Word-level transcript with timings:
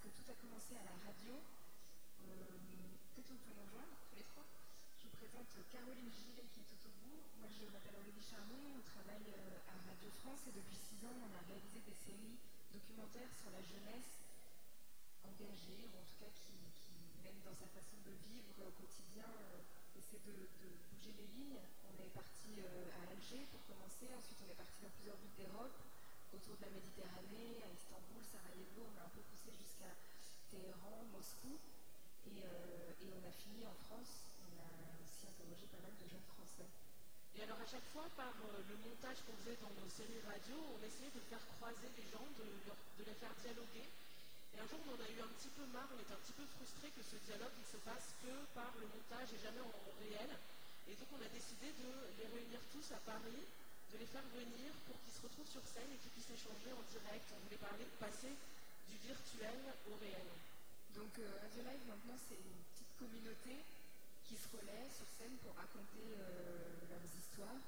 parce 0.00 0.16
que 0.16 0.22
tout 0.24 0.30
a 0.32 0.36
commencé 0.40 0.72
à 0.80 0.84
la 0.88 0.96
radio. 1.04 1.36
Peut-être 2.24 3.28
vous 3.28 3.36
pouvez 3.36 3.52
nous 3.52 3.68
rejoindre, 3.68 3.92
tous 4.08 4.16
les 4.16 4.24
trois? 4.32 4.48
Je 4.96 5.12
vous 5.12 5.16
présente 5.20 5.52
Caroline 5.68 6.08
Gillet 6.08 6.48
qui 6.56 6.64
est 6.64 6.68
tout 6.72 6.80
au 6.88 6.92
bout. 7.04 7.20
Moi 7.36 7.48
je 7.52 7.68
m'appelle 7.68 8.00
Aurélie 8.00 8.24
Charmont, 8.24 8.80
on 8.80 8.84
travaille 8.88 9.28
à 9.68 9.76
Radio 9.76 10.08
France 10.24 10.40
et 10.48 10.56
depuis 10.56 10.80
six 10.80 11.04
ans 11.04 11.12
on 11.20 11.28
a 11.36 11.42
réalisé 11.44 11.84
des 11.84 11.92
séries 11.92 12.40
documentaires 12.72 13.28
sur 13.36 13.52
la 13.52 13.60
jeunesse 13.60 14.24
engagée, 15.20 15.84
ou 15.84 15.92
en 16.00 16.06
tout 16.08 16.16
cas 16.16 16.32
qui, 16.32 16.56
même 17.20 17.36
dans 17.44 17.56
sa 17.60 17.68
façon 17.68 18.00
de 18.00 18.16
vivre 18.24 18.56
au 18.56 18.72
quotidien, 18.72 19.28
essaie 20.00 20.22
de, 20.24 20.32
bouger 20.96 21.12
les 21.12 21.28
lignes. 21.28 21.60
On 21.60 21.94
est 22.00 22.14
parti 22.16 22.56
à 22.64 23.04
Alger 23.04 23.44
pour 23.52 23.60
commencer, 23.68 24.08
ensuite 24.16 24.40
on 24.40 24.48
est 24.48 24.56
parti 24.56 24.80
dans 24.80 24.92
plusieurs 24.96 25.20
villes 25.20 25.44
d'Europe 25.44 25.76
autour 26.34 26.54
de 26.56 26.62
la 26.62 26.70
Méditerranée, 26.70 27.58
à 27.64 27.68
Istanbul, 27.74 28.22
Sarajevo, 28.22 28.86
on 28.86 28.96
a 28.98 29.04
un 29.06 29.12
peu 29.14 29.22
poussé 29.26 29.50
jusqu'à 29.50 29.90
Téhéran, 30.50 31.02
Moscou, 31.10 31.58
euh, 31.58 33.02
et, 33.02 33.08
on 33.10 33.22
a 33.26 33.32
fini 33.34 33.66
en 33.66 33.74
France. 33.86 34.30
On 34.46 34.54
a 34.62 34.70
aussi 35.02 35.26
interrogé 35.26 35.66
pas 35.66 35.82
mal 35.82 35.94
de 35.98 36.06
jeunes 36.06 36.28
français. 36.36 36.68
Et 37.34 37.42
alors 37.42 37.58
à 37.58 37.66
chaque 37.66 37.86
fois, 37.90 38.06
par 38.14 38.30
euh, 38.30 38.62
le 38.70 38.76
montage 38.86 39.18
qu'on 39.26 39.34
faisait 39.42 39.58
dans 39.58 39.74
nos 39.74 39.90
séries 39.90 40.22
radio, 40.22 40.54
on 40.54 40.80
essayait 40.86 41.14
de 41.14 41.22
faire 41.26 41.42
croiser 41.58 41.90
les 41.98 42.06
gens, 42.14 42.26
de, 42.38 42.46
les 43.02 43.16
faire 43.18 43.34
dialoguer. 43.42 43.86
Et 44.54 44.58
un 44.58 44.66
jour, 44.70 44.78
on 44.86 44.94
en 44.94 45.02
a 45.02 45.10
eu 45.10 45.20
un 45.22 45.32
petit 45.34 45.50
peu 45.50 45.66
marre, 45.74 45.90
on 45.90 45.98
était 45.98 46.14
un 46.14 46.22
petit 46.22 46.36
peu 46.38 46.46
frustré 46.58 46.90
que 46.94 47.02
ce 47.02 47.18
dialogue 47.26 47.54
ne 47.58 47.66
se 47.66 47.78
fasse 47.82 48.14
que 48.22 48.34
par 48.54 48.70
le 48.78 48.86
montage 48.86 49.34
et 49.34 49.40
jamais 49.42 49.62
en 49.62 49.74
réel. 49.98 50.30
Et 50.86 50.94
donc 50.94 51.10
on 51.14 51.22
a 51.22 51.30
décidé 51.30 51.70
de 51.78 51.90
les 52.18 52.26
réunir 52.34 52.58
tous 52.74 52.86
à 52.94 52.98
Paris 53.06 53.46
de 53.92 53.98
les 53.98 54.06
faire 54.06 54.26
venir 54.30 54.70
pour 54.86 54.94
qu'ils 55.02 55.12
se 55.12 55.22
retrouvent 55.22 55.50
sur 55.50 55.64
scène 55.66 55.90
et 55.90 55.98
qu'ils 55.98 56.14
puissent 56.14 56.30
échanger 56.30 56.70
en 56.70 56.84
direct. 56.86 57.26
On 57.34 57.42
voulait 57.42 57.58
parler, 57.58 57.86
passer 57.98 58.30
du 58.86 58.96
virtuel 59.02 59.58
au 59.90 59.94
réel. 59.98 60.30
Donc 60.94 61.10
euh, 61.18 61.26
Radio 61.42 61.62
Live 61.66 61.82
maintenant 61.86 62.18
c'est 62.18 62.38
une 62.38 62.62
petite 62.70 62.94
communauté 62.98 63.54
qui 64.26 64.34
se 64.38 64.46
relaie 64.54 64.86
sur 64.90 65.06
scène 65.18 65.34
pour 65.42 65.54
raconter 65.58 66.06
euh, 66.18 66.90
leurs 66.90 67.06
histoires. 67.18 67.62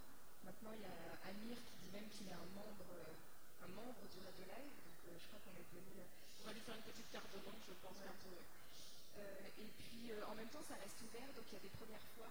Maintenant 0.47 0.75
il 0.75 0.83
y 0.83 0.91
a 0.91 0.99
Amir 1.27 1.59
qui 1.59 1.75
dit 1.87 1.91
même 1.91 2.07
qu'il 2.11 2.27
est 2.31 2.39
un 2.39 2.51
membre, 2.55 2.87
euh, 2.99 3.67
un 3.67 3.71
membre 3.75 4.03
du 4.11 4.19
Radio 4.23 4.47
Live, 4.47 4.75
donc 4.87 4.99
je 5.19 5.27
crois 5.27 5.43
qu'on 5.43 5.55
est 5.59 5.71
venu. 5.75 6.03
On 6.43 6.45
va 6.47 6.53
lui 6.55 6.63
faire 6.63 6.75
une 6.75 6.87
petite 6.87 7.11
carte 7.11 7.31
de 7.35 7.39
membre, 7.47 7.63
je 7.67 7.75
pense. 7.83 7.99
et 8.03 9.71
puis 9.79 10.11
en 10.27 10.35
même 10.35 10.51
temps 10.51 10.63
ça 10.67 10.75
reste 10.83 10.99
ouvert, 11.03 11.31
donc 11.35 11.47
il 11.51 11.55
y 11.55 11.61
a 11.63 11.65
des 11.67 11.75
premières 11.79 12.07
fois, 12.19 12.31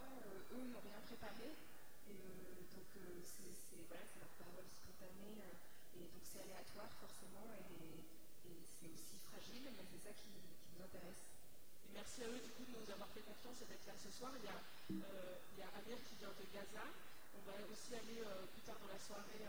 eux 0.52 0.64
n'ont 0.68 0.84
rien 0.84 1.00
préparé, 1.08 1.56
euh, 2.20 2.60
donc 2.74 2.90
euh, 2.96 3.20
c'est 3.24 3.80
voilà, 3.88 4.04
leur 4.20 4.32
parole 4.36 4.68
spontanée 4.68 5.40
euh, 5.40 6.00
et 6.00 6.04
donc 6.12 6.24
c'est 6.24 6.40
aléatoire 6.44 6.90
forcément 7.00 7.48
et, 7.56 7.64
c'est 8.42 8.90
aussi 8.90 9.14
fragile, 9.30 9.62
mais 9.78 9.86
c'est 9.86 10.02
ça 10.02 10.12
qui, 10.18 10.26
nous 10.34 10.82
intéresse. 10.82 11.30
Merci 11.94 12.26
à 12.26 12.28
eux 12.28 12.42
du 12.42 12.50
coup 12.50 12.66
de 12.66 12.74
nous 12.74 12.90
avoir 12.90 13.06
fait 13.14 13.22
confiance 13.22 13.62
et 13.62 13.66
d'être 13.70 13.86
là 13.86 13.94
ce 13.94 14.10
soir. 14.10 14.34
Il 14.34 14.42
y, 14.42 14.50
a, 14.50 14.58
il 14.90 15.56
y 15.56 15.62
a 15.62 15.70
Amir 15.78 16.02
qui 16.02 16.18
vient 16.18 16.34
de 16.34 16.46
Gaza. 16.50 16.82
On 17.38 17.42
va 17.46 17.54
aussi 17.70 17.94
aller 17.94 18.18
plus 18.50 18.64
tard 18.66 18.74
dans 18.82 18.90
la 18.90 18.98
soirée 18.98 19.46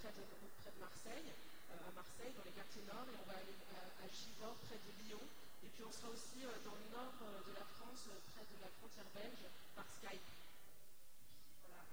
près, 0.00 0.08
de, 0.16 0.24
près 0.64 0.72
de 0.72 0.80
Marseille, 0.80 1.28
à 1.68 1.92
Marseille, 1.92 2.32
dans 2.32 2.46
les 2.48 2.56
quartiers 2.56 2.86
nord, 2.88 3.04
et 3.04 3.16
on 3.20 3.26
va 3.28 3.36
aller 3.36 3.58
à 3.76 4.06
Givor, 4.08 4.56
près 4.64 4.80
de 4.80 4.90
Lyon. 5.04 5.20
Et 5.60 5.68
puis 5.68 5.84
on 5.84 5.92
sera 5.92 6.08
aussi 6.08 6.40
dans 6.64 6.76
le 6.80 6.86
nord 6.96 7.12
de 7.20 7.52
la 7.52 7.66
France, 7.76 8.08
près 8.32 8.46
de 8.48 8.56
la 8.64 8.72
frontière 8.80 9.10
belge, 9.12 9.44
par 9.76 9.84
Skype. 10.00 10.39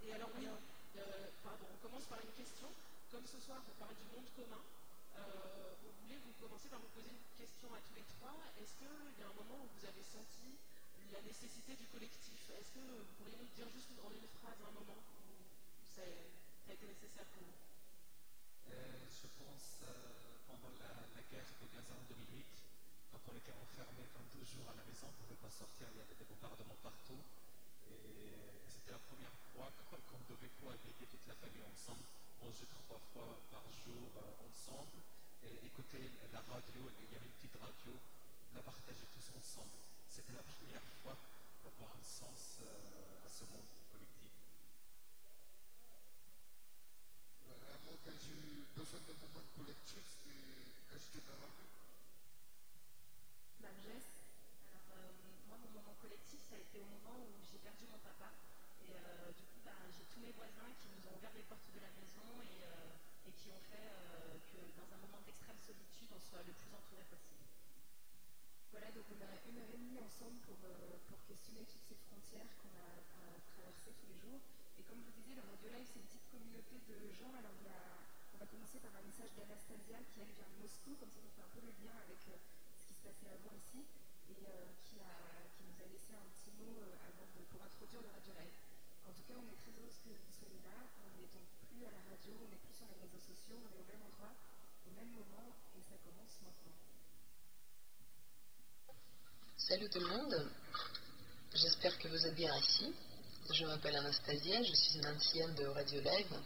Et 0.04 0.12
alors 0.12 0.30
oui, 0.38 0.46
euh, 0.46 1.26
pardon, 1.42 1.66
on 1.74 1.78
commence 1.82 2.06
par 2.06 2.18
une 2.20 2.32
question. 2.38 2.68
Comme 3.10 3.26
ce 3.26 3.40
soir, 3.40 3.58
on 3.66 3.74
parle 3.82 3.96
du 3.96 4.06
monde 4.14 4.28
commun, 4.36 4.62
euh, 5.16 5.74
voulait 6.02 6.20
vous 6.22 6.34
commencer 6.38 6.68
par 6.68 6.78
vous 6.78 6.92
poser 6.94 7.10
une 7.10 7.26
question 7.34 7.68
à 7.74 7.80
tous 7.82 7.94
les 7.96 8.06
trois. 8.18 8.36
Est-ce 8.60 8.74
qu'il 8.78 8.86
y 8.86 9.22
a 9.22 9.28
un 9.28 9.36
moment 9.36 9.58
où 9.64 9.68
vous 9.74 9.84
avez 9.86 10.04
senti 10.04 10.54
la 11.10 11.22
nécessité 11.22 11.74
du 11.74 11.86
collectif? 11.88 12.38
Est-ce 12.52 12.70
que 12.76 12.84
vous 12.84 13.14
pourriez 13.18 13.36
nous 13.40 13.50
dire 13.56 13.68
juste 13.72 13.90
en 13.98 14.10
une 14.12 14.28
phrase 14.38 14.60
un 14.62 14.74
moment 14.76 15.00
où 15.00 15.24
ça 15.82 16.04
a 16.04 16.72
été 16.72 16.86
nécessaire 16.86 17.26
pour 17.34 17.42
vous? 17.42 17.58
Euh, 18.70 19.02
Je 19.08 19.26
pense 19.40 19.82
pendant 20.46 20.72
la, 20.78 20.94
guerre 21.32 21.48
de 21.60 21.66
Gaza 21.74 21.92
en 21.96 22.04
2008, 22.12 22.44
quand 23.12 23.22
on 23.32 23.34
était 23.36 23.56
enfermés 23.56 24.06
22 24.14 24.44
jours 24.44 24.68
à 24.70 24.76
la 24.76 24.84
maison, 24.84 25.08
on 25.08 25.12
ne 25.16 25.20
pouvait 25.26 25.42
pas 25.42 25.50
sortir, 25.50 25.88
il 25.92 25.98
y 25.98 26.04
avait 26.04 26.16
des 26.16 26.28
bombardements 26.28 26.76
partout. 26.84 27.20
C'était 28.88 28.96
la 28.96 29.04
première 29.04 29.36
fois 29.52 29.68
qu'on 30.08 30.32
devait 30.32 30.48
cohabiter 30.64 31.04
toute 31.04 31.26
la 31.28 31.34
famille 31.34 31.60
ensemble, 31.60 32.00
manger 32.40 32.64
trois 32.72 32.96
fois 33.12 33.36
par 33.52 33.60
jour 33.84 34.08
euh, 34.16 34.48
ensemble, 34.48 35.04
et 35.44 35.52
écouter 35.66 36.08
la 36.32 36.40
radio, 36.40 36.88
il 36.96 37.12
y 37.12 37.16
avait 37.16 37.28
une 37.28 37.36
petite 37.36 37.60
radio, 37.60 37.92
la 38.56 38.62
partager 38.64 39.04
tous 39.12 39.28
ensemble. 39.36 39.76
C'était 40.08 40.32
la 40.32 40.40
première 40.40 40.80
fois 41.04 41.12
pour 41.60 41.68
avoir 41.76 41.92
un 42.00 42.04
sens 42.04 42.64
euh, 42.64 43.26
à 43.26 43.28
ce 43.28 43.44
monde 43.52 43.68
collectif. 43.92 44.32
Moi, 47.44 47.96
quand 48.08 48.16
j'ai 48.24 48.40
eu 48.40 48.64
besoin 48.72 49.00
d'un 49.04 49.20
moment 49.20 49.44
collectif, 49.52 50.00
c'est 50.00 50.32
quand 50.88 50.96
j'étais 50.96 51.28
dans 51.28 51.36
la 51.44 51.50
rue. 51.52 51.68
Alors, 53.68 54.88
euh, 54.96 55.12
moi, 55.44 55.60
mon 55.60 55.76
moment 55.76 55.96
collectif, 56.00 56.40
ça 56.48 56.56
a 56.56 56.60
été 56.64 56.80
au 56.80 56.88
moment 56.88 57.20
où 57.20 57.36
j'ai 57.52 57.60
perdu 57.60 57.84
mon 57.92 58.00
papa. 58.00 58.32
Et 58.88 58.96
euh, 58.96 59.28
du 59.36 59.44
coup, 59.44 59.60
j'ai 59.92 60.04
tous 60.08 60.20
mes 60.24 60.32
voisins 60.32 60.72
qui 60.80 60.88
nous 60.88 61.04
ont 61.12 61.16
ouvert 61.20 61.34
les 61.36 61.44
portes 61.44 61.68
de 61.76 61.80
la 61.80 61.92
maison 61.92 62.24
et, 62.40 62.64
euh, 62.64 63.28
qui 63.36 63.52
ont 63.52 63.60
fait 63.68 63.92
euh, 63.92 64.40
que 64.48 64.60
dans 64.80 64.88
un 64.88 65.00
moment 65.04 65.20
d'extrême 65.28 65.60
solitude, 65.60 66.08
on 66.08 66.20
soit 66.24 66.40
le 66.48 66.56
plus 66.56 66.72
entouré 66.72 67.04
possible. 67.12 67.44
Voilà, 68.72 68.88
donc 68.96 69.04
on 69.12 69.20
a 69.20 69.32
une 69.44 69.60
heure 69.60 69.68
et 69.68 69.76
demie 69.76 70.00
ensemble 70.00 70.40
pour, 70.48 70.56
questionner 71.28 71.60
toutes 71.68 71.84
ces 71.84 72.00
frontières 72.08 72.48
qu'on 72.64 72.72
a 72.80 72.88
à 72.88 73.36
traverser 73.52 73.92
tous 73.92 74.08
les 74.08 74.16
jours. 74.16 74.40
Et 74.80 74.82
comme 74.88 75.04
je 75.04 75.12
vous 75.12 75.20
disais, 75.20 75.36
le 75.36 75.44
Radio 75.44 75.68
Live, 75.68 75.84
c'est 75.84 76.00
une 76.00 76.08
petite 76.08 76.28
communauté 76.32 76.80
de 76.88 76.96
gens. 77.12 77.28
Alors, 77.36 77.52
on 77.52 78.38
va 78.40 78.48
commencer 78.48 78.80
par 78.80 78.96
un 78.96 79.04
message 79.04 79.28
d'Anastasia 79.36 80.00
qui, 80.08 80.24
elle, 80.24 80.32
vient 80.32 80.48
de 80.48 80.64
Moscou, 80.64 80.96
comme 80.96 81.12
ça 81.12 81.20
on 81.20 81.32
fait 81.36 81.44
un 81.44 81.52
peu 81.52 81.60
le 81.60 81.72
lien 81.84 81.92
avec 82.00 82.16
ce 82.16 82.32
qui 82.32 82.96
se 82.96 83.02
passait 83.04 83.28
avant 83.28 83.52
ici, 83.52 83.84
et 84.32 84.40
qui, 84.88 84.96
a, 85.04 85.12
qui, 85.52 85.68
nous 85.68 85.76
a 85.84 85.86
laissé 85.92 86.16
un 86.16 86.24
petit 86.32 86.48
mot 86.56 86.80
avant 87.04 87.28
pour 87.52 87.60
introduire 87.60 88.00
le 88.00 88.08
Radio 88.08 88.32
Live. 88.40 88.56
En 89.08 89.12
tout 89.12 89.24
cas, 89.24 89.36
on 89.40 89.48
est 89.48 89.56
très 89.56 89.72
heureux 89.72 89.88
que 89.88 90.12
vous 90.12 90.32
soyez 90.36 90.60
là. 90.68 90.84
On 91.00 91.08
n'est 91.16 91.32
donc 91.32 91.48
plus 91.64 91.80
à 91.84 91.92
la 91.92 92.02
radio, 92.12 92.32
on 92.44 92.48
n'est 92.48 92.60
plus 92.60 92.76
sur 92.76 92.86
les 92.92 93.00
réseaux 93.00 93.24
sociaux, 93.24 93.56
on 93.56 93.70
est 93.72 93.80
au 93.80 93.88
même 93.88 94.04
endroit, 94.04 94.36
au 94.84 94.92
même 94.92 95.12
moment, 95.16 95.48
et 95.72 95.80
ça 95.80 95.96
commence 96.04 96.36
maintenant. 96.44 96.76
Salut 99.68 99.90
tout 99.90 100.00
le 100.00 100.06
monde, 100.06 100.48
j'espère 101.54 101.98
que 101.98 102.08
vous 102.08 102.26
êtes 102.26 102.34
bien 102.34 102.56
ici. 102.56 102.90
Je 103.52 103.66
m'appelle 103.66 103.96
Anastasia, 103.96 104.62
je 104.62 104.72
suis 104.72 104.98
une 104.98 105.06
ancienne 105.06 105.54
de 105.56 105.66
Radio 105.66 106.00
Live. 106.00 106.40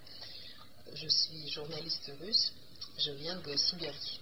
Je 0.93 1.07
suis 1.07 1.49
journaliste 1.49 2.11
russe, 2.21 2.53
je 2.99 3.13
viens 3.13 3.37
de 3.37 3.57
Sibérie. 3.57 4.21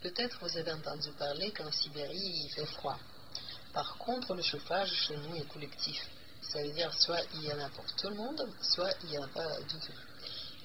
Peut-être 0.00 0.38
vous 0.40 0.56
avez 0.56 0.72
entendu 0.72 1.10
parler 1.18 1.52
qu'en 1.52 1.70
Sibérie 1.70 2.46
il 2.46 2.50
fait 2.54 2.64
froid. 2.64 2.98
Par 3.74 3.98
contre, 3.98 4.34
le 4.34 4.42
chauffage 4.42 4.94
chez 5.06 5.16
nous 5.18 5.36
est 5.36 5.52
collectif. 5.52 6.02
Ça 6.40 6.62
veut 6.62 6.72
dire 6.72 6.90
soit 6.94 7.20
il 7.34 7.44
y 7.44 7.52
en 7.52 7.60
a 7.60 7.68
pour 7.68 7.84
tout 7.96 8.08
le 8.08 8.16
monde, 8.16 8.48
soit 8.62 8.94
il 9.04 9.10
n'y 9.10 9.18
en 9.18 9.24
a 9.24 9.28
pas 9.28 9.60
du 9.60 9.78
tout. 9.78 9.92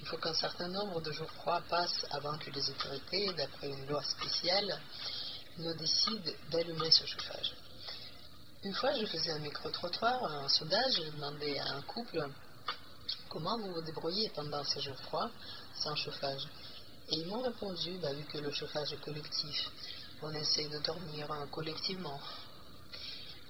Il 0.00 0.06
faut 0.06 0.16
qu'un 0.16 0.32
certain 0.32 0.68
nombre 0.68 1.02
de 1.02 1.12
jours 1.12 1.30
froids 1.32 1.62
passent 1.68 2.06
avant 2.12 2.38
que 2.38 2.48
les 2.48 2.70
autorités, 2.70 3.30
d'après 3.34 3.68
une 3.68 3.86
loi 3.88 4.02
spéciale, 4.04 4.80
ne 5.58 5.72
décident 5.74 6.32
d'allumer 6.50 6.90
ce 6.90 7.04
chauffage. 7.06 7.52
Une 8.64 8.74
fois, 8.74 8.92
je 8.98 9.06
faisais 9.06 9.30
un 9.30 9.38
micro-trottoir, 9.38 10.22
un 10.24 10.48
sondage, 10.48 10.94
j'ai 10.96 11.10
demandé 11.10 11.58
à 11.58 11.76
un 11.76 11.82
couple 11.82 12.28
comment 13.28 13.58
vous 13.58 13.72
vous 13.72 13.82
débrouillez 13.82 14.30
pendant 14.34 14.64
ces 14.64 14.80
jours 14.80 14.98
froids 15.02 15.30
sans 15.74 15.94
chauffage. 15.94 16.42
Et 17.10 17.16
ils 17.16 17.26
m'ont 17.26 17.42
répondu, 17.42 17.98
bah, 18.02 18.12
vu 18.12 18.24
que 18.24 18.38
le 18.38 18.52
chauffage 18.52 18.92
est 18.92 19.00
collectif, 19.00 19.70
on 20.22 20.32
essaie 20.34 20.68
de 20.68 20.78
dormir 20.78 21.28
collectivement. 21.50 22.20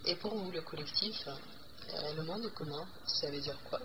Et 0.05 0.15
pour 0.17 0.35
vous, 0.37 0.51
le 0.51 0.61
collectif, 0.63 1.27
euh, 1.27 2.13
le 2.15 2.23
monde 2.23 2.51
comment? 2.55 2.87
Ça 3.07 3.31
veut 3.31 3.41
dire 3.41 3.59
quoi? 3.69 3.81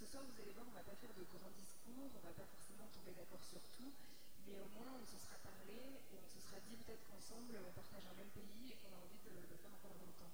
Ce 0.00 0.08
soir, 0.08 0.24
vous 0.24 0.40
allez 0.40 0.56
voir, 0.56 0.64
on 0.64 0.72
ne 0.72 0.80
va 0.80 0.88
pas 0.88 0.96
faire 0.96 1.12
de 1.12 1.20
grands 1.28 1.52
discours, 1.60 2.08
on 2.08 2.08
ne 2.08 2.24
va 2.24 2.32
pas 2.32 2.48
forcément 2.48 2.88
tomber 2.88 3.12
d'accord 3.12 3.44
sur 3.44 3.60
tout, 3.76 3.92
mais 4.48 4.56
au 4.56 4.64
moins 4.72 4.96
on 4.96 5.04
se 5.04 5.20
sera 5.20 5.36
parlé 5.44 5.76
et 5.76 6.16
on 6.16 6.24
se 6.24 6.40
sera 6.40 6.56
dit 6.64 6.72
peut-être 6.80 7.04
qu'ensemble 7.04 7.60
on 7.60 7.68
partage 7.76 8.08
un 8.08 8.16
même 8.16 8.32
pays 8.32 8.72
et 8.72 8.80
qu'on 8.80 8.96
a 8.96 8.96
envie 8.96 9.20
de 9.20 9.28
le 9.28 9.60
faire 9.60 9.68
encore 9.68 9.92
longtemps. 10.00 10.32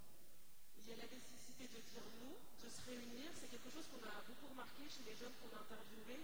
Il 0.79 0.87
y 0.87 0.95
a 0.95 1.03
la 1.03 1.11
nécessité 1.11 1.67
de 1.67 1.83
dire 1.83 2.07
nous, 2.15 2.39
de 2.63 2.67
se 2.71 2.79
réunir. 2.87 3.27
C'est 3.35 3.51
quelque 3.51 3.67
chose 3.67 3.83
qu'on 3.91 3.99
a 4.07 4.23
beaucoup 4.23 4.47
remarqué 4.47 4.87
chez 4.87 5.03
les 5.03 5.19
jeunes 5.19 5.35
qu'on 5.43 5.51
a 5.51 5.59
interviewés. 5.59 6.23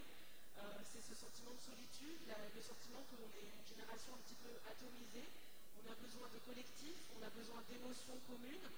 Euh, 0.56 0.80
c'est 0.88 1.04
ce 1.04 1.12
sentiment 1.12 1.52
de 1.52 1.60
solitude, 1.60 2.24
le 2.24 2.62
sentiment 2.64 3.04
que 3.12 3.20
l'on 3.20 3.28
est 3.28 3.44
une 3.44 3.68
génération 3.68 4.16
un 4.16 4.24
petit 4.24 4.40
peu 4.40 4.56
atomisée. 4.72 5.28
On 5.76 5.84
a 5.84 5.92
besoin 6.00 6.32
de 6.32 6.40
collectifs, 6.48 7.12
on 7.12 7.20
a 7.20 7.28
besoin 7.28 7.60
d'émotions 7.68 8.16
communes, 8.24 8.72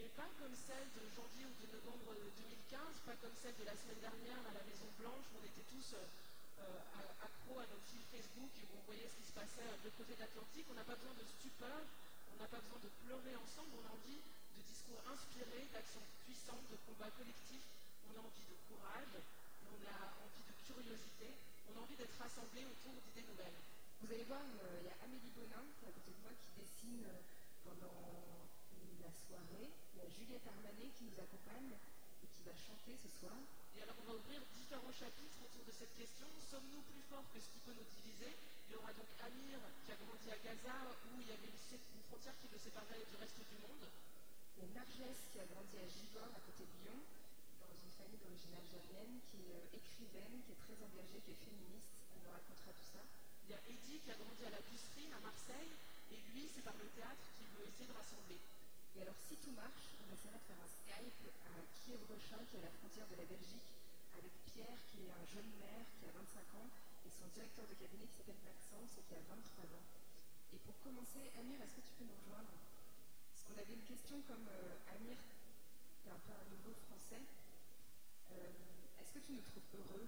mais 0.00 0.08
pas 0.16 0.32
comme 0.40 0.56
celle 0.56 0.88
de 0.96 1.04
janvier 1.12 1.44
ou 1.44 1.52
de 1.60 1.68
novembre 1.76 2.16
2015, 2.16 3.04
pas 3.04 3.12
comme 3.20 3.36
celle 3.36 3.52
de 3.60 3.68
la 3.68 3.76
semaine 3.76 4.00
dernière 4.00 4.40
à 4.48 4.52
la 4.56 4.64
Maison 4.64 4.88
Blanche 4.96 5.28
où 5.28 5.36
on 5.36 5.44
était 5.44 5.68
tous 5.68 5.92
euh, 5.92 7.20
accros 7.20 7.60
à 7.60 7.68
notre 7.68 7.84
fil 7.92 8.00
Facebook 8.08 8.48
et 8.56 8.64
où 8.64 8.80
on 8.80 8.84
voyait 8.88 9.04
ce 9.04 9.20
qui 9.20 9.28
se 9.28 9.36
passait 9.36 9.60
de 9.60 9.84
l'autre 9.84 10.00
côté 10.00 10.16
de 10.16 10.24
l'Atlantique. 10.24 10.64
On 10.72 10.78
n'a 10.80 10.88
pas 10.88 10.96
besoin 10.96 11.12
de 11.20 11.24
stupeur, 11.28 11.84
on 12.32 12.36
n'a 12.40 12.48
pas 12.48 12.64
besoin 12.64 12.80
de 12.80 12.88
pleurer 13.04 13.36
ensemble, 13.36 13.76
on 13.76 13.84
a 13.84 13.92
envie 13.92 14.24
de 14.56 14.60
discours 14.64 15.04
inspirés, 15.04 15.68
d'actions 15.68 16.04
puissantes, 16.24 16.64
de 16.72 16.80
combats 16.88 17.12
collectifs. 17.20 17.68
On 18.08 18.16
a 18.16 18.24
envie 18.24 18.48
de 18.48 18.56
courage, 18.72 19.20
on 19.68 19.80
a 19.84 20.00
envie 20.16 20.44
de 20.48 20.54
curiosité, 20.64 21.28
on 21.68 21.76
a 21.76 21.80
envie 21.84 22.00
d'être 22.00 22.16
rassemblés 22.16 22.64
autour 22.64 22.96
d'idées 23.04 23.28
nouvelles. 23.28 23.60
Vous 24.00 24.08
allez 24.08 24.24
voir, 24.24 24.40
euh, 24.64 24.80
il 24.80 24.88
y 24.88 24.92
a 24.92 24.96
Amélie 25.04 25.28
Bonin 25.36 25.60
à 25.60 25.92
côté 25.92 26.08
de 26.08 26.20
moi 26.24 26.32
qui 26.40 26.56
dessine 26.56 27.04
euh, 27.04 27.20
pendant 27.68 28.00
la 29.10 29.18
soirée. 29.26 29.66
Il 29.66 29.98
y 29.98 30.02
a 30.06 30.08
Juliette 30.14 30.46
Armanet 30.46 30.90
qui 30.94 31.04
nous 31.10 31.18
accompagne 31.18 31.74
et 32.22 32.28
qui 32.30 32.42
va 32.46 32.54
chanter 32.54 32.94
ce 32.94 33.10
soir. 33.18 33.34
Et 33.74 33.82
alors 33.82 33.98
on 34.06 34.06
va 34.06 34.14
ouvrir 34.14 34.38
différents 34.54 34.94
chapitres 34.94 35.40
autour 35.42 35.66
de 35.66 35.74
cette 35.74 35.90
question. 35.98 36.30
Sommes-nous 36.46 36.82
plus 36.86 37.02
forts 37.10 37.26
que 37.34 37.42
ce 37.42 37.50
qui 37.50 37.58
peut 37.66 37.74
nous 37.74 37.88
diviser? 37.98 38.30
Il 38.70 38.74
y 38.74 38.76
aura 38.78 38.94
donc 38.94 39.10
Amir 39.26 39.58
qui 39.82 39.90
a 39.90 39.98
grandi 39.98 40.30
à 40.30 40.38
Gaza 40.38 40.78
où 41.10 41.18
il 41.18 41.26
y 41.26 41.34
avait 41.34 41.50
une 41.50 42.06
frontière 42.06 42.38
qui 42.38 42.46
le 42.54 42.58
séparait 42.58 43.02
du 43.02 43.16
reste 43.18 43.42
du 43.42 43.58
monde. 43.58 43.82
Il 44.54 44.62
y 44.62 44.66
a 44.66 44.70
Narges 44.78 45.18
qui 45.34 45.38
a 45.42 45.46
grandi 45.50 45.74
à 45.74 45.86
Givor, 45.90 46.30
à 46.30 46.40
côté 46.46 46.62
de 46.62 46.74
Lyon, 46.86 46.98
dans 47.58 47.74
une 47.74 47.94
famille 47.98 48.20
d'origine 48.22 48.54
algérienne, 48.54 49.18
qui 49.26 49.42
est 49.42 49.58
euh, 49.58 49.78
écrivaine, 49.78 50.38
qui 50.46 50.54
est 50.54 50.62
très 50.62 50.78
engagée, 50.78 51.18
qui 51.26 51.34
est 51.34 51.42
féministe. 51.42 51.90
Elle 52.14 52.22
nous 52.22 52.34
racontera 52.34 52.70
tout 52.78 52.90
ça. 52.94 53.02
Il 53.46 53.48
y 53.50 53.56
a 53.58 53.62
Eddie 53.66 53.98
qui 53.98 54.10
a 54.10 54.18
grandi 54.20 54.42
à 54.46 54.54
la 54.54 54.62
Pucerine, 54.62 55.14
à 55.18 55.20
Marseille, 55.24 55.74
et 56.12 56.18
lui, 56.34 56.46
c'est 56.46 56.62
par 56.62 56.74
le 56.78 56.86
théâtre 56.94 57.26
qu'il 57.38 57.46
veut 57.56 57.66
essayer 57.66 57.86
de 57.86 57.96
rassembler. 57.96 58.38
Et 58.96 59.02
alors, 59.02 59.14
si 59.28 59.36
tout 59.36 59.52
marche, 59.52 59.94
on 60.02 60.06
essaiera 60.12 60.36
de 60.38 60.46
faire 60.50 60.60
un 60.60 60.68
Skype 60.68 61.20
à 61.46 61.54
Kiev-Rochin, 61.84 62.40
qui 62.50 62.56
est 62.56 62.60
à 62.60 62.66
la 62.66 62.74
frontière 62.82 63.06
de 63.08 63.16
la 63.16 63.24
Belgique, 63.24 63.68
avec 64.18 64.32
Pierre, 64.52 64.78
qui 64.90 65.06
est 65.06 65.12
un 65.14 65.24
jeune 65.30 65.50
maire, 65.58 65.86
qui 65.98 66.06
a 66.06 66.10
25 66.10 66.54
ans, 66.58 66.68
et 67.06 67.10
son 67.10 67.26
directeur 67.32 67.66
de 67.66 67.74
cabinet 67.74 68.04
qui 68.06 68.16
s'appelle 68.18 68.42
Maxence 68.44 68.90
et 68.98 69.02
qui 69.08 69.14
a 69.14 69.22
23 69.28 69.64
ans. 69.64 69.86
Et 70.52 70.58
pour 70.58 70.74
commencer, 70.82 71.22
Amir, 71.38 71.60
est-ce 71.62 71.74
que 71.78 71.84
tu 71.86 71.92
peux 71.96 72.04
nous 72.04 72.18
rejoindre? 72.26 72.50
Parce 73.30 73.42
qu'on 73.46 73.56
avait 73.56 73.72
une 73.72 73.86
question 73.86 74.20
comme 74.26 74.46
euh, 74.50 74.76
Amir, 74.98 75.16
tu 76.02 76.08
es 76.08 76.12
un 76.12 76.18
peu 76.26 76.32
un 76.34 76.46
nouveau 76.50 76.74
français. 76.90 77.22
Euh, 78.32 78.50
est-ce 79.00 79.12
que 79.14 79.18
tu 79.24 79.32
nous 79.32 79.42
trouves 79.42 79.68
heureux? 79.74 80.06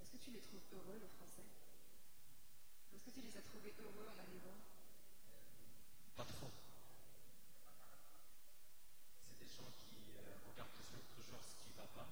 Est-ce 0.00 0.10
que 0.10 0.16
tu 0.24 0.30
les 0.30 0.40
trouves 0.40 0.64
heureux, 0.72 0.98
les 1.00 1.08
Français? 1.16 1.46
Est-ce 2.94 3.04
que 3.04 3.10
tu 3.10 3.20
les 3.20 3.36
as 3.36 3.42
trouvés 3.42 3.72
heureux 3.78 4.06
en 4.08 4.18
arrivant? 4.18 4.56
Pas 6.16 6.24
trop. 6.24 6.50
C'est 9.28 9.38
des 9.38 9.48
gens 9.48 9.70
qui 9.88 10.16
euh, 10.16 10.34
regardent 10.48 10.72
toujours, 10.76 11.02
toujours 11.16 11.40
ce 11.42 11.54
qui 11.62 11.70
ne 11.70 11.76
va 11.76 11.88
pas. 11.94 12.08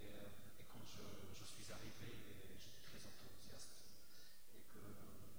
Et, 0.00 0.08
euh, 0.14 0.60
et 0.60 0.64
quand 0.72 0.81
je, 0.92 1.44
suis 1.44 1.66
arrivé, 1.72 2.10
j'étais 2.60 2.84
très 2.84 3.00
enthousiaste. 3.00 3.72
Et 4.56 4.62
que 4.72 4.82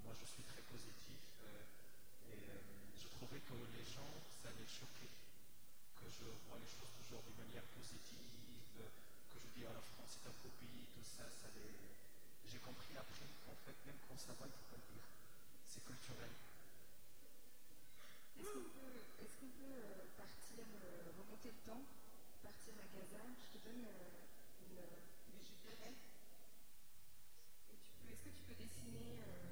moi, 0.03 0.13
je 0.17 0.25
suis 0.25 0.43
très 0.43 0.61
positif. 0.65 1.21
Euh, 1.45 2.33
et 2.33 2.41
je 2.97 3.07
trouvais 3.13 3.39
que 3.39 3.57
les 3.77 3.85
gens, 3.85 4.13
ça 4.41 4.49
les 4.57 4.65
choquait. 4.65 5.13
Que 6.01 6.09
je 6.09 6.25
vois 6.49 6.57
les 6.57 6.69
choses 6.69 6.89
toujours 7.01 7.21
d'une 7.23 7.45
manière 7.45 7.65
positive. 7.77 8.29
Que 9.29 9.37
je 9.37 9.47
dis, 9.53 9.65
à 9.65 9.73
la 9.73 9.83
France, 9.93 10.17
c'est 10.17 10.29
un 10.29 10.35
pays, 10.41 10.85
tout 10.93 11.05
ça, 11.05 11.25
ça 11.29 11.47
les... 11.55 11.73
J'ai 12.49 12.59
compris 12.59 12.97
après 12.97 13.29
qu'en 13.45 13.57
fait, 13.65 13.77
même 13.85 13.97
quand 14.07 14.17
ça 14.17 14.33
va, 14.37 14.45
il 14.45 14.53
ne 14.53 14.57
faut 14.57 14.69
pas 14.73 14.81
le 14.81 14.87
dire. 14.93 15.07
C'est 15.65 15.83
culturel. 15.85 16.33
Est-ce 18.43 18.49
qu'on 18.51 18.69
peut, 18.75 18.93
est 19.21 19.29
peut 19.39 19.73
euh, 19.73 20.03
partir, 20.17 20.65
euh, 20.67 21.11
remonter 21.17 21.49
le 21.49 21.61
temps, 21.63 21.85
partir 22.43 22.73
à 22.75 22.85
Gaza? 22.91 23.23
Je 23.39 23.57
te 23.57 23.63
donne 23.63 23.85
euh, 23.85 24.25
une, 24.67 24.81
near. 28.91 29.42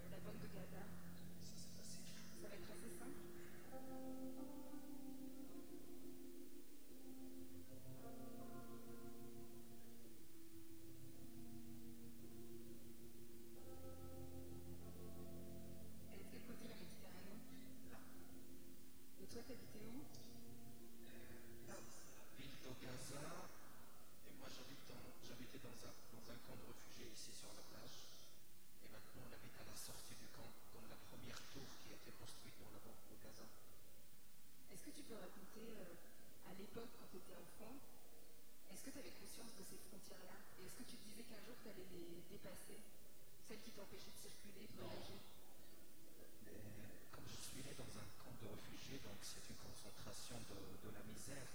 C'est 49.32 49.48
une 49.48 49.56
concentration 49.64 50.36
de, 50.52 50.92
la 50.92 51.04
misère. 51.08 51.48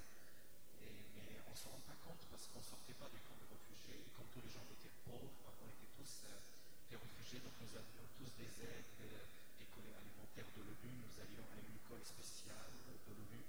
Et, 0.81 0.97
mais 1.13 1.29
on 1.45 1.53
ne 1.53 1.61
se 1.61 1.69
rend 1.69 1.83
pas 1.85 1.97
compte 2.01 2.25
parce 2.33 2.49
qu'on 2.49 2.65
ne 2.65 2.71
sortait 2.73 2.97
pas 2.97 3.09
du 3.13 3.21
camp 3.29 3.37
de 3.37 3.45
réfugiés. 3.53 4.01
Et 4.01 4.11
comme 4.17 4.25
tous 4.33 4.41
les 4.41 4.49
gens 4.49 4.65
étaient 4.73 4.97
pauvres, 5.05 5.29
on 5.61 5.69
était 5.69 5.93
tous 6.01 6.25
euh, 6.25 6.41
des 6.89 6.97
réfugiés, 6.97 7.41
donc 7.45 7.53
nous 7.61 7.69
avions 7.77 8.07
tous 8.17 8.33
des 8.41 8.49
aides, 8.65 8.91
des, 8.97 9.13
des 9.61 9.69
collets 9.77 9.93
alimentaires 9.93 10.49
de 10.57 10.61
l'ONU, 10.65 10.89
nous 11.05 11.17
allions 11.21 11.45
à 11.53 11.57
une 11.61 11.77
école 11.77 12.01
spéciale 12.01 12.73
de 12.81 13.13
l'ONU. 13.13 13.45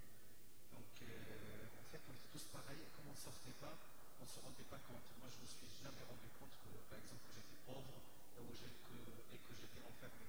Donc 0.76 0.92
euh, 1.08 1.80
en 1.80 1.86
fait, 1.88 2.04
on 2.04 2.12
était 2.12 2.32
tous 2.36 2.46
pareils. 2.52 2.84
Et 2.84 2.92
comme 3.00 3.08
on 3.08 3.16
ne 3.16 3.24
sortait 3.32 3.56
pas, 3.64 3.76
on 4.20 4.28
ne 4.28 4.32
se 4.32 4.40
rendait 4.44 4.68
pas 4.68 4.82
compte. 4.92 5.08
Moi, 5.24 5.32
je 5.32 5.40
ne 5.40 5.44
me 5.48 5.50
suis 5.56 5.72
jamais 5.80 6.04
rendu 6.04 6.28
compte 6.36 6.52
que, 6.68 6.72
par 6.92 7.00
exemple, 7.00 7.24
j'étais 7.32 7.60
pauvre 7.64 7.96
et, 8.44 8.44
que- 8.44 9.36
et 9.36 9.40
que 9.40 9.54
j'étais 9.56 9.82
enfermé 9.88 10.28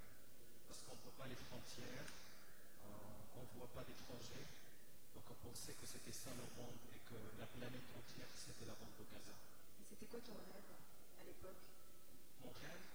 parce 0.71 0.81
qu'on 0.87 0.95
ne 0.95 1.03
voit 1.03 1.17
pas 1.19 1.27
les 1.27 1.39
frontières, 1.51 2.07
euh, 2.07 2.28
on 2.85 3.43
ne 3.43 3.53
voit 3.59 3.71
pas 3.75 3.85
d'étrangers. 3.85 4.47
Donc 5.15 5.25
on 5.31 5.39
pensait 5.49 5.75
que 5.75 5.87
c'était 5.87 6.13
ça 6.13 6.31
le 6.35 6.47
monde 6.57 6.79
et 6.95 7.01
que 7.11 7.19
la 7.39 7.47
planète 7.47 7.89
entière 7.97 8.31
c'était 8.35 8.67
la 8.67 8.75
bande 8.79 8.95
de 8.99 9.05
Gaza. 9.11 9.35
Et 9.81 9.85
c'était 9.89 10.07
quoi 10.07 10.21
ton 10.21 10.35
rêve 10.35 10.71
à 11.21 11.25
l'époque? 11.25 11.63
Mon 12.45 12.53
rêve, 12.53 12.87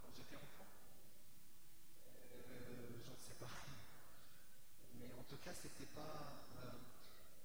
quand 0.00 0.12
j'étais 0.16 0.36
enfant, 0.36 0.68
euh, 2.06 2.96
je 3.04 3.10
ne 3.12 3.20
sais 3.20 3.36
pas. 3.38 3.52
Mais 4.98 5.10
en 5.18 5.24
tout 5.28 5.36
cas, 5.44 5.52
c'était 5.54 5.90
pas. 5.94 6.46
euh, 6.64 6.78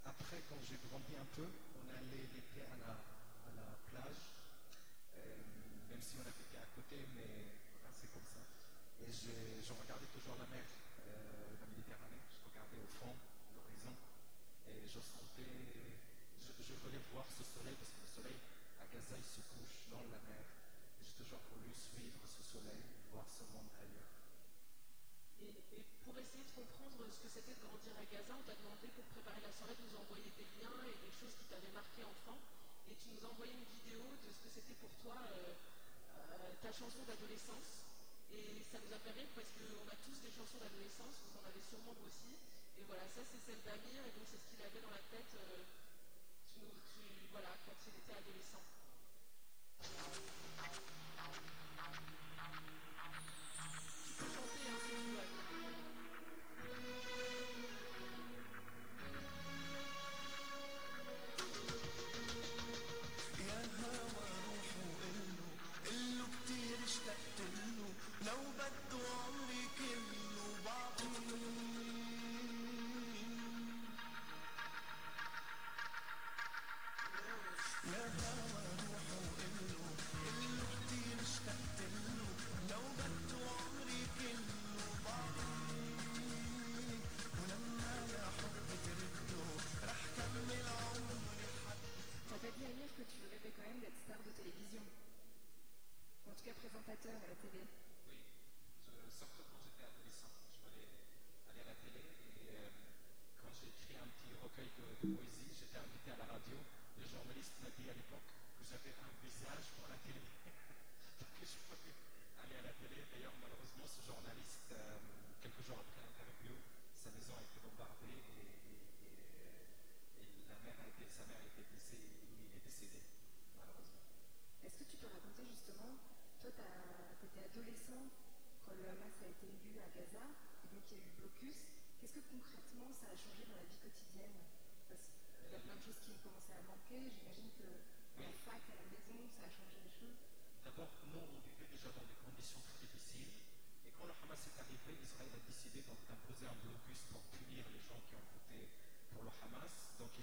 après, 0.06 0.40
quand 0.50 0.60
j'ai 0.64 0.78
grandi 0.88 1.16
un 1.20 1.28
peu, 1.36 1.48
on 1.76 1.86
allait 1.92 2.28
l'été 2.34 2.62
à 2.64 2.76
la, 2.88 2.94
à 2.96 3.50
la 3.56 3.68
plage, 3.92 4.24
euh, 5.18 5.36
même 5.90 6.02
si 6.02 6.16
on 6.18 6.22
habitait 6.22 6.62
à 6.64 6.68
côté, 6.76 7.04
mais 7.16 7.28
voilà, 7.76 7.92
c'est 8.00 8.12
comme 8.14 8.28
ça. 8.32 8.40
Et 9.02 9.12
je, 9.12 9.74
regardais 9.74 10.10
toujours 10.10 10.36
la 10.42 10.48
mer, 10.50 10.66
euh, 10.66 11.54
la 11.62 11.68
Méditerranée, 11.70 12.22
je 12.34 12.42
regardais 12.50 12.82
au 12.82 12.90
fond, 12.98 13.14
l'horizon. 13.54 13.94
Et 14.68 14.82
je 14.90 15.00
sentais, 15.00 15.54
je, 16.42 16.74
voulais 16.82 17.02
voir 17.14 17.26
ce 17.30 17.44
soleil 17.46 17.78
parce 17.78 17.94
que 17.94 18.02
le 18.02 18.12
soleil 18.12 18.40
à 18.82 18.86
Gaza 18.90 19.16
il 19.16 19.30
se 19.30 19.42
couche 19.54 19.78
dans 19.94 20.04
la 20.10 20.20
mer. 20.28 20.42
Et 20.42 21.04
j'ai 21.06 21.16
toujours 21.24 21.40
voulu 21.54 21.70
suivre 21.72 22.20
ce 22.26 22.42
soleil, 22.42 22.82
voir 23.14 23.26
ce 23.30 23.46
monde 23.54 23.70
ailleurs. 23.78 24.14
Et, 25.46 25.54
et 25.78 25.84
pour 26.04 26.18
essayer 26.18 26.44
de 26.44 26.54
comprendre 26.58 27.06
ce 27.14 27.20
que 27.22 27.30
c'était 27.30 27.54
de 27.54 27.64
grandir 27.64 27.94
à 27.96 28.06
Gaza, 28.10 28.34
on 28.34 28.44
t'a 28.44 28.58
demandé 28.58 28.90
pour 28.98 29.06
préparer 29.14 29.40
la 29.46 29.54
soirée 29.54 29.78
de 29.78 29.84
nous 29.88 29.96
envoyer 30.02 30.34
des 30.36 30.48
liens 30.58 30.82
et 30.84 30.98
des 31.06 31.14
choses 31.14 31.38
qui 31.38 31.46
t'avaient 31.48 31.72
marqué 31.72 32.02
enfant. 32.04 32.40
Et 32.90 32.96
tu 32.98 33.14
nous 33.14 33.22
as 33.24 33.32
envoyé 33.32 33.54
une 33.54 33.70
vidéo 33.72 34.04
de 34.26 34.30
ce 34.34 34.40
que 34.42 34.52
c'était 34.52 34.76
pour 34.82 34.92
toi 35.06 35.16
euh, 35.16 35.54
euh, 35.54 36.52
ta 36.60 36.72
chanson 36.76 37.04
d'adolescence. 37.08 37.87
Et 38.34 38.64
ça 38.72 38.78
nous 38.84 38.92
a 38.94 39.00
fait 39.00 39.16
rire 39.16 39.32
parce 39.36 39.52
qu'on 39.56 39.88
a 39.88 39.98
tous 40.04 40.18
des 40.20 40.32
chansons 40.32 40.60
d'adolescence, 40.60 41.16
vous 41.24 41.36
en 41.40 41.46
avez 41.48 41.62
sûrement 41.64 41.96
aussi. 42.04 42.34
Et 42.80 42.84
voilà, 42.88 43.04
ça 43.14 43.22
c'est 43.26 43.42
celle 43.44 43.62
d'Amir, 43.64 44.04
et 44.04 44.12
donc 44.16 44.26
c'est 44.30 44.38
ce 44.38 44.48
qu'il 44.50 44.62
avait 44.62 44.82
dans 44.82 44.92
la 44.92 45.04
tête 45.10 45.34
euh, 45.36 45.64
voilà, 47.32 47.50
quand 47.66 47.76
il 47.86 47.94
était 48.00 48.18
adolescent. 48.18 48.64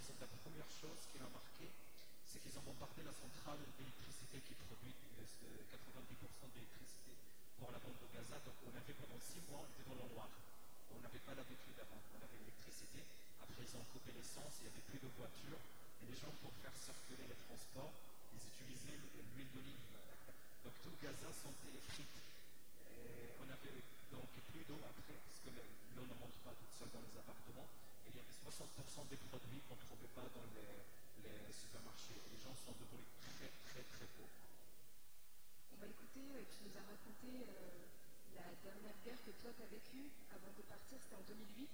La 0.05 0.29
première 0.37 0.69
chose 0.69 1.01
qui 1.09 1.17
m'a 1.17 1.25
marqué, 1.33 1.65
c'est 2.29 2.37
qu'ils 2.37 2.53
ont 2.61 2.65
bombardé 2.69 3.01
la 3.01 3.09
centrale 3.09 3.57
d'électricité 3.73 4.37
qui 4.45 4.53
produit 4.53 4.93
euh, 4.93 5.57
90% 5.65 6.45
d'électricité 6.53 7.09
pour 7.57 7.73
la 7.73 7.79
bande 7.81 7.97
de 7.97 8.07
Gaza. 8.13 8.37
Donc, 8.45 8.53
on 8.69 8.73
avait 8.77 8.93
pendant 9.01 9.17
six 9.17 9.41
mois, 9.49 9.65
on 9.65 9.69
était 9.73 9.81
dans 9.89 9.97
le 9.97 10.05
noir. 10.13 10.29
On 10.93 11.01
n'avait 11.01 11.25
pas 11.25 11.33
l'habitude 11.33 11.73
avant. 11.81 11.97
On 12.13 12.21
avait 12.21 12.37
l'électricité. 12.37 13.01
Après, 13.41 13.65
ils 13.65 13.73
ont 13.73 13.85
coupé 13.89 14.13
l'essence, 14.13 14.61
il 14.61 14.69
n'y 14.69 14.77
avait 14.77 14.85
plus 14.93 15.01
de 15.01 15.09
voitures. 15.17 15.61
Et 16.05 16.13
les 16.13 16.17
gens, 16.21 16.33
pour 16.45 16.53
faire 16.61 16.75
circuler 16.77 17.25
les 17.25 17.39
transports, 17.49 17.89
ils 18.37 18.45
utilisaient 18.45 19.01
l'huile 19.33 19.49
d'olive. 19.57 19.85
Donc 20.69 20.75
tout 20.85 20.93
Gaza 21.01 21.33
sentait 21.33 21.81
frites. 21.89 22.21
Et 22.93 23.33
on 23.41 23.47
avait 23.49 23.81
donc 24.13 24.29
plus 24.53 24.61
d'eau 24.69 24.77
après, 24.85 25.17
parce 25.17 25.39
que 25.41 25.49
le- 25.49 25.65
l'eau 25.97 26.05
ne 26.05 26.13
monte 26.21 26.37
pas 26.45 26.53
toute 26.53 26.73
seule 26.77 26.93
dans 26.93 27.01
les 27.01 27.15
appartements. 27.17 27.65
Il 28.09 28.15
y 28.15 28.19
avait 28.19 28.37
60% 28.37 29.07
des 29.09 29.17
produits 29.17 29.61
qu'on 29.67 29.75
ne 29.75 29.85
trouvait 29.85 30.13
pas 30.15 30.27
dans 30.33 30.47
les, 30.55 30.83
les 31.23 31.53
supermarchés. 31.53 32.19
Les 32.31 32.39
gens 32.39 32.55
sont 32.55 32.73
devenus 32.77 33.07
très 33.21 33.49
très 33.65 33.83
très 33.83 34.07
pauvres. 34.15 34.41
On 35.73 35.77
va 35.77 35.87
écouter, 35.87 36.23
euh, 36.35 36.43
tu 36.51 36.63
nous 36.65 36.75
as 36.77 36.85
raconté 36.85 37.45
euh, 37.49 37.85
la 38.35 38.47
dernière 38.63 38.97
guerre 39.03 39.21
que 39.25 39.31
toi 39.41 39.51
tu 39.55 39.61
as 39.63 39.71
vécue 39.71 40.11
avant 40.31 40.53
de 40.55 40.63
partir, 40.63 40.97
c'était 41.01 41.15
en 41.15 41.25
2008. 41.27 41.69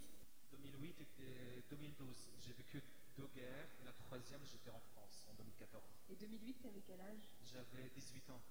2008 0.52 0.96
et 1.22 1.64
2012, 1.70 2.16
j'ai 2.42 2.54
vécu 2.54 2.82
deux 3.18 3.28
guerres. 3.36 3.70
La 3.86 3.94
troisième, 3.94 4.42
j'étais 4.46 4.70
en 4.72 4.82
France 4.94 5.26
en 5.30 5.34
2014. 5.36 5.84
Et 6.10 6.16
2008, 6.16 6.58
tu 6.62 6.68
avais 6.68 6.82
quel 6.82 7.02
âge? 7.02 7.30
J'avais 7.46 7.90
18 7.96 8.30
ans. 8.32 8.42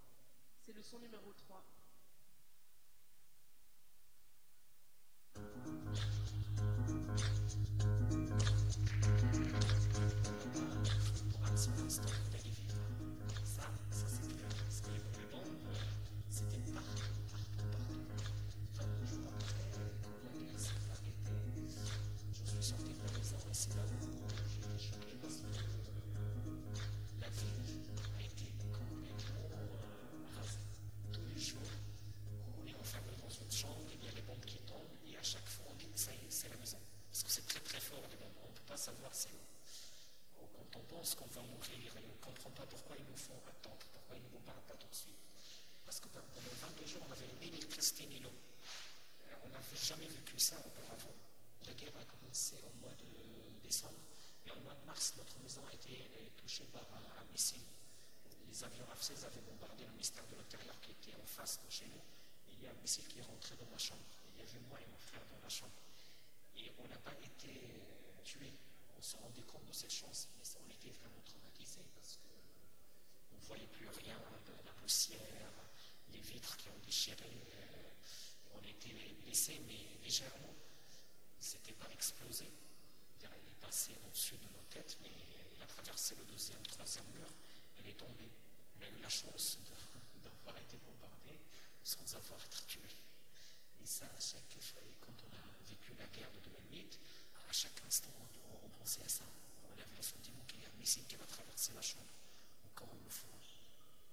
C'est 0.59 0.73
le 0.73 0.81
son 0.81 0.99
numéro 0.99 1.33
3. 1.33 1.63
Pour 11.31 11.45
un 11.45 11.57
seul 11.57 11.73
pas 67.03 67.13
été 67.23 67.53
tués. 68.23 68.57
On 68.97 69.01
se 69.01 69.17
rendait 69.17 69.41
compte 69.43 69.65
de 69.65 69.73
cette 69.73 69.91
chance, 69.91 70.29
on 70.63 70.69
était 70.69 70.91
vraiment 70.91 71.21
traumatisés 71.25 71.87
parce 71.95 72.17
qu'on 72.17 73.35
ne 73.35 73.41
voyait 73.41 73.67
plus 73.67 73.87
rien, 73.87 74.17
de 74.45 74.53
la 74.65 74.71
poussière, 74.73 75.51
les 76.11 76.19
vitres 76.19 76.55
qui 76.57 76.69
ont 76.69 76.79
déchiré. 76.85 77.31
on 78.53 78.61
était 78.67 78.93
blessés, 79.23 79.61
mais 79.67 80.03
légèrement. 80.03 80.53
C'était 81.39 81.73
pas 81.73 81.89
explosé. 81.91 82.45
Elle 83.23 83.29
est 83.29 83.59
passée 83.65 83.95
au-dessus 84.05 84.37
de 84.37 84.45
nos 84.53 84.63
têtes, 84.69 84.97
mais 85.01 85.09
elle 85.55 85.63
a 85.63 85.67
traversé 85.67 86.15
le 86.15 86.25
deuxième, 86.25 86.61
troisième 86.63 87.05
mur. 87.13 87.27
Elle 87.79 87.89
est 87.89 87.97
tombée. 87.97 88.29
On 88.77 88.83
a 88.83 88.87
eu 88.87 89.01
la 89.01 89.09
chance 89.09 89.57
d'avoir 90.23 90.57
été 90.57 90.77
bombardé 90.77 91.39
sans 91.83 92.15
avoir 92.15 92.39
été 92.45 92.57
tué. 92.67 92.81
Et 93.81 93.85
ça, 93.87 94.05
à 94.05 94.19
chaque 94.19 94.61
fois, 94.61 94.81
quand 95.01 95.17
on 95.25 95.31
a 95.33 95.41
vécu 95.67 95.93
la 95.97 96.05
guerre 96.07 96.29
de 96.31 96.39
2008, 96.69 96.99
à 97.49 97.51
chaque 97.51 97.81
instant, 97.87 98.13
on, 98.63 98.69
pensait 98.69 99.01
à 99.03 99.09
ça. 99.09 99.25
On 99.65 99.71
avait 99.73 99.97
le 99.97 100.03
sentiment 100.03 100.43
qu'il 100.47 100.61
y 100.61 100.65
a 100.65 100.69
un 100.69 100.79
missile 100.79 101.05
qui 101.07 101.15
va 101.15 101.25
traverser 101.25 101.73
la 101.73 101.81
chambre, 101.81 102.13
encore 102.63 102.93
une 102.93 103.09
fois. 103.09 103.37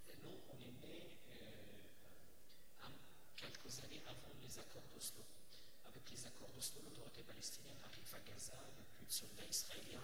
Et 0.08 0.16
nous, 0.24 0.40
on 0.48 0.56
est 0.56 0.72
nés 0.88 1.16
euh, 1.28 2.88
quelques 3.36 3.78
années 3.84 4.02
avant 4.08 4.32
les 4.40 4.58
accords 4.58 4.88
d'Oslo. 4.94 5.24
avec 5.84 6.10
les 6.10 6.26
accords 6.26 6.50
d'Oslo, 6.50 6.80
l'autorité 6.84 7.22
palestinienne 7.22 7.76
arrive 7.84 8.14
à 8.14 8.20
Gaza, 8.20 8.56
il 8.72 8.74
n'y 8.74 8.80
a 8.80 8.88
plus 8.96 9.04
de 9.04 9.12
soldats 9.12 9.44
israéliens. 9.44 10.00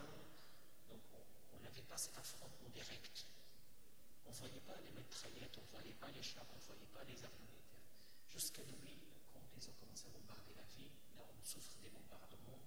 Donc 0.89 1.01
on 1.57 1.61
n'avait 1.65 1.89
pas 1.89 1.97
cet 1.97 2.17
affrontement 2.19 2.69
direct. 2.69 3.27
On 4.27 4.31
ne 4.31 4.37
voyait 4.37 4.61
pas 4.61 4.77
les 4.85 4.93
mitraillettes, 4.93 5.57
on 5.57 5.63
ne 5.63 5.73
voyait 5.73 5.97
pas 5.97 6.11
les 6.11 6.23
chars, 6.23 6.47
on 6.53 6.57
ne 6.57 6.65
voyait 6.65 6.93
pas 6.93 7.05
les 7.05 7.25
armes 7.25 7.45
militaires. 7.49 7.89
Jusqu'à 8.29 8.63
nuit, 8.63 8.95
quand 8.95 9.04
ils 9.57 9.69
ont 9.71 9.73
commencé 9.75 10.07
à 10.07 10.11
bombarder 10.11 10.55
la 10.55 10.65
ville, 10.77 10.93
là 11.17 11.23
on 11.29 11.43
souffre 11.43 11.77
des 11.81 11.91
bombardements. 11.91 12.63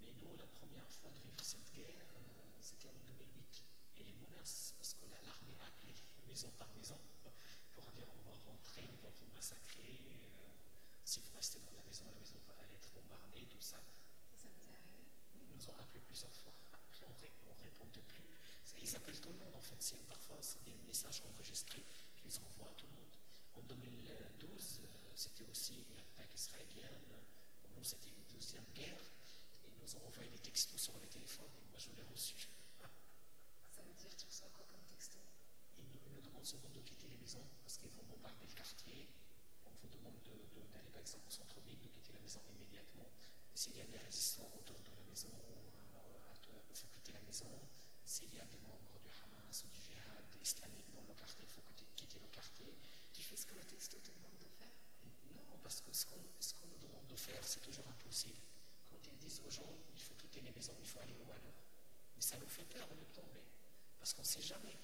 Mais 0.00 0.12
nous, 0.22 0.36
la 0.36 0.46
première 0.46 0.88
fois 0.90 1.10
de 1.10 1.18
vivre 1.20 1.42
cette 1.44 1.70
guerre, 1.72 2.06
euh, 2.16 2.58
c'était 2.60 2.88
en 2.88 2.98
2008. 3.06 3.64
Et 3.98 4.04
les 4.04 4.14
menaces, 4.14 4.74
parce 4.78 4.94
que 4.94 5.04
la- 5.06 5.20
l'armée 5.22 5.56
a 5.60 5.66
appelé 5.66 5.94
maison 6.26 6.50
par 6.58 6.68
maison 6.74 6.98
pour 7.72 7.90
dire 7.92 8.06
on 8.16 8.22
va 8.30 8.36
rentrer, 8.50 8.88
on 8.92 9.02
va 9.02 9.10
vous 9.10 9.26
massacrer. 9.34 9.98
euh, 10.24 10.52
si 11.04 11.20
vous 11.20 11.32
restez 11.34 11.58
dans 11.60 11.72
la 11.72 11.82
maison, 11.82 12.04
la 12.06 12.18
maison 12.20 12.38
va 12.46 12.54
être 12.72 12.90
bombardée, 12.92 13.46
tout 13.46 13.60
ça. 13.60 13.82
Ils 15.34 15.46
nous 15.56 15.68
ont 15.68 15.76
appelé 15.78 16.00
plusieurs 16.00 16.32
fois. 16.32 16.52
Après, 16.72 17.06
on 17.06 17.48
ne 17.54 17.54
répondait 17.62 18.02
plus. 18.02 18.24
Ils 18.80 18.96
appellent 18.96 19.20
tout 19.20 19.30
le 19.30 19.38
monde, 19.38 19.54
en 19.54 19.60
fait. 19.60 19.76
C'est 19.80 19.98
parfois 20.06 20.36
c'est 20.40 20.62
des 20.64 20.74
messages 20.86 21.22
enregistrés 21.34 21.84
qu'ils 22.16 22.38
envoient 22.40 22.70
à 22.70 22.74
tout 22.74 22.86
le 22.86 22.92
monde. 22.94 23.16
En 23.54 23.62
2012, 23.62 24.80
euh, 24.84 24.99
c'était 25.14 25.44
aussi 25.50 25.86
l'attaque 25.96 26.34
israélienne. 26.34 27.14
Pour 27.62 27.70
nous, 27.76 27.84
c'était 27.84 28.08
une 28.10 28.24
deuxième 28.32 28.64
guerre. 28.74 29.04
Ils 29.66 29.74
nous 29.80 29.96
ont 29.96 30.06
envoyé 30.06 30.30
des 30.30 30.38
textos 30.38 30.80
sur 30.80 30.96
les 30.98 31.06
téléphones. 31.08 31.50
Et 31.58 31.64
moi, 31.70 31.78
je 31.78 31.90
l'ai 31.92 32.02
reçu. 32.02 32.36
Ça 33.70 33.82
veut 33.82 33.94
dire, 33.94 34.14
tu 34.16 34.26
reçois 34.26 34.48
quoi 34.50 34.64
comme 34.68 34.84
texto? 34.84 35.18
Ils 35.78 35.84
nous, 35.88 36.20
demandent 36.20 36.44
souvent 36.44 36.68
de 36.70 36.80
quitter 36.80 37.08
les 37.08 37.16
maisons 37.16 37.46
parce 37.62 37.76
qu'ils 37.78 37.90
vont 37.92 38.04
bombarder 38.04 38.46
le 38.46 38.54
quartier. 38.54 39.08
On 39.66 39.70
vous 39.70 39.88
demande 39.88 40.20
de- 40.24 40.46
de- 40.54 40.66
d'aller 40.72 40.90
par 40.90 41.00
exemple 41.00 41.26
au 41.28 41.30
centre-ville, 41.30 41.78
de 41.80 41.88
quitter 41.88 42.12
la 42.12 42.20
maison 42.20 42.40
immédiatement. 42.50 43.08
S'il 43.54 43.76
y 43.76 43.80
a 43.80 43.86
des 43.86 43.98
résistants 43.98 44.50
autour 44.58 44.78
de 44.80 44.90
la 44.90 45.02
maison, 45.04 45.30
euh, 45.94 46.60
il 46.70 46.76
faut 46.76 46.88
quitter 46.88 47.12
la 47.12 47.20
maison. 47.22 47.68
S'il 48.04 48.32
y 48.34 48.40
a 48.40 48.44
des 48.46 48.58
membres 48.58 48.98
du 49.00 49.08
Hamas 49.22 49.64
ou 49.64 49.68
du 49.68 49.80
djihad 49.80 50.24
islamique 50.42 50.90
dans 50.92 51.02
le 51.04 51.14
quartier, 51.14 51.44
il 51.44 51.50
faut 51.50 51.62
quitter, 51.96 52.18
le 52.18 52.28
quartier. 52.28 52.74
Tu 53.12 53.22
fais 53.22 53.36
ce 53.36 53.46
que 53.46 53.54
le 53.54 53.64
texto 53.64 53.98
te 54.00 54.10
demande 54.10 54.29
parce 55.62 55.80
que 55.80 55.92
ce 55.92 56.04
qu'on 56.06 56.66
nous 56.66 56.78
demande 56.78 57.06
de 57.08 57.16
faire, 57.16 57.42
c'est 57.42 57.60
toujours 57.60 57.86
impossible. 57.88 58.40
Quand 58.90 58.98
ils 59.06 59.18
disent 59.18 59.40
aux 59.46 59.50
gens, 59.50 59.72
il 59.94 60.00
faut 60.00 60.14
quitter 60.14 60.40
les 60.40 60.50
maisons, 60.52 60.74
il 60.80 60.86
faut 60.86 61.00
aller 61.00 61.14
où 61.14 61.30
alors? 61.30 61.58
Mais 62.16 62.22
ça 62.22 62.36
nous 62.38 62.48
fait 62.48 62.64
peur 62.64 62.88
de 62.88 63.04
tomber. 63.14 63.44
Parce 63.98 64.12
qu'on 64.14 64.22
ne 64.22 64.26
sait 64.26 64.42
jamais. 64.42 64.76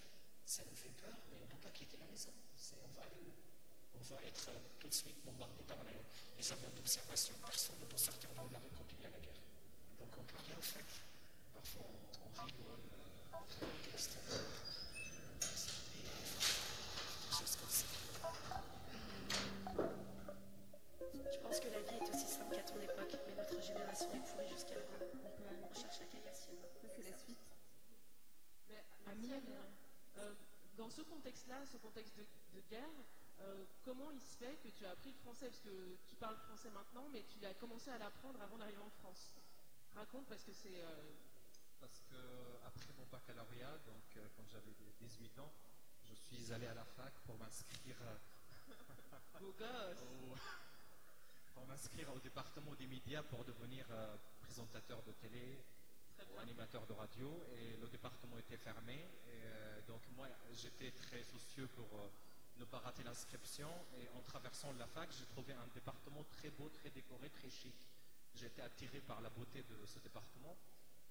Ça 0.44 0.62
nous 0.70 0.76
fait 0.76 0.90
peur, 0.90 1.16
mais 1.28 1.36
on 1.38 1.44
ne 1.44 1.50
peut 1.50 1.58
pas 1.58 1.70
quitter 1.70 1.96
la 1.98 2.06
maison. 2.06 2.30
On 2.84 2.92
va 2.94 3.02
aller 3.02 3.20
où? 3.26 3.32
On 3.98 4.02
va 4.14 4.22
être 4.22 4.48
euh, 4.50 4.58
tout 4.78 4.88
de 4.88 4.94
suite 4.94 5.24
bombardé 5.24 5.62
par 5.64 5.82
les, 5.84 5.98
les 6.38 6.52
avions 6.52 6.70
d'observation. 6.76 7.34
Personne 7.44 7.78
ne 7.80 7.86
peut 7.86 7.96
sortir 7.96 8.30
de 8.30 8.36
la 8.36 8.42
rue 8.42 8.70
quand 8.76 8.86
il 8.92 9.02
y 9.02 9.06
a 9.06 9.10
la 9.10 9.18
guerre. 9.18 9.42
Donc 9.98 10.08
on 10.16 10.22
ne 10.22 10.26
peut 10.26 10.38
rien 10.46 10.60
faire. 10.60 10.84
Parfois 11.52 11.82
on, 11.82 12.40
on 12.40 12.44
rigole, 12.44 12.80
euh, 13.34 14.65
Pense 21.56 21.64
que 21.64 21.72
la 21.72 21.80
vie 21.80 21.96
est 21.96 22.10
aussi 22.12 22.26
simple 22.28 22.54
qu'à 22.54 22.62
ton 22.64 22.76
époque, 22.82 23.16
mais 23.26 23.34
notre 23.34 23.62
génération 23.62 24.12
est 24.12 24.20
pourrie 24.28 24.48
jusqu'à 24.52 24.74
la 24.74 24.82
fin. 24.82 25.00
On 25.08 25.74
cherche 25.74 26.00
la 26.00 26.06
caillassienne. 26.06 26.60
Ça, 26.82 26.88
c'est 26.94 27.02
la 27.08 27.16
suite. 27.16 27.38
Mais 28.68 28.84
Amir, 29.06 29.30
merci, 29.30 29.48
Amir. 29.48 29.60
Euh, 30.18 30.34
dans 30.76 30.90
ce 30.90 31.00
contexte-là, 31.00 31.64
ce 31.64 31.78
contexte 31.78 32.14
de, 32.18 32.26
de 32.52 32.60
guerre, 32.68 32.92
euh, 33.40 33.64
comment 33.86 34.10
il 34.10 34.20
se 34.20 34.36
fait 34.36 34.58
que 34.62 34.68
tu 34.68 34.84
as 34.84 34.90
appris 34.90 35.12
le 35.12 35.16
français? 35.16 35.46
Parce 35.46 35.60
que 35.60 35.96
tu 36.06 36.14
parles 36.16 36.36
français 36.36 36.68
maintenant, 36.68 37.08
mais 37.10 37.24
tu 37.24 37.42
as 37.46 37.54
commencé 37.54 37.88
à 37.88 37.96
l'apprendre 37.96 38.38
avant 38.42 38.58
d'arriver 38.58 38.82
en 38.84 38.90
France. 39.00 39.32
Raconte 39.94 40.26
parce 40.26 40.44
que 40.44 40.52
c'est. 40.52 40.76
euh, 40.76 41.08
Parce 41.80 42.02
que 42.10 42.20
après 42.66 42.92
mon 42.98 43.06
baccalauréat, 43.06 43.78
donc 43.86 44.04
euh, 44.18 44.28
quand 44.36 44.44
j'avais 44.52 44.74
18 45.00 45.38
ans, 45.38 45.52
je 46.04 46.12
suis 46.12 46.52
allé 46.52 46.66
à 46.66 46.74
la 46.74 46.84
fac 46.84 47.14
pour 47.24 47.38
m'inscrire 47.38 47.96
euh, 48.02 49.40
beau 49.40 49.54
gosse. 49.58 50.36
pour 51.56 51.66
m'inscrire 51.66 52.12
au 52.14 52.18
département 52.20 52.74
des 52.74 52.86
médias 52.86 53.22
pour 53.22 53.42
devenir 53.42 53.86
euh, 53.90 54.14
présentateur 54.42 55.02
de 55.04 55.12
télé 55.12 55.64
ou 56.30 56.38
animateur 56.38 56.86
de 56.86 56.92
radio. 56.92 57.42
Et 57.56 57.78
le 57.80 57.88
département 57.88 58.36
était 58.36 58.58
fermé. 58.58 58.92
Et 58.92 59.40
euh, 59.42 59.80
donc 59.88 60.02
moi 60.14 60.28
j'étais 60.52 60.90
très 60.90 61.24
soucieux 61.24 61.66
pour 61.68 61.88
euh, 61.98 62.08
ne 62.58 62.64
pas 62.66 62.78
rater 62.80 63.02
l'inscription. 63.04 63.70
Et 63.98 64.06
en 64.10 64.20
traversant 64.20 64.70
la 64.74 64.86
fac 64.86 65.10
j'ai 65.18 65.24
trouvé 65.24 65.54
un 65.54 65.66
département 65.74 66.24
très 66.24 66.50
beau, 66.50 66.68
très 66.68 66.90
décoré, 66.90 67.30
très 67.30 67.48
chic. 67.48 67.88
Été 68.42 68.60
attiré 68.60 69.00
par 69.00 69.22
la 69.22 69.30
beauté 69.30 69.62
de 69.62 69.86
ce 69.86 69.98
département. 70.00 70.58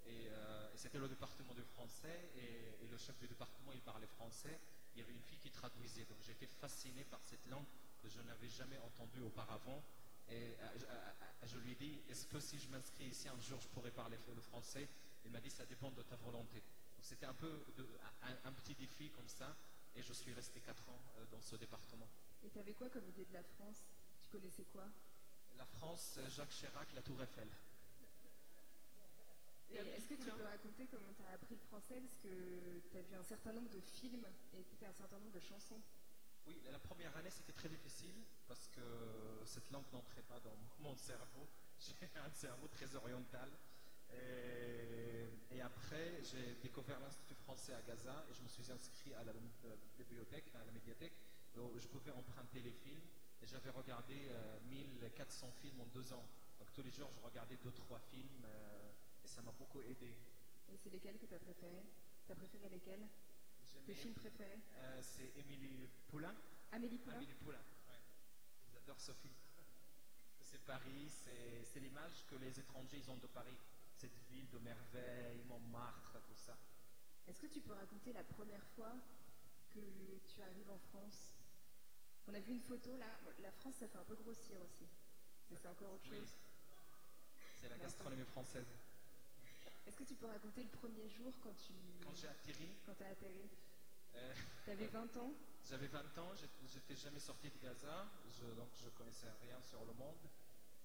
Et, 0.05 0.25
et 0.27 0.77
c'était 0.77 0.99
le 0.99 1.09
département 1.09 1.55
du 1.55 1.63
français. 1.63 2.29
Et, 2.35 2.85
et 2.85 2.87
le 2.87 2.97
chef 2.99 3.17
du 3.17 3.27
département 3.27 3.71
il 3.73 3.81
parlait 3.81 4.05
français. 4.05 4.59
Il 4.93 4.99
y 4.99 5.01
avait 5.01 5.13
une 5.13 5.23
fille 5.23 5.39
qui 5.39 5.49
traduisait. 5.49 6.05
Donc 6.05 6.19
j'étais 6.21 6.45
fasciné 6.45 7.03
par 7.05 7.19
cette 7.23 7.47
langue 7.47 7.65
que 7.99 8.09
je 8.09 8.21
n'avais 8.21 8.47
jamais 8.47 8.77
entendue 8.77 9.21
auparavant. 9.21 9.83
Et 10.29 10.33
euh, 10.59 10.69
je, 10.77 10.85
euh, 10.85 11.11
je 11.45 11.57
lui 11.59 11.71
ai 11.73 11.75
dit, 11.75 12.01
est-ce 12.09 12.25
que 12.27 12.39
si 12.39 12.59
je 12.59 12.67
m'inscris 12.69 13.05
ici 13.05 13.27
un 13.27 13.39
jour, 13.41 13.59
je 13.61 13.67
pourrais 13.69 13.91
parler 13.91 14.17
le 14.35 14.41
français? 14.41 14.87
Il 15.25 15.31
m'a 15.31 15.39
dit, 15.39 15.49
ça 15.49 15.65
dépend 15.65 15.91
de 15.91 16.01
ta 16.03 16.15
volonté. 16.17 16.61
C'était 17.01 17.25
un 17.25 17.33
peu 17.33 17.63
de- 17.77 17.87
un, 18.23 18.49
un 18.49 18.53
petit 18.53 18.73
défi 18.75 19.11
comme 19.11 19.27
ça, 19.27 19.55
et 19.95 20.01
je 20.01 20.13
suis 20.13 20.33
resté 20.33 20.59
4 20.61 20.89
ans 20.89 21.01
euh, 21.17 21.25
dans 21.31 21.41
ce 21.41 21.55
département. 21.55 22.07
Et 22.43 22.49
t'avais 22.49 22.73
quoi 22.73 22.89
comme 22.89 23.07
idée 23.09 23.25
de 23.25 23.33
la 23.33 23.43
France? 23.43 23.83
Tu 24.23 24.29
connaissais 24.29 24.65
quoi? 24.65 24.85
La 25.57 25.65
France, 25.65 26.15
euh, 26.17 26.29
Jacques 26.29 26.49
Chirac, 26.49 26.91
la 26.93 27.01
Tour 27.01 27.21
Eiffel. 27.21 27.47
Est-ce 29.71 30.07
que 30.07 30.13
tu 30.15 30.29
peux 30.31 30.43
raconter 30.43 30.87
comment 30.87 31.11
tu 31.13 31.23
as 31.23 31.33
appris 31.33 31.55
le 31.55 31.61
français? 31.67 31.99
Parce 31.99 32.15
que 32.23 32.79
tu 32.91 32.97
as 32.97 33.01
vu 33.01 33.15
un 33.15 33.23
certain 33.23 33.51
nombre 33.53 33.69
de 33.69 33.79
films 33.81 34.25
et 34.53 34.59
écouté 34.61 34.85
un 34.85 34.93
certain 34.93 35.19
nombre 35.19 35.31
de 35.33 35.39
chansons. 35.39 35.81
Oui, 36.47 36.61
la 36.71 36.79
première 36.79 37.15
année 37.17 37.29
c'était 37.31 37.51
très 37.53 37.67
difficile 37.69 38.13
parce 38.47 38.67
que 38.67 38.81
cette 39.45 39.69
langue 39.71 39.85
n'entrait 39.93 40.23
pas 40.23 40.39
dans 40.39 40.55
mon 40.79 40.95
cerveau. 40.95 41.47
J'ai 41.79 42.09
un 42.15 42.29
cerveau 42.29 42.67
très 42.67 42.95
oriental. 42.95 43.49
Et, 44.13 45.55
et 45.55 45.61
après, 45.61 46.21
j'ai 46.23 46.55
découvert 46.61 46.99
l'Institut 46.99 47.33
français 47.35 47.73
à 47.73 47.81
Gaza 47.81 48.25
et 48.29 48.33
je 48.33 48.41
me 48.43 48.47
suis 48.47 48.71
inscrit 48.71 49.13
à 49.15 49.23
la 49.23 49.31
euh, 49.31 49.75
bibliothèque, 49.97 50.45
à 50.53 50.63
la 50.63 50.71
médiathèque, 50.71 51.13
où 51.57 51.77
je 51.79 51.87
pouvais 51.87 52.11
emprunter 52.11 52.61
les 52.61 52.71
films. 52.71 53.01
Et 53.41 53.47
j'avais 53.47 53.71
regardé 53.71 54.27
euh, 54.29 54.59
1400 54.69 55.51
films 55.61 55.81
en 55.81 55.85
deux 55.87 56.13
ans. 56.13 56.25
Donc 56.59 56.71
tous 56.73 56.81
les 56.83 56.91
jours, 56.91 57.09
je 57.13 57.19
regardais 57.19 57.57
deux, 57.57 57.71
trois 57.71 57.99
films 57.99 58.45
euh, 58.45 58.91
et 59.23 59.27
ça 59.27 59.41
m'a 59.41 59.51
beaucoup 59.51 59.81
aidé. 59.81 60.15
Et 60.71 60.77
c'est 60.77 60.89
lesquels 60.89 61.17
que 61.17 61.25
tu 61.25 61.33
as 61.33 61.39
préférés 61.39 61.83
Tu 62.25 62.31
as 62.31 62.35
préféré 62.35 62.69
lesquels? 62.69 63.07
Tes 63.85 63.93
films 63.93 64.13
préférés? 64.13 64.59
Euh, 64.77 64.99
c'est 65.01 65.31
Émilie 65.37 65.89
Poulain. 66.07 66.33
Amélie 66.71 66.97
Poulain 66.97 67.17
Amélie 67.17 67.33
Poulain. 67.35 67.61
J'adore. 68.85 68.97
C'est 70.41 70.63
Paris, 70.65 71.09
c'est 71.09 71.79
l'image 71.79 72.23
que 72.29 72.35
les 72.35 72.59
étrangers 72.59 72.97
ils 72.97 73.09
ont 73.09 73.17
de 73.17 73.27
Paris. 73.27 73.57
Cette 73.97 74.15
ville 74.29 74.47
de 74.49 74.59
merveilles, 74.59 75.43
Montmartre, 75.47 76.17
tout 76.27 76.35
ça. 76.35 76.55
Est-ce 77.27 77.39
que 77.39 77.47
tu 77.47 77.61
peux 77.61 77.73
raconter 77.73 78.13
la 78.13 78.23
première 78.23 78.63
fois 78.75 78.93
que 79.73 79.79
tu 80.27 80.41
arrives 80.41 80.69
en 80.69 80.77
France? 80.77 81.33
On 82.27 82.33
a 82.33 82.39
vu 82.39 82.51
une 82.53 82.61
photo 82.61 82.95
là. 82.97 83.07
La 83.39 83.51
France, 83.51 83.75
ça 83.79 83.87
fait 83.87 83.97
un 83.97 84.03
peu 84.03 84.15
grossir 84.15 84.61
aussi. 84.61 84.87
Mais 85.49 85.57
c'est 85.57 85.67
encore 85.67 85.93
autre 85.93 86.03
Oui. 86.11 86.17
chose. 86.19 86.33
C'est 87.61 87.69
la 87.69 87.77
gastronomie 87.77 88.25
française. 88.25 88.67
Est-ce 89.87 89.97
que 89.97 90.03
tu 90.03 90.15
peux 90.15 90.25
raconter 90.27 90.63
le 90.63 90.69
premier 90.69 91.07
jour 91.09 91.33
quand 91.41 91.53
tu 91.55 91.73
Quand 92.03 92.13
j'ai 92.15 92.27
atterri, 92.27 92.69
quand 92.85 93.01
as 93.01 93.07
atterri? 93.07 93.49
Euh, 94.15 94.33
T'avais 94.65 94.87
20 94.87 95.17
ans? 95.17 95.33
J'avais 95.69 95.87
20 95.87 95.99
ans, 96.19 96.31
j'étais 96.67 96.95
jamais 96.95 97.19
sorti 97.19 97.49
de 97.49 97.57
Gaza, 97.61 98.05
donc 98.55 98.69
je 98.83 98.89
connaissais 98.89 99.27
rien 99.41 99.59
sur 99.61 99.79
le 99.85 99.93
monde. 99.93 100.15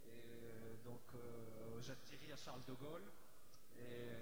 Euh, 0.07 0.77
donc 0.85 1.03
euh, 1.15 1.81
à 2.33 2.37
Charles 2.37 2.65
de 2.67 2.75
Gaulle. 2.75 3.05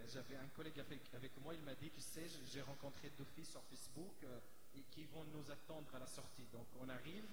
J'avais 0.09 0.37
un 0.37 0.49
collègue 0.49 0.79
avec, 0.81 1.01
avec 1.15 1.37
moi, 1.43 1.53
il 1.53 1.61
m'a 1.63 1.75
dit, 1.75 1.91
tu 1.91 2.01
sais, 2.01 2.27
j'ai- 2.47 2.63
rencontré 2.63 3.11
deux 3.19 3.25
filles 3.25 3.45
sur 3.45 3.63
Facebook 3.65 4.15
euh, 4.25 4.39
et 4.75 4.83
qui 4.91 5.05
vont 5.05 5.25
nous 5.25 5.51
attendre 5.51 5.95
à 5.95 5.99
la 5.99 6.07
sortie. 6.07 6.47
Donc 6.53 6.67
on 6.81 6.89
arrive, 6.89 7.29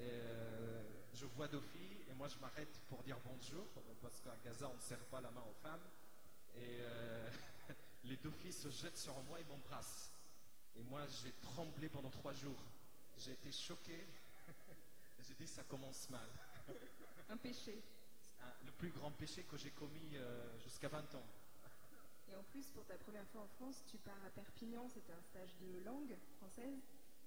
euh, 0.00 0.82
je 1.14 1.26
vois 1.26 1.48
deux 1.48 1.60
filles 1.60 2.04
et 2.08 2.14
moi 2.14 2.28
je 2.28 2.38
m'arrête 2.38 2.80
pour 2.88 3.02
dire 3.02 3.18
bonjour, 3.24 3.66
parce 4.02 4.20
qu'à 4.20 4.36
Gaza 4.44 4.68
on 4.68 4.74
ne 4.76 4.80
serre 4.80 5.04
pas 5.06 5.20
la 5.20 5.30
main 5.30 5.42
aux 5.42 5.62
femmes. 5.62 5.80
Et 6.56 6.78
les 8.04 8.16
deux 8.18 8.30
filles 8.30 8.52
se 8.52 8.70
jettent 8.70 8.98
sur 8.98 9.20
moi 9.24 9.40
et 9.40 9.44
m'embrassent. 9.44 10.12
Et 10.78 10.82
moi 10.84 11.06
j'ai 11.22 11.32
tremblé 11.42 11.88
pendant 11.88 12.10
trois 12.10 12.32
jours. 12.32 12.58
J'ai 13.18 13.32
été 13.32 13.50
choqué. 13.52 14.06
j'ai 15.26 15.34
dit 15.34 15.46
ça 15.46 15.62
commence 15.64 16.08
mal. 16.10 16.28
Un 17.30 17.36
péché. 17.36 17.82
Un- 18.40 18.64
le 18.64 18.72
plus 18.72 18.90
grand 18.90 19.10
péché 19.12 19.42
que 19.44 19.56
j'ai 19.56 19.70
commis 19.70 20.16
euh, 20.16 20.58
jusqu'à 20.60 20.88
20 20.88 21.14
ans. 21.14 21.26
Et 22.28 22.34
en 22.34 22.42
plus, 22.42 22.66
pour 22.74 22.84
ta 22.86 22.96
première 22.98 23.26
fois 23.28 23.42
en 23.42 23.48
France, 23.48 23.82
tu 23.88 23.98
pars 23.98 24.18
à 24.26 24.30
Perpignan, 24.30 24.88
c'était 24.88 25.12
un 25.12 25.22
stage 25.22 25.54
de 25.60 25.78
langue 25.84 26.16
française. 26.38 26.76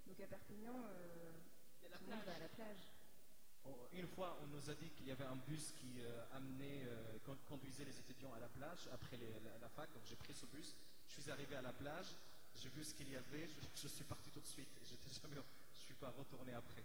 Donc 0.06 0.20
à 0.20 0.26
Perpignan, 0.26 0.74
euh, 0.76 1.32
Il 1.80 1.84
y 1.84 1.86
a 1.86 1.90
la 1.90 1.96
tout 1.98 2.04
le 2.04 2.10
monde 2.10 2.22
plage. 2.22 2.34
va 2.34 2.36
à 2.36 2.38
la 2.38 2.48
plage. 2.48 2.92
Oh, 3.64 3.76
Une 3.92 4.06
fois 4.08 4.38
on 4.42 4.46
nous 4.46 4.70
a 4.70 4.74
dit 4.74 4.90
qu'il 4.90 5.08
y 5.08 5.10
avait 5.10 5.24
un 5.24 5.36
bus 5.36 5.72
qui 5.72 6.00
euh, 6.00 6.24
amenait, 6.32 6.84
euh, 6.86 7.18
con- 7.26 7.36
conduisait 7.48 7.84
les 7.84 7.98
étudiants 7.98 8.32
à 8.32 8.38
la 8.38 8.48
plage 8.48 8.88
après 8.92 9.16
les- 9.16 9.40
la, 9.40 9.58
la 9.58 9.68
fac. 9.68 9.92
Donc 9.92 10.02
j'ai 10.06 10.16
pris 10.16 10.34
ce 10.34 10.46
bus. 10.46 10.74
Je 11.08 11.20
suis 11.20 11.30
arrivé 11.30 11.56
à 11.56 11.62
la 11.62 11.72
plage. 11.72 12.16
J'ai 12.54 12.68
vu 12.68 12.84
ce 12.84 12.94
qu'il 12.94 13.08
y 13.10 13.16
avait. 13.16 13.48
Je, 13.48 13.60
je 13.74 13.88
suis 13.88 14.04
parti 14.04 14.30
tout 14.30 14.40
de 14.40 14.46
suite. 14.46 14.68
J'étais 14.84 15.10
jamais, 15.10 15.36
je 15.74 15.78
suis 15.78 15.94
pas 15.94 16.10
retourné 16.10 16.52
après. 16.52 16.84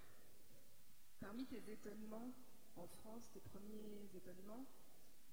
Parmi 1.19 1.45
tes 1.45 1.69
étonnements 1.71 2.33
en 2.75 2.87
France, 2.87 3.29
tes 3.33 3.39
premiers 3.41 4.09
étonnements, 4.15 4.65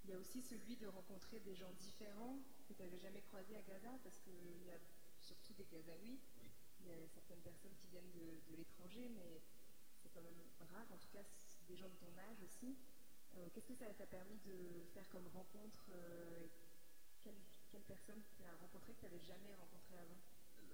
il 0.04 0.10
y 0.10 0.12
a 0.14 0.18
aussi 0.18 0.42
celui 0.42 0.76
de 0.76 0.86
rencontrer 0.86 1.38
des 1.40 1.54
gens 1.54 1.70
différents 1.72 2.38
que 2.68 2.74
tu 2.74 2.82
n'avais 2.82 2.98
jamais 2.98 3.20
croisés 3.22 3.56
à 3.56 3.62
Gaza, 3.62 3.90
parce 4.02 4.18
qu'il 4.18 4.64
y 4.66 4.70
a 4.70 4.78
surtout 5.20 5.52
des 5.54 5.66
Gazaouis. 5.66 6.18
Oui. 6.40 6.50
Il 6.80 6.86
y 6.88 6.90
a 6.92 7.06
certaines 7.08 7.40
personnes 7.40 7.74
qui 7.76 7.86
viennent 7.88 8.10
de, 8.10 8.40
de 8.50 8.56
l'étranger, 8.56 9.08
mais 9.14 9.40
c'est 10.02 10.08
quand 10.08 10.22
même 10.22 10.42
rare, 10.72 10.86
en 10.90 10.98
tout 10.98 11.10
cas 11.12 11.22
des 11.68 11.76
gens 11.76 11.88
de 11.88 11.94
ton 11.94 12.18
âge 12.18 12.42
aussi. 12.42 12.76
Euh, 13.36 13.48
Qu'est-ce 13.52 13.68
que 13.68 13.74
ça 13.74 13.86
t'a 13.94 14.06
permis 14.06 14.38
de 14.44 14.82
faire 14.92 15.08
comme 15.08 15.26
rencontre 15.28 15.86
euh, 15.90 16.46
quelle, 17.22 17.38
quelle 17.72 17.82
personne 17.88 18.20
tu 18.36 18.44
as 18.44 18.54
rencontré 18.60 18.92
que 18.92 19.00
tu 19.00 19.04
n'avais 19.06 19.24
jamais 19.24 19.54
rencontré 19.56 19.96
avant? 19.96 20.20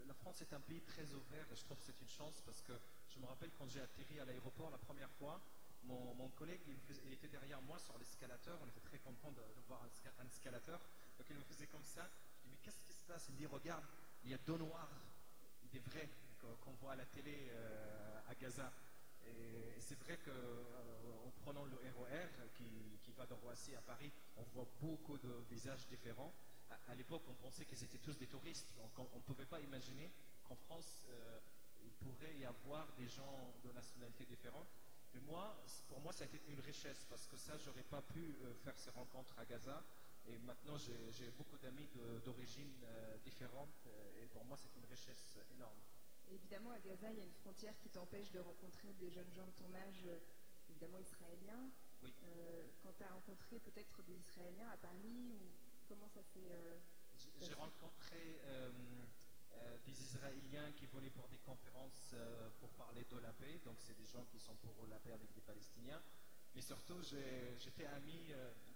La 0.07 0.15
France 0.15 0.43
est 0.43 0.53
un 0.53 0.61
pays 0.61 0.83
très 0.83 1.07
ouvert 1.15 1.47
et 1.53 1.55
je 1.55 1.63
trouve 1.63 1.79
que 1.79 1.85
c'est 1.85 2.01
une 2.01 2.09
chance 2.09 2.43
parce 2.45 2.61
que 2.63 2.73
je 3.09 3.21
me 3.21 3.27
rappelle 3.27 3.51
quand 3.57 3.69
j'ai 3.69 3.81
atterri 3.81 4.19
à 4.19 4.25
l'aéroport 4.25 4.71
la 4.71 4.79
première 4.79 5.11
fois, 5.13 5.41
mon, 5.85 6.29
collègue 6.31 6.61
il, 6.67 7.13
était 7.13 7.29
derrière 7.29 7.63
moi 7.63 7.79
sur 7.79 7.97
l'escalateur, 7.99 8.59
on 8.63 8.67
était 8.67 8.81
très 8.81 8.99
content 8.99 9.31
de, 9.31 9.43
voir 9.69 9.83
un, 9.83 9.89
sca- 9.89 10.13
un 10.19 10.27
escalateur, 10.27 10.81
donc 11.17 11.27
il 11.31 11.37
me 11.37 11.43
faisait 11.43 11.69
comme 11.69 11.85
ça, 11.85 12.03
je 12.37 12.43
dis 12.43 12.51
mais 12.51 12.59
qu'est-ce 12.63 12.81
qui 12.83 12.93
se 12.93 13.05
passe? 13.05 13.27
Il 13.29 13.35
me 13.35 13.39
dit 13.39 13.47
regarde, 13.47 13.85
il 14.25 14.31
y 14.31 14.35
a 14.35 14.39
deux 14.39 14.59
noirs, 14.59 14.91
des 15.73 15.79
vrais 15.79 16.09
qu'on 16.65 16.73
voit 16.83 16.93
à 16.93 16.97
la 16.97 17.07
télé 17.07 17.49
euh, 17.51 18.21
à 18.29 18.35
Gaza. 18.35 18.73
Et, 19.27 19.81
c'est 19.81 19.99
vrai 20.01 20.19
qu'en 20.19 21.31
prenant 21.43 21.65
le 21.65 21.77
RER 21.77 22.29
qui, 22.55 22.99
qui 23.03 23.13
va 23.13 23.25
de 23.27 23.35
Roissy 23.35 23.75
à 23.75 23.81
Paris, 23.81 24.13
on 24.37 24.43
voit 24.55 24.69
beaucoup 24.81 25.17
de 25.19 25.33
visages 25.51 25.87
différents. 25.87 26.33
À, 26.71 26.93
à 26.93 26.95
l'époque, 26.95 27.23
on 27.29 27.35
pensait 27.35 27.65
qu'ils 27.65 27.83
étaient 27.85 27.99
tous 27.99 28.17
des 28.19 28.27
touristes. 28.27 28.69
Donc 28.77 28.91
on 29.13 29.17
ne 29.17 29.23
pouvait 29.23 29.47
pas 29.47 29.61
imaginer 29.61 30.11
qu'en 30.45 30.57
France, 30.57 31.05
euh, 31.11 31.39
il 31.85 31.93
pourrait 31.93 32.35
y 32.37 32.45
avoir 32.45 32.87
des 32.99 33.09
gens 33.09 33.55
de 33.65 33.73
nationalités 33.73 34.25
différentes. 34.27 34.69
Mais 35.15 35.21
moi, 35.21 35.57
pour 35.89 36.01
moi, 36.01 36.13
ça 36.13 36.25
a 36.25 36.27
été 36.27 36.41
une 36.49 36.61
richesse 36.61 37.05
parce 37.09 37.27
que 37.27 37.37
ça, 37.37 37.57
j'aurais 37.57 37.83
pas 37.85 38.03
pu 38.03 38.21
euh, 38.43 38.55
faire 38.65 38.79
ces 38.79 38.91
rencontres 38.91 39.39
à 39.39 39.45
Gaza. 39.45 39.83
Et 40.27 40.37
maintenant, 40.41 40.77
j'ai 40.77 41.31
beaucoup 41.39 41.57
d'amis 41.57 41.89
d'origines 42.25 42.85
euh, 42.85 43.17
différentes. 43.25 43.87
euh, 43.87 44.23
et 44.23 44.27
pour 44.27 44.45
moi, 44.45 44.59
c'est 44.59 44.75
une 44.77 44.85
richesse 44.85 45.39
énorme. 45.55 45.79
Évidemment, 46.31 46.73
à 46.73 46.81
Gaza, 46.81 47.11
il 47.11 47.19
y 47.19 47.23
a 47.23 47.25
une 47.25 47.33
frontière 47.33 47.75
qui 47.79 47.89
t'empêche 47.89 48.31
de 48.33 48.41
rencontrer 48.41 48.93
des 49.01 49.11
jeunes 49.11 49.33
gens 49.33 49.47
de 49.47 49.53
ton 49.53 49.73
âge, 49.75 50.05
évidemment 50.69 50.99
israéliens. 50.99 51.71
Oui. 52.03 52.13
Quand 52.83 52.93
tu 52.93 53.03
as 53.03 53.09
rencontré 53.11 53.59
peut-être 53.61 54.03
des 54.03 54.19
Israéliens 54.19 54.69
à 54.69 54.77
Paris, 54.77 55.33
ou 55.33 55.41
comment 55.89 56.09
ça 56.09 56.23
s'est. 56.23 56.49
euh, 56.51 56.79
J'ai- 57.41 57.55
rencontré 57.55 58.41
euh, 58.45 58.71
euh, 59.55 59.79
des 59.85 60.01
Israéliens 60.03 60.71
qui 60.73 60.87
venaient 60.87 61.11
pour 61.11 61.27
des 61.29 61.39
conférences 61.39 62.15
pour 62.61 62.69
parler 62.71 63.05
de 63.11 63.19
la 63.19 63.33
paix, 63.33 63.59
donc 63.65 63.77
c'est 63.81 63.97
des 63.97 64.07
gens 64.07 64.25
qui 64.27 64.39
sont 64.39 64.55
pour 64.57 64.87
la 64.89 64.99
paix 64.99 65.13
avec 65.13 65.35
les 65.35 65.41
Palestiniens. 65.43 66.01
Mais 66.55 66.63
surtout, 66.63 67.01
j'ai- 67.03 67.57
j'étais 67.59 67.87
ami, 67.87 68.33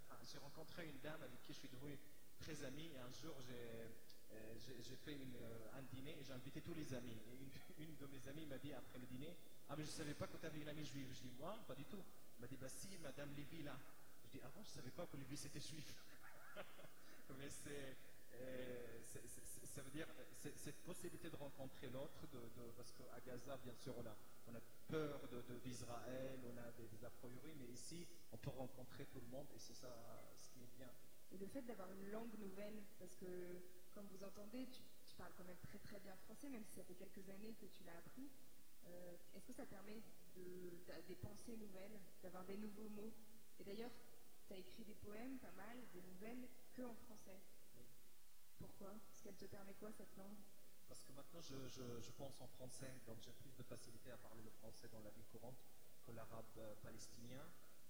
enfin, 0.09 0.19
j'ai 0.25 0.39
rencontré 0.39 0.89
une 0.89 0.99
dame 1.01 1.23
avec 1.23 1.41
qui 1.43 1.53
je 1.53 1.59
suis 1.59 1.69
devenu 1.69 1.99
très 2.41 2.63
ami, 2.65 2.87
et 2.89 2.99
un 2.99 3.11
jour 3.13 3.37
j'ai 3.43 4.97
fait 4.97 5.15
une, 5.15 5.37
un 5.75 5.83
dîner 5.83 6.19
et 6.19 6.25
j'ai 6.25 6.33
invité 6.33 6.61
tous 6.61 6.75
les 6.75 6.93
amis. 6.95 7.17
Et 7.29 7.35
une, 7.35 7.51
une 7.91 7.97
de 7.97 8.07
mes 8.07 8.29
amies 8.29 8.47
m'a 8.47 8.59
dit 8.59 8.73
après 8.73 8.99
le 8.99 9.07
dîner 9.07 9.37
Ah, 9.69 9.75
mais 9.77 9.85
je 9.85 9.91
ne 9.91 9.95
savais 9.97 10.15
pas 10.15 10.27
que 10.27 10.37
tu 10.37 10.47
avais 10.47 10.61
une 10.61 10.69
amie 10.69 10.85
juive. 10.85 11.13
Je 11.15 11.21
dis 11.23 11.33
Moi, 11.39 11.57
pas 11.67 11.75
du 11.75 11.85
tout. 11.85 12.03
Elle 12.37 12.41
m'a 12.43 12.47
dit 12.49 12.57
Bah, 12.57 12.69
si, 12.69 12.97
Madame 12.99 13.33
Lévy 13.35 13.63
là. 13.63 13.77
Je 14.25 14.31
dis 14.31 14.41
Avant, 14.43 14.63
je 14.65 14.69
ne 14.71 14.75
savais 14.75 14.91
pas 14.91 15.07
que 15.07 15.17
Lévy 15.17 15.37
c'était 15.37 15.61
juif. 15.61 15.95
Mais 17.31 17.49
euh, 18.35 18.99
c'est- 19.05 19.67
ça 19.67 19.83
veut 19.83 19.91
dire 19.91 20.07
cette 20.57 20.83
possibilité 20.83 21.31
de 21.31 21.37
rencontrer 21.37 21.89
l'autre, 21.89 22.27
parce 22.77 22.93
qu'à 22.93 23.21
Gaza, 23.25 23.57
bien 23.59 23.75
sûr, 23.75 23.95
on 23.97 24.07
a, 24.07 24.17
on 24.47 24.55
a 24.55 24.61
peur 24.89 25.21
d'Israël, 25.65 26.41
on 26.45 26.57
a 26.59 26.71
des, 26.73 27.05
a 27.05 27.11
priori, 27.11 27.55
mais 27.59 27.67
ici, 27.67 28.07
on 28.33 28.37
peut 28.37 28.51
rencontrer 28.51 29.07
tout 29.07 29.21
le 29.21 29.27
monde 29.29 29.47
et 29.55 29.59
c'est 29.59 29.75
ça 29.75 29.89
ce 30.37 30.49
qui 30.51 30.63
est 30.63 30.77
bien. 30.77 30.91
Et 31.33 31.39
le 31.39 31.47
fait 31.47 31.63
d'avoir 31.63 31.91
une 31.93 32.11
langue 32.11 32.39
nouvelle, 32.39 32.83
parce 32.99 33.15
que 33.17 33.27
comme 33.95 34.07
vous 34.07 34.25
entendez, 34.25 34.69
tu, 34.71 34.83
parles 35.17 35.33
quand 35.37 35.45
même 35.45 35.61
très 35.63 35.79
très 35.79 36.01
bien 36.01 36.17
français, 36.17 36.49
même 36.49 36.65
si 36.65 36.75
ça 36.75 36.85
fait 36.85 36.95
quelques 36.95 37.29
années 37.29 37.55
que 37.61 37.67
tu 37.67 37.85
l'as 37.85 37.97
appris. 37.99 38.31
Euh, 38.87 39.17
Est-ce 39.35 39.47
que 39.47 39.53
ça 39.53 39.67
permet 39.67 40.03
de, 40.35 40.73
des 41.07 41.15
pensées 41.17 41.57
nouvelles, 41.57 42.01
d'avoir 42.23 42.45
des 42.45 42.57
nouveaux 42.57 42.89
mots? 42.89 43.13
Et 43.61 43.65
d'ailleurs, 43.65 43.91
tu 44.49 44.55
as 44.55 44.57
écrit 44.57 44.85
des 44.85 44.95
poèmes, 44.95 45.39
pas 45.39 45.53
mal, 45.53 45.77
des 45.93 46.03
nouvelles, 46.03 46.49
que 46.73 46.83
en 46.83 46.95
français. 46.95 47.41
Pourquoi? 48.59 48.95
Parce 49.09 49.21
qu'elle 49.23 49.37
te 49.37 49.45
permet 49.47 49.75
quoi 49.75 49.91
cette 49.93 50.17
langue? 50.17 50.39
Parce 50.89 51.03
que 51.05 51.13
maintenant, 51.13 51.41
je, 51.41 51.69
je- 51.69 52.11
pense 52.13 52.41
en 52.41 52.47
français, 52.47 53.01
donc 53.07 53.19
j'ai 53.21 53.33
plus 53.33 53.55
de 53.57 53.63
facilité 53.63 54.11
à 54.11 54.17
parler 54.19 54.43
le 54.43 54.51
français 54.51 54.89
dans 54.89 55.01
la 55.01 55.11
vie 55.11 55.25
courante 55.25 55.57
que 56.05 56.13
l'arabe 56.13 56.45
euh, 56.59 56.75
palestinien. 56.83 57.43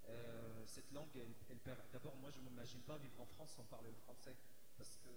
Euh, 0.09 0.65
cette 0.67 0.91
langue, 0.93 1.11
elle, 1.15 1.35
elle 1.51 1.59
d'abord, 1.93 2.17
moi, 2.17 2.31
je 2.31 2.41
ne 2.41 2.45
m'imagine 2.49 2.81
pas 2.83 2.97
vivre 2.99 3.21
en 3.21 3.27
France 3.27 3.53
sans 3.57 3.65
parler 3.65 3.91
le 3.91 3.97
français. 3.97 4.37
Parce 4.77 4.97
que 4.97 5.09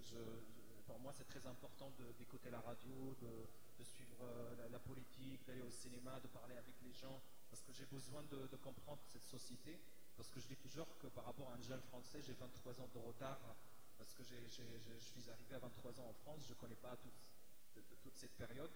pour 0.86 1.00
moi, 1.00 1.14
c'est 1.14 1.26
très 1.26 1.46
important 1.48 1.92
d'écouter 2.18 2.50
la 2.50 2.60
radio, 2.62 3.16
de, 3.22 3.84
suivre 3.84 4.18
euh, 4.22 4.70
la, 4.70 4.80
politique, 4.80 5.46
d'aller 5.46 5.62
au 5.62 5.72
cinéma, 5.72 6.20
de 6.20 6.28
parler 6.28 6.56
avec 6.58 6.76
les 6.82 6.94
gens. 6.94 7.22
Parce 7.50 7.64
que 7.64 7.72
j'ai 7.72 7.86
besoin 7.86 8.24
de 8.24 8.56
comprendre 8.58 9.02
cette 9.08 9.24
société. 9.26 9.80
Parce 10.16 10.30
que 10.30 10.40
je 10.40 10.48
dis 10.48 10.58
toujours 10.58 10.88
que 10.98 11.08
par 11.08 11.26
rapport 11.26 11.50
à 11.52 11.56
un 11.56 11.62
jeune 11.62 11.82
français, 11.82 12.22
j'ai 12.22 12.34
23 12.34 12.80
ans 12.82 12.90
de 12.94 13.00
retard. 13.00 13.40
Parce 13.98 14.14
que 14.14 14.24
je 14.24 14.36
suis 14.48 15.30
arrivé 15.30 15.56
à 15.56 15.60
23 15.60 16.00
ans 16.00 16.10
en 16.10 16.14
France, 16.14 16.44
je 16.48 16.54
ne 16.54 16.60
connais 16.60 16.76
pas 16.76 16.96
toute, 16.98 18.16
cette 18.16 18.36
période. 18.36 18.72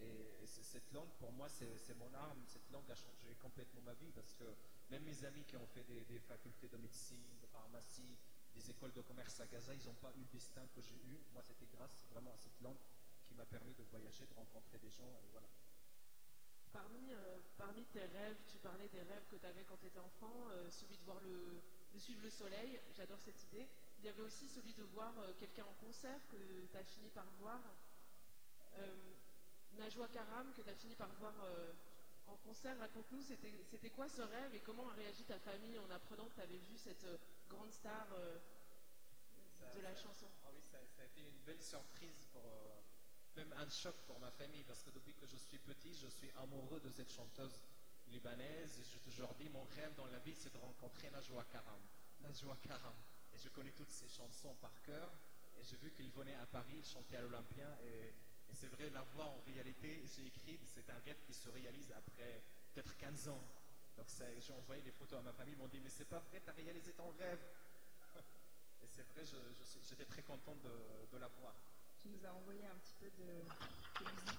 Et, 0.00 0.46
cette 0.46 0.92
langue, 0.92 1.10
pour 1.20 1.32
moi, 1.32 1.48
c'est 1.48 1.94
mon 1.96 2.12
arme. 2.14 2.42
Cette 2.46 2.68
langue 2.70 2.90
a 2.90 2.94
changé 2.94 3.34
complètement 3.40 3.82
ma 3.82 3.94
vie 3.94 4.10
parce 4.12 4.34
que 4.34 4.44
même 4.90 5.02
mes 5.04 5.24
amis 5.24 5.44
qui 5.44 5.56
ont 5.56 5.66
fait 5.66 5.84
des, 5.84 6.18
facultés 6.18 6.68
de 6.68 6.76
médecine, 6.76 7.22
de 7.40 7.46
pharmacie, 7.46 8.16
des 8.54 8.70
écoles 8.70 8.92
de 8.92 9.02
commerce 9.02 9.40
à 9.40 9.46
Gaza, 9.46 9.74
ils 9.74 9.86
n'ont 9.86 9.94
pas 9.94 10.12
eu 10.16 10.20
le 10.20 10.28
destin 10.32 10.66
que 10.74 10.80
j'ai 10.80 10.96
eu. 10.96 11.22
Moi, 11.32 11.42
c'était 11.42 11.66
grâce 11.76 12.04
vraiment 12.10 12.32
à 12.32 12.38
cette 12.38 12.60
langue 12.60 12.78
qui 13.26 13.34
m'a 13.34 13.46
permis 13.46 13.74
de 13.74 13.82
voyager, 13.84 14.26
de 14.26 14.34
rencontrer 14.34 14.78
des 14.78 14.90
gens. 14.90 15.10
Parmi, 16.74 17.12
euh, 17.12 17.38
parmi 17.56 17.84
tes 17.84 18.00
rêves, 18.00 18.36
tu 18.48 18.58
parlais 18.58 18.88
des 18.88 19.02
rêves 19.02 19.24
que 19.30 19.36
tu 19.36 19.46
avais 19.46 19.62
quand 19.62 19.76
tu 19.76 19.86
étais 19.86 20.00
enfant, 20.00 20.48
euh, 20.50 20.68
celui 20.72 20.96
de, 20.98 21.04
voir 21.04 21.20
le, 21.20 21.62
de 21.92 21.98
suivre 22.00 22.20
le 22.24 22.30
soleil, 22.30 22.80
j'adore 22.96 23.20
cette 23.20 23.40
idée. 23.44 23.68
Il 24.00 24.06
y 24.06 24.08
avait 24.08 24.22
aussi 24.22 24.48
celui 24.48 24.74
de 24.74 24.82
voir 24.82 25.14
euh, 25.20 25.32
quelqu'un 25.38 25.62
en 25.62 25.74
concert 25.74 26.18
que 26.32 26.36
tu 26.36 26.76
as 26.76 26.82
fini 26.82 27.10
par 27.10 27.26
voir. 27.38 27.60
Najwa 29.78 30.08
Karam, 30.08 30.52
que 30.52 30.62
tu 30.62 30.68
as 30.68 30.74
fini 30.74 30.96
par 30.96 31.08
voir 31.20 31.32
en 32.26 32.36
concert, 32.38 32.76
raconte-nous, 32.80 33.22
c'était 33.22 33.90
quoi 33.90 34.08
ce 34.08 34.22
rêve 34.22 34.52
et 34.52 34.58
comment 34.58 34.88
a 34.90 34.94
réagi 34.94 35.22
ta 35.24 35.38
famille 35.38 35.78
en 35.78 35.88
apprenant 35.90 36.26
que 36.26 36.34
tu 36.34 36.40
avais 36.40 36.58
vu 36.58 36.76
cette 36.76 37.06
grande 37.48 37.70
star 37.70 38.08
de 39.76 39.80
la 39.80 39.94
chanson? 39.94 40.26
Ah 40.44 40.48
oui, 40.52 40.60
ça, 40.64 40.78
ça 40.96 41.02
a 41.02 41.04
été 41.04 41.20
une 41.20 41.38
belle 41.46 41.62
surprise, 41.62 42.26
pour, 42.32 42.42
même 43.36 43.52
un 43.58 43.68
choc 43.68 43.94
pour 44.06 44.18
ma 44.20 44.30
famille, 44.30 44.62
parce 44.64 44.82
que 44.82 44.90
depuis 44.90 45.14
que 45.14 45.26
je 45.26 45.36
suis 45.36 45.58
petit, 45.58 45.94
je 45.94 46.08
suis 46.08 46.30
amoureux 46.36 46.80
de 46.80 46.90
cette 46.90 47.10
chanteuse 47.10 47.60
libanaise. 48.08 48.78
Et 48.80 48.84
je 48.84 48.98
toujours 48.98 49.34
dis, 49.34 49.48
mon 49.48 49.64
rêve 49.64 49.94
dans 49.96 50.06
la 50.06 50.18
vie, 50.18 50.34
c'est 50.34 50.52
de 50.52 50.58
rencontrer 50.58 51.10
Najwa 51.10 51.44
Karam. 51.44 51.80
Najwa 52.20 52.56
Karam. 52.62 52.94
Et 53.34 53.38
je 53.38 53.48
connais 53.48 53.72
toutes 53.72 53.90
ses 53.90 54.08
chansons 54.08 54.54
par 54.60 54.72
cœur. 54.82 55.10
Et 55.58 55.64
j'ai 55.64 55.76
vu 55.76 55.90
qu'il 55.92 56.10
venait 56.10 56.34
à 56.34 56.46
Paris 56.46 56.82
chanter 56.84 57.16
à 57.16 57.22
l'Olympia. 57.22 57.78
Et, 57.84 58.12
c'est 58.52 58.68
vrai, 58.68 58.88
la 58.90 59.02
voix 59.02 59.24
en 59.24 59.40
réalité, 59.46 60.04
j'ai 60.14 60.26
écrit, 60.26 60.60
c'est 60.64 60.88
un 60.88 60.98
rêve 61.04 61.18
qui 61.26 61.34
se 61.34 61.48
réalise 61.48 61.90
après 61.96 62.40
peut-être 62.72 62.96
15 62.98 63.28
ans. 63.28 63.42
Donc 63.96 64.06
j'ai 64.38 64.52
envoyé 64.52 64.82
des 64.82 64.92
photos 64.92 65.18
à 65.18 65.22
ma 65.22 65.32
famille, 65.32 65.54
ils 65.54 65.58
m'ont 65.58 65.66
dit, 65.66 65.80
mais 65.80 65.90
c'est 65.90 66.04
pas 66.04 66.20
vrai, 66.20 66.40
tu 66.40 66.50
as 66.50 66.52
réalisé 66.52 66.92
ton 66.92 67.10
rêve. 67.18 67.40
Et 68.82 68.86
c'est 68.86 69.02
vrai, 69.08 69.24
j'étais 69.88 70.04
très 70.04 70.22
content 70.22 70.54
de, 70.56 71.06
de 71.10 71.18
la 71.18 71.26
voir. 71.26 71.54
Tu 72.04 72.10
nous 72.10 72.26
as 72.26 72.32
envoyé 72.34 72.60
un 72.66 72.76
petit 72.76 72.92
peu 73.00 73.06
de, 73.16 73.24
musique. 74.04 74.38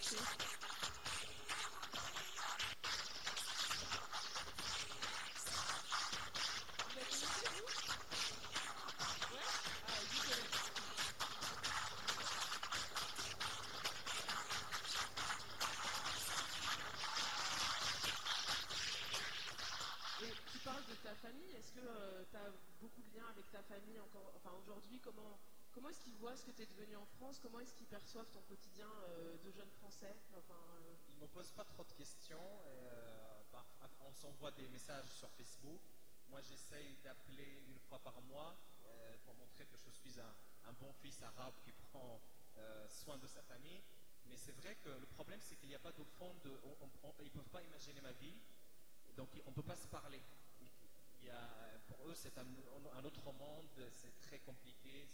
Qui. 0.00 0.49
Perçoivent 28.10 28.32
ton 28.34 28.42
quotidien 28.42 28.90
euh, 29.06 29.36
de 29.38 29.52
jeune 29.52 29.70
Français 29.78 30.16
euh, 30.34 30.94
Ils 31.10 31.14
ne 31.14 31.20
me 31.20 31.26
posent 31.28 31.52
pas 31.52 31.62
trop 31.62 31.84
de 31.84 31.92
questions. 31.92 32.42
Euh, 32.66 33.42
par- 33.52 33.64
on 34.00 34.12
s'envoie 34.14 34.50
des 34.50 34.66
messages 34.66 35.06
sur 35.10 35.30
Facebook. 35.30 35.80
Moi, 36.28 36.40
j'essaye 36.42 36.96
d'appeler 37.04 37.62
une 37.68 37.78
fois 37.78 38.00
par 38.00 38.20
mois 38.22 38.56
pour 39.24 39.34
montrer 39.36 39.64
que 39.66 39.76
je 39.76 39.90
suis 39.90 40.18
un, 40.18 40.72
bon 40.80 40.92
fils 40.94 41.22
arabe 41.22 41.54
qui 41.62 41.70
prend 41.70 42.20
soin 42.88 43.16
de 43.18 43.28
sa 43.28 43.42
famille. 43.42 43.80
Mais 44.26 44.36
c'est 44.36 44.56
vrai 44.58 44.74
que 44.82 44.88
le 44.88 45.06
problème, 45.06 45.38
c'est 45.40 45.54
qu'il 45.54 45.68
n'y 45.68 45.76
a 45.76 45.78
pas 45.78 45.92
de 45.92 46.02
fond 46.18 46.34
ils 46.44 47.24
ne 47.26 47.30
peuvent 47.30 47.50
pas 47.52 47.62
imaginer 47.62 48.00
ma 48.00 48.12
vie. 48.12 48.34
Donc, 49.16 49.28
on 49.46 49.50
ne 49.50 49.54
peut 49.54 49.62
pas 49.62 49.76
se 49.76 49.86
parler. 49.86 50.20
Pour 51.86 52.08
eux, 52.08 52.14
c'est 52.16 52.36
un, 52.38 52.46
un 52.96 53.04
autre 53.04 53.32
monde, 53.32 53.68
c'est 53.92 54.18
très 54.20 54.40
compliqué. 54.40 55.06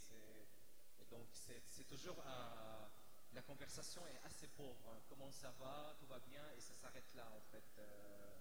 donc, 1.11 1.26
c'est 1.32 1.85
toujours. 1.87 2.18
à- 2.26 2.65
la 3.37 3.42
conversation 3.42 4.01
est 4.09 4.20
assez 4.27 4.49
pauvre. 4.49 4.81
hein. 4.90 4.99
Comment 5.09 5.31
ça 5.31 5.53
va? 5.61 5.94
Tout 6.01 6.07
va 6.07 6.18
bien? 6.20 6.42
Et 6.57 6.61
ça 6.61 6.75
s'arrête 6.75 7.14
là, 7.14 7.29
en 7.37 7.40
fait. 7.53 7.64
Euh, 7.79 8.40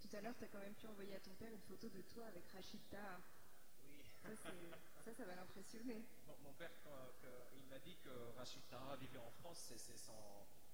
Tout 0.00 0.08
à 0.16 0.20
l'heure, 0.22 0.34
tu 0.38 0.44
as 0.44 0.48
quand 0.48 0.58
même 0.58 0.74
pu 0.74 0.86
envoyer 0.86 1.14
à 1.14 1.20
ton 1.20 1.34
père 1.34 1.52
une 1.52 1.60
photo 1.60 1.88
de 1.90 2.00
toi 2.02 2.24
avec 2.26 2.48
Rachid 2.48 2.80
Taha. 2.88 3.20
oui. 3.84 4.02
Ça, 4.22 4.30
ça, 5.04 5.14
ça 5.14 5.24
va 5.24 5.34
l'impressionner. 5.34 6.02
Mon, 6.26 6.36
mon 6.44 6.52
père, 6.54 6.70
quand- 6.82 7.12
que- 7.22 7.56
il 7.56 7.66
m'a 7.68 7.78
dit 7.78 7.96
que 8.02 8.08
Rachid 8.38 8.62
Taha 8.70 8.96
vivait 8.96 9.18
en 9.18 9.30
France, 9.42 9.70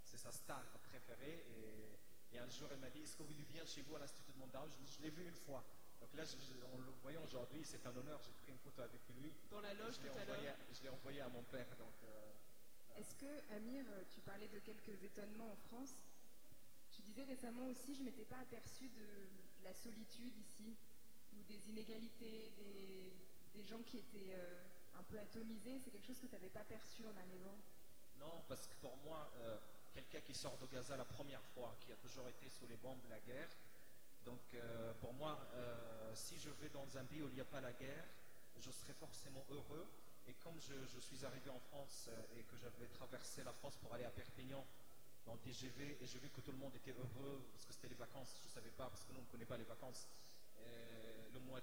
c'est 0.05 0.17
sa 0.19 0.33
star 0.33 0.63
préférée. 0.89 1.45
Et, 1.51 2.37
et 2.37 2.39
un 2.39 2.49
jour, 2.49 2.69
il 2.73 2.79
m'a 2.79 2.91
dit 2.91 3.03
Est-ce 3.03 3.17
que 3.17 3.25
vous 3.25 3.35
vient 3.51 3.67
chez 3.67 3.83
vous 3.83 3.97
à 3.97 3.99
l'Institut 3.99 4.33
de 4.33 4.39
Mondao? 4.39 4.69
Je, 4.69 4.93
je 4.97 5.03
l'ai 5.03 5.11
vu 5.11 5.27
une 5.27 5.35
fois. 5.35 5.65
Donc 6.01 6.13
là, 6.15 6.25
je- 6.25 6.37
je- 6.39 6.65
en 6.75 6.79
le 6.79 6.93
voyant 7.03 7.23
aujourd'hui, 7.25 7.65
c'est 7.65 7.85
un 7.87 7.97
honneur. 7.97 8.21
J'ai 8.23 8.33
pris 8.33 8.53
une 8.53 8.59
photo 8.59 8.83
avec 8.83 9.01
lui. 9.19 9.33
Dans 9.51 9.61
la 9.61 9.75
loge 9.75 9.97
je 9.97 10.03
l'ai 10.03 10.11
tout 10.11 10.19
à 10.19 10.23
envoyé, 10.23 10.45
l'heure. 10.45 10.57
je 10.73 10.83
l'ai 10.83 10.89
envoyé 10.91 11.21
à 11.23 11.29
mon 11.29 11.43
père. 11.45 11.67
Donc, 11.79 11.95
euh, 12.05 12.33
Est-ce 12.99 13.15
que, 13.17 13.55
Amir, 13.55 13.85
euh, 13.91 14.05
tu 14.11 14.21
parlais 14.23 14.49
de 14.49 14.59
quelques 14.61 15.03
étonnements 15.03 15.53
en 15.53 15.57
France? 15.69 15.93
Tu 16.93 17.03
disais 17.03 17.25
récemment 17.25 17.67
aussi, 17.67 17.95
je 17.95 18.01
ne 18.01 18.07
m'étais 18.07 18.25
pas 18.25 18.39
aperçu 18.39 18.89
de 18.89 19.29
la 19.65 19.75
solitude 19.75 20.33
ici, 20.39 20.75
ou 21.35 21.43
des 21.43 21.69
inégalités, 21.69 22.53
des, 23.55 23.63
gens 23.65 23.83
qui 23.83 23.99
étaient 23.99 24.33
euh, 24.33 24.63
un 24.99 25.03
peu 25.03 25.19
atomisés. 25.19 25.79
C'est 25.85 25.91
quelque 25.91 26.07
chose 26.07 26.21
que 26.21 26.27
tu 26.27 26.33
n'avais 26.33 26.49
pas 26.49 26.65
perçu 26.65 27.05
en 27.05 27.17
arrivant. 27.17 27.59
Non, 28.19 28.43
parce 28.49 28.67
que 28.67 28.75
pour 28.81 28.97
moi, 28.99 29.31
euh, 29.37 29.59
quelqu'un 29.93 30.21
qui 30.21 30.35
sort 30.35 30.57
de 30.59 30.67
Gaza 30.67 30.97
la 30.97 31.05
première 31.05 31.43
fois, 31.55 31.77
qui 31.81 31.93
a 31.93 31.97
toujours 31.97 32.29
été 32.29 32.49
sous 32.49 32.67
les 32.67 32.77
bombes 32.77 33.01
de 33.03 33.11
la 33.11 33.21
guerre, 33.21 33.51
donc 34.25 34.41
pour 35.01 35.13
moi, 35.15 35.39
si 36.15 36.37
je 36.37 36.51
vais 36.51 36.69
dans 36.71 36.99
un 36.99 37.05
pays 37.05 37.23
où 37.23 37.29
il 37.29 37.35
n'y 37.35 37.41
a 37.41 37.45
pas 37.45 37.61
la 37.61 37.73
guerre, 37.73 38.05
je 38.59 38.73
serai 38.73 38.93
forcément 38.95 39.45
heureux. 39.51 39.87
Et 40.29 40.35
comme 40.35 40.59
je, 40.61 40.99
suis 41.01 41.25
arrivé 41.25 41.51
en 41.51 41.61
France 41.61 42.09
euh, 42.09 42.39
et 42.39 42.43
que 42.43 42.57
j'avais 42.57 42.89
traversé 42.89 43.45
la 43.45 43.53
France 43.53 43.77
pour 43.77 43.95
aller 43.95 44.05
à 44.05 44.11
Perpignan 44.11 44.65
dans 45.25 45.37
TGV, 45.37 45.99
et 46.01 46.07
je 46.07 46.19
vis 46.19 46.31
que 46.31 46.41
tout 46.41 46.53
le 46.53 46.59
monde 46.59 46.75
était 46.75 46.93
heureux 46.93 47.47
parce 47.53 47.65
que 47.65 47.73
c'était 47.73 47.89
les 47.89 47.95
vacances, 47.95 48.35
je 48.43 48.49
ne 48.49 48.55
savais 48.55 48.71
pas, 48.71 48.89
parce 48.89 49.05
que 49.05 49.13
nous 49.13 49.21
on 49.21 49.23
ne 49.23 49.29
connaît 49.29 49.45
pas 49.45 49.57
les 49.57 49.65
vacances. 49.65 50.09
Euh, 50.59 51.29
le, 51.33 51.41
mois 51.41 51.61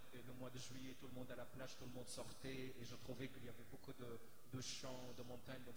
de, 0.49 0.55
le 0.55 0.59
juillet, 0.59 0.95
tout 0.99 1.07
le 1.07 1.13
monde 1.13 1.31
à 1.31 1.35
la 1.35 1.45
plage, 1.45 1.75
tout 1.77 1.85
le 1.85 1.91
monde 1.91 2.07
sortait, 2.07 2.73
et 2.79 2.83
je 2.83 2.95
trouvais 2.95 3.27
qu'il 3.27 3.43
y 3.43 3.49
avait 3.49 3.63
beaucoup 3.71 3.93
de, 3.93 4.61
champs, 4.61 5.13
de 5.17 5.23
montagnes. 5.23 5.63
Donc 5.63 5.75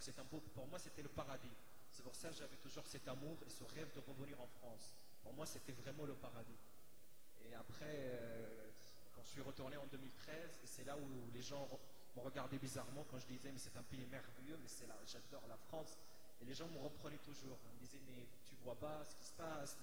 pour 0.53 0.67
moi, 0.67 0.79
c'était 0.79 1.01
le 1.01 1.09
paradis. 1.09 1.55
C'est 1.91 2.03
pour 2.03 2.15
ça 2.15 2.29
que 2.29 2.35
j'avais 2.35 2.57
toujours 2.57 2.85
cet 2.85 3.07
amour 3.07 3.37
et 3.45 3.49
ce 3.49 3.63
rêve 3.63 3.91
de 3.95 3.99
revenir 3.99 4.39
en 4.39 4.47
France. 4.47 4.93
Pour 5.23 5.33
moi, 5.33 5.45
c'était 5.45 5.71
vraiment 5.71 6.05
le 6.05 6.13
paradis. 6.13 6.59
Et 7.43 7.53
après, 7.55 7.85
euh, 7.89 8.69
quand 9.15 9.23
je 9.23 9.29
suis 9.29 9.41
retourné 9.41 9.77
en 9.77 9.87
2013, 9.87 10.59
et 10.63 10.67
c'est 10.67 10.83
là 10.83 10.95
où 10.97 11.31
les 11.33 11.41
gens 11.41 11.67
me 12.17 12.21
regardaient 12.21 12.57
bizarrement 12.57 13.05
quand 13.09 13.19
je 13.19 13.27
disais 13.27 13.51
mais 13.51 13.59
c'est 13.59 13.77
un 13.77 13.83
pays 13.83 14.05
merveilleux, 14.09 14.57
mais 14.61 14.67
c'est 14.67 14.87
là, 14.87 14.97
j'adore 15.05 15.45
la 15.47 15.57
France. 15.57 15.97
Et 16.41 16.45
les 16.45 16.53
gens 16.53 16.67
me 16.67 16.77
reprenaient 16.77 17.21
toujours. 17.23 17.57
Ils 17.65 17.75
me 17.75 17.79
disaient 17.79 18.01
mais 18.07 18.27
tu 18.45 18.55
vois 18.63 18.75
pas 18.75 19.03
ce 19.05 19.15
qui 19.15 19.23
se 19.23 19.33
passe, 19.33 19.77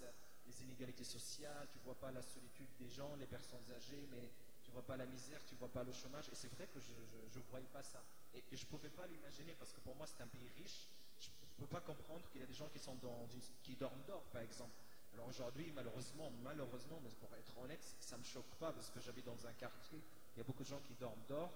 les 0.47 0.63
inégalités 0.63 1.03
sociales, 1.03 1.67
tu 1.71 1.79
vois 1.79 1.95
pas 1.95 2.11
la 2.11 2.21
solitude 2.21 2.69
des 2.79 2.89
gens, 2.89 3.15
les 3.15 3.25
personnes 3.25 3.65
âgées, 3.75 4.07
mais 4.11 4.31
tu 4.63 4.71
vois 4.71 4.83
pas 4.83 4.97
la 4.97 5.05
misère, 5.05 5.39
tu 5.45 5.55
vois 5.55 5.71
pas 5.71 5.83
le 5.83 5.93
chômage. 5.93 6.29
Et 6.29 6.35
c'est 6.35 6.51
vrai 6.53 6.67
que 6.67 6.79
je 6.79 6.93
ne 7.39 7.43
voyais 7.49 7.67
pas 7.71 7.83
ça. 7.83 8.03
Et, 8.33 8.43
je 8.51 8.65
pouvais 8.65 8.89
pas 8.89 9.07
l'imaginer 9.07 9.55
parce 9.57 9.71
que 9.71 9.79
pour 9.79 9.95
moi 9.95 10.05
c'est 10.05 10.21
un 10.21 10.27
pays 10.27 10.49
riche. 10.57 10.87
Je 11.19 11.29
ne 11.29 11.65
peux 11.65 11.67
pas 11.67 11.81
comprendre 11.81 12.27
qu'il 12.29 12.41
y 12.41 12.43
a 12.43 12.47
des 12.47 12.53
gens 12.53 12.67
qui 12.67 12.79
sont 12.79 12.95
dans 12.95 13.27
qui 13.63 13.75
dorment 13.75 14.03
dehors, 14.07 14.23
par 14.25 14.41
exemple. 14.41 14.75
Alors 15.13 15.27
aujourd'hui, 15.27 15.71
malheureusement, 15.73 16.29
malheureusement, 16.43 16.99
mais 17.01 17.09
pour 17.11 17.33
être 17.35 17.57
honnête, 17.59 17.95
ça 18.01 18.17
ne 18.17 18.19
me 18.19 18.25
choque 18.25 18.53
pas 18.59 18.73
parce 18.73 18.89
que 18.89 18.99
j'habite 18.99 19.25
dans 19.25 19.47
un 19.47 19.53
quartier, 19.53 20.01
il 20.35 20.39
y 20.39 20.41
a 20.41 20.43
beaucoup 20.43 20.63
de 20.63 20.67
gens 20.67 20.81
qui 20.81 20.93
dorment 20.95 21.23
dehors. 21.29 21.53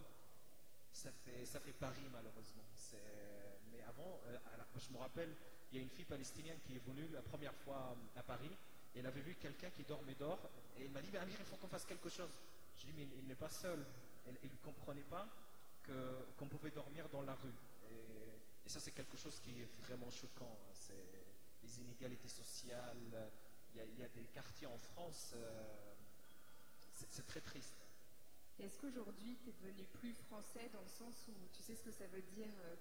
Ça 0.94 1.12
fait, 1.60 1.74
Paris, 1.74 2.08
malheureusement. 2.12 2.64
Mais 3.72 3.82
avant, 3.84 4.20
euh, 4.28 4.38
je 4.78 4.94
me 4.94 4.98
rappelle, 4.98 5.34
il 5.72 5.78
y 5.78 5.80
a 5.80 5.84
une 5.84 5.90
fille 5.90 6.06
palestinienne 6.06 6.58
qui 6.66 6.76
est 6.76 6.86
venue 6.86 7.08
la 7.14 7.22
première 7.22 7.54
fois 7.54 7.96
à 8.16 8.24
Paris 8.24 8.52
elle 8.96 9.06
avait 9.06 9.22
vu 9.22 9.36
quelqu'un 9.36 9.70
qui 9.70 9.84
dormait 9.84 10.16
dehors 10.16 10.40
et 10.78 10.84
elle 10.84 10.92
m'a 10.92 11.02
dit, 11.02 11.10
mais 11.12 11.20
Amir, 11.20 11.36
il 11.40 11.46
faut 11.46 11.56
qu'on 11.58 11.68
fasse 11.68 11.86
quelque 11.86 12.10
chose. 12.10 12.30
Je 12.78 12.86
dis, 12.86 12.94
mais 12.96 13.08
il 13.18 13.28
n'est 13.28 13.36
pas 13.36 13.50
seul. 13.50 13.86
Elle 14.28 14.34
ne 14.34 14.58
comprenait 14.64 15.04
pas 15.04 15.28
qu'on 16.38 16.48
pouvait 16.48 16.72
dormir 16.72 17.08
dans 17.10 17.22
la 17.22 17.34
rue. 17.36 17.54
Et, 17.92 18.70
ça, 18.70 18.80
c'est 18.80 18.92
quelque 18.92 19.18
chose 19.18 19.40
qui 19.40 19.62
est 19.62 19.70
vraiment 19.82 20.12
choquant. 20.12 20.46
hein. 20.46 20.94
Les 21.64 21.80
inégalités 21.80 22.28
sociales. 22.28 22.98
Il 23.74 23.78
y 23.78 23.82
a, 23.82 23.86
il 23.86 24.12
des 24.16 24.28
quartiers 24.34 24.68
en 24.68 24.78
France, 24.78 25.34
euh, 25.36 25.94
c'est 27.10 27.26
très 27.28 27.40
triste. 27.40 27.79
Est-ce 28.60 28.78
qu'aujourd'hui, 28.78 29.38
tu 29.42 29.50
es 29.50 29.54
devenu 29.54 29.84
plus 30.00 30.14
français 30.14 30.70
dans 30.74 30.82
le 30.82 30.88
sens 30.90 31.16
où 31.30 31.34
tu 31.54 31.64
sais 31.64 31.76
ce 31.76 31.84
que 31.84 31.92
ça 31.92 32.06
veut 32.08 32.22
dire 32.22 32.50
euh, 32.66 32.76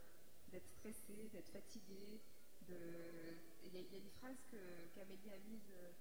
d'être 0.49 0.67
stressé, 0.67 1.29
d'être 1.33 1.49
fatigué. 1.51 2.21
Il 2.69 3.75
y, 3.75 3.79
a- 3.79 3.97
une 3.99 4.11
phrase 4.19 4.37
qu'Amélie 4.95 5.31
a 5.31 5.39
mise 5.49 5.71
euh, 5.71 5.93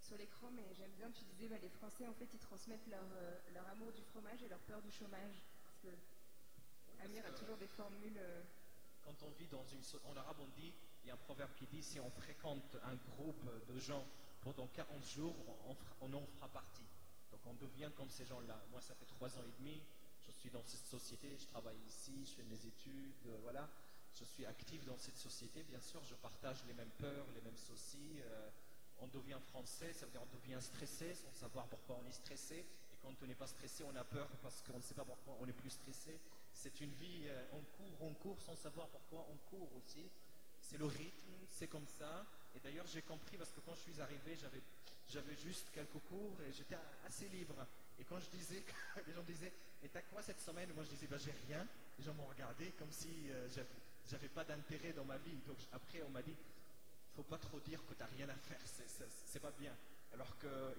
sur 0.00 0.16
l'écran, 0.16 0.50
mais 0.52 0.64
j'aime 0.74 0.92
bien, 0.92 1.10
tu 1.10 1.24
disais, 1.24 1.48
bah, 1.48 1.58
les 1.60 1.68
Français, 1.68 2.06
en 2.08 2.14
fait, 2.14 2.28
ils 2.32 2.38
transmettent 2.40 2.86
leur, 2.88 3.04
euh, 3.16 3.38
leur 3.52 3.68
amour 3.68 3.92
du 3.92 4.02
fromage 4.02 4.42
et 4.42 4.48
leur 4.48 4.60
peur 4.60 4.80
du 4.82 4.90
chômage. 4.90 5.42
Parce 5.64 5.78
que 5.82 7.02
Amir 7.04 7.24
a 7.26 7.30
toujours 7.32 7.56
des 7.58 7.66
formules... 7.68 8.18
Quand 9.02 9.22
on 9.22 9.30
vit 9.32 9.46
dans 9.48 9.64
une... 9.66 9.82
En 10.10 10.16
arabe, 10.16 10.38
on 10.40 10.48
dit, 10.60 10.72
il 11.04 11.08
y 11.08 11.10
a 11.10 11.14
un 11.14 11.18
proverbe 11.18 11.52
qui 11.54 11.66
dit, 11.66 11.82
si 11.82 12.00
on 12.00 12.10
fréquente 12.10 12.76
un 12.84 12.94
groupe 12.94 13.44
de 13.68 13.78
gens 13.78 14.04
pendant 14.40 14.66
40 14.68 15.04
jours, 15.04 15.34
on 16.00 16.12
en 16.14 16.26
fera 16.26 16.48
partie. 16.48 16.82
Donc 17.36 17.54
on 17.60 17.66
devient 17.66 17.90
comme 17.96 18.08
ces 18.08 18.24
gens-là. 18.24 18.58
Moi, 18.70 18.80
ça 18.80 18.94
fait 18.94 19.04
trois 19.04 19.28
ans 19.36 19.44
et 19.46 19.62
demi, 19.62 19.82
je 20.26 20.30
suis 20.32 20.48
dans 20.50 20.62
cette 20.64 20.86
société, 20.86 21.36
je 21.38 21.46
travaille 21.46 21.76
ici, 21.86 22.24
je 22.24 22.32
fais 22.32 22.44
mes 22.44 22.66
études, 22.66 23.26
euh, 23.26 23.36
voilà. 23.42 23.68
Je 24.18 24.24
suis 24.24 24.46
actif 24.46 24.82
dans 24.86 24.96
cette 24.96 25.18
société, 25.18 25.62
bien 25.64 25.80
sûr, 25.80 26.02
je 26.04 26.14
partage 26.14 26.64
les 26.66 26.72
mêmes 26.72 26.90
peurs, 26.98 27.26
les 27.34 27.42
mêmes 27.42 27.56
soucis. 27.58 28.20
euh, 28.22 28.48
on 29.00 29.06
devient 29.08 29.38
français, 29.50 29.92
ça 29.92 30.06
veut 30.06 30.12
dire 30.12 30.22
on 30.22 30.36
devient 30.38 30.56
stressé 30.62 31.14
sans 31.14 31.30
savoir 31.32 31.66
pourquoi 31.66 32.00
on 32.02 32.08
est 32.08 32.12
stressé. 32.12 32.56
Et 32.56 32.96
quand 33.02 33.12
on 33.22 33.26
n'est 33.26 33.34
pas 33.34 33.46
stressé, 33.46 33.84
on 33.84 33.94
a 33.94 34.04
peur 34.04 34.26
parce 34.42 34.62
qu'on 34.62 34.78
ne 34.78 34.82
sait 34.82 34.94
pas 34.94 35.04
pourquoi 35.04 35.36
on 35.38 35.46
est 35.46 35.52
plus 35.52 35.68
stressé. 35.68 36.18
C'est 36.54 36.80
une 36.80 36.92
vie, 36.94 37.28
euh, 37.28 37.44
on 37.52 37.60
court, 37.76 38.00
on 38.00 38.14
court 38.14 38.40
sans 38.40 38.56
savoir 38.56 38.88
pourquoi 38.88 39.26
on 39.30 39.36
court 39.50 39.68
aussi. 39.76 40.08
C'est 40.62 40.78
le 40.78 40.86
rythme, 40.86 41.34
c'est 41.50 41.68
comme 41.68 41.86
ça. 41.86 42.24
Et 42.54 42.60
d'ailleurs, 42.60 42.86
j'ai 42.86 43.02
compris 43.02 43.36
parce 43.36 43.52
que 43.52 43.60
quand 43.60 43.74
je 43.74 43.82
suis 43.82 44.00
arrivé, 44.00 44.34
j'avais, 44.40 44.62
j'avais 45.08 45.36
juste 45.36 45.68
quelques 45.72 45.98
cours 46.08 46.36
et 46.46 46.52
j'étais 46.52 46.76
assez 47.06 47.28
libre. 47.28 47.54
Et 47.98 48.04
quand 48.04 48.18
je 48.20 48.28
disais, 48.30 48.62
les 49.06 49.12
gens 49.12 49.22
disaient, 49.22 49.52
et 49.82 49.88
t'as 49.88 50.02
quoi 50.02 50.22
cette 50.22 50.40
semaine? 50.40 50.72
Moi, 50.74 50.84
je 50.84 50.90
disais, 50.90 51.06
bah, 51.06 51.16
j'ai 51.18 51.34
rien. 51.46 51.66
Les 51.98 52.04
gens 52.04 52.14
m'ont 52.14 52.26
regardé 52.26 52.72
comme 52.72 52.90
si 52.90 53.30
euh, 53.30 53.48
j'avais, 54.06 54.28
pas 54.28 54.44
d'intérêt 54.44 54.92
dans 54.92 55.04
ma 55.04 55.16
vie. 55.18 55.36
Donc 55.46 55.56
après, 55.72 56.02
on 56.02 56.10
m'a 56.10 56.22
dit, 56.22 56.34
faut 57.14 57.22
pas 57.22 57.38
trop 57.38 57.60
dire 57.60 57.84
que 57.86 57.94
t'as 57.94 58.06
rien 58.06 58.28
à 58.28 58.34
faire, 58.34 58.60
c'est, 58.64 59.40
pas 59.40 59.52
bien. 59.52 59.72
Alors 60.12 60.36
que 60.38 60.74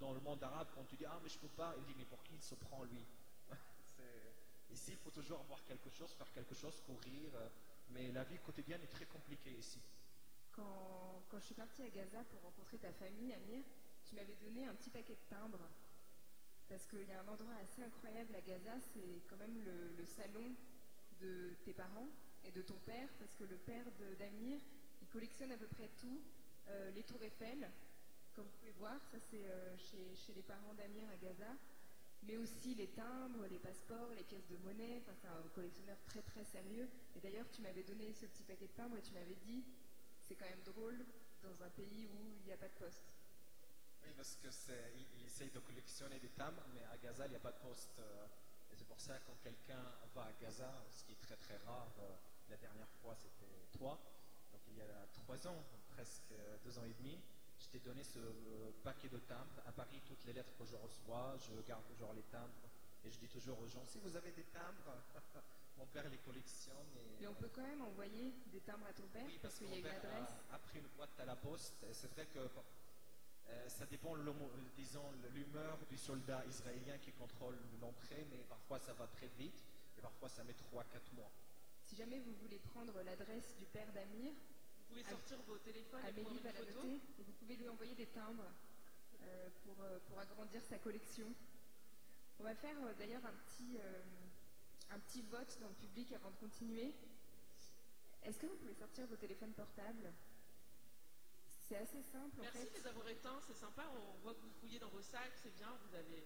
dans 0.00 0.12
le 0.12 0.20
monde 0.20 0.42
arabe, 0.42 0.68
quand 0.74 0.84
tu 0.84 0.96
dis, 0.96 1.06
ah, 1.06 1.18
mais 1.22 1.28
je 1.28 1.38
peux 1.38 1.48
pas, 1.48 1.74
il 1.78 1.84
dit, 1.84 1.94
mais 1.96 2.04
pour 2.04 2.22
qui 2.22 2.34
il 2.34 2.42
se 2.42 2.54
prend 2.54 2.84
lui? 2.84 3.04
Ici, 4.70 4.92
il 4.92 4.98
faut 4.98 5.10
toujours 5.10 5.40
avoir 5.40 5.64
quelque 5.64 5.88
chose, 5.90 6.10
faire 6.12 6.30
quelque 6.32 6.54
chose, 6.54 6.82
courir. 6.86 7.30
euh, 7.36 7.48
mais 7.90 8.10
la 8.12 8.24
vie 8.24 8.38
quotidienne 8.38 8.82
est 8.82 8.92
très 8.92 9.06
compliquée 9.06 9.52
ici. 9.52 9.80
Quand, 10.56 11.38
je 11.38 11.44
suis 11.44 11.54
partie 11.54 11.82
à 11.82 11.90
Gaza 11.90 12.24
pour 12.24 12.40
rencontrer 12.40 12.78
ta 12.78 12.92
famille, 12.94 13.32
Amir, 13.34 13.62
tu 14.04 14.14
m'avais 14.14 14.36
donné 14.36 14.64
un 14.64 14.74
petit 14.74 14.88
paquet 14.90 15.14
de 15.14 15.28
timbres. 15.28 15.68
Parce 16.68 16.86
qu'il 16.86 17.06
y 17.06 17.12
a 17.12 17.20
un 17.20 17.28
endroit 17.28 17.54
assez 17.62 17.82
incroyable 17.82 18.34
à 18.34 18.40
Gaza, 18.40 18.72
c'est 18.92 19.22
quand 19.28 19.36
même 19.36 19.62
le, 19.62 20.04
salon 20.04 20.56
de 21.20 21.54
tes 21.64 21.74
parents 21.74 22.08
et 22.44 22.50
de 22.50 22.62
ton 22.62 22.78
père, 22.86 23.08
parce 23.18 23.34
que 23.34 23.44
le 23.44 23.56
père 23.58 23.84
d'Amir, 24.18 24.58
il 25.02 25.08
collectionne 25.08 25.52
à 25.52 25.58
peu 25.58 25.66
près 25.66 25.90
tout, 25.98 26.22
euh, 26.68 26.90
les 26.92 27.02
tours 27.02 27.22
Eiffel, 27.22 27.70
comme 28.34 28.46
vous 28.46 28.58
pouvez 28.58 28.72
voir, 28.72 28.98
ça 29.10 29.18
c'est 29.30 29.46
euh, 29.46 29.76
chez, 29.76 30.14
chez 30.16 30.32
les 30.34 30.42
parents 30.42 30.74
d'Amir 30.74 31.08
à 31.10 31.16
Gaza, 31.16 31.56
mais 32.22 32.36
aussi 32.36 32.74
les 32.74 32.88
timbres, 32.88 33.46
les 33.46 33.58
passeports, 33.58 34.10
les 34.16 34.24
pièces 34.24 34.46
de 34.48 34.56
monnaie, 34.58 35.00
enfin 35.02 35.12
c'est 35.14 35.28
un 35.28 35.48
collectionneur 35.54 35.96
très 36.06 36.22
très 36.22 36.44
sérieux. 36.44 36.88
Et 37.14 37.20
d'ailleurs 37.20 37.48
tu 37.50 37.62
m'avais 37.62 37.82
donné 37.82 38.12
ce 38.12 38.26
petit 38.26 38.42
paquet 38.44 38.66
de 38.66 38.72
timbres 38.72 38.96
et 38.96 39.02
tu 39.02 39.12
m'avais 39.12 39.36
dit, 39.36 39.64
c'est 40.26 40.34
quand 40.34 40.48
même 40.48 40.62
drôle 40.64 41.04
dans 41.42 41.62
un 41.62 41.70
pays 41.70 42.06
où 42.06 42.34
il 42.40 42.46
n'y 42.46 42.52
a 42.52 42.56
pas 42.56 42.68
de 42.68 42.74
poste. 42.74 43.04
Oui, 44.02 44.10
parce 44.16 44.36
que 44.36 44.48
il, 44.96 45.26
essaye 45.26 45.50
de 45.50 45.60
collectionner 45.60 46.18
des 46.18 46.30
timbres, 46.30 46.62
mais 46.74 46.82
à 46.92 46.96
Gaza, 46.98 47.26
il 47.26 47.30
n'y 47.30 47.36
a 47.36 47.40
pas 47.40 47.52
de 47.52 47.58
poste. 47.58 47.98
euh, 47.98 48.26
et 48.70 48.74
c'est 48.74 48.86
pour 48.86 49.00
ça 49.00 49.18
quand 49.26 49.36
quelqu'un 49.42 49.82
va 50.14 50.22
à 50.22 50.32
Gaza, 50.40 50.72
ce 50.90 51.04
qui 51.04 51.12
est 51.12 51.20
très 51.22 51.36
très 51.36 51.56
rare, 51.58 51.92
euh, 52.00 52.16
la 52.50 52.56
dernière 52.56 52.88
fois 53.00 53.14
c'était 53.14 53.78
toi, 53.78 53.98
donc 54.50 54.60
il 54.68 54.76
y 54.76 54.82
a 54.82 55.06
trois 55.12 55.46
ans, 55.46 55.64
presque 55.90 56.32
euh, 56.32 56.56
deux 56.64 56.76
ans 56.78 56.84
et 56.84 56.94
demi, 56.94 57.20
je 57.60 57.68
t'ai 57.68 57.78
donné 57.78 58.02
ce 58.02 58.18
paquet 58.82 59.08
de 59.08 59.18
timbres. 59.18 59.62
À 59.66 59.72
Paris, 59.72 60.02
toutes 60.04 60.24
les 60.24 60.32
lettres 60.32 60.54
que 60.58 60.64
je 60.64 60.74
reçois, 60.74 61.36
je 61.38 61.60
garde 61.62 61.84
toujours 61.86 62.12
les 62.12 62.22
timbres. 62.24 62.52
Et 63.04 63.10
je 63.10 63.18
dis 63.18 63.28
toujours 63.28 63.58
aux 63.60 63.68
gens, 63.68 63.84
si 63.86 63.98
vous 64.00 64.16
avez 64.16 64.32
des 64.32 64.44
timbres, 64.44 65.02
mon 65.76 65.86
père 65.86 66.08
les 66.08 66.18
collectionne. 66.18 66.74
Et, 66.96 67.20
Mais 67.20 67.26
on 67.26 67.34
peut 67.34 67.50
quand 67.54 67.62
même 67.66 67.82
envoyer 67.82 68.32
des 68.46 68.60
timbres 68.60 68.86
à 68.86 68.92
ton 68.92 69.06
père 69.08 69.24
oui, 69.26 69.38
parce 69.42 69.54
parce 69.54 69.58
qu'il 69.58 69.66
y 69.68 69.68
a 69.68 69.70
mon 69.70 69.76
une 69.76 69.82
père 70.00 70.10
adresse. 70.12 70.34
a, 70.50 70.54
a 70.54 70.58
pris 70.58 70.78
une 70.78 70.88
boîte 70.96 71.20
à 71.20 71.24
la 71.24 71.36
poste. 71.36 71.82
Et 71.88 71.92
c'est 71.92 72.08
vrai 72.12 72.26
que 72.26 72.38
euh, 72.38 73.68
ça 73.68 73.86
dépend, 73.86 74.16
disons, 74.76 75.04
l'humeur 75.34 75.78
du 75.88 75.96
soldat 75.96 76.44
israélien 76.46 76.98
qui 76.98 77.12
contrôle 77.12 77.56
l'entrée, 77.80 78.26
mais 78.30 78.38
parfois 78.48 78.78
ça 78.80 78.92
va 78.94 79.06
très 79.06 79.28
vite 79.38 79.62
et 79.96 80.00
parfois 80.00 80.28
ça 80.28 80.42
met 80.44 80.52
3-4 80.52 81.14
mois. 81.14 81.30
Si 81.84 81.94
jamais 81.94 82.18
vous 82.18 82.32
voulez 82.42 82.58
prendre 82.58 83.00
l'adresse 83.02 83.54
du 83.58 83.64
père 83.66 83.92
d'Amir, 83.92 84.32
Vous 84.78 84.84
pouvez 84.88 85.04
sortir 85.04 85.38
vos 85.46 85.58
téléphones 85.58 86.00
et 86.08 86.12
prendre 86.12 86.28
Amélie 86.28 86.42
va 86.42 86.52
la 86.52 86.58
photo. 86.58 86.74
noter 86.82 87.00
et 87.18 87.22
vous 87.22 87.32
pouvez 87.32 87.56
lui 87.56 87.68
envoyer 87.68 87.94
des 87.94 88.06
timbres 88.06 88.50
euh, 89.22 89.48
pour, 89.64 89.80
euh, 89.82 89.98
pour 90.08 90.18
agrandir 90.18 90.62
sa 90.64 90.78
collection. 90.78 91.32
On 92.40 92.44
va 92.44 92.54
faire 92.56 92.76
euh, 92.84 92.92
d'ailleurs 92.98 93.24
un 93.24 93.32
petit, 93.46 93.78
euh, 93.78 94.02
un 94.90 94.98
petit 95.00 95.22
vote 95.22 95.58
dans 95.60 95.68
le 95.68 95.74
public 95.74 96.12
avant 96.12 96.30
de 96.30 96.36
continuer. 96.36 96.94
Est-ce 98.22 98.38
que 98.38 98.46
vous 98.46 98.56
pouvez 98.56 98.74
sortir 98.74 99.06
vos 99.06 99.16
téléphones 99.16 99.52
portables? 99.52 100.12
C'est 101.68 101.76
assez 101.76 102.02
simple 102.02 102.38
en 102.38 102.42
Merci 102.42 102.58
fait. 102.58 102.70
de 102.70 102.74
les 102.78 102.86
avoir 102.86 103.08
éteints, 103.08 103.40
c'est 103.46 103.54
sympa. 103.56 103.84
On 103.96 104.18
voit 104.22 104.34
que 104.34 104.40
vous 104.40 104.52
fouillez 104.60 104.78
dans 104.78 104.88
vos 104.90 105.02
sacs, 105.02 105.36
c'est 105.42 105.54
bien. 105.56 105.68
Vous 105.88 105.94
avez, 105.96 106.24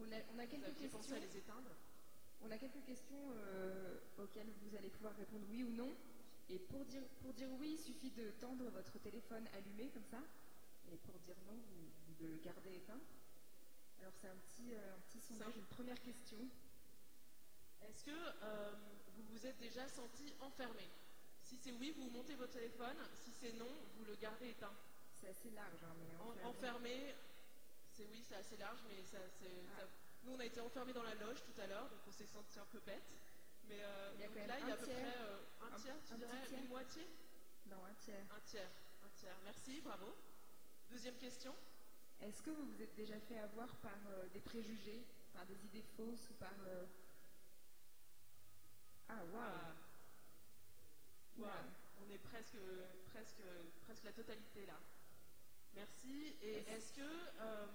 On 0.00 0.04
a, 0.12 0.16
on 0.34 0.38
a 0.38 0.44
vous 0.44 0.50
quelques 0.50 0.64
aviez 0.68 0.88
pensé 0.88 1.08
questions. 1.10 1.16
à 1.16 1.18
les 1.20 1.36
éteindre. 1.36 1.70
On 2.42 2.50
a 2.50 2.58
quelques 2.58 2.84
questions 2.84 3.30
euh, 3.36 3.98
auxquelles 4.18 4.50
vous 4.62 4.76
allez 4.76 4.90
pouvoir 4.90 5.14
répondre 5.16 5.46
oui 5.48 5.64
ou 5.64 5.70
non. 5.70 5.90
Et 6.50 6.58
pour 6.58 6.84
dire, 6.84 7.02
pour 7.22 7.32
dire 7.32 7.48
oui, 7.58 7.76
il 7.78 7.78
suffit 7.78 8.10
de 8.10 8.30
tendre 8.32 8.68
votre 8.70 8.98
téléphone 8.98 9.46
allumé 9.54 9.88
comme 9.88 10.04
ça. 10.04 10.20
Et 10.92 10.96
pour 10.98 11.18
dire 11.20 11.36
non, 11.46 11.54
vous, 11.54 11.88
vous 12.08 12.26
le 12.26 12.36
gardez 12.44 12.74
éteint. 12.76 13.00
Alors 14.00 14.12
c'est 14.20 14.28
un 14.28 14.36
petit, 14.36 14.74
euh, 14.74 14.94
un 14.94 15.00
petit 15.08 15.20
sondage, 15.20 15.56
une 15.56 15.64
première 15.64 16.00
question. 16.02 16.38
Est-ce 17.88 18.04
que 18.04 18.10
euh, 18.42 18.72
vous 19.14 19.22
vous 19.30 19.46
êtes 19.46 19.58
déjà 19.58 19.86
senti 19.88 20.32
enfermé? 20.40 20.88
Si 21.42 21.56
c'est 21.56 21.72
oui, 21.72 21.92
vous 21.96 22.08
montez 22.10 22.34
votre 22.34 22.52
téléphone. 22.52 22.96
Si 23.14 23.30
c'est 23.32 23.52
non, 23.52 23.68
vous 23.96 24.04
le 24.04 24.14
gardez 24.16 24.48
éteint. 24.50 24.74
C'est 25.12 25.28
assez 25.28 25.50
large, 25.50 25.82
hein, 25.84 25.94
mais 25.98 26.42
En- 26.44 26.48
enfermé. 26.50 27.14
c'est 27.90 28.06
oui, 28.06 28.22
c'est 28.26 28.36
assez 28.36 28.56
large, 28.56 28.80
mais 28.88 29.02
ça, 29.04 29.18
Ah. 29.20 29.80
ça- 29.80 29.88
nous 30.24 30.32
on 30.32 30.40
a 30.40 30.44
été 30.44 30.60
enfermés 30.60 30.92
dans 30.92 31.02
la 31.02 31.14
loge 31.14 31.42
tout 31.44 31.60
à 31.60 31.66
l'heure, 31.66 31.88
donc 31.90 32.00
on 32.08 32.12
s'est 32.12 32.26
senti 32.26 32.58
un 32.58 32.66
peu 32.66 32.80
bête. 32.80 33.14
Mais 33.68 33.78
euh, 33.82 34.10
Il 34.14 34.20
y 34.20 34.24
a 34.24 34.26
donc 34.26 34.36
quand 34.36 34.46
là, 34.46 34.54
même 34.54 34.62
il 34.64 34.68
y 34.68 34.70
a 34.70 34.74
à 34.74 34.76
un 34.76 34.80
peu 34.80 34.84
tiers. 34.86 34.96
près 35.00 35.16
euh, 35.18 35.38
un 35.62 35.72
Un- 35.72 35.78
tiers, 35.80 35.96
tu 36.06 36.12
un 36.12 36.16
dirais, 36.16 36.46
tiers. 36.46 36.60
une 36.60 36.68
moitié? 36.68 37.06
Non, 37.66 37.84
un 37.84 37.94
tiers. 37.94 38.26
Un 38.36 38.40
tiers, 38.40 38.70
un 39.04 39.08
tiers. 39.10 39.36
Merci, 39.44 39.80
bravo. 39.80 40.14
Deuxième 40.90 41.16
question. 41.16 41.54
Est-ce 42.20 42.42
que 42.42 42.50
vous 42.50 42.66
vous 42.66 42.82
êtes 42.82 42.94
déjà 42.94 43.18
fait 43.20 43.38
avoir 43.38 43.68
par 43.76 43.96
euh, 44.08 44.28
des 44.28 44.40
préjugés, 44.40 45.04
par 45.32 45.44
des 45.46 45.64
idées 45.64 45.84
fausses 45.96 46.28
ou 46.30 46.34
par... 46.34 46.52
Ah, 49.14 49.22
waouh 49.32 49.74
Ah, 51.46 51.64
on 52.00 52.10
est 52.10 52.18
presque, 52.18 52.56
presque, 53.12 53.42
presque 53.84 54.04
la 54.04 54.12
totalité 54.12 54.66
là. 54.66 54.78
Merci. 55.74 56.36
Et 56.42 56.54
Est-ce- 56.58 56.70
est-ce 56.70 56.92
que, 56.92 57.00
euh, 57.40 57.66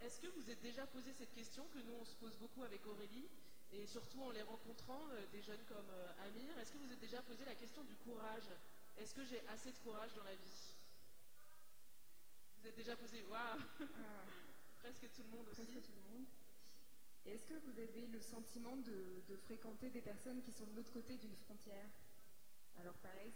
est-ce 0.00 0.20
que 0.20 0.26
vous 0.28 0.50
êtes 0.50 0.60
déjà 0.62 0.86
posé 0.86 1.12
cette 1.12 1.32
question 1.34 1.66
que 1.68 1.78
nous 1.78 1.94
on 1.94 2.04
se 2.04 2.14
pose 2.16 2.34
beaucoup 2.36 2.62
avec 2.62 2.86
Aurélie 2.86 3.28
et 3.72 3.86
surtout 3.86 4.22
en 4.22 4.30
les 4.30 4.42
rencontrant, 4.42 5.00
euh, 5.10 5.26
des 5.32 5.42
jeunes 5.42 5.64
comme 5.66 5.88
euh, 5.90 6.26
Amir, 6.26 6.58
est-ce 6.58 6.72
que 6.72 6.78
vous 6.78 6.92
êtes 6.92 7.00
déjà 7.00 7.22
posé 7.22 7.44
la 7.44 7.54
question 7.54 7.84
du 7.84 7.96
courage? 7.96 8.48
Est-ce 8.98 9.14
que 9.14 9.24
j'ai 9.24 9.46
assez 9.48 9.72
de 9.72 9.78
courage 9.78 10.12
dans 10.14 10.24
la 10.24 10.34
vie? 10.34 10.74
Vous 12.58 12.66
êtes 12.68 12.76
déjà 12.76 12.96
posé, 12.96 13.22
waouh, 13.24 13.58
Ah, 13.80 13.80
presque 14.80 15.10
tout 15.12 15.22
le 15.22 15.28
monde 15.30 15.48
aussi. 15.48 15.62
presque 15.64 15.82
tout 15.86 15.92
le 15.92 16.10
monde. 16.10 16.26
Est-ce 17.26 17.44
que 17.46 17.54
vous 17.54 17.78
avez 17.78 18.06
le 18.08 18.20
sentiment 18.20 18.76
de, 18.78 19.22
de 19.28 19.36
fréquenter 19.36 19.90
des 19.90 20.00
personnes 20.00 20.42
qui 20.42 20.52
sont 20.52 20.66
de 20.66 20.74
l'autre 20.74 20.92
côté 20.92 21.16
d'une 21.18 21.36
frontière? 21.36 21.88
Alors 22.80 22.94
pareil, 22.94 23.32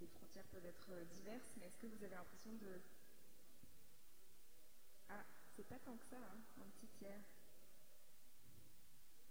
les 0.00 0.06
frontières 0.06 0.46
peuvent 0.46 0.64
être 0.66 0.90
euh, 0.90 1.04
diverses, 1.04 1.50
mais 1.56 1.66
est-ce 1.66 1.78
que 1.78 1.86
vous 1.86 2.02
avez 2.04 2.14
l'impression 2.14 2.52
de... 2.54 2.80
Ah, 5.08 5.24
c'est 5.56 5.66
pas 5.66 5.78
tant 5.78 5.96
que 5.96 6.04
ça, 6.04 6.16
hein, 6.18 6.38
un 6.60 6.68
petit 6.70 6.86
tiers. 6.98 7.22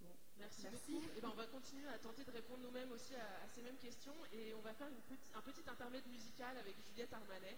Bon, 0.01 0.15
Merci, 0.38 0.63
Merci. 0.63 0.91
beaucoup. 0.93 1.17
Et 1.17 1.21
ben, 1.21 1.29
on 1.29 1.36
va 1.36 1.47
continuer 1.47 1.88
à 1.88 1.97
tenter 1.99 2.25
de 2.25 2.31
répondre 2.31 2.63
nous-mêmes 2.63 2.91
aussi 2.91 3.15
à, 3.15 3.43
à 3.43 3.47
ces 3.47 3.62
mêmes 3.62 3.77
questions 3.77 4.15
et 4.34 4.53
on 4.53 4.62
va 4.62 4.73
faire 4.73 4.88
une 4.89 5.01
un 5.36 5.41
petit 5.41 5.69
intermède 5.69 6.05
musical 6.08 6.58
avec 6.58 6.75
Juliette 6.81 7.13
Armanet. 7.13 7.58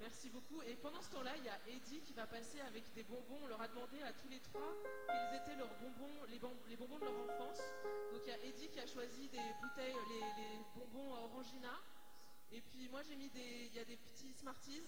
Merci 0.00 0.30
beaucoup. 0.30 0.62
Et 0.62 0.76
pendant 0.76 1.02
ce 1.02 1.10
temps-là, 1.10 1.36
il 1.36 1.44
y 1.44 1.48
a 1.48 1.58
Eddie 1.68 2.00
qui 2.02 2.12
va 2.12 2.26
passer 2.26 2.60
avec 2.60 2.92
des 2.94 3.02
bonbons. 3.02 3.38
On 3.42 3.46
leur 3.46 3.60
a 3.60 3.68
demandé 3.68 4.00
à 4.02 4.12
tous 4.12 4.28
les 4.28 4.40
trois 4.40 4.74
quels 5.06 5.40
étaient 5.40 5.56
leurs 5.56 5.74
bonbons, 5.80 6.24
les, 6.28 6.38
bonbons 6.38 6.98
de 6.98 7.04
leur 7.04 7.18
enfance. 7.18 7.58
Donc 8.12 8.22
il 8.24 8.28
y 8.28 8.32
a 8.32 8.38
Eddie 8.44 8.68
qui 8.68 8.80
a 8.80 8.86
choisi 8.86 9.28
des 9.28 9.42
bouteilles, 9.60 9.96
les, 10.08 10.20
les 10.42 10.58
bonbons 10.74 11.14
Orangina. 11.14 11.80
Et 12.50 12.60
puis 12.60 12.88
moi 12.88 13.02
j'ai 13.02 13.16
mis 13.16 13.28
des, 13.30 13.66
il 13.66 13.74
y 13.74 13.78
a 13.80 13.84
des 13.84 13.96
petits 13.96 14.32
Smarties. 14.34 14.84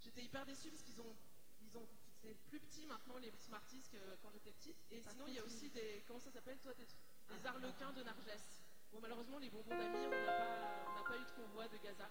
J'étais 0.00 0.22
hyper 0.22 0.44
déçue 0.44 0.70
parce 0.70 0.82
qu'ils 0.82 1.00
ont, 1.00 1.16
ils 1.62 1.76
ont, 1.78 1.86
c'est 2.20 2.34
plus 2.48 2.60
petit 2.60 2.86
maintenant 2.86 3.18
les 3.18 3.32
Smarties 3.38 3.82
que 3.90 3.98
quand 4.22 4.30
j'étais 4.32 4.52
petite. 4.52 4.76
Et 4.90 5.00
sinon 5.02 5.24
il 5.28 5.34
y 5.34 5.38
a 5.38 5.44
aussi 5.44 5.70
des, 5.70 6.02
comment 6.06 6.20
ça 6.20 6.30
s'appelle 6.30 6.58
toi, 6.58 6.74
des, 6.74 6.86
des 7.34 7.46
arlequins 7.46 7.92
de 7.92 8.02
Nargès. 8.02 8.62
Bon 8.92 8.98
malheureusement 9.00 9.38
les 9.38 9.50
bonbons 9.50 9.76
d'Amir, 9.76 10.08
on 10.08 10.26
n'a 10.26 10.32
pas, 10.32 10.84
on 10.88 10.94
n'a 10.94 11.08
pas 11.08 11.16
eu 11.16 11.24
de 11.24 11.30
convoi 11.30 11.68
de 11.68 11.76
Gaza. 11.78 12.10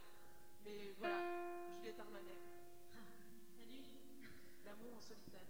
Mais 0.65 0.93
voilà, 0.99 1.17
Juliette 1.77 1.99
Armanet. 1.99 2.37
Salut, 3.57 3.85
L'amour 4.65 4.97
en 4.97 5.01
solitaire. 5.01 5.41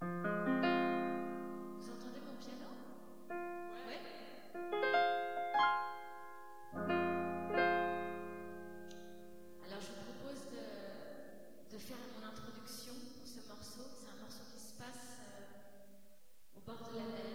vous 0.00 1.90
entendez 1.90 2.20
mon 2.24 2.36
piano? 2.40 2.68
Ouais. 3.86 4.00
Alors 9.64 9.80
je 9.80 9.88
vous 9.92 10.02
propose 10.12 10.40
de, 10.52 11.74
de 11.74 11.78
faire 11.78 11.96
mon 12.14 12.26
introduction 12.26 12.94
pour 13.18 13.26
ce 13.26 13.40
morceau. 13.48 13.84
C'est 13.98 14.08
un 14.10 14.18
morceau 14.20 14.44
qui 14.54 14.60
se 14.60 14.72
passe 14.78 15.20
euh, 15.20 16.56
au 16.56 16.60
bord 16.60 16.88
de 16.92 16.96
la 16.96 17.04
mer. 17.04 17.25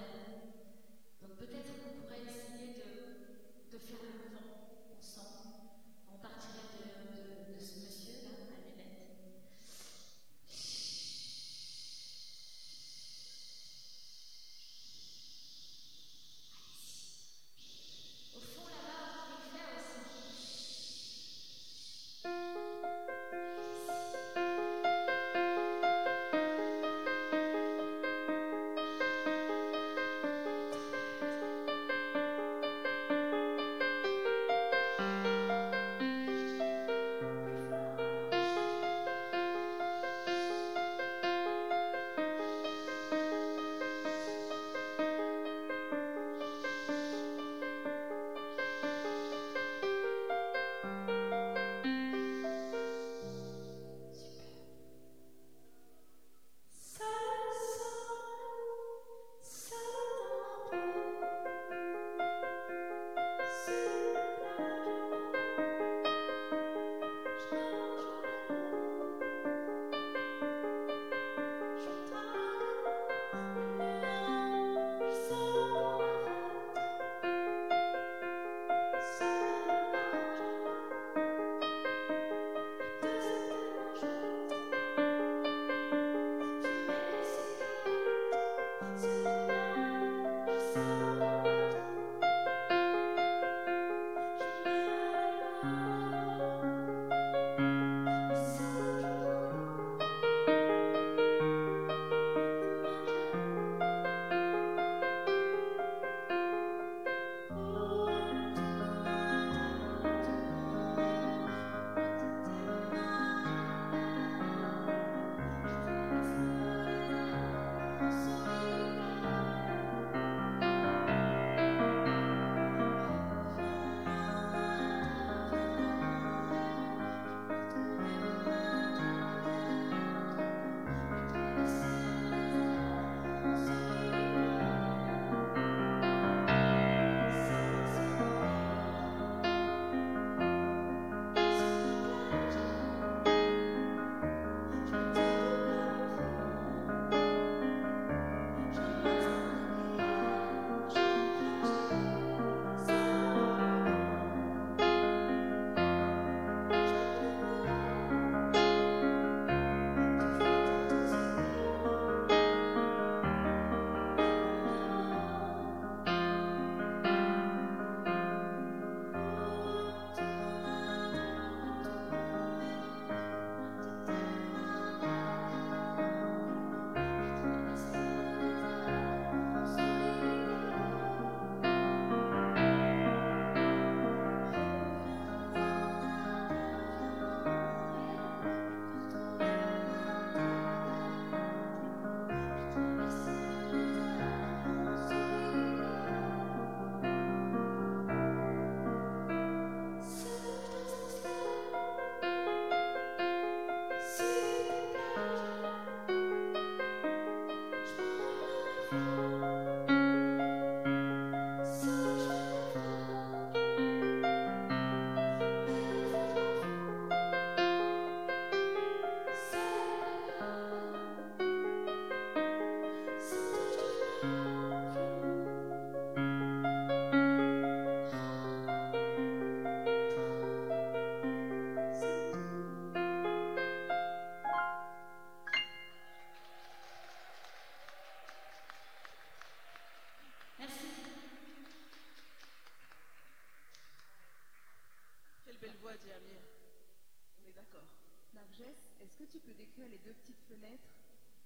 Que 249.26 249.32
tu 249.32 249.40
peux 249.40 249.54
décrire 249.54 249.88
les 249.88 250.00
deux 250.00 250.14
petites 250.14 250.42
fenêtres? 250.48 250.90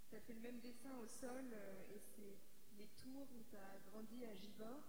Tu 0.10 0.16
as 0.16 0.20
fait 0.22 0.34
le 0.34 0.40
même 0.40 0.60
dessin 0.60 0.96
au 0.98 1.08
sol 1.08 1.44
euh, 1.54 1.84
et 1.94 2.00
c'est 2.16 2.38
les 2.78 2.88
tours 3.02 3.28
où 3.34 3.44
tu 3.50 3.56
as 3.56 3.80
grandi 3.92 4.26
à 4.26 4.36
Givor. 4.36 4.82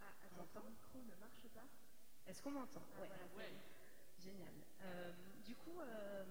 Ah, 0.00 0.12
attends, 0.24 0.46
ton 0.60 0.68
micro 0.68 0.98
ne 1.02 1.14
marche 1.16 1.46
pas. 1.54 1.66
Est-ce 2.26 2.42
qu'on 2.42 2.50
m'entend? 2.52 2.82
Ah, 2.96 3.00
Ouais. 3.00 3.08
voilà. 3.34 3.48
Génial. 4.18 4.52
Euh, 4.82 5.12
du 5.44 5.54
coup, 5.56 5.78
euh, 5.80 6.24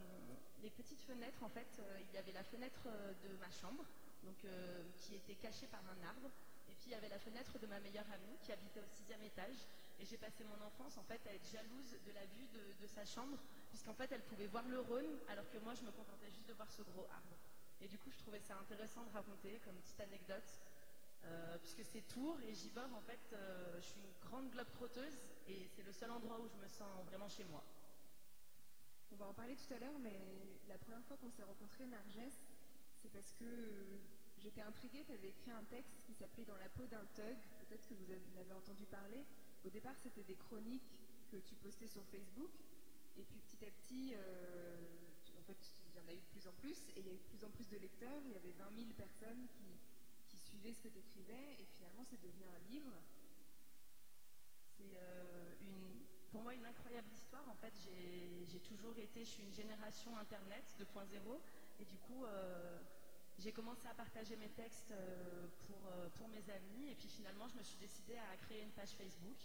les 0.61 0.69
petites 0.71 1.01
fenêtres, 1.01 1.43
en 1.43 1.49
fait, 1.49 1.67
euh, 1.79 1.99
il 2.01 2.11
y 2.13 2.17
avait 2.17 2.31
la 2.31 2.43
fenêtre 2.43 2.87
de 3.23 3.37
ma 3.37 3.49
chambre, 3.51 3.85
donc 4.23 4.43
euh, 4.45 4.83
qui 4.97 5.15
était 5.15 5.35
cachée 5.35 5.67
par 5.67 5.81
un 5.87 6.03
arbre, 6.03 6.31
et 6.67 6.73
puis 6.73 6.87
il 6.87 6.91
y 6.91 6.95
avait 6.95 7.09
la 7.09 7.19
fenêtre 7.19 7.59
de 7.59 7.67
ma 7.67 7.79
meilleure 7.79 8.09
amie 8.11 8.37
qui 8.41 8.51
habitait 8.51 8.79
au 8.79 8.87
sixième 8.87 9.21
étage. 9.21 9.67
Et 9.99 10.05
j'ai 10.05 10.17
passé 10.17 10.43
mon 10.43 10.59
enfance 10.65 10.97
en 10.97 11.03
fait 11.03 11.25
à 11.27 11.33
être 11.33 11.45
jalouse 11.47 11.95
de 12.05 12.11
la 12.11 12.25
vue 12.25 12.47
de, 12.47 12.73
de 12.81 12.87
sa 12.87 13.05
chambre, 13.05 13.37
puisqu'en 13.75 13.93
fait 13.93 14.09
elle 14.13 14.23
pouvait 14.23 14.47
voir 14.47 14.63
le 14.69 14.79
Rhône, 14.79 15.19
alors 15.27 15.49
que 15.51 15.57
moi 15.57 15.73
je 15.73 15.83
me 15.83 15.91
contentais 15.91 16.31
juste 16.31 16.47
de 16.47 16.53
voir 16.53 16.71
ce 16.71 16.81
gros 16.81 17.05
arbre. 17.11 17.35
Et 17.81 17.89
du 17.89 17.99
coup, 17.99 18.09
je 18.09 18.17
trouvais 18.19 18.39
ça 18.39 18.55
intéressant 18.57 19.03
de 19.03 19.09
raconter 19.09 19.59
comme 19.65 19.75
petite 19.75 19.99
anecdote, 19.99 20.61
euh, 21.25 21.57
puisque 21.57 21.83
c'est 21.83 22.07
Tours 22.07 22.39
et 22.47 22.53
Gibor, 22.53 22.87
en 22.95 23.01
fait, 23.01 23.19
euh, 23.33 23.75
je 23.81 23.85
suis 23.85 23.99
une 23.99 24.29
grande 24.29 24.49
globe 24.51 24.71
trotteuse 24.71 25.27
et 25.49 25.67
c'est 25.75 25.83
le 25.83 25.91
seul 25.91 26.09
endroit 26.09 26.39
où 26.39 26.47
je 26.47 26.55
me 26.55 26.69
sens 26.69 27.03
vraiment 27.07 27.27
chez 27.27 27.43
moi. 27.43 27.65
On 29.11 29.17
va 29.17 29.25
en 29.25 29.33
parler 29.33 29.57
tout 29.57 29.73
à 29.73 29.77
l'heure, 29.77 29.99
mais 29.99 30.21
la 30.69 30.77
première 30.77 31.03
fois 31.03 31.17
qu'on 31.17 31.29
s'est 31.29 31.43
rencontrés, 31.43 31.85
Narges, 31.85 32.31
c'est 33.01 33.11
parce 33.11 33.33
que 33.33 33.43
euh, 33.43 33.99
j'étais 34.37 34.61
intriguée. 34.61 35.03
Tu 35.05 35.11
avais 35.11 35.27
écrit 35.27 35.51
un 35.51 35.65
texte 35.65 35.99
qui 36.05 36.13
s'appelait 36.13 36.45
Dans 36.45 36.57
la 36.57 36.69
peau 36.69 36.87
d'un 36.87 37.03
thug. 37.13 37.35
Peut-être 37.67 37.85
que 37.89 37.93
vous 37.93 38.07
en 38.39 38.55
entendu 38.55 38.85
parler. 38.85 39.25
Au 39.65 39.69
départ, 39.69 39.97
c'était 40.01 40.23
des 40.23 40.35
chroniques 40.35 40.95
que 41.29 41.37
tu 41.37 41.55
postais 41.55 41.87
sur 41.87 42.05
Facebook. 42.05 42.51
Et 43.17 43.23
puis 43.23 43.39
petit 43.39 43.63
à 43.65 43.71
petit, 43.71 44.13
euh, 44.13 44.75
en 45.37 45.43
fait, 45.43 45.57
il 45.87 45.95
y 45.95 46.03
en 46.03 46.07
a 46.07 46.13
eu 46.13 46.19
de 46.19 46.29
plus 46.31 46.47
en 46.47 46.53
plus. 46.53 46.77
Et 46.95 46.99
il 46.99 47.07
y 47.07 47.09
a 47.09 47.13
eu 47.13 47.17
de 47.17 47.29
plus 47.29 47.43
en 47.43 47.49
plus 47.49 47.67
de 47.69 47.77
lecteurs. 47.77 48.21
Il 48.25 48.31
y 48.31 48.35
avait 48.35 48.51
20 48.51 48.75
000 48.75 48.87
personnes 48.97 49.47
qui, 49.47 49.63
suivaient 50.37 50.73
ce 50.73 50.81
que 50.81 50.89
tu 50.89 50.99
écrivais. 50.99 51.57
Et 51.59 51.65
finalement, 51.65 52.03
c'est 52.03 52.21
devenu 52.21 52.43
un 52.45 52.59
livre. 52.69 52.91
C'est 54.77 54.97
euh, 54.97 55.53
pour 56.31 56.41
moi 56.43 56.53
une 56.53 56.65
incroyable 56.65 57.09
histoire. 57.13 57.47
En 57.49 57.55
fait, 57.55 57.73
j'ai 58.47 58.59
toujours 58.59 58.97
été, 58.97 59.23
je 59.23 59.29
suis 59.29 59.43
une 59.43 59.53
génération 59.53 60.15
Internet 60.17 60.63
2.0 60.79 61.39
et 61.79 61.85
du 61.85 61.97
coup, 61.99 62.25
euh, 62.25 62.79
j'ai 63.39 63.51
commencé 63.51 63.87
à 63.87 63.93
partager 63.93 64.35
mes 64.35 64.49
textes 64.49 64.93
pour, 65.67 65.79
pour 66.15 66.27
mes 66.29 66.49
amis 66.49 66.89
et 66.89 66.95
puis 66.95 67.07
finalement, 67.07 67.47
je 67.47 67.57
me 67.57 67.63
suis 67.63 67.77
décidée 67.77 68.17
à 68.17 68.37
créer 68.37 68.61
une 68.61 68.71
page 68.71 68.91
Facebook 68.91 69.37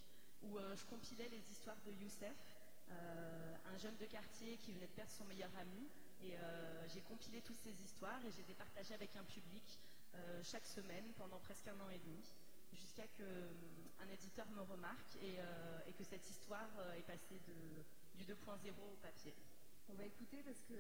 où 0.43 0.59
je 0.59 0.85
compilais 0.87 1.29
les 1.29 1.51
histoires 1.51 1.81
de 1.85 1.93
Youssef, 1.93 2.50
un 2.91 3.77
jeune 3.79 3.97
de 3.97 4.07
quartier 4.07 4.57
qui 4.59 4.73
venait 4.73 4.87
de 4.87 4.93
perdre 4.93 5.13
son 5.13 5.25
meilleur 5.25 5.51
ami. 5.59 5.89
Et 6.23 6.37
euh, 6.37 6.89
j'ai 6.89 7.01
compilé 7.01 7.41
toutes 7.41 7.61
ces 7.63 7.83
histoires 7.83 8.21
et 8.27 8.31
j'ai 8.33 8.45
les 8.47 8.55
partagées 8.55 8.95
avec 8.95 9.17
un 9.17 9.25
public 9.25 9.65
euh, 10.15 10.43
chaque 10.43 10.67
semaine 10.67 11.05
pendant 11.17 11.39
presque 11.39 11.67
un 11.69 11.81
an 11.81 11.89
et 11.89 11.99
demi 11.99 12.21
jusqu'à 12.73 13.07
que 13.07 13.23
euh, 13.23 13.49
un 14.01 14.09
éditeur 14.09 14.47
me 14.51 14.63
remarque 14.63 15.17
et, 15.23 15.39
euh, 15.41 15.93
que 15.97 16.05
cette 16.05 16.29
histoire 16.31 16.71
euh, 16.79 16.95
est 16.95 17.03
passée 17.03 17.41
du 18.17 18.25
2.0 18.25 18.35
au 18.37 18.97
papier. 19.03 19.35
On 19.89 19.95
va 19.95 20.05
écouter 20.05 20.43
parce 20.43 20.61
que 20.65 20.75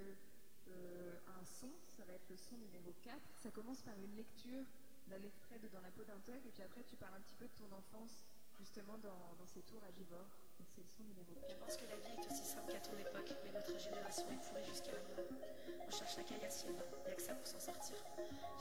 euh, 0.68 1.18
un 1.26 1.44
son, 1.44 1.70
ça 1.96 2.04
va 2.04 2.14
être 2.14 2.28
le 2.30 2.36
son 2.36 2.56
numéro 2.56 2.94
4. 3.02 3.18
Ça 3.42 3.50
commence 3.50 3.82
par 3.82 3.94
une 3.98 4.16
lecture 4.16 4.64
d'un 5.08 5.22
extrait 5.22 5.58
de 5.58 5.68
Dans 5.68 5.80
la 5.80 5.90
peau 5.90 6.04
d'un 6.04 6.20
thug, 6.20 6.40
et 6.46 6.50
puis 6.50 6.62
après 6.62 6.84
tu 6.84 6.96
parles 6.96 7.14
un 7.14 7.20
petit 7.20 7.34
peu 7.34 7.46
de 7.46 7.56
ton 7.58 7.74
enfance, 7.76 8.24
justement 8.58 8.96
dans, 8.98 9.34
dans 9.38 9.46
ces 9.46 9.62
tours 9.62 9.82
à 9.84 9.90
Givor. 9.92 10.26
Donc 10.60 10.68
c'est 10.76 10.84
le 10.84 10.92
son 10.92 11.08
numéro 11.08 11.32
4. 11.40 11.48
Je 11.48 11.56
pense 11.56 11.72
que 11.80 11.88
la 11.88 11.96
vie 11.96 12.12
est 12.20 12.26
aussi 12.28 12.44
simple 12.44 12.68
qu'à 12.68 12.84
ton 12.84 12.92
époque, 13.00 13.32
mais 13.32 13.48
notre 13.48 13.72
génération 13.80 14.28
est 14.28 14.44
pourrie 14.44 14.68
jusqu'à 14.68 14.92
la. 14.92 15.00
On 15.08 15.88
cherche 15.88 16.20
la 16.20 16.24
caillassienne, 16.28 16.76
il 16.76 17.00
n'y 17.08 17.12
a 17.12 17.16
que 17.16 17.24
ça 17.24 17.32
pour 17.32 17.48
s'en 17.48 17.64
sortir. 17.64 17.96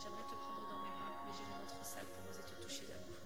J'aimerais 0.00 0.24
te 0.24 0.32
prendre 0.32 0.64
dans 0.64 0.80
mes 0.80 0.92
bras, 0.96 1.12
mais 1.28 1.32
j'ai 1.36 1.44
les 1.44 1.52
mains 1.60 1.68
trop 1.68 1.84
sales 1.84 2.08
pour 2.08 2.24
oser 2.24 2.40
te 2.48 2.56
toucher 2.56 2.88
d'amour. 2.88 3.20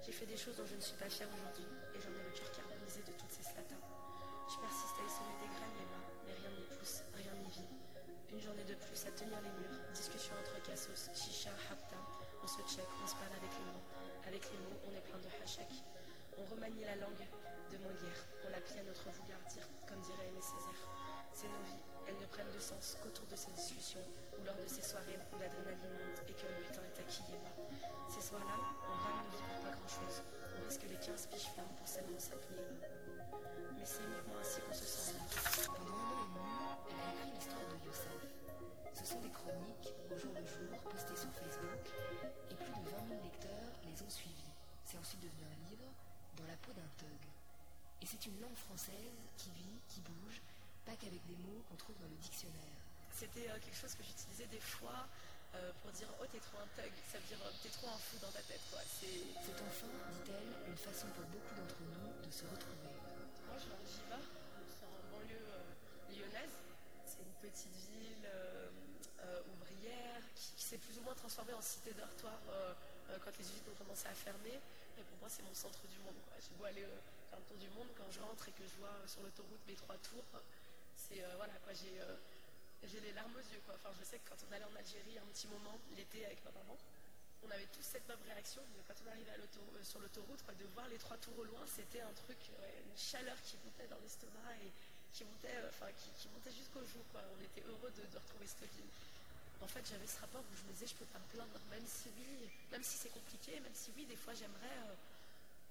J'ai 0.00 0.16
fait 0.16 0.24
des 0.24 0.40
choses 0.40 0.56
dont 0.56 0.64
je 0.64 0.80
ne 0.80 0.80
suis 0.80 0.96
pas 0.96 1.12
fière 1.12 1.28
aujourd'hui, 1.28 1.68
et 1.92 2.00
j'en 2.00 2.08
ai 2.08 2.24
le 2.24 2.32
cœur 2.32 2.48
carbonisé 2.56 3.04
de 3.04 3.12
toutes 3.20 3.36
ces 3.36 3.44
slatins. 3.44 3.84
Je 4.48 4.56
persiste 4.56 4.96
à 4.96 5.04
semer 5.04 5.36
des 5.44 5.50
graines, 5.52 5.76
les 5.76 5.88
mains, 5.92 6.06
mais 6.24 6.32
rien 6.40 6.52
n'y 6.56 6.64
pousse, 6.72 7.04
rien 7.12 7.36
n'y 7.36 7.52
vit. 7.52 7.68
Une 8.32 8.40
journée 8.40 8.64
de 8.64 8.80
plus 8.80 9.00
à 9.04 9.12
tenir 9.12 9.36
les 9.44 9.52
murs, 9.60 9.76
discussion 9.92 10.32
entre 10.40 10.56
cassos, 10.64 11.12
chicha, 11.12 11.52
hapta, 11.68 12.00
on 12.40 12.48
se 12.48 12.64
check, 12.64 12.88
on 12.96 13.06
se 13.06 13.12
parle 13.20 13.36
avec 13.36 13.52
les 13.52 13.66
mots. 13.68 13.84
Avec 14.24 14.42
les 14.48 14.58
mots, 14.64 14.80
on 14.88 14.92
est 14.96 15.04
plein 15.04 15.20
de 15.20 15.28
hachek. 15.44 15.68
On 16.40 16.44
remanie 16.54 16.80
la 16.88 16.96
langue 16.96 17.20
de 17.68 17.76
Molière, 17.84 18.24
on 18.46 18.48
l'applique 18.48 18.80
à 18.80 18.84
notre 18.88 19.04
vulgaire 19.12 19.44
dire, 19.52 19.68
comme 19.86 20.00
dirait 20.00 20.24
Aimé 20.32 20.40
Césaire. 20.40 20.88
C'est 21.36 21.52
nos 21.52 21.60
vies, 21.68 21.84
elles 22.08 22.16
ne 22.16 22.24
prennent 22.32 22.48
de 22.56 22.58
sens 22.58 22.96
qu'autour 23.02 23.26
de 23.28 23.36
ces 23.36 23.52
discussions 23.52 24.00
ou 24.40 24.44
lors 24.44 24.56
de 24.56 24.64
ces 24.66 24.80
soirées 24.80 25.20
où 25.20 25.36
l'adrénaline 25.36 25.84
monte 26.00 26.24
et 26.24 26.32
que 26.32 26.48
le 26.48 26.64
putain 26.64 26.80
est 26.80 26.96
acquis 26.96 27.28
et 27.28 27.40
bas. 27.44 27.52
Ces 28.08 28.24
soirs-là, 28.24 28.56
on 28.56 28.96
rame 29.04 29.20
nos 29.20 29.36
vies 29.36 29.44
pour 29.52 29.60
pas 29.68 29.76
grand-chose. 29.76 30.24
On 30.56 30.64
risque 30.64 30.88
les 30.88 30.96
15 30.96 31.28
piges 31.28 31.52
fermes 31.52 31.76
pour 31.76 31.86
seulement 31.86 32.18
5 32.18 32.32
000. 32.56 32.64
Mais 33.76 33.84
c'est 33.84 34.00
uniquement 34.00 34.40
ainsi 34.40 34.64
qu'on 34.64 34.72
se 34.72 34.88
sent. 34.88 35.20
Pendant 35.68 35.92
et 35.92 36.24
demi, 36.24 36.56
elle 36.88 37.20
a 37.20 37.24
l'histoire 37.36 37.68
de 37.68 37.76
Youssef. 37.84 38.16
Ce 38.96 39.04
sont 39.04 39.20
des 39.20 39.28
peau 46.70 46.80
d'un 46.80 46.90
thug. 46.98 47.22
Et 48.02 48.06
c'est 48.06 48.24
une 48.26 48.40
langue 48.40 48.56
française 48.56 49.18
qui 49.36 49.50
vit, 49.50 49.80
qui 49.88 50.00
bouge, 50.00 50.40
pas 50.86 50.94
qu'avec 50.96 51.20
des 51.26 51.36
mots 51.42 51.62
qu'on 51.68 51.76
trouve 51.76 51.98
dans 51.98 52.08
le 52.08 52.16
dictionnaire. 52.16 52.78
C'était 53.10 53.50
euh, 53.50 53.58
quelque 53.58 53.76
chose 53.76 53.94
que 53.94 54.02
j'utilisais 54.04 54.46
des 54.46 54.60
fois 54.60 55.06
euh, 55.54 55.72
pour 55.82 55.90
dire 55.90 56.06
oh 56.22 56.26
t'es 56.30 56.38
trop 56.38 56.58
un 56.62 56.70
thug, 56.78 56.92
ça 57.10 57.18
veut 57.18 57.26
dire 57.26 57.42
euh, 57.44 57.50
t'es 57.62 57.68
trop 57.68 57.88
un 57.88 57.98
fou 57.98 58.16
dans 58.22 58.30
ta 58.30 58.40
tête 58.46 58.62
quoi. 58.70 58.80
C'est 58.86 59.26
enfin, 59.66 59.90
dit-elle, 60.14 60.70
une 60.70 60.78
façon 60.78 61.08
pour 61.12 61.26
beaucoup 61.26 61.54
d'entre 61.58 61.80
nous 61.82 62.24
de 62.24 62.30
se 62.30 62.44
retrouver. 62.46 62.94
Moi, 63.50 63.56
je 63.58 63.66
viens 63.66 63.82
de 63.82 63.88
Giva, 63.90 64.20
c'est 64.70 64.86
en 64.86 64.94
banlieue 65.10 65.42
euh, 65.42 66.14
lyonnaise. 66.14 66.54
C'est 67.04 67.20
une 67.26 67.34
petite 67.42 67.74
ville 67.90 68.28
ouvrière 69.52 70.22
qui, 70.34 70.52
qui 70.54 70.64
s'est 70.64 70.78
plus 70.78 70.96
ou 70.98 71.02
moins 71.02 71.14
transformée 71.14 71.52
en 71.52 71.60
cité 71.60 71.92
dortoir 71.92 72.38
quand 73.24 73.36
les 73.38 73.44
usines 73.44 73.68
ont 73.70 73.84
commencé 73.84 74.06
à 74.06 74.14
fermer. 74.14 74.60
Et 75.00 75.04
pour 75.04 75.16
moi, 75.16 75.28
c'est 75.32 75.42
mon 75.42 75.54
centre 75.54 75.80
du 75.88 75.96
monde. 76.04 76.20
J'ai 76.36 76.52
beau 76.60 76.64
aller 76.64 76.84
euh, 76.84 77.00
faire 77.30 77.38
le 77.40 77.46
tour 77.46 77.56
du 77.56 77.68
monde, 77.70 77.88
quand 77.96 78.10
je 78.10 78.20
rentre 78.20 78.48
et 78.48 78.52
que 78.52 78.66
je 78.68 78.76
vois 78.76 78.92
euh, 78.92 79.06
sur 79.08 79.22
l'autoroute 79.22 79.64
mes 79.66 79.74
trois 79.74 79.96
tours, 80.04 80.28
c'est 80.94 81.24
euh, 81.24 81.36
voilà 81.36 81.54
quoi, 81.64 81.72
j'ai 81.72 81.96
j'ai 82.84 83.00
les 83.00 83.12
larmes 83.12 83.36
aux 83.36 83.44
yeux 83.52 83.60
quoi. 83.64 83.74
Enfin, 83.76 83.92
je 83.98 84.04
sais 84.04 84.18
que 84.18 84.28
quand 84.30 84.40
on 84.48 84.52
allait 84.52 84.64
en 84.64 84.76
Algérie 84.76 85.18
un 85.18 85.28
petit 85.32 85.48
moment 85.48 85.76
l'été 85.96 86.24
avec 86.24 86.44
ma 86.44 86.50
maman, 86.52 86.76
on 87.44 87.50
avait 87.50 87.68
tous 87.72 87.82
cette 87.82 88.06
même 88.08 88.20
réaction. 88.24 88.62
Mais 88.76 88.82
quand 88.88 88.96
on 89.04 89.10
arrivait 89.10 89.32
sur 89.82 90.00
l'autoroute, 90.00 90.40
de 90.58 90.64
voir 90.72 90.88
les 90.88 90.98
trois 90.98 91.16
tours 91.18 91.38
au 91.38 91.44
loin, 91.44 91.60
c'était 91.66 92.00
un 92.00 92.12
truc, 92.12 92.38
une 92.48 92.96
chaleur 92.96 93.36
qui 93.42 93.56
montait 93.64 93.88
dans 93.88 94.00
l'estomac 94.00 94.52
et 94.64 94.72
qui 95.12 95.24
montait, 95.24 95.56
qui 96.16 96.28
montait 96.28 96.52
jusqu'au 96.52 96.84
jour. 96.84 97.04
Quoi. 97.12 97.20
On 97.36 97.44
était 97.44 97.62
heureux 97.68 97.90
de, 97.90 98.04
de 98.04 98.18
retrouver 98.18 98.46
cette 98.46 98.68
ville. 98.72 98.88
En 99.60 99.66
fait, 99.66 99.84
j'avais 99.88 100.06
ce 100.06 100.18
rapport 100.20 100.40
où 100.40 100.56
je 100.56 100.64
me 100.64 100.72
disais, 100.72 100.86
je 100.86 100.94
peux 100.94 101.04
pas 101.12 101.18
me 101.18 101.28
plaindre, 101.36 101.60
même 101.70 101.84
si 101.86 102.08
oui, 102.16 102.48
même 102.72 102.82
si 102.82 102.96
c'est 102.96 103.10
compliqué, 103.12 103.60
même 103.60 103.74
si 103.74 103.92
oui, 103.96 104.06
des 104.06 104.16
fois 104.16 104.32
j'aimerais, 104.32 104.78
euh, 104.88 104.94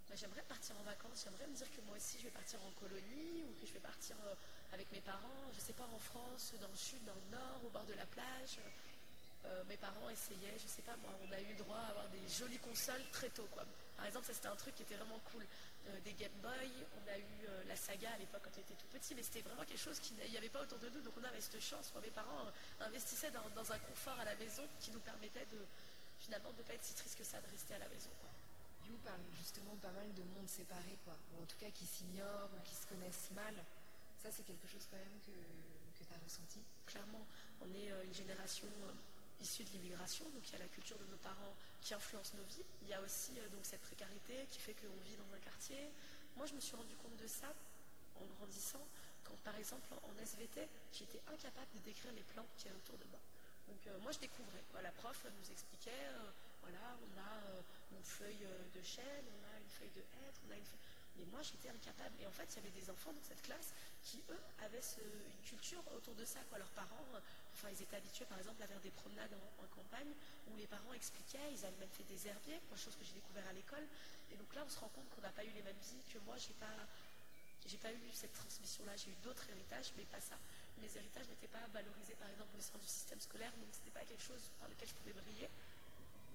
bah, 0.07 0.15
j'aimerais 0.15 0.43
partir 0.47 0.77
en 0.79 0.83
vacances, 0.83 1.25
j'aimerais 1.25 1.47
me 1.47 1.55
dire 1.55 1.69
que 1.73 1.81
moi 1.81 1.97
aussi 1.97 2.17
je 2.19 2.25
vais 2.25 2.35
partir 2.37 2.59
en 2.63 2.71
colonie 2.79 3.43
ou 3.43 3.51
que 3.59 3.65
je 3.65 3.73
vais 3.73 3.79
partir 3.81 4.15
euh, 4.25 4.35
avec 4.73 4.91
mes 4.91 5.01
parents, 5.01 5.49
je 5.53 5.59
sais 5.59 5.73
pas, 5.73 5.89
en 5.89 5.99
France, 5.99 6.53
dans 6.61 6.67
le 6.69 6.77
sud, 6.77 7.03
dans 7.03 7.15
le 7.15 7.37
nord, 7.37 7.65
au 7.65 7.69
bord 7.69 7.85
de 7.85 7.93
la 7.93 8.05
plage. 8.05 8.61
Euh, 9.45 9.63
mes 9.67 9.77
parents 9.77 10.09
essayaient, 10.09 10.59
je 10.61 10.67
sais 10.67 10.83
pas 10.83 10.95
moi, 10.97 11.11
on 11.25 11.31
a 11.31 11.41
eu 11.41 11.53
droit 11.55 11.77
à 11.77 11.89
avoir 11.89 12.07
des 12.09 12.27
jolies 12.29 12.59
consoles 12.59 13.03
très 13.11 13.29
tôt 13.29 13.47
quoi. 13.51 13.65
Par 13.99 14.07
exemple, 14.07 14.27
ça 14.27 14.33
c'était 14.33 14.47
un 14.47 14.55
truc 14.55 14.73
qui 14.75 14.83
était 14.83 14.95
vraiment 14.95 15.19
cool. 15.31 15.43
Euh, 15.43 15.99
des 16.05 16.13
Game 16.13 16.31
Boy, 16.41 16.71
on 16.95 17.03
a 17.11 17.17
eu 17.19 17.39
euh, 17.49 17.63
la 17.67 17.75
saga 17.75 18.07
à 18.15 18.17
l'époque 18.17 18.39
quand 18.45 18.55
on 18.55 18.61
était 18.61 18.79
tout 18.79 18.87
petit, 18.87 19.13
mais 19.13 19.23
c'était 19.23 19.41
vraiment 19.41 19.65
quelque 19.67 19.83
chose 19.83 19.99
qu'il 19.99 20.15
n'y 20.15 20.37
avait 20.37 20.47
pas 20.47 20.61
autour 20.63 20.79
de 20.79 20.87
nous, 20.87 21.01
donc 21.01 21.11
on 21.19 21.23
avait 21.25 21.41
cette 21.41 21.59
chance. 21.59 21.91
Moi, 21.91 22.01
mes 22.01 22.15
parents 22.15 22.47
euh, 22.47 22.85
investissaient 22.87 23.31
dans, 23.31 23.43
dans 23.51 23.67
un 23.73 23.79
confort 23.79 24.17
à 24.17 24.23
la 24.23 24.35
maison 24.35 24.63
qui 24.79 24.91
nous 24.91 25.01
permettait 25.01 25.45
de 25.51 25.59
finalement 26.17 26.51
de 26.53 26.59
ne 26.59 26.63
pas 26.63 26.75
être 26.75 26.83
si 26.83 26.93
triste 26.95 27.17
que 27.17 27.25
ça 27.25 27.41
de 27.41 27.47
rester 27.51 27.73
à 27.75 27.79
la 27.79 27.89
maison. 27.89 28.09
Quoi. 28.21 28.31
You 28.87 28.95
parle 29.03 29.19
justement 29.37 29.75
pas 29.83 29.91
mal 29.91 30.07
de 30.15 30.23
mondes 30.31 30.47
séparés, 30.47 30.97
quoi. 31.03 31.19
Ou 31.35 31.43
en 31.43 31.45
tout 31.45 31.57
cas 31.59 31.69
qui 31.75 31.85
s'ignorent 31.85 32.49
ou 32.55 32.63
qui 32.63 32.75
se 32.75 32.87
connaissent 32.87 33.31
mal. 33.35 33.55
Ça, 34.23 34.31
c'est 34.31 34.43
quelque 34.47 34.67
chose 34.67 34.87
quand 34.89 34.97
même 34.97 35.19
que, 35.27 35.35
que 35.35 36.07
tu 36.07 36.13
as 36.15 36.23
ressenti? 36.23 36.63
Clairement, 36.87 37.27
on 37.59 37.67
est 37.75 37.91
une 38.03 38.13
génération 38.13 38.67
issue 39.41 39.63
de 39.63 39.69
l'immigration, 39.71 40.23
donc 40.29 40.47
il 40.47 40.53
y 40.53 40.55
a 40.55 40.59
la 40.59 40.71
culture 40.71 40.97
de 40.97 41.05
nos 41.11 41.17
parents 41.17 41.55
qui 41.81 41.93
influence 41.93 42.33
nos 42.33 42.43
vies. 42.43 42.65
Il 42.81 42.87
y 42.89 42.93
a 42.93 43.01
aussi 43.01 43.31
euh, 43.39 43.49
donc 43.49 43.65
cette 43.65 43.81
précarité 43.81 44.45
qui 44.49 44.59
fait 44.59 44.73
qu'on 44.73 44.99
vit 45.03 45.15
dans 45.15 45.33
un 45.33 45.39
quartier. 45.39 45.91
Moi, 46.35 46.45
je 46.45 46.53
me 46.53 46.59
suis 46.59 46.75
rendu 46.75 46.95
compte 46.97 47.15
de 47.17 47.27
ça 47.27 47.47
en 48.15 48.25
grandissant, 48.37 48.85
quand 49.23 49.35
par 49.43 49.55
exemple 49.55 49.87
en 50.03 50.21
SVT, 50.21 50.67
j'étais 50.91 51.21
incapable 51.27 51.71
de 51.75 51.79
décrire 51.79 52.11
les 52.13 52.23
plantes 52.23 52.49
qui 52.57 52.67
y 52.67 52.71
a 52.71 52.75
autour 52.75 52.97
de 52.97 53.05
moi. 53.05 53.19
Donc 53.67 53.79
euh, 53.87 53.97
moi, 53.99 54.11
je 54.11 54.19
découvrais. 54.19 54.63
La 54.81 54.91
prof 54.91 55.25
nous 55.25 55.51
expliquait, 55.51 55.91
euh, 55.91 56.31
voilà, 56.61 56.97
on 57.01 57.19
a 57.19 57.95
une 57.95 58.03
feuille 58.03 58.47
de 58.73 58.81
chêne, 58.81 59.25
on 59.27 59.55
a 59.55 59.59
une 59.59 59.69
feuille 59.69 59.91
de 59.95 60.01
hêtre, 60.01 60.39
on 60.47 60.51
a 60.51 60.57
une 60.57 60.65
feuille... 60.65 60.79
Mais 61.17 61.25
moi, 61.25 61.41
j'étais 61.41 61.69
incapable. 61.69 62.15
Et 62.21 62.27
en 62.27 62.31
fait, 62.31 62.47
il 62.51 62.55
y 62.63 62.67
avait 62.67 62.79
des 62.79 62.89
enfants 62.89 63.11
dans 63.11 63.23
cette 63.23 63.41
classe 63.41 63.73
qui, 64.03 64.23
eux, 64.29 64.39
avaient 64.63 64.81
ce- 64.81 64.99
une 65.01 65.41
culture 65.43 65.83
autour 65.95 66.15
de 66.15 66.25
ça. 66.25 66.39
Quoi. 66.49 66.57
Leurs 66.57 66.71
parents, 66.71 67.05
euh, 67.15 67.19
enfin, 67.53 67.69
ils 67.69 67.81
étaient 67.81 67.97
habitués, 67.97 68.25
par 68.25 68.37
exemple, 68.37 68.61
à 68.63 68.67
faire 68.67 68.79
des 68.79 68.91
promenades 68.91 69.33
en, 69.33 69.63
en 69.63 69.67
campagne 69.67 70.13
où 70.47 70.55
les 70.55 70.67
parents 70.67 70.93
expliquaient, 70.93 71.51
ils 71.51 71.65
avaient 71.65 71.77
même 71.77 71.89
fait 71.91 72.03
des 72.03 72.27
herbiers, 72.27 72.59
quoi, 72.69 72.77
chose 72.77 72.95
que 72.95 73.03
j'ai 73.03 73.13
découvert 73.13 73.45
à 73.47 73.53
l'école. 73.53 73.85
Et 74.31 74.37
donc 74.37 74.53
là, 74.55 74.63
on 74.65 74.69
se 74.69 74.79
rend 74.79 74.89
compte 74.89 75.09
qu'on 75.09 75.21
n'a 75.21 75.31
pas 75.31 75.43
eu 75.43 75.51
les 75.51 75.61
mêmes 75.63 75.79
vies, 75.91 76.03
que 76.13 76.19
moi, 76.19 76.37
j'ai 76.37 76.53
pas, 76.53 76.77
j'ai 77.65 77.77
pas 77.77 77.91
eu 77.91 78.09
cette 78.13 78.33
transmission-là. 78.33 78.95
J'ai 78.95 79.11
eu 79.11 79.15
d'autres 79.23 79.49
héritages, 79.49 79.91
mais 79.97 80.05
pas 80.05 80.21
ça. 80.21 80.37
Mes 80.81 80.89
héritages 80.95 81.27
n'étaient 81.27 81.51
pas 81.51 81.65
valorisés, 81.73 82.15
par 82.15 82.29
exemple, 82.29 82.55
au 82.57 82.61
sein 82.61 82.77
du 82.79 82.87
système 82.87 83.19
scolaire, 83.19 83.51
donc 83.57 83.67
c'était 83.73 83.91
pas 83.91 84.05
quelque 84.05 84.23
chose 84.23 84.49
par 84.59 84.69
lequel 84.69 84.87
je 84.87 84.93
pouvais 84.95 85.13
briller. 85.13 85.49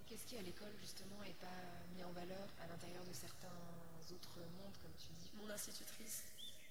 Qu'est-ce 0.05 0.25
qui, 0.27 0.37
à 0.37 0.41
l'école, 0.43 0.71
justement, 0.79 1.17
n'est 1.23 1.33
pas 1.41 1.65
mis 1.95 2.03
en 2.03 2.11
valeur 2.11 2.47
à 2.61 2.67
l'intérieur 2.67 3.03
de 3.05 3.13
certains 3.13 3.49
autres 4.13 4.37
mondes, 4.61 4.77
comme 4.83 4.93
tu 4.99 5.07
dis? 5.17 5.31
Mon 5.33 5.49
institutrice 5.49 6.21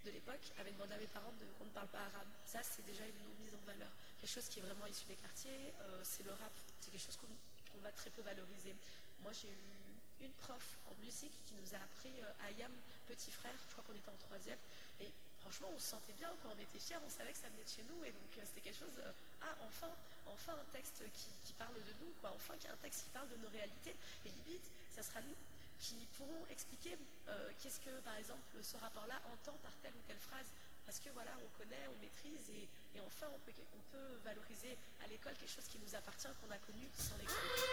de 0.04 0.10
l'époque 0.10 0.52
avait 0.58 0.72
demandé 0.72 0.94
à 0.94 0.98
mes 0.98 1.08
parents 1.08 1.32
qu'on 1.58 1.64
ne 1.64 1.70
parle 1.70 1.88
pas 1.88 2.04
arabe. 2.12 2.28
Ça, 2.44 2.60
c'est 2.62 2.84
déjà 2.84 3.04
une 3.06 3.18
non-mise 3.24 3.54
en 3.54 3.64
valeur. 3.66 3.90
Quelque 4.20 4.30
chose 4.30 4.48
qui 4.48 4.60
est 4.60 4.62
vraiment 4.62 4.86
issu 4.86 5.06
des 5.06 5.16
quartiers, 5.16 5.72
euh, 5.80 6.00
c'est 6.04 6.22
le 6.22 6.32
rap. 6.32 6.52
C'est 6.80 6.90
quelque 6.90 7.04
chose 7.04 7.16
qu'on 7.16 7.80
va 7.80 7.90
très 7.92 8.10
peu 8.10 8.22
valoriser. 8.22 8.76
Moi, 9.22 9.32
j'ai 9.32 9.48
eu 9.48 10.24
une 10.24 10.32
prof 10.44 10.78
en 10.86 10.94
musique 11.02 11.32
qui 11.46 11.54
nous 11.54 11.74
a 11.74 11.78
appris 11.78 12.12
euh, 12.20 12.48
Ayam, 12.48 12.72
petit 13.06 13.30
frère, 13.30 13.56
je 13.68 13.72
crois 13.72 13.84
qu'on 13.84 13.96
était 13.96 14.10
en 14.10 14.20
troisième. 14.28 14.58
Et 15.00 15.10
franchement, 15.40 15.68
on 15.74 15.78
se 15.78 15.88
sentait 15.96 16.12
bien 16.12 16.30
quand 16.42 16.52
on 16.54 16.60
était 16.60 16.78
fiers, 16.78 17.00
on 17.04 17.10
savait 17.10 17.32
que 17.32 17.40
ça 17.40 17.48
venait 17.48 17.64
de 17.64 17.72
chez 17.72 17.84
nous. 17.88 18.04
Et 18.04 18.12
donc, 18.12 18.28
euh, 18.36 18.42
c'était 18.44 18.60
quelque 18.60 18.84
chose, 18.84 19.00
ah, 19.40 19.56
enfin, 19.64 19.90
enfin 20.26 20.52
un 20.52 20.70
texte 20.72 21.02
qui, 21.12 21.52
parle 21.54 21.74
de 21.74 21.94
nous, 22.04 22.12
quoi. 22.20 22.32
Enfin, 22.36 22.54
un 22.54 22.76
texte 22.84 23.04
qui 23.04 23.10
parle 23.10 23.28
de 23.30 23.36
nos 23.36 23.48
réalités. 23.48 23.96
Et 24.26 24.30
limite, 24.44 24.68
ça 24.94 25.02
sera 25.02 25.20
nous 25.22 25.36
qui 25.78 26.06
pourront 26.16 26.46
expliquer 26.50 26.96
euh, 27.28 27.50
qu'est-ce 27.60 27.80
que, 27.80 27.90
par 28.00 28.16
exemple, 28.16 28.42
ce 28.62 28.76
rapport-là 28.76 29.20
entend 29.32 29.56
par 29.62 29.72
telle 29.82 29.94
ou 29.94 30.02
telle 30.06 30.18
phrase. 30.18 30.46
Parce 30.86 31.00
que 31.00 31.08
voilà, 31.10 31.30
on 31.42 31.48
connaît, 31.58 31.88
on 31.88 31.98
maîtrise, 32.00 32.50
et, 32.50 32.68
et 32.96 33.00
enfin, 33.00 33.26
on 33.34 33.38
peut, 33.40 33.52
on 33.72 33.80
peut 33.90 34.18
valoriser 34.22 34.76
à 35.02 35.06
l'école 35.08 35.32
quelque 35.34 35.50
chose 35.50 35.64
qui 35.64 35.78
nous 35.78 35.94
appartient, 35.94 36.28
qu'on 36.42 36.50
a 36.50 36.58
connu 36.58 36.86
sans 36.98 37.16
l'expliquer. 37.16 37.64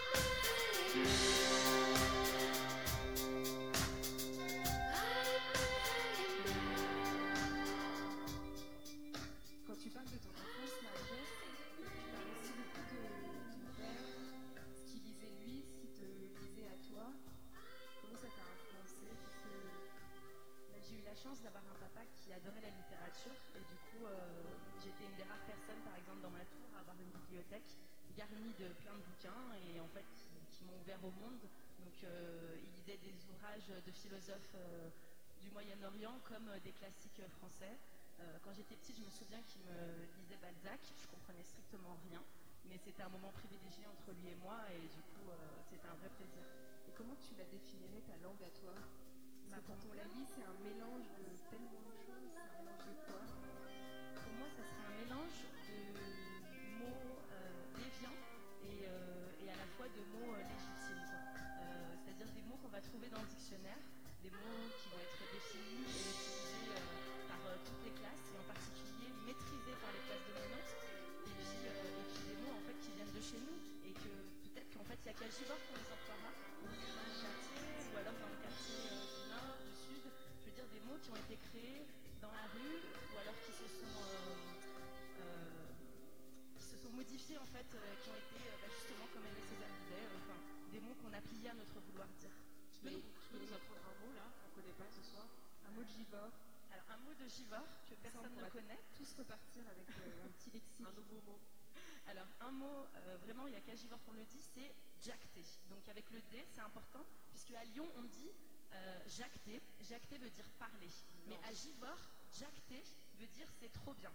Jacté. 105.03 105.43
Donc, 105.69 105.87
avec 105.89 106.09
le 106.11 106.21
D, 106.31 106.45
c'est 106.53 106.61
important, 106.61 107.05
puisque 107.31 107.51
à 107.51 107.63
Lyon, 107.65 107.89
on 107.97 108.03
dit 108.03 108.31
euh, 108.73 108.99
jacté. 109.07 109.61
Jacté 109.81 110.17
veut 110.17 110.29
dire 110.29 110.49
parler. 110.59 110.89
Mais 111.27 111.37
à 111.43 111.53
Givors, 111.53 112.09
jacté 112.33 112.83
veut 113.19 113.27
dire 113.27 113.47
c'est 113.59 113.71
trop 113.71 113.93
bien. 113.93 114.11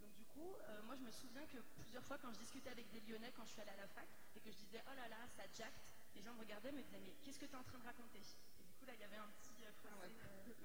Donc, 0.00 0.12
du 0.14 0.24
coup, 0.26 0.54
euh, 0.62 0.82
moi, 0.84 0.96
je 0.96 1.02
me 1.02 1.10
souviens 1.10 1.44
que 1.46 1.58
plusieurs 1.80 2.04
fois, 2.04 2.18
quand 2.18 2.32
je 2.32 2.38
discutais 2.38 2.70
avec 2.70 2.88
des 2.90 3.00
Lyonnais, 3.00 3.32
quand 3.36 3.44
je 3.44 3.52
suis 3.52 3.60
allée 3.60 3.70
à 3.70 3.76
la 3.76 3.88
fac, 3.88 4.08
et 4.36 4.40
que 4.40 4.50
je 4.50 4.56
disais 4.56 4.82
oh 4.86 4.94
là 4.94 5.08
là, 5.08 5.18
ça 5.36 5.42
jacte, 5.56 5.94
les 6.14 6.22
gens 6.22 6.34
me 6.34 6.40
regardaient 6.40 6.70
et 6.70 6.72
me 6.72 6.82
disaient 6.82 7.00
mais 7.00 7.14
qu'est-ce 7.22 7.38
que 7.38 7.46
tu 7.46 7.52
es 7.52 7.56
en 7.56 7.64
train 7.64 7.78
de 7.78 7.84
raconter? 7.84 8.18
Et 8.18 8.64
du 8.64 8.72
coup, 8.74 8.84
là, 8.86 8.94
il 8.94 9.00
y 9.00 9.04
avait 9.04 9.16
un 9.16 9.28
petit 9.40 9.58
euh, 9.64 9.72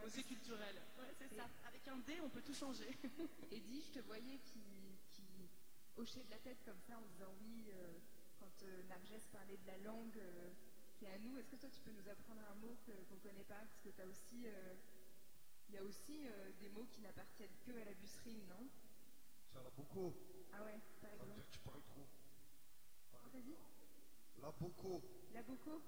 fossé, 0.02 0.20
euh, 0.20 0.24
culturel. 0.24 0.82
Ouais, 1.00 1.14
c'est 1.18 1.36
ça. 1.36 1.50
Avec 1.68 1.88
un 1.88 1.98
D, 2.00 2.20
on 2.22 2.30
peut 2.30 2.42
tout 2.42 2.54
changer. 2.54 2.88
Et 3.52 3.60
dis, 3.60 3.82
je 3.82 4.00
te 4.00 4.06
voyais 4.06 4.40
qui, 4.40 4.62
qui 5.10 5.50
hochait 5.96 6.24
de 6.24 6.30
la 6.30 6.40
tête 6.40 6.64
comme 6.64 6.80
ça 6.88 6.98
en 6.98 7.02
disant 7.02 7.34
oui, 7.42 7.66
euh, 7.74 8.00
quand 8.44 8.66
euh, 8.66 8.84
Nargès 8.84 9.26
parlait 9.32 9.58
de 9.58 9.68
la 9.68 9.78
langue 9.78 10.18
euh, 10.18 10.52
qui 10.98 11.06
est 11.06 11.10
à 11.14 11.18
nous, 11.18 11.38
est-ce 11.38 11.50
que 11.50 11.56
toi 11.56 11.70
tu 11.70 11.80
peux 11.82 11.92
nous 11.92 12.08
apprendre 12.10 12.42
un 12.52 12.56
mot 12.56 12.76
qu'on 12.86 13.16
ne 13.16 13.20
connaît 13.20 13.44
pas? 13.44 13.56
Parce 13.60 13.80
que 13.80 13.90
tu 13.90 14.02
as 14.02 14.06
aussi, 14.08 14.48
euh, 14.48 14.76
il 15.70 15.76
y 15.76 15.78
a 15.78 15.84
aussi 15.84 16.28
euh, 16.28 16.52
des 16.60 16.70
mots 16.70 16.86
qui 16.92 17.02
n'appartiennent 17.02 17.56
que 17.66 17.72
à 17.72 17.86
la 17.86 17.94
busserine, 17.94 18.46
non? 18.48 18.68
Ça 19.54 19.62
en 19.62 19.66
a 19.66 19.70
beaucoup. 19.72 20.14
Ah 20.52 20.64
ouais, 20.64 20.80
par 21.00 21.10
Ça 21.12 21.16
veut 21.16 21.24
exemple. 21.24 21.34
dire 21.36 21.46
que 21.46 21.54
tu 21.54 21.60
parles 21.60 21.84
trop. 21.84 22.08
Oh, 23.14 23.30
Vas-y, 23.32 23.56
Là, 24.42 24.52
beaucoup. 24.60 25.02
la 25.34 25.44
boco, 25.44 25.82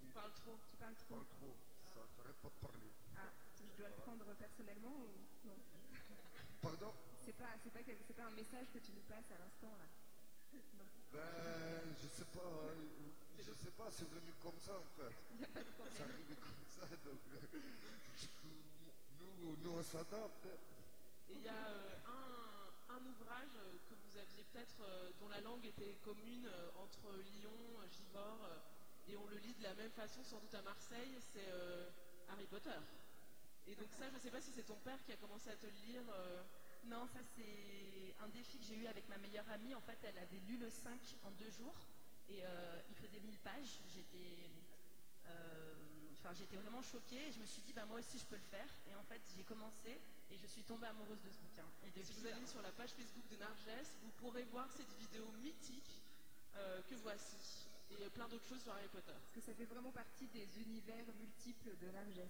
Tu 0.00 0.06
parles 0.06 0.32
trop. 0.32 0.58
tu 0.70 0.76
parles 0.76 0.94
Tu 0.96 1.04
trop. 1.04 1.14
parles 1.16 1.26
trop. 1.28 1.56
Ça 1.84 2.00
t'arrête 2.16 2.36
pas 2.36 2.48
de 2.48 2.66
parler. 2.66 2.92
Ah, 3.16 3.32
je 3.58 3.76
dois 3.76 3.88
le 3.88 3.94
prendre 3.96 4.34
personnellement 4.34 4.96
ou 4.96 5.46
non? 5.46 5.56
Pardon? 6.62 6.92
C'est 7.24 7.32
pas, 7.36 7.54
c'est 7.62 7.70
pas, 8.14 8.24
un 8.24 8.30
message 8.30 8.66
que 8.72 8.78
tu 8.78 8.92
nous 8.92 9.02
passes 9.02 9.30
à 9.30 9.38
l'instant 9.38 9.74
là. 9.76 9.86
Non. 10.78 10.84
Ben, 11.12 11.94
je 12.02 12.08
sais 12.08 12.28
pas. 12.34 12.52
Je 13.38 13.52
sais 13.64 13.70
pas, 13.76 13.88
c'est 13.90 14.08
venu 14.08 14.32
comme 14.42 14.58
ça 14.60 14.72
en 14.76 14.88
fait. 14.96 15.14
C'est 15.96 16.02
arrivé 16.02 16.34
comme 16.36 16.66
ça, 16.68 16.86
donc 17.04 17.20
euh, 17.32 17.58
du 18.20 18.28
coup, 18.28 18.58
nous, 19.20 19.56
nous 19.62 19.78
on 19.78 19.82
s'adapte. 19.82 20.46
Et 21.30 21.34
il 21.34 21.42
y 21.42 21.48
a 21.48 21.52
euh, 21.68 21.96
un, 22.06 22.94
un 22.96 23.02
ouvrage 23.06 23.54
que 23.88 23.94
vous 23.94 24.18
aviez 24.18 24.44
peut-être, 24.52 24.80
euh, 24.82 25.10
dont 25.20 25.28
la 25.28 25.40
langue 25.40 25.64
était 25.64 25.94
commune 26.04 26.46
euh, 26.46 26.70
entre 26.82 27.12
Lyon, 27.22 27.56
Givors, 27.92 28.44
euh, 28.44 29.10
et 29.12 29.16
on 29.16 29.26
le 29.28 29.36
lit 29.38 29.54
de 29.54 29.62
la 29.62 29.74
même 29.74 29.90
façon 29.92 30.22
sans 30.24 30.38
doute 30.40 30.54
à 30.54 30.62
Marseille, 30.62 31.16
c'est 31.32 31.48
euh, 31.48 31.88
Harry 32.28 32.46
Potter. 32.46 32.78
Et 33.66 33.74
donc 33.74 33.88
ça, 33.98 34.08
je 34.10 34.14
ne 34.16 34.20
sais 34.20 34.30
pas 34.30 34.40
si 34.40 34.50
c'est 34.52 34.66
ton 34.66 34.78
père 34.84 34.98
qui 35.06 35.12
a 35.12 35.16
commencé 35.16 35.48
à 35.50 35.56
te 35.56 35.66
le 35.66 35.72
lire. 35.86 36.02
euh, 36.12 36.42
Non, 36.84 37.06
ça 37.12 37.20
c'est 37.36 37.87
un 38.20 38.28
défi 38.28 38.58
que 38.58 38.64
j'ai 38.64 38.76
eu 38.76 38.86
avec 38.86 39.08
ma 39.08 39.18
meilleure 39.18 39.48
amie. 39.50 39.74
En 39.74 39.80
fait, 39.80 39.98
elle 40.04 40.18
avait 40.18 40.40
lu 40.46 40.56
le 40.58 40.70
5 40.70 40.92
en 41.24 41.30
deux 41.32 41.50
jours 41.50 41.74
et 42.28 42.44
euh, 42.44 42.80
il 42.90 42.96
faisait 42.96 43.20
1000 43.20 43.38
pages. 43.38 43.80
J'étais 43.94 44.50
euh, 45.26 45.74
enfin, 46.18 46.34
j'étais 46.34 46.56
vraiment 46.56 46.82
choquée 46.82 47.28
et 47.28 47.32
je 47.32 47.40
me 47.40 47.46
suis 47.46 47.62
dit, 47.62 47.72
bah, 47.72 47.84
moi 47.86 47.98
aussi 47.98 48.18
je 48.18 48.26
peux 48.26 48.36
le 48.36 48.48
faire. 48.50 48.68
Et 48.90 48.94
en 48.94 49.02
fait, 49.04 49.20
j'ai 49.36 49.44
commencé 49.44 50.00
et 50.30 50.36
je 50.36 50.46
suis 50.46 50.62
tombée 50.64 50.86
amoureuse 50.86 51.20
de 51.22 51.30
ce 51.30 51.38
bouquin. 51.38 51.66
Et 51.84 52.02
Si 52.02 52.12
vous 52.12 52.26
allez 52.26 52.46
sur 52.46 52.62
la 52.62 52.72
page 52.72 52.90
Facebook 52.90 53.26
de 53.30 53.36
Narges, 53.36 53.88
vous 54.02 54.10
pourrez 54.18 54.44
voir 54.44 54.70
cette 54.72 54.92
vidéo 54.98 55.24
mythique 55.42 56.02
euh, 56.56 56.80
que 56.88 56.94
voici. 56.96 57.66
Et 57.90 58.10
plein 58.10 58.28
d'autres 58.28 58.46
choses 58.46 58.62
sur 58.62 58.72
Harry 58.72 58.88
Potter. 58.88 59.12
Parce 59.12 59.32
que 59.32 59.40
ça 59.40 59.54
fait 59.54 59.64
vraiment 59.64 59.90
partie 59.90 60.26
des 60.28 60.46
univers 60.60 61.04
multiples 61.18 61.74
de 61.80 61.90
Nargès. 61.90 62.28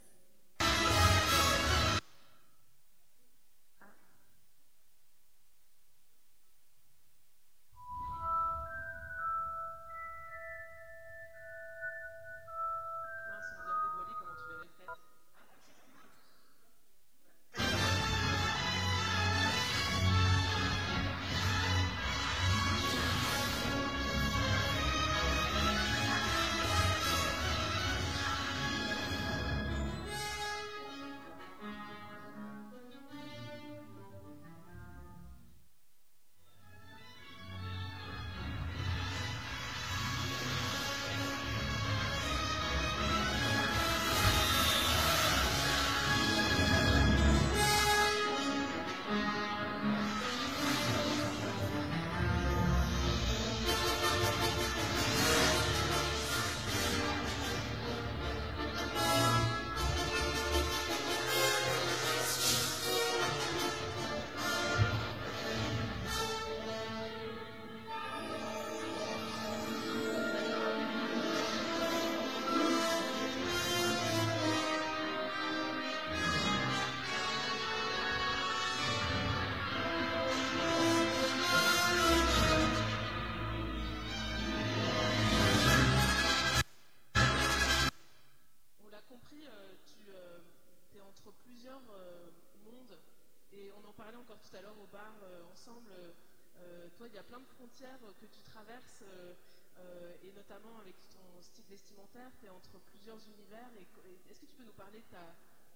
Entre 91.09 91.33
plusieurs 91.45 91.83
euh, 91.91 92.31
mondes 92.65 92.99
et 93.53 93.73
on 93.73 93.89
en 93.89 93.93
parlait 93.93 94.17
encore 94.17 94.39
tout 94.41 94.55
à 94.55 94.61
l'heure 94.61 94.79
au 94.79 94.87
bar 94.87 95.15
euh, 95.23 95.43
ensemble. 95.51 95.91
Euh, 96.61 96.89
toi, 96.97 97.09
il 97.09 97.15
y 97.15 97.19
a 97.19 97.23
plein 97.23 97.41
de 97.41 97.47
frontières 97.47 97.99
que 98.21 98.27
tu 98.27 98.43
traverses 98.43 99.03
et 100.25 100.33
notamment 100.33 100.77
avec 100.81 100.97
ton 101.11 101.41
style 101.41 101.65
vestimentaire, 101.71 102.33
tu 102.41 102.47
es 102.47 102.49
entre 102.49 102.81
plusieurs 102.91 103.21
univers. 103.29 103.71
Et, 103.79 103.87
Est-ce 104.29 104.41
que 104.41 104.47
tu 104.47 104.57
peux 104.57 104.65
nous 104.65 104.73
parler 104.73 104.99
de 104.99 105.07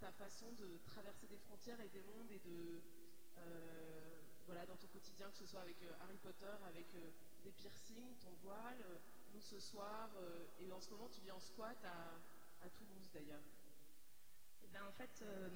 ta, 0.00 0.10
façon 0.10 0.50
de 0.58 0.80
traverser 0.84 1.28
des 1.28 1.36
frontières 1.36 1.80
et 1.80 1.88
des 1.88 2.02
mondes 2.02 2.30
et 2.32 2.40
de 2.40 2.82
voilà 4.44 4.66
dans 4.66 4.74
ton 4.74 4.88
quotidien, 4.88 5.30
que 5.30 5.36
ce 5.36 5.46
soit 5.46 5.60
avec 5.60 5.76
Harry 6.00 6.16
Potter, 6.16 6.50
avec 6.66 6.86
des 7.44 7.52
piercings, 7.52 8.16
ton 8.18 8.34
voile, 8.42 8.82
nous 9.32 9.40
ce 9.40 9.60
soir 9.60 10.10
et 10.58 10.72
en 10.72 10.80
ce 10.80 10.90
moment 10.90 11.08
tu 11.08 11.20
vis 11.20 11.30
en 11.30 11.38
squat 11.38 11.78
à 11.84 12.68
Toulouse 12.70 13.08
d'ailleurs. 13.14 13.61
Ben, 14.72 14.80
en 14.88 14.92
fait, 14.92 15.22
euh, 15.22 15.48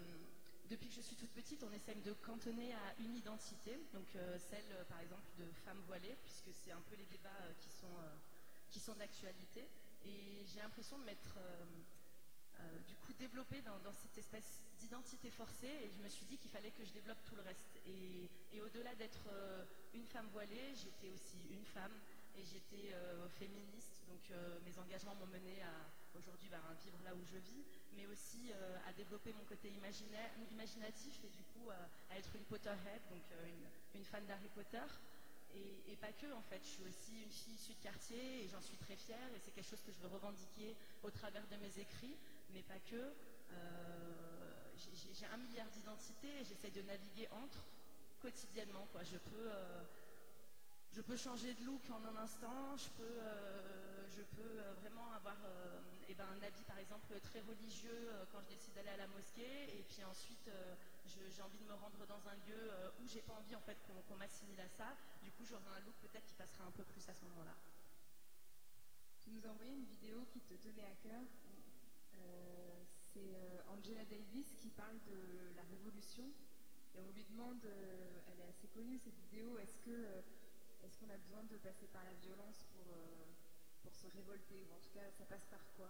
depuis 0.68 0.88
que 0.88 0.94
je 0.94 1.00
suis 1.00 1.16
toute 1.16 1.30
petite, 1.30 1.62
on 1.64 1.72
essaye 1.72 2.00
de 2.02 2.12
cantonner 2.12 2.74
à 2.74 2.94
une 2.98 3.16
identité, 3.16 3.80
donc 3.94 4.04
euh, 4.14 4.38
celle 4.50 4.64
euh, 4.72 4.84
par 4.84 5.00
exemple 5.00 5.24
de 5.38 5.46
femme 5.64 5.80
voilée, 5.86 6.16
puisque 6.22 6.52
c'est 6.52 6.72
un 6.72 6.80
peu 6.90 6.96
les 6.96 7.06
débats 7.06 7.30
qui 7.58 7.70
sont, 7.70 7.86
d'actualité. 8.98 9.66
Et 10.04 10.44
j'ai 10.46 10.60
l'impression 10.60 10.98
de 10.98 11.04
m'être 11.04 11.38
du 12.86 12.94
coup 12.96 13.12
développée 13.14 13.62
dans, 13.62 13.92
cette 13.92 14.16
espèce 14.18 14.62
d'identité 14.78 15.30
forcée, 15.30 15.66
et 15.82 15.90
je 15.90 15.98
me 16.02 16.08
suis 16.08 16.26
dit 16.26 16.36
qu'il 16.36 16.50
fallait 16.50 16.70
que 16.70 16.84
je 16.84 16.92
développe 16.92 17.18
tout 17.24 17.34
le 17.34 17.42
reste. 17.42 17.80
Et, 17.86 18.60
au-delà 18.60 18.94
d'être 18.94 19.26
une 19.94 20.06
femme 20.06 20.28
voilée, 20.28 20.74
j'étais 20.74 21.08
aussi 21.10 21.38
une 21.50 21.64
femme, 21.64 21.92
et 22.36 22.44
j'étais 22.44 22.94
féministe, 23.38 24.04
donc 24.08 24.30
mes 24.64 24.78
engagements 24.78 25.14
m'ont 25.14 25.26
mené 25.26 25.62
à 25.62 25.72
aujourd'hui 26.14 26.48
bah, 26.50 26.60
à 26.70 26.74
vivre 26.74 26.98
là 27.02 27.14
où 27.14 27.24
je 27.24 27.38
vis, 27.38 27.64
mais 27.96 28.06
aussi 28.06 28.52
euh, 28.52 28.78
à 28.88 28.92
développer 28.92 29.32
mon 29.32 29.44
côté 29.44 29.68
imaginatif 29.70 31.24
et 31.24 31.28
du 31.28 31.42
coup 31.44 31.70
à, 31.70 32.12
à 32.14 32.18
être 32.18 32.34
une 32.36 32.44
Potterhead, 32.44 33.02
donc 33.10 33.22
euh, 33.32 33.48
une, 33.94 34.04
fan 34.04 34.24
d'Harry 34.26 34.48
Potter. 34.54 34.84
et, 35.54 35.96
pas 35.96 36.12
que 36.12 36.30
en 36.32 36.42
fait. 36.42 36.60
Je 36.62 36.68
suis 36.68 36.84
aussi 36.84 37.22
une 37.22 37.30
fille 37.30 37.54
issue 37.54 37.74
de 37.74 37.82
quartier 37.82 38.44
et 38.44 38.48
j'en 38.48 38.60
suis 38.60 38.76
très 38.76 38.96
fière 38.96 39.28
et 39.34 39.38
c'est 39.40 39.50
quelque 39.52 39.68
chose 39.68 39.82
que 39.82 39.92
je 39.92 39.98
veux 40.00 40.08
revendiquer 40.08 40.76
au 41.02 41.10
travers 41.10 41.46
de 41.48 41.56
mes 41.56 41.78
écrits, 41.78 42.16
mais 42.50 42.62
pas 42.62 42.78
que. 42.80 43.14
Euh, 43.52 44.52
j'ai- 44.76 45.26
un 45.32 45.38
milliard 45.38 45.68
d'identités 45.70 46.40
et 46.40 46.44
j'essaie 46.44 46.70
de 46.70 46.82
naviguer 46.82 47.28
entre 47.30 47.64
quotidiennement. 48.20 48.86
Quoi. 48.92 49.02
Je 49.04 49.16
peux. 49.16 49.50
euh, 49.50 49.82
je 50.92 51.02
peux 51.02 51.16
changer 51.16 51.52
de 51.54 51.64
look 51.64 51.82
en 51.90 52.02
un 52.06 52.16
instant, 52.22 52.74
je 52.76 52.88
peux, 52.96 53.02
euh, 53.02 53.75
je 54.16 54.22
peux 54.32 54.60
euh, 54.60 54.72
vraiment 54.80 55.12
avoir 55.12 55.36
euh, 55.44 55.76
eh 56.08 56.14
ben, 56.14 56.24
un 56.24 56.42
habit 56.42 56.64
par 56.64 56.78
exemple 56.78 57.12
très 57.20 57.40
religieux 57.40 58.08
euh, 58.08 58.24
quand 58.32 58.40
je 58.40 58.48
décide 58.48 58.72
d'aller 58.72 58.88
à 58.88 58.96
la 58.96 59.06
mosquée 59.08 59.68
et 59.76 59.84
puis 59.84 60.02
ensuite 60.04 60.48
j'ai 61.04 61.42
envie 61.42 61.58
de 61.58 61.64
me 61.64 61.74
rendre 61.74 62.06
dans 62.06 62.28
un 62.28 62.34
lieu 62.48 62.70
où 63.00 63.06
j'ai 63.06 63.20
pas 63.20 63.34
envie 63.34 63.54
en 63.54 63.60
fait 63.60 63.76
qu'on 64.08 64.16
m'assimile 64.16 64.60
à 64.60 64.68
ça, 64.68 64.96
du 65.22 65.30
coup 65.32 65.44
j'aurai 65.44 65.68
un 65.76 65.80
look 65.80 65.94
peut-être 66.00 66.24
qui 66.26 66.34
passera 66.34 66.64
un 66.64 66.70
peu 66.70 66.84
plus 66.84 67.06
à 67.08 67.14
ce 67.14 67.24
moment-là. 67.24 67.54
Tu 69.20 69.30
nous 69.30 69.46
as 69.46 69.50
envoyé 69.50 69.72
une 69.72 69.84
vidéo 69.84 70.24
qui 70.32 70.40
te 70.40 70.54
tenait 70.54 70.84
à 70.84 70.94
cœur. 71.02 71.22
C'est 73.12 73.36
Angela 73.68 74.04
Davis 74.04 74.54
qui 74.58 74.70
parle 74.70 74.98
de 75.06 75.54
la 75.56 75.62
révolution. 75.62 76.24
Et 76.94 77.00
on 77.00 77.10
lui 77.12 77.24
demande, 77.24 77.64
elle 77.64 78.40
est 78.40 78.48
assez 78.48 78.68
connue 78.68 78.98
cette 78.98 79.18
vidéo, 79.30 79.58
est-ce 79.58 79.90
est-ce 80.84 80.98
qu'on 80.98 81.10
a 81.10 81.18
besoin 81.18 81.42
de 81.44 81.56
passer 81.58 81.86
par 81.88 82.04
la 82.04 82.12
violence 82.14 82.62
pour, 82.72 82.86
pour 83.86 83.94
se 83.94 84.08
révolter 84.08 84.66
Ou 84.68 84.74
en 84.74 84.80
tout 84.80 84.90
cas, 84.90 85.06
ça 85.16 85.24
passe 85.26 85.46
par 85.46 85.62
quoi? 85.76 85.86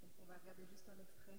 Donc 0.00 0.10
on 0.22 0.24
va 0.24 0.38
regarder 0.38 0.64
juste 0.64 0.88
un 0.88 0.98
extrait. 0.98 1.38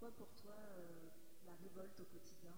Quoi 0.00 0.10
pour 0.12 0.32
toi 0.32 0.54
euh, 0.56 1.10
la 1.44 1.54
révolte 1.56 2.00
au 2.00 2.06
quotidien? 2.06 2.56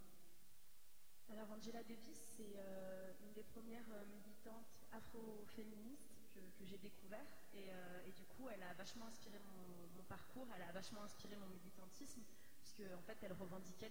Alors 1.28 1.50
Angela 1.50 1.82
Davis, 1.82 2.22
c'est 2.36 2.54
euh, 2.56 3.12
une 3.24 3.32
des 3.32 3.42
premières 3.42 3.90
euh, 3.90 4.04
militantes 4.06 4.78
afro-féministes 4.92 6.14
que, 6.32 6.64
j'ai 6.64 6.78
découvert 6.78 7.26
et, 7.52 8.12
du 8.12 8.24
coup 8.24 8.48
elle 8.48 8.62
a 8.62 8.72
vachement 8.74 9.06
inspiré 9.06 9.38
mon, 9.40 10.04
parcours, 10.04 10.46
elle 10.54 10.62
a 10.62 10.72
vachement 10.72 11.02
inspiré 11.02 11.36
mon 11.36 11.48
militantisme 11.48 12.22
puisque 12.60 12.82
en 12.96 13.02
fait 13.02 13.18
elle 13.22 13.32
revendiquait 13.32 13.90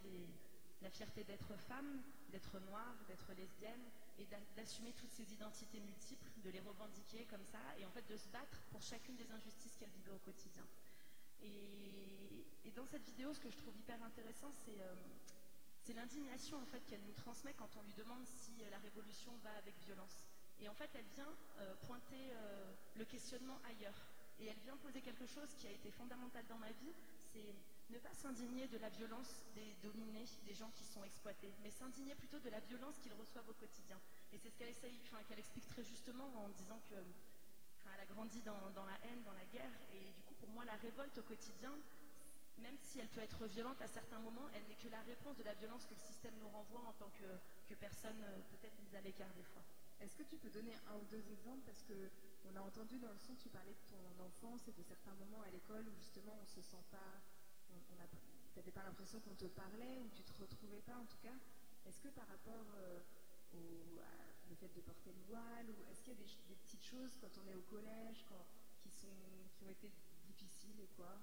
la 0.81 0.89
fierté 0.89 1.23
d'être 1.23 1.55
femme, 1.57 2.01
d'être 2.29 2.59
noire, 2.59 2.95
d'être 3.07 3.33
lesbienne 3.33 3.91
et 4.17 4.25
d'a- 4.25 4.37
d'assumer 4.55 4.93
toutes 4.93 5.11
ces 5.11 5.33
identités 5.33 5.79
multiples, 5.81 6.31
de 6.37 6.49
les 6.49 6.61
revendiquer 6.61 7.25
comme 7.25 7.45
ça 7.45 7.59
et 7.77 7.85
en 7.85 7.91
fait 7.91 8.07
de 8.07 8.17
se 8.17 8.29
battre 8.29 8.63
pour 8.71 8.81
chacune 8.81 9.15
des 9.17 9.29
injustices 9.31 9.75
qu'elle 9.75 9.91
vivait 9.91 10.11
au 10.11 10.19
quotidien. 10.19 10.65
Et, 11.43 12.20
et 12.65 12.71
dans 12.71 12.85
cette 12.85 13.03
vidéo, 13.03 13.33
ce 13.33 13.39
que 13.39 13.49
je 13.49 13.57
trouve 13.57 13.75
hyper 13.77 14.01
intéressant, 14.03 14.51
c'est 14.65 14.79
euh, 14.81 14.93
c'est 15.83 15.93
l'indignation 15.93 16.57
en 16.61 16.65
fait 16.65 16.85
qu'elle 16.85 17.01
nous 17.01 17.13
transmet 17.13 17.53
quand 17.57 17.69
on 17.75 17.81
lui 17.81 17.93
demande 17.93 18.23
si 18.27 18.51
euh, 18.61 18.69
la 18.69 18.77
révolution 18.79 19.31
va 19.43 19.49
avec 19.57 19.75
violence. 19.85 20.23
Et 20.59 20.69
en 20.69 20.75
fait, 20.75 20.89
elle 20.93 21.07
vient 21.15 21.33
euh, 21.59 21.73
pointer 21.87 22.33
le 22.95 23.05
questionnement 23.05 23.57
ailleurs. 23.65 23.97
Et 24.39 24.45
elle 24.45 24.59
vient 24.59 24.77
poser 24.77 25.01
quelque 25.01 25.25
chose 25.25 25.49
qui 25.57 25.65
a 25.65 25.71
été 25.71 25.89
fondamental 25.89 26.45
dans 26.47 26.57
ma 26.57 26.71
vie, 26.71 26.93
c'est 27.33 27.55
ne 27.89 27.97
pas 27.97 28.13
s'indigner 28.13 28.67
de 28.67 28.77
la 28.77 28.89
violence 28.89 29.43
des 29.55 29.75
dominés, 29.81 30.25
des 30.45 30.53
gens 30.53 30.69
qui 30.75 30.85
sont 30.85 31.03
exploités, 31.03 31.51
mais 31.63 31.71
s'indigner 31.71 32.15
plutôt 32.15 32.39
de 32.39 32.49
la 32.49 32.59
violence 32.61 32.97
qu'ils 32.99 33.13
reçoivent 33.13 33.49
au 33.49 33.53
quotidien. 33.53 33.99
Et 34.31 34.37
c'est 34.37 34.49
ce 34.49 34.57
qu'elle 34.57 34.73
enfin, 35.11 35.35
explique 35.37 35.67
très 35.67 35.83
justement 35.83 36.29
en 36.37 36.49
disant 36.49 36.79
que 36.89 36.95
enfin, 36.95 37.91
elle 37.95 38.01
a 38.01 38.05
grandi 38.05 38.41
dans, 38.41 38.69
dans 38.71 38.85
la 38.85 38.97
haine, 39.03 39.21
dans 39.23 39.33
la 39.33 39.45
guerre, 39.45 39.73
et 39.93 40.11
du 40.13 40.21
coup, 40.23 40.35
pour 40.35 40.49
moi, 40.49 40.63
la 40.65 40.75
révolte 40.75 41.17
au 41.17 41.23
quotidien, 41.23 41.73
même 42.61 42.77
si 42.77 42.99
elle 42.99 43.09
peut 43.09 43.21
être 43.21 43.45
violente 43.47 43.81
à 43.81 43.87
certains 43.87 44.19
moments, 44.19 44.47
elle 44.53 44.63
n'est 44.67 44.75
que 44.75 44.87
la 44.89 45.01
réponse 45.01 45.37
de 45.37 45.43
la 45.43 45.53
violence 45.55 45.85
que 45.85 45.93
le 45.93 45.99
système 45.99 46.33
nous 46.39 46.49
renvoie 46.49 46.81
en 46.81 46.93
tant 46.93 47.09
que, 47.09 47.75
personne 47.75 48.21
euh, 48.23 48.39
peut-être 48.51 48.77
mise 48.83 48.93
à 48.95 49.01
l'écart 49.01 49.33
des 49.33 49.43
fois. 49.43 49.63
Est-ce 50.01 50.15
que 50.15 50.23
tu 50.23 50.37
peux 50.37 50.49
donner 50.49 50.75
un 50.91 50.95
ou 50.97 51.05
deux 51.09 51.23
exemples? 51.31 51.63
Parce 51.65 51.81
que 51.83 52.11
on 52.43 52.55
a 52.55 52.61
entendu 52.61 52.99
dans 52.99 53.11
le 53.11 53.17
son, 53.17 53.33
tu 53.35 53.49
parlais 53.49 53.71
de 53.71 53.85
ton 53.87 54.23
enfance 54.23 54.67
et 54.67 54.73
de 54.73 54.83
certains 54.83 55.13
moments 55.15 55.41
à 55.41 55.49
l'école 55.49 55.87
où 55.87 55.95
justement 55.95 56.37
on 56.41 56.45
se 56.45 56.61
sent 56.61 56.83
pas, 56.91 57.21
on, 57.71 57.95
on 57.95 57.99
a, 58.03 58.07
t'avais 58.53 58.71
pas 58.71 58.83
l'impression 58.83 59.21
qu'on 59.21 59.35
te 59.35 59.45
parlait 59.45 59.99
ou 59.99 60.09
tu 60.09 60.23
te 60.23 60.33
retrouvais 60.41 60.81
pas 60.81 60.95
en 60.95 61.05
tout 61.05 61.21
cas. 61.23 61.37
Est-ce 61.85 62.01
que 62.01 62.09
par 62.09 62.27
rapport 62.27 62.67
euh, 62.75 62.99
au 64.51 64.55
fait 64.55 64.73
de 64.75 64.81
porter 64.81 65.11
le 65.13 65.21
voile 65.27 65.69
ou 65.69 65.85
est-ce 65.89 66.01
qu'il 66.03 66.13
y 66.13 66.17
a 66.17 66.19
des, 66.19 66.55
petites 66.55 66.83
choses 66.83 67.15
quand 67.21 67.31
on 67.39 67.47
est 67.47 67.55
au 67.55 67.63
collège 67.63 68.25
qui 68.83 68.89
qui 68.89 69.63
ont 69.63 69.69
été 69.69 69.89
difficiles 70.27 70.79
et 70.81 70.89
quoi? 70.95 71.17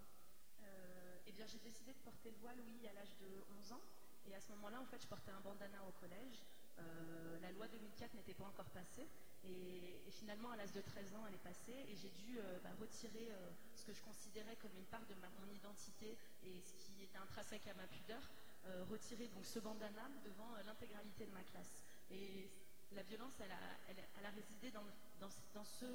Eh 1.26 1.32
bien, 1.32 1.46
j'ai 1.46 1.58
décidé 1.58 1.92
de 1.92 1.98
porter 1.98 2.30
le 2.30 2.36
voile, 2.38 2.58
oui, 2.64 2.86
à 2.88 2.92
l'âge 2.92 3.14
de 3.20 3.28
11 3.58 3.72
ans. 3.72 3.82
Et 4.26 4.34
à 4.34 4.40
ce 4.40 4.50
moment-là, 4.52 4.80
en 4.80 4.86
fait, 4.86 5.00
je 5.00 5.06
portais 5.06 5.30
un 5.30 5.40
bandana 5.40 5.84
au 5.88 5.92
collège. 5.92 6.44
Euh, 6.78 7.38
la 7.40 7.50
loi 7.52 7.66
2004 7.68 8.14
n'était 8.14 8.34
pas 8.34 8.44
encore 8.44 8.68
passée. 8.70 9.06
Et, 9.44 10.02
finalement, 10.10 10.50
à 10.50 10.56
l'âge 10.56 10.72
de 10.72 10.80
13 10.80 11.14
ans, 11.14 11.24
elle 11.26 11.34
est 11.34 11.44
passée. 11.44 11.86
Et 11.88 11.96
j'ai 11.96 12.10
dû 12.10 12.38
euh, 12.38 12.58
bah, 12.62 12.70
retirer 12.80 13.30
euh, 13.30 13.50
ce 13.74 13.84
que 13.84 13.92
je 13.92 14.02
considérais 14.02 14.56
comme 14.56 14.74
une 14.76 14.86
part 14.86 15.04
de 15.06 15.14
mon 15.14 15.52
identité 15.52 16.16
et 16.42 16.60
ce 16.60 16.72
qui 16.74 17.02
était 17.02 17.18
intrinsèque 17.18 17.66
à 17.68 17.74
ma 17.74 17.86
pudeur. 17.86 18.22
euh, 18.66 18.84
retirer 18.90 19.28
donc 19.28 19.44
ce 19.46 19.60
bandana 19.60 20.10
devant 20.24 20.54
euh, 20.54 20.62
l'intégralité 20.66 21.26
de 21.26 21.32
ma 21.32 21.42
classe. 21.42 21.78
Et 22.10 22.50
la 22.92 23.02
violence, 23.02 23.34
elle 23.40 23.52
a, 23.52 24.30
résidé 24.30 24.70
dans 24.70 25.64
ce 25.64 25.86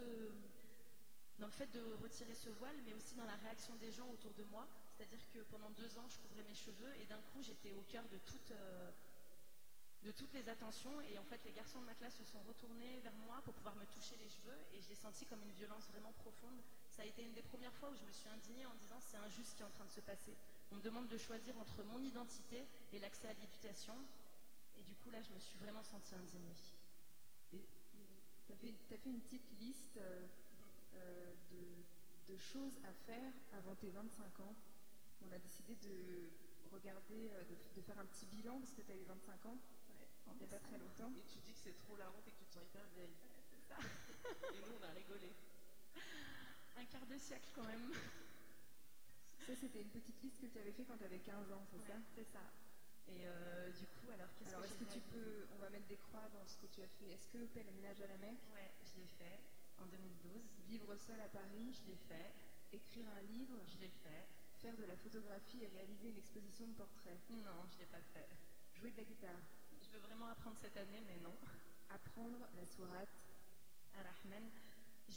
dans 1.44 1.52
le 1.52 1.60
fait 1.60 1.72
de 1.76 1.84
retirer 2.02 2.34
ce 2.34 2.48
voile, 2.52 2.80
mais 2.86 2.94
aussi 2.94 3.16
dans 3.16 3.26
la 3.26 3.36
réaction 3.44 3.76
des 3.76 3.92
gens 3.92 4.08
autour 4.08 4.32
de 4.32 4.46
moi. 4.46 4.66
C'est-à-dire 4.96 5.20
que 5.34 5.40
pendant 5.52 5.70
deux 5.72 5.92
ans, 6.00 6.08
je 6.08 6.18
couvrais 6.20 6.44
mes 6.48 6.56
cheveux 6.56 6.96
et 7.02 7.06
d'un 7.06 7.20
coup, 7.20 7.44
j'étais 7.44 7.74
au 7.74 7.82
cœur 7.92 8.08
de 8.08 8.16
euh, 8.52 8.92
de 10.04 10.12
toutes 10.12 10.32
les 10.32 10.48
attentions. 10.48 11.02
Et 11.02 11.18
en 11.20 11.24
fait, 11.26 11.44
les 11.44 11.52
garçons 11.52 11.82
de 11.82 11.86
ma 11.86 11.96
classe 11.96 12.16
se 12.16 12.24
sont 12.24 12.40
retournés 12.48 12.98
vers 13.04 13.16
moi 13.28 13.42
pour 13.44 13.54
pouvoir 13.56 13.76
me 13.76 13.84
toucher 13.88 14.16
les 14.24 14.30
cheveux 14.30 14.56
et 14.72 14.80
je 14.80 14.88
l'ai 14.88 14.96
senti 14.96 15.26
comme 15.26 15.44
une 15.44 15.52
violence 15.52 15.84
vraiment 15.92 16.14
profonde. 16.14 16.64
Ça 16.88 17.02
a 17.02 17.06
été 17.06 17.22
une 17.22 17.34
des 17.34 17.44
premières 17.44 17.74
fois 17.74 17.90
où 17.90 17.96
je 17.98 18.06
me 18.06 18.14
suis 18.14 18.30
indignée 18.30 18.66
en 18.66 18.76
disant 18.76 19.02
c'est 19.02 19.18
injuste 19.18 19.52
ce 19.52 19.56
qui 19.58 19.64
est 19.64 19.66
en 19.66 19.76
train 19.76 19.86
de 19.86 19.92
se 19.92 20.00
passer. 20.00 20.38
On 20.72 20.76
me 20.76 20.82
demande 20.82 21.10
de 21.10 21.18
choisir 21.18 21.60
entre 21.60 21.84
mon 21.84 22.00
identité 22.00 22.64
et 22.94 23.00
l'accès 23.00 23.28
à 23.28 23.34
l'éducation. 23.34 23.98
Et 24.78 24.84
du 24.84 24.96
coup, 24.96 25.10
là, 25.10 25.22
je 25.22 25.34
me 25.34 25.40
suis 25.40 25.58
vraiment 25.60 25.84
sentie 25.84 26.16
indignée. 26.16 26.56
Tu 27.52 28.54
as 28.54 28.56
fait, 28.56 28.74
t'as 28.88 28.98
fait 28.98 29.10
une 29.10 29.20
petite 29.20 29.52
liste 29.60 29.98
euh, 29.98 30.26
euh, 30.96 31.34
de, 31.52 32.34
de 32.34 32.38
choses 32.38 32.80
à 32.84 32.94
faire 33.06 33.34
avant 33.54 33.76
tes 33.76 33.90
25 33.90 34.40
ans. 34.42 34.56
On 35.22 35.32
a 35.32 35.40
décidé 35.40 35.76
de 35.76 36.30
regarder, 36.72 37.30
euh, 37.32 37.44
de, 37.44 37.56
de 37.76 37.82
faire 37.82 38.00
un 38.00 38.06
petit 38.06 38.26
bilan 38.26 38.60
parce 38.60 38.74
que 38.74 38.82
tu 38.82 38.92
as 38.92 38.96
eu 38.96 39.04
25 39.04 39.46
ans 39.46 39.58
il 40.32 40.38
n'y 40.38 40.46
a 40.46 40.48
pas 40.48 40.60
très 40.60 40.78
longtemps. 40.78 41.12
Et 41.18 41.26
tu 41.28 41.40
dis 41.40 41.54
que 41.54 41.60
c'est 41.60 41.78
trop 41.78 41.96
la 41.98 42.10
honte 42.10 42.28
et 42.28 42.32
que 42.32 42.38
tu 42.38 42.46
te 42.46 42.54
sens 42.54 42.64
hyper 42.64 42.86
vieille. 42.96 43.16
C'est 43.52 43.68
ça. 43.68 43.78
Et 44.54 44.60
nous, 44.60 44.74
on 44.80 44.84
a 44.84 44.92
rigolé. 44.92 45.32
Un 46.78 46.86
quart 46.86 47.06
de 47.06 47.18
siècle 47.18 47.50
quand 47.56 47.66
même. 47.66 47.92
Ça, 49.46 49.56
c'était 49.56 49.82
une 49.82 49.90
petite 49.90 50.22
liste 50.24 50.40
que 50.40 50.48
tu 50.48 50.58
avais 50.58 50.72
fait 50.72 50.86
quand 50.86 50.98
tu 50.98 51.04
avais 51.04 51.20
15 51.20 51.52
ans, 51.52 51.66
c'est 51.70 51.86
ça? 51.86 52.00
C'est 52.16 52.24
ça. 52.32 52.40
Et 53.10 53.28
euh, 53.28 53.70
du 53.72 53.86
coup, 53.88 54.10
alors 54.14 54.30
qu'est-ce 54.36 54.50
Alors, 54.56 54.62
que 54.62 54.68
est-ce 54.68 54.80
que 54.80 54.94
tu 54.94 55.00
peux, 55.12 55.46
on 55.52 55.58
va 55.58 55.70
mettre 55.70 55.88
des 55.88 55.98
croix 55.98 56.30
dans 56.32 56.46
ce 56.46 56.56
que 56.58 56.68
tu 56.68 56.82
as 56.82 56.88
fait? 56.88 57.12
Est-ce 57.12 57.28
que 57.28 57.46
pèlerinage 57.48 58.00
à 58.02 58.08
la 58.08 58.18
Mecque, 58.18 58.40
Ouais, 58.54 58.72
je 58.86 59.02
l'ai 59.02 59.08
fait 59.08 59.40
en 59.84 59.88
2012. 59.88 60.42
vivre 60.68 60.96
seul 60.96 61.20
à 61.20 61.28
Paris, 61.30 61.74
Je 61.74 61.92
l'ai 61.92 61.98
fait. 62.08 62.32
écrire 62.72 63.06
un 63.16 63.22
livre, 63.34 63.60
Je 63.68 63.78
l'ai 63.80 63.92
fait. 64.04 64.26
faire 64.62 64.76
de 64.78 64.86
la 64.86 64.96
photographie 64.96 65.62
et 65.64 65.68
réaliser 65.68 66.10
une 66.10 66.18
exposition 66.18 66.68
de 66.68 66.74
portraits, 66.74 67.20
Non, 67.30 67.68
je 67.74 67.80
l'ai 67.80 67.86
pas 67.92 68.02
fait. 68.14 68.28
jouer 68.80 68.92
de 68.92 68.98
la 68.98 69.04
guitare, 69.04 69.42
Je 69.82 69.90
veux 69.92 70.00
vraiment 70.00 70.28
apprendre 70.28 70.58
cette 70.62 70.78
année, 70.78 71.02
mais 71.06 71.18
non. 71.22 71.36
apprendre 71.90 72.40
la 72.56 72.66
sourate, 72.66 73.10
Ar-Rahman, 73.96 74.50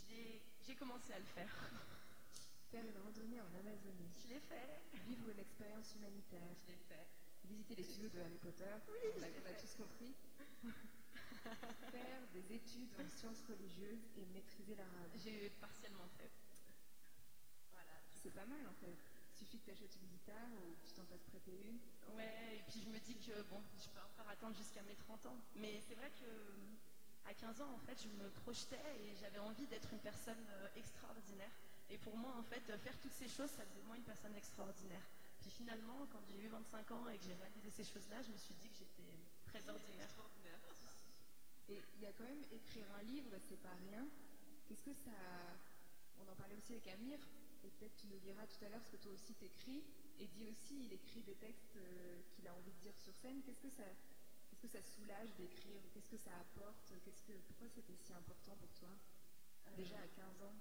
l'ai- 0.09 0.41
j'ai 0.65 0.75
commencé 0.75 1.13
à 1.13 1.19
le 1.19 1.25
faire. 1.25 1.49
faire 2.71 2.83
une 2.85 2.97
randonnée 3.01 3.39
en 3.41 3.47
Amazonie, 3.55 4.11
Je 4.21 4.27
l'ai 4.33 4.39
fait. 4.41 4.81
vivre 5.07 5.29
une 5.29 5.39
expérience 5.39 5.95
humanitaire, 5.95 6.53
Je 6.65 6.71
l'ai 6.71 6.77
fait. 6.89 7.07
visiter 7.45 7.75
les 7.75 7.83
studios 7.83 8.09
de 8.09 8.19
Harry 8.19 8.37
Potter, 8.37 8.65
a, 9.23 9.27
on 9.41 9.45
a 9.49 9.53
tous 9.53 9.75
compris, 9.75 10.13
faire 11.55 12.21
des 12.33 12.55
études 12.55 12.89
en 12.99 13.07
sciences 13.07 13.41
religieuses 13.47 14.03
et 14.17 14.25
maîtriser 14.33 14.75
l'arabe. 14.75 15.11
J'ai 15.15 15.49
partiellement 15.61 16.07
fait. 16.17 16.31
Voilà. 17.71 17.93
C'est 18.15 18.33
pas 18.33 18.45
mal 18.45 18.65
en 18.67 18.73
fait. 18.73 18.95
Il 19.31 19.37
suffit 19.37 19.59
que 19.59 19.65
tu 19.65 19.71
achètes 19.71 19.95
une 20.01 20.07
guitare 20.07 20.49
ou 20.57 20.75
que 20.81 20.87
tu 20.87 20.93
t'en 20.93 21.05
fasses 21.05 21.23
prêter 21.29 21.53
une. 21.63 21.79
Ouais, 22.15 22.57
et 22.57 22.63
puis 22.67 22.81
je 22.81 22.89
me 22.89 22.99
dis 22.99 23.15
que 23.17 23.41
bon, 23.49 23.61
je 23.77 23.87
peux 23.89 24.01
encore 24.01 24.29
attendre 24.29 24.55
jusqu'à 24.55 24.81
mes 24.83 24.95
30 24.95 25.25
ans. 25.27 25.37
Mais 25.55 25.81
c'est 25.87 25.95
vrai 25.95 26.09
que 26.19 26.27
à 27.29 27.33
15 27.33 27.61
ans, 27.61 27.71
en 27.75 27.79
fait, 27.79 27.97
je 28.01 28.07
me 28.23 28.29
projetais 28.41 28.79
et 29.03 29.15
j'avais 29.19 29.39
envie 29.39 29.67
d'être 29.67 29.91
une 29.91 29.99
personne 29.99 30.39
euh, 30.49 30.67
extraordinaire. 30.77 31.51
Et 31.89 31.97
pour 31.97 32.15
moi, 32.17 32.33
en 32.37 32.43
fait, 32.43 32.63
faire 32.77 32.97
toutes 32.99 33.13
ces 33.13 33.27
choses, 33.27 33.49
ça 33.51 33.63
faisait 33.63 33.81
de 33.81 33.87
moi 33.87 33.97
une 33.97 34.03
personne 34.03 34.35
extraordinaire. 34.35 35.03
Puis 35.41 35.51
finalement, 35.51 36.07
quand 36.11 36.19
j'ai 36.27 36.39
eu 36.39 36.47
25 36.47 36.91
ans 36.91 37.07
et 37.09 37.17
que 37.17 37.23
j'ai 37.23 37.35
réalisé 37.35 37.69
ces 37.69 37.83
choses-là, 37.83 38.21
je 38.21 38.31
me 38.31 38.37
suis 38.37 38.55
dit 38.55 38.69
que 38.69 38.75
j'étais 38.79 39.11
très 39.45 39.69
ordinaire. 39.69 40.09
Et 41.69 41.81
il 41.95 42.01
y 42.01 42.05
a 42.05 42.13
quand 42.13 42.23
même 42.23 42.43
écrire 42.51 42.85
un 42.99 43.03
livre, 43.03 43.31
c'est 43.47 43.59
pas 43.61 43.73
rien. 43.89 44.07
Qu'est-ce 44.67 44.83
que 44.83 44.93
ça. 44.93 45.11
On 46.19 46.31
en 46.31 46.35
parlait 46.35 46.55
aussi 46.55 46.73
avec 46.73 46.87
Amir, 46.87 47.19
et 47.63 47.69
peut-être 47.69 47.95
tu 47.95 48.07
nous 48.07 48.17
diras 48.19 48.45
tout 48.47 48.63
à 48.65 48.69
l'heure 48.69 48.83
ce 48.83 48.89
que 48.89 48.97
toi 48.97 49.11
aussi 49.11 49.33
t'écris. 49.35 49.83
Et 50.19 50.27
dit 50.27 50.45
aussi, 50.45 50.85
il 50.85 50.93
écrit 50.93 51.21
des 51.23 51.35
textes 51.35 51.75
euh, 51.75 52.21
qu'il 52.31 52.47
a 52.47 52.53
envie 52.55 52.71
de 52.71 52.79
dire 52.79 52.97
sur 52.97 53.13
scène. 53.15 53.41
Qu'est-ce 53.43 53.61
que 53.61 53.69
ça. 53.69 53.83
Qu'est-ce 54.49 54.61
que 54.61 54.67
ça 54.67 54.81
soulage 54.81 55.35
d'écrire? 55.35 55.81
Qu'est-ce 55.93 56.09
que 56.09 56.17
ça 56.17 56.31
apporte? 56.39 56.91
Qu'est-ce 57.05 57.21
que, 57.23 57.33
Pourquoi 57.47 57.67
c'était 57.69 57.95
si 57.95 58.13
important 58.13 58.55
pour 58.55 58.71
toi? 58.73 58.89
Déjà 59.75 59.97
à 59.99 60.07
15 60.07 60.41
ans 60.41 60.55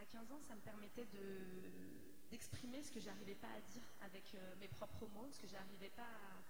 À 0.00 0.04
15 0.04 0.32
ans, 0.32 0.40
ça 0.42 0.54
me 0.56 0.60
permettait 0.60 1.06
de- 1.06 2.28
d'exprimer 2.30 2.82
ce 2.82 2.90
que 2.92 3.00
j'arrivais 3.00 3.36
pas 3.36 3.48
à 3.48 3.60
dire 3.62 3.82
avec 4.02 4.34
euh, 4.34 4.54
mes 4.60 4.68
propres 4.68 5.06
mots, 5.06 5.30
ce 5.32 5.38
que 5.40 5.46
j'arrivais 5.46 5.88
pas 5.90 6.02
à, 6.04 6.42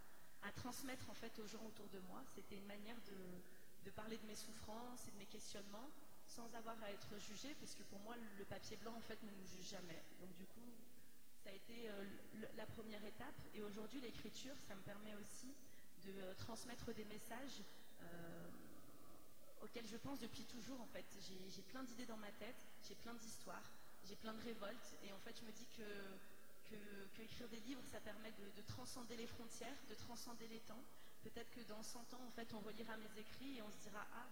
à 0.43 0.53
transmettre 0.53 1.09
en 1.11 1.15
fait 1.15 1.39
aux 1.39 1.47
gens 1.47 1.63
autour 1.67 1.89
de 1.89 1.99
moi. 2.09 2.23
C'était 2.35 2.57
une 2.57 2.67
manière 2.67 2.97
de, 3.07 3.91
parler 3.91 4.19
de 4.19 4.27
mes 4.27 4.37
souffrances 4.37 5.07
et 5.09 5.11
de 5.11 5.17
mes 5.17 5.27
questionnements 5.27 5.91
sans 6.27 6.55
avoir 6.55 6.81
à 6.85 6.93
être 6.93 7.19
jugé, 7.19 7.55
puisque 7.55 7.83
pour 7.85 7.99
moi 8.01 8.15
le 8.39 8.45
papier 8.45 8.77
blanc 8.77 8.95
en 8.97 9.01
fait 9.01 9.21
ne 9.23 9.31
nous 9.31 9.47
juge 9.47 9.69
jamais. 9.71 10.01
Donc 10.21 10.33
du 10.37 10.47
coup, 10.47 10.71
ça 11.43 11.51
a 11.51 11.53
été 11.53 11.89
euh, 11.89 12.05
la 12.57 12.67
première 12.67 13.05
étape. 13.05 13.35
Et 13.55 13.63
aujourd'hui, 13.63 14.01
l'écriture, 14.01 14.55
ça 14.69 14.77
me 14.77 14.83
permet 14.83 15.15
aussi 15.17 15.53
de 16.05 16.13
euh, 16.13 16.35
transmettre 16.35 16.95
des 16.95 17.05
messages. 17.05 17.63
euh, 18.03 18.49
auquel 19.63 19.87
je 19.87 19.97
pense 19.97 20.19
depuis 20.21 20.45
toujours 20.45 20.81
en 20.81 20.87
fait. 20.87 21.05
J'ai 21.49 21.63
plein 21.63 21.83
d'idées 21.85 22.07
dans 22.07 22.17
ma 22.17 22.31
tête, 22.33 22.67
j'ai 22.89 22.95
plein 22.95 23.15
d'histoires, 23.15 23.71
j'ai 24.05 24.17
plein 24.17 24.33
de 24.33 24.41
révoltes 24.43 24.97
et 25.05 25.13
en 25.13 25.19
fait 25.19 25.39
je 25.39 25.45
me 25.45 25.53
dis 25.53 25.67
que, 25.77 25.83
que, 26.71 26.77
que 27.17 27.23
écrire 27.23 27.49
des 27.49 27.61
livres 27.61 27.83
ça 27.91 28.01
permet 28.01 28.31
de, 28.33 28.47
de 28.57 28.63
transcender 28.67 29.17
les 29.17 29.27
frontières, 29.27 29.77
de 29.89 29.95
transcender 29.95 30.47
les 30.49 30.61
temps. 30.61 30.83
Peut-être 31.23 31.51
que 31.51 31.61
dans 31.69 31.83
100 31.83 32.15
ans 32.15 32.25
en 32.27 32.31
fait 32.31 32.53
on 32.55 32.61
relira 32.61 32.97
mes 32.97 33.21
écrits 33.21 33.59
et 33.59 33.63
on 33.63 33.71
se 33.71 33.79
dira 33.79 34.07
ah 34.15 34.29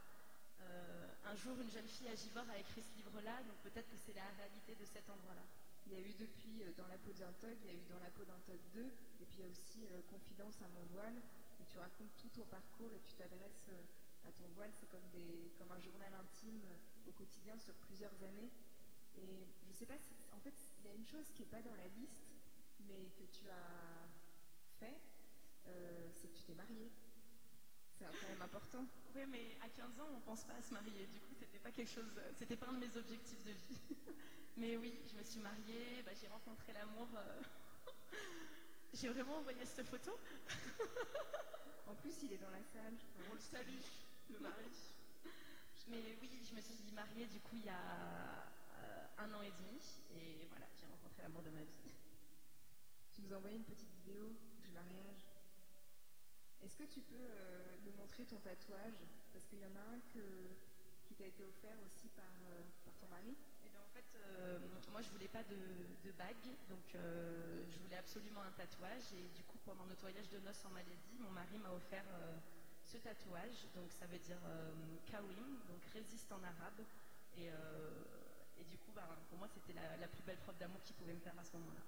euh, 0.60 1.08
un 1.26 1.36
jour 1.36 1.58
une 1.60 1.70
jeune 1.70 1.88
fille 1.88 2.08
à 2.08 2.14
Givor 2.14 2.44
a 2.50 2.58
écrit 2.58 2.82
ce 2.82 2.96
livre-là 2.96 3.42
donc 3.44 3.58
peut-être 3.62 3.88
que 3.90 3.96
c'est 3.96 4.14
la 4.14 4.26
réalité 4.38 4.74
de 4.74 4.84
cet 4.84 5.08
endroit-là. 5.10 5.42
Il 5.86 5.92
y 5.92 5.96
a 5.96 6.00
eu 6.04 6.12
depuis 6.20 6.62
euh, 6.62 6.72
Dans 6.76 6.86
la 6.86 6.98
peau 6.98 7.12
d'un 7.12 7.32
togue, 7.40 7.56
il 7.64 7.66
y 7.66 7.70
a 7.70 7.78
eu 7.78 7.84
Dans 7.88 8.00
la 8.00 8.10
peau 8.10 8.24
d'un 8.24 8.38
togue 8.44 8.60
2, 8.74 8.84
et 8.84 9.24
puis 9.24 9.38
il 9.38 9.40
y 9.40 9.48
a 9.48 9.48
aussi 9.48 9.86
euh, 9.88 10.02
Confidence 10.10 10.60
à 10.60 10.68
mon 10.68 10.84
voile, 10.92 11.16
où 11.60 11.64
tu 11.64 11.78
racontes 11.78 12.12
tout 12.18 12.28
ton 12.28 12.44
parcours 12.44 12.92
et 12.92 13.00
tu 13.00 13.14
t'adresses 13.14 13.70
à 14.26 14.32
ton 14.32 14.44
voile. 14.54 14.70
C'est 14.78 14.88
comme, 14.88 15.08
un 15.08 15.80
journal 15.80 16.12
intime 16.12 16.60
au 17.06 17.12
quotidien 17.12 17.56
sur 17.58 17.74
plusieurs 17.88 18.12
années. 18.22 18.50
Et 19.16 19.46
je 19.66 19.72
sais 19.72 19.86
pas, 19.86 19.96
si, 19.98 20.14
en 20.32 20.40
fait, 20.40 20.54
il 20.80 20.86
y 20.86 20.88
a 20.88 20.94
une 20.94 21.06
chose 21.06 21.24
qui 21.34 21.42
n'est 21.42 21.48
pas 21.48 21.62
dans 21.62 21.74
la 21.74 21.88
liste, 21.88 22.27
mais 22.86 23.10
que 23.16 23.24
tu 23.24 23.48
as 23.50 24.08
fait, 24.78 24.98
euh, 25.66 26.08
c'est 26.12 26.28
que 26.28 26.36
tu 26.36 26.42
t'es 26.44 26.54
mariée. 26.54 26.90
C'est 27.98 28.04
quand 28.04 28.28
même 28.28 28.42
important. 28.42 28.86
Oui 29.14 29.22
mais 29.28 29.56
à 29.60 29.68
15 29.68 30.00
ans 30.00 30.08
on 30.14 30.20
pense 30.20 30.44
pas 30.44 30.54
à 30.54 30.62
se 30.62 30.72
marier, 30.72 31.06
du 31.06 31.18
coup 31.20 31.34
c'était 31.34 31.58
pas 31.58 31.70
quelque 31.72 31.90
chose, 31.90 32.06
c'était 32.36 32.56
pas 32.56 32.66
un 32.68 32.74
de 32.74 32.86
mes 32.86 32.96
objectifs 32.96 33.42
de 33.44 33.50
vie. 33.50 33.78
mais 34.56 34.76
oui, 34.76 34.94
je 35.10 35.16
me 35.18 35.22
suis 35.24 35.40
mariée, 35.40 36.02
bah, 36.04 36.12
j'ai 36.20 36.28
rencontré 36.28 36.72
l'amour. 36.72 37.08
euh, 37.16 37.42
J'ai 38.94 39.08
vraiment 39.08 39.36
envoyé 39.36 39.64
cette 39.64 39.86
photo. 39.86 40.12
En 41.86 41.94
plus, 41.96 42.12
il 42.22 42.32
est 42.32 42.38
dans 42.38 42.50
la 42.50 42.62
salle. 42.72 42.94
On 43.30 43.34
le 43.34 43.40
salue, 43.40 43.80
le 44.30 44.38
mari. 44.38 44.70
Mais 45.88 46.16
oui, 46.20 46.30
je 46.48 46.54
me 46.54 46.60
suis 46.60 46.92
mariée 46.94 47.26
du 47.26 47.40
coup 47.40 47.56
il 47.56 47.64
y 47.64 47.68
a 47.70 47.74
euh, 47.74 49.06
un 49.18 49.32
an 49.34 49.42
et 49.42 49.50
demi 49.50 49.80
et 50.14 50.46
voilà, 50.50 50.66
j'ai 50.78 50.86
rencontré 50.86 51.22
l'amour 51.22 51.42
de 51.42 51.50
ma 51.50 51.60
vie. 51.62 51.97
Tu 53.18 53.26
nous 53.26 53.34
as 53.34 53.38
envoyé 53.38 53.56
une 53.56 53.64
petite 53.64 53.90
vidéo 53.98 54.30
du 54.62 54.70
mariage. 54.70 55.26
Est-ce 56.62 56.76
que 56.76 56.84
tu 56.84 57.00
peux 57.00 57.18
euh, 57.18 57.74
nous 57.84 57.90
montrer 57.98 58.24
ton 58.24 58.38
tatouage? 58.38 59.02
Parce 59.32 59.44
qu'il 59.46 59.58
y 59.58 59.64
en 59.66 59.74
a 59.74 59.82
un 59.90 59.98
que, 60.14 60.22
qui 61.02 61.16
t'a 61.16 61.26
été 61.26 61.42
offert 61.42 61.74
aussi 61.82 62.06
par, 62.14 62.30
euh, 62.46 62.62
ton 63.00 63.08
mari. 63.08 63.34
Et 63.66 63.70
bien 63.70 63.80
en 63.82 63.90
fait, 63.90 64.06
euh, 64.22 64.60
moi 64.92 65.02
je 65.02 65.10
voulais 65.10 65.26
pas 65.26 65.42
de, 65.42 66.12
bague, 66.12 66.46
donc 66.70 66.94
euh, 66.94 67.64
je 67.68 67.78
voulais 67.78 67.96
absolument 67.96 68.42
un 68.42 68.52
tatouage 68.52 69.10
et 69.12 69.26
du 69.34 69.42
coup 69.42 69.58
pendant 69.64 69.86
notre 69.86 70.02
voyage 70.02 70.28
de 70.30 70.38
noces 70.38 70.64
en 70.64 70.70
Malaisie, 70.70 71.18
mon 71.18 71.30
mari 71.30 71.58
m'a 71.58 71.72
offert 71.72 72.06
ce 72.86 72.98
tatouage, 72.98 73.66
donc 73.74 73.90
ça 73.92 74.06
veut 74.06 74.18
dire 74.18 74.40
Kawim, 75.06 75.58
donc 75.68 75.82
résiste 75.92 76.30
en 76.32 76.42
arabe 76.42 76.82
et, 77.36 77.46
et 77.46 78.64
du 78.64 78.78
coup 78.78 78.90
ben, 78.96 79.06
pour 79.28 79.38
moi 79.38 79.46
c'était 79.46 79.74
la, 79.74 79.96
la 79.96 80.08
plus 80.08 80.22
belle 80.22 80.38
preuve 80.38 80.58
d'amour 80.58 80.82
qu'il 80.82 80.96
pouvait 80.96 81.14
me 81.14 81.20
faire 81.20 81.38
à 81.38 81.44
ce 81.44 81.56
moment-là. 81.58 81.82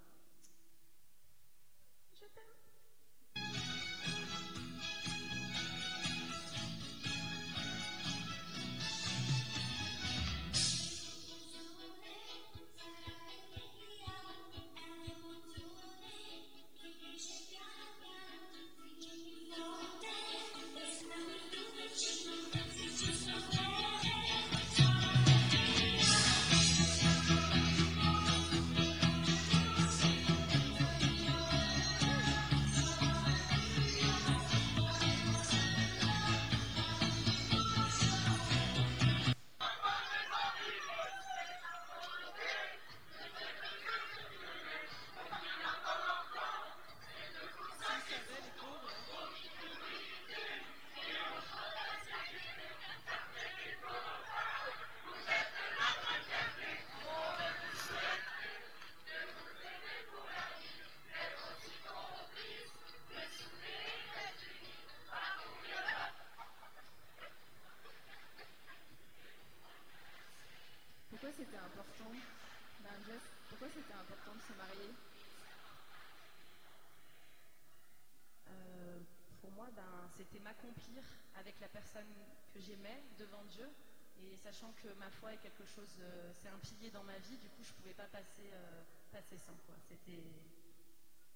Sachant 84.51 84.73
que 84.83 84.89
ma 84.99 85.09
foi 85.11 85.33
est 85.33 85.39
quelque 85.39 85.65
chose, 85.65 85.95
euh, 86.01 86.33
c'est 86.35 86.49
un 86.49 86.59
pilier 86.59 86.91
dans 86.91 87.05
ma 87.05 87.17
vie, 87.19 87.37
du 87.39 87.49
coup 87.51 87.63
je 87.63 87.71
ne 87.71 87.77
pouvais 87.77 87.95
pas 87.95 88.09
passer, 88.09 88.51
euh, 88.51 88.83
passer 89.13 89.39
sans. 89.39 89.55
quoi. 89.65 89.77
C'était 89.89 90.25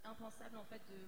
impensable 0.03 0.57
en 0.57 0.65
fait 0.65 0.83
de... 0.91 0.99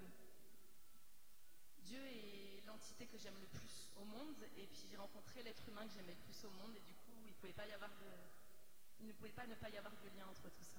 Dieu 1.83 1.99
est 1.99 2.63
l'entité 2.65 3.07
que 3.09 3.19
j'aime 3.19 3.35
le 3.41 3.49
plus 3.49 3.91
au 3.97 4.05
monde, 4.05 4.37
et 4.57 4.69
puis 4.69 4.87
j'ai 4.89 4.97
rencontré 4.97 5.43
l'être 5.43 5.69
humain 5.69 5.85
que 5.89 5.95
j'aimais 5.95 6.15
le 6.15 6.23
plus 6.23 6.45
au 6.45 6.51
monde, 6.51 6.77
et 6.77 6.81
du 6.87 6.95
coup 6.95 7.11
il, 7.25 7.31
ne 7.31 7.35
pouvait 7.35 7.53
pas 7.53 7.67
ne 7.67 9.55
pas 9.57 9.69
y 9.69 9.77
avoir 9.77 9.97
de 9.97 10.09
lien 10.17 10.29
entre 10.29 10.49
tout 10.51 10.65
ça. 10.65 10.79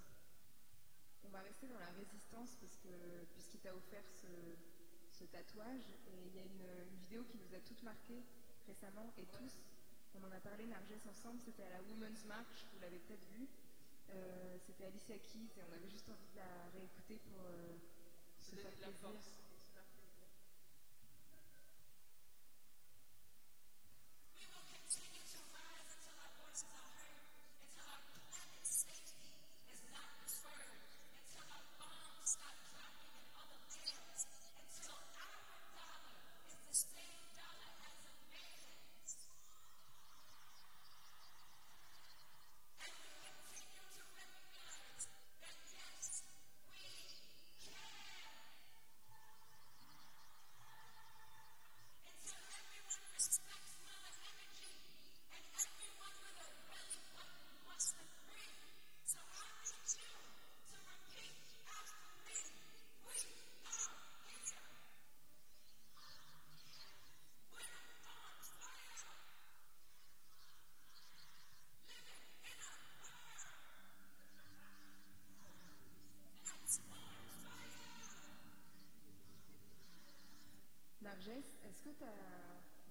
On 1.24 1.28
va 1.28 1.40
rester 1.42 1.68
dans 1.68 1.78
la 1.78 1.90
résistance 1.90 2.56
parce 2.56 2.76
que 2.78 3.24
puisqu'il 3.34 3.60
t'a 3.60 3.74
offert 3.74 4.04
ce, 5.12 5.24
tatouage, 5.24 5.90
et 6.06 6.26
il 6.28 6.36
y 6.36 6.38
a 6.38 6.44
une 6.44 6.96
vidéo 7.00 7.24
qui 7.24 7.36
nous 7.36 7.54
a 7.54 7.60
toutes 7.60 7.82
marquées 7.82 8.24
récemment, 8.66 9.12
et 9.18 9.26
tous, 9.26 9.60
on 10.14 10.24
en 10.24 10.32
a 10.32 10.40
parlé, 10.40 10.66
Narges, 10.66 10.94
ensemble, 11.08 11.40
c'était 11.44 11.64
à 11.64 11.70
la 11.70 11.82
Women's 11.82 12.24
March, 12.24 12.66
vous 12.72 12.80
l'avez 12.80 12.98
peut-être 12.98 13.26
vu. 13.32 13.46
Euh, 14.10 14.56
c'était 14.66 14.86
Alicia 14.86 15.18
Keys, 15.18 15.52
et 15.56 15.62
on 15.68 15.72
avait 15.74 15.90
juste 15.90 16.08
envie 16.08 16.28
de 16.32 16.36
la 16.36 16.70
réécouter 16.72 17.20
pour 17.28 17.44
euh, 17.44 17.76
se 18.40 18.56
faire 18.56 18.72
de 18.76 18.80
la 18.80 18.88
plaisir. 18.88 19.00
force. 19.00 19.47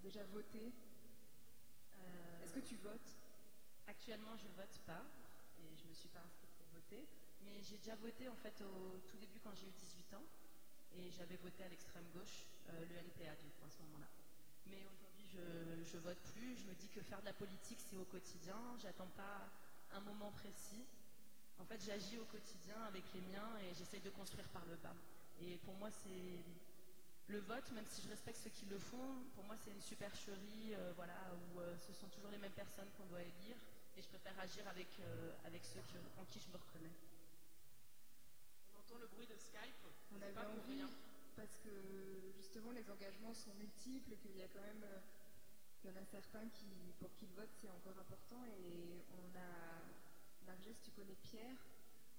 Déjà 0.08 0.24
voté 0.32 0.72
Euh, 2.00 2.42
Est-ce 2.42 2.54
que 2.54 2.60
tu 2.60 2.76
votes? 2.76 3.10
Actuellement, 3.86 4.34
je 4.38 4.48
vote 4.56 4.78
pas 4.86 5.04
et 5.60 5.76
je 5.76 5.84
me 5.86 5.92
suis 5.92 6.08
pas 6.08 6.20
inscrite 6.24 6.48
pour 6.56 6.66
voter. 6.72 7.04
Mais 7.44 7.60
j'ai 7.62 7.76
déjà 7.76 7.94
voté 7.96 8.26
en 8.28 8.36
fait 8.36 8.56
au 8.62 8.98
tout 9.08 9.18
début 9.18 9.38
quand 9.40 9.52
j'ai 9.54 9.66
eu 9.66 9.72
18 9.72 10.14
ans 10.14 10.24
et 10.96 11.10
j'avais 11.10 11.36
voté 11.36 11.62
à 11.64 11.68
l'extrême 11.68 12.06
gauche, 12.14 12.46
euh, 12.70 12.84
le 12.88 12.94
NPA 12.96 13.34
du 13.36 13.50
coup 13.50 13.66
à 13.66 13.70
ce 13.70 13.82
moment-là. 13.82 14.08
Mais 14.66 14.80
aujourd'hui, 14.86 15.26
je, 15.28 15.84
je 15.92 15.98
vote 15.98 16.20
plus. 16.32 16.56
Je 16.56 16.64
me 16.64 16.74
dis 16.74 16.88
que 16.88 17.02
faire 17.02 17.20
de 17.20 17.26
la 17.26 17.34
politique, 17.34 17.80
c'est 17.90 17.96
au 17.98 18.04
quotidien. 18.06 18.56
J'attends 18.80 19.10
pas 19.14 19.50
un 19.92 20.00
moment 20.00 20.32
précis. 20.32 20.86
En 21.58 21.64
fait, 21.66 21.80
j'agis 21.84 22.18
au 22.18 22.24
quotidien 22.26 22.80
avec 22.84 23.04
les 23.12 23.20
miens 23.20 23.58
et 23.60 23.74
j'essaye 23.74 24.00
de 24.00 24.10
construire 24.10 24.48
par 24.48 24.64
le 24.64 24.76
bas. 24.76 24.94
Et 25.42 25.58
pour 25.58 25.74
moi, 25.74 25.90
c'est 25.90 26.44
le 27.28 27.38
vote, 27.40 27.70
même 27.72 27.84
si 27.86 28.02
je 28.02 28.08
respecte 28.08 28.38
ceux 28.42 28.50
qui 28.50 28.66
le 28.66 28.78
font, 28.78 29.24
pour 29.34 29.44
moi 29.44 29.56
c'est 29.64 29.70
une 29.70 29.80
supercherie, 29.80 30.74
euh, 30.74 30.92
voilà, 30.96 31.14
où 31.52 31.60
euh, 31.60 31.76
ce 31.86 31.92
sont 31.92 32.08
toujours 32.08 32.30
les 32.30 32.38
mêmes 32.38 32.52
personnes 32.52 32.88
qu'on 32.96 33.04
doit 33.06 33.22
élire, 33.22 33.56
et 33.96 34.02
je 34.02 34.08
préfère 34.08 34.38
agir 34.40 34.66
avec, 34.68 34.88
euh, 35.00 35.32
avec 35.44 35.62
ceux 35.64 35.80
que- 35.80 36.20
en 36.20 36.24
qui 36.24 36.40
je 36.40 36.48
me 36.50 36.56
reconnais. 36.56 36.92
On 38.74 38.78
entend 38.80 38.98
le 38.98 39.06
bruit 39.08 39.26
de 39.26 39.36
Skype. 39.36 39.84
On 40.12 40.22
avait 40.22 40.32
pas 40.32 40.44
pour 40.44 40.62
envie 40.64 40.76
rien. 40.78 40.90
parce 41.36 41.54
que 41.62 41.70
justement 42.36 42.72
les 42.72 42.90
engagements 42.90 43.32
sont 43.32 43.54
multiples 43.54 44.12
et 44.12 44.16
qu'il 44.16 44.36
y 44.36 44.42
a 44.42 44.48
quand 44.48 44.60
même 44.60 44.82
euh, 44.82 44.98
il 45.84 45.90
y 45.90 45.92
en 45.92 45.96
a 45.96 46.04
certains 46.04 46.48
qui 46.48 46.92
pour 46.98 47.14
qui 47.14 47.26
le 47.26 47.34
vote 47.34 47.50
c'est 47.60 47.68
encore 47.70 47.96
important 47.96 48.44
et 48.44 49.04
on 49.12 49.38
a 49.38 49.68
tu 50.82 50.90
connais 50.92 51.14
Pierre? 51.22 51.56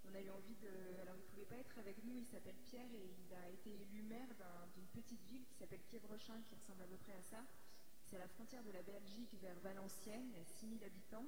On 0.05 0.13
a 0.15 0.21
eu 0.21 0.29
envie 0.29 0.55
de 0.55 0.69
alors 1.01 1.15
il 1.17 1.23
pouvait 1.23 1.45
pas 1.45 1.57
être 1.57 1.77
avec 1.79 2.03
nous 2.03 2.17
il 2.17 2.25
s'appelle 2.25 2.55
Pierre 2.63 2.91
et 2.93 3.09
il 3.27 3.33
a 3.33 3.49
été 3.49 3.69
élu 3.81 4.01
maire 4.03 4.27
d'un- 4.37 4.67
d'une 4.75 4.87
petite 4.87 5.21
ville 5.25 5.45
qui 5.45 5.55
s'appelle 5.55 5.81
Quievrechin 5.89 6.41
qui 6.47 6.55
ressemble 6.55 6.81
à 6.83 6.87
peu 6.87 6.97
près 6.97 7.13
à 7.13 7.21
ça 7.21 7.43
c'est 8.09 8.15
à 8.15 8.19
la 8.19 8.27
frontière 8.27 8.63
de 8.63 8.71
la 8.71 8.81
Belgique 8.81 9.33
vers 9.41 9.59
Valenciennes 9.59 10.29
il 10.31 10.37
y 10.37 10.41
a 10.41 10.45
6000 10.45 10.83
habitants 10.83 11.25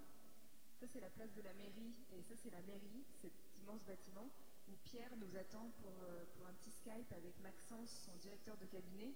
ça, 0.80 0.88
c'est 0.88 1.00
la 1.00 1.12
place 1.12 1.32
de 1.36 1.44
la 1.44 1.54
mairie. 1.54 1.94
Et 2.18 2.24
ça, 2.24 2.34
c'est 2.36 2.50
la 2.50 2.62
mairie, 2.64 3.06
cet 3.22 3.32
immense 3.62 3.84
bâtiment, 3.84 4.28
où 4.68 4.72
Pierre 4.84 5.16
nous 5.18 5.38
attend 5.38 5.70
pour, 5.80 5.94
euh, 6.02 6.26
pour 6.34 6.48
un 6.48 6.54
petit 6.54 6.72
Skype 6.72 7.12
avec 7.14 7.40
Maxence, 7.42 7.92
son 8.04 8.16
directeur 8.18 8.58
de 8.58 8.66
cabinet. 8.66 9.14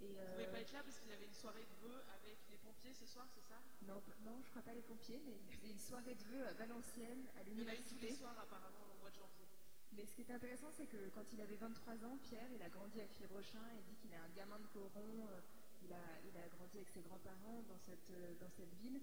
Et, 0.00 0.06
Vous 0.06 0.18
euh, 0.18 0.32
pouvez 0.32 0.46
pas 0.46 0.60
être 0.60 0.72
là 0.72 0.82
parce 0.82 0.98
qu'il 1.00 1.10
y 1.10 1.12
avait 1.12 1.26
une 1.26 1.34
soirée 1.34 1.64
de 1.66 1.74
vœux 1.88 2.02
avec 2.14 2.38
les 2.50 2.58
pompiers 2.58 2.94
ce 2.94 3.06
soir, 3.06 3.26
c'est 3.34 3.42
ça? 3.42 3.58
Non, 3.82 4.00
non, 4.24 4.40
je 4.44 4.50
crois 4.50 4.62
pas 4.62 4.72
les 4.74 4.82
pompiers, 4.82 5.20
mais 5.26 5.34
il 5.34 5.56
faisait 5.56 5.70
une 5.70 5.78
soirée 5.78 6.14
de 6.14 6.24
vœux 6.30 6.46
à 6.46 6.52
Valenciennes, 6.54 7.26
à 7.36 7.42
Il 7.42 7.58
y 7.58 7.64
en 7.64 7.68
a 7.68 7.74
eu 7.74 7.82
tous 7.82 7.94
les 7.98 8.14
l'université. 8.14 8.14
soirs 8.22 8.38
apparemment 8.38 8.86
au 8.94 8.98
mois 9.00 9.10
de 9.10 9.16
janvier. 9.16 9.46
Mais 9.92 10.04
ce 10.06 10.14
qui 10.14 10.22
est 10.22 10.30
intéressant, 10.30 10.70
c'est 10.70 10.86
que 10.86 11.08
quand 11.14 11.24
il 11.32 11.40
avait 11.40 11.56
23 11.56 12.04
ans, 12.04 12.18
Pierre, 12.22 12.46
il 12.52 12.62
a 12.62 12.68
grandi 12.68 13.00
à 13.00 13.06
Fiévrochin, 13.08 13.64
il 13.74 13.82
dit 13.84 13.96
qu'il 13.96 14.12
est 14.12 14.22
un 14.22 14.28
gamin 14.36 14.58
de 14.60 14.66
Coron, 14.66 15.26
euh, 15.32 15.40
il, 15.82 15.92
a, 15.92 16.20
il 16.22 16.36
a 16.36 16.46
grandi 16.48 16.76
avec 16.76 16.88
ses 16.90 17.00
grands-parents 17.00 17.62
dans 17.66 17.78
cette, 17.78 18.10
euh, 18.10 18.34
dans 18.38 18.50
cette 18.50 18.72
ville. 18.74 19.00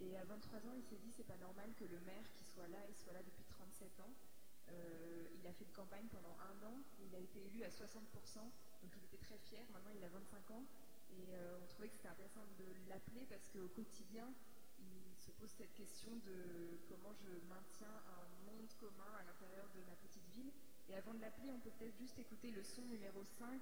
Et 0.00 0.16
à 0.16 0.24
23 0.24 0.60
ans, 0.70 0.74
il 0.76 0.84
s'est 0.84 0.96
dit, 1.02 1.10
c'est 1.12 1.26
pas 1.26 1.36
normal 1.36 1.74
que 1.76 1.84
le 1.84 1.98
maire 2.00 2.24
qui 2.38 2.44
soit 2.44 2.68
là, 2.68 2.78
il 2.88 2.94
soit 2.96 3.12
là 3.12 3.22
depuis 3.22 3.44
37 3.44 4.00
ans. 4.00 4.14
Euh, 4.70 5.26
il 5.34 5.46
a 5.46 5.52
fait 5.52 5.64
une 5.64 5.72
campagne 5.72 6.06
pendant 6.08 6.36
un 6.38 6.66
an, 6.66 6.76
il 7.00 7.12
a 7.14 7.18
été 7.18 7.40
élu 7.46 7.64
à 7.64 7.68
60%, 7.68 7.98
donc 8.82 8.92
il 8.96 9.04
était 9.04 9.18
très 9.18 9.38
fier, 9.38 9.64
maintenant 9.72 9.92
il 9.94 10.02
a 10.04 10.08
25 10.08 10.50
ans. 10.52 10.64
Et 11.10 11.34
euh, 11.34 11.58
on 11.62 11.66
trouvait 11.66 11.88
que 11.88 11.94
c'était 11.94 12.08
intéressant 12.08 12.44
de 12.58 12.66
l'appeler 12.88 13.26
parce 13.28 13.48
qu'au 13.48 13.68
quotidien, 13.68 14.28
il 14.78 15.16
se 15.16 15.30
pose 15.32 15.50
cette 15.50 15.74
question 15.74 16.10
de 16.26 16.78
comment 16.88 17.12
je 17.14 17.30
maintiens 17.48 17.88
un 17.88 18.28
monde 18.46 18.68
commun 18.78 19.12
à 19.18 19.24
l'intérieur 19.24 19.68
de 19.74 19.80
ma 19.88 19.96
petite 19.96 20.28
ville. 20.34 20.52
Et 20.88 20.94
avant 20.94 21.14
de 21.14 21.20
l'appeler, 21.20 21.50
on 21.50 21.58
peut 21.58 21.70
peut-être 21.78 21.96
juste 21.96 22.18
écouter 22.18 22.50
le 22.50 22.62
son 22.62 22.82
numéro 22.82 23.24
5. 23.24 23.60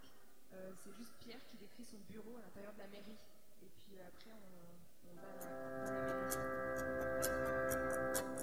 Euh, 0.53 0.73
c'est 0.77 0.93
juste 0.95 1.13
Pierre 1.21 1.45
qui 1.51 1.57
décrit 1.57 1.85
son 1.85 1.99
bureau 2.09 2.37
à 2.37 2.43
l'intérieur 2.43 2.73
de 2.75 2.79
la 2.79 2.89
mairie. 2.89 3.19
Et 3.63 3.71
puis 3.83 3.99
après, 4.01 4.31
on, 4.33 5.15
va 5.15 5.23
dans 5.23 5.23
la 5.23 5.47
mairie. 8.21 8.36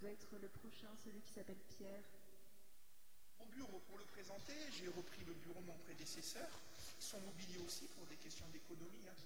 Doit 0.00 0.10
être 0.10 0.32
le 0.40 0.48
prochain, 0.48 0.88
celui 1.04 1.20
qui 1.20 1.32
s'appelle 1.32 1.60
Pierre. 1.76 2.04
Mon 3.38 3.46
bureau, 3.46 3.80
pour 3.88 3.98
le 3.98 4.04
présenter, 4.04 4.56
j'ai 4.72 4.88
repris 4.88 5.24
le 5.24 5.34
bureau 5.44 5.60
de 5.60 5.66
mon 5.66 5.78
prédécesseur, 5.84 6.48
son 6.98 7.20
mobilier 7.20 7.60
aussi 7.66 7.84
pour 7.96 8.06
des 8.06 8.16
questions 8.16 8.48
d'économie. 8.52 9.04
hein. 9.08 9.16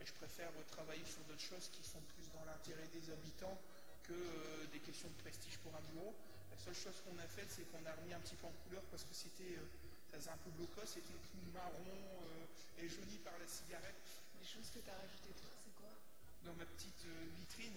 Et 0.00 0.06
je 0.06 0.12
préfère 0.14 0.48
euh, 0.56 0.62
travailler 0.70 1.04
sur 1.04 1.20
d'autres 1.24 1.42
choses 1.42 1.68
qui 1.72 1.82
sont 1.82 2.00
plus 2.14 2.28
dans 2.32 2.44
l'intérêt 2.44 2.86
des 2.92 3.10
habitants 3.10 3.58
que 4.04 4.12
euh, 4.12 4.66
des 4.72 4.78
questions 4.80 5.08
de 5.08 5.18
prestige 5.24 5.58
pour 5.58 5.74
un 5.74 5.84
bureau. 5.92 6.14
La 6.50 6.58
seule 6.58 6.76
chose 6.76 7.00
qu'on 7.04 7.18
a 7.18 7.26
faite, 7.26 7.48
c'est 7.50 7.64
qu'on 7.72 7.84
a 7.84 7.92
remis 7.92 8.12
un 8.14 8.20
petit 8.20 8.36
peu 8.36 8.46
en 8.46 8.56
couleur 8.64 8.82
parce 8.92 9.04
que 9.04 9.14
c'était, 9.14 9.56
euh, 9.58 9.66
ça 10.10 10.18
faisait 10.18 10.30
un 10.30 10.40
peu 10.44 10.50
blocos, 10.50 10.86
c'était 10.86 11.18
tout 11.32 11.40
marron 11.52 11.88
euh, 12.24 12.80
et 12.84 12.88
jauni 12.88 13.18
par 13.24 13.36
la 13.38 13.46
cigarette. 13.48 13.96
Les 14.40 14.46
choses 14.46 14.68
que 14.70 14.78
tu 14.80 14.88
as 14.90 14.96
rajoutées, 14.96 15.34
toi, 15.40 15.50
c'est 15.64 15.74
quoi? 15.76 15.92
Dans 16.44 16.54
ma 16.54 16.64
petite 16.64 17.04
euh, 17.06 17.26
vitrine, 17.36 17.76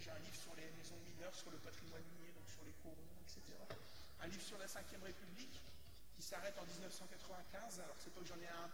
j'ai 0.00 0.10
un 0.10 0.18
livre 0.18 0.36
sur 0.36 0.54
les 0.56 0.66
maisons 0.78 0.98
de 0.98 1.06
mineurs, 1.14 1.34
sur 1.34 1.50
le 1.50 1.58
patrimoine 1.58 2.02
minier, 2.14 2.32
donc 2.34 2.48
sur 2.50 2.64
les 2.64 2.74
corons, 2.82 3.14
etc. 3.22 3.40
Un 4.20 4.26
livre 4.26 4.42
sur 4.42 4.58
la 4.58 4.66
Ve 4.66 5.02
République 5.02 5.60
qui 6.16 6.22
s'arrête 6.22 6.54
en 6.58 6.66
1995. 6.66 7.80
Alors 7.80 7.96
c'est 7.98 8.12
pas 8.14 8.20
que 8.20 8.26
j'en 8.26 8.40
ai 8.40 8.50
un, 8.50 8.68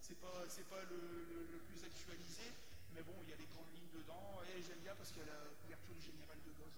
c'est 0.00 0.18
pas, 0.20 0.44
c'est 0.48 0.68
pas 0.68 0.82
le, 0.90 1.60
plus 1.68 1.80
actualisé, 1.84 2.50
mais 2.94 3.02
bon, 3.02 3.14
il 3.22 3.30
y 3.30 3.34
a 3.34 3.38
les 3.38 3.46
grandes 3.52 3.70
lignes 3.74 3.94
dedans 3.94 4.40
et 4.50 4.62
j'aime 4.62 4.80
bien 4.80 4.94
parce 4.96 5.12
qu'il 5.12 5.22
y 5.22 5.28
a 5.28 5.32
la 5.32 5.48
couverture 5.62 5.94
du 5.94 6.02
général 6.02 6.38
de 6.42 6.52
Gaulle. 6.56 6.76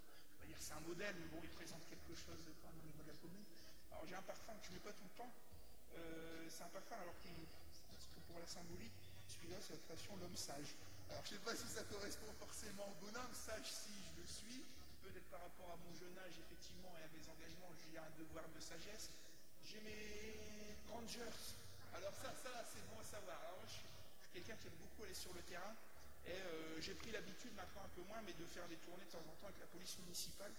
C'est 0.58 0.74
un 0.78 0.84
modèle, 0.86 1.16
mais 1.18 1.26
bon, 1.32 1.40
il 1.42 1.50
présente 1.50 1.82
quelque 1.88 2.14
chose 2.14 2.38
au 2.38 2.86
niveau 2.86 3.02
de 3.02 3.08
la 3.08 3.18
commune. 3.18 3.46
Alors 3.90 4.06
j'ai 4.06 4.14
un 4.14 4.22
parfum 4.22 4.52
que 4.60 4.66
je 4.68 4.72
mets 4.72 4.84
pas 4.84 4.92
tout 4.92 5.08
le 5.08 5.16
temps. 5.16 5.32
Euh, 5.96 6.46
c'est 6.48 6.62
un 6.62 6.72
parfum 6.72 6.96
alors 7.02 7.16
qui, 7.24 7.32
pour 8.28 8.38
la 8.38 8.46
symbolique, 8.46 9.00
celui-là 9.26 9.56
c'est 9.60 9.74
la 9.74 9.82
création 9.88 10.16
l'homme 10.16 10.36
sage. 10.36 10.76
Alors, 11.12 11.28
je 11.28 11.36
ne 11.36 11.38
sais 11.38 11.44
pas 11.44 11.52
si 11.52 11.68
ça 11.68 11.84
correspond 11.92 12.32
forcément 12.40 12.88
au 12.88 12.96
bonhomme, 13.04 13.34
sage 13.36 13.68
si 13.68 13.92
je 13.92 14.16
le 14.16 14.24
suis. 14.24 14.64
Peut-être 15.04 15.28
par 15.28 15.44
rapport 15.44 15.68
à 15.68 15.76
mon 15.84 15.92
jeune 15.92 16.16
âge, 16.24 16.40
effectivement, 16.40 16.88
et 16.96 17.04
à 17.04 17.10
mes 17.12 17.20
engagements, 17.28 17.68
j'ai 17.84 18.00
un 18.00 18.08
devoir 18.16 18.48
de 18.48 18.56
sagesse. 18.56 19.12
J'ai 19.60 19.76
mes 19.84 20.72
Rangers. 20.88 21.36
Alors, 21.92 22.16
ça, 22.16 22.32
ça 22.32 22.64
c'est 22.64 22.80
bon 22.88 22.96
à 22.96 23.04
savoir. 23.04 23.36
Alors, 23.44 23.60
je 23.68 23.76
suis, 23.76 23.92
quelqu'un 24.32 24.56
qui 24.56 24.72
aime 24.72 24.80
beaucoup 24.80 25.04
aller 25.04 25.12
sur 25.12 25.36
le 25.36 25.44
terrain. 25.44 25.76
Et 26.24 26.32
euh, 26.32 26.80
j'ai 26.80 26.96
pris 26.96 27.12
l'habitude, 27.12 27.52
maintenant 27.60 27.84
un 27.84 27.92
peu 27.92 28.08
moins, 28.08 28.24
mais 28.24 28.32
de 28.32 28.48
faire 28.48 28.64
des 28.72 28.80
tournées 28.80 29.04
de 29.04 29.12
temps 29.12 29.26
en 29.28 29.36
temps 29.36 29.52
avec 29.52 29.60
la 29.60 29.68
police 29.68 30.00
municipale. 30.08 30.56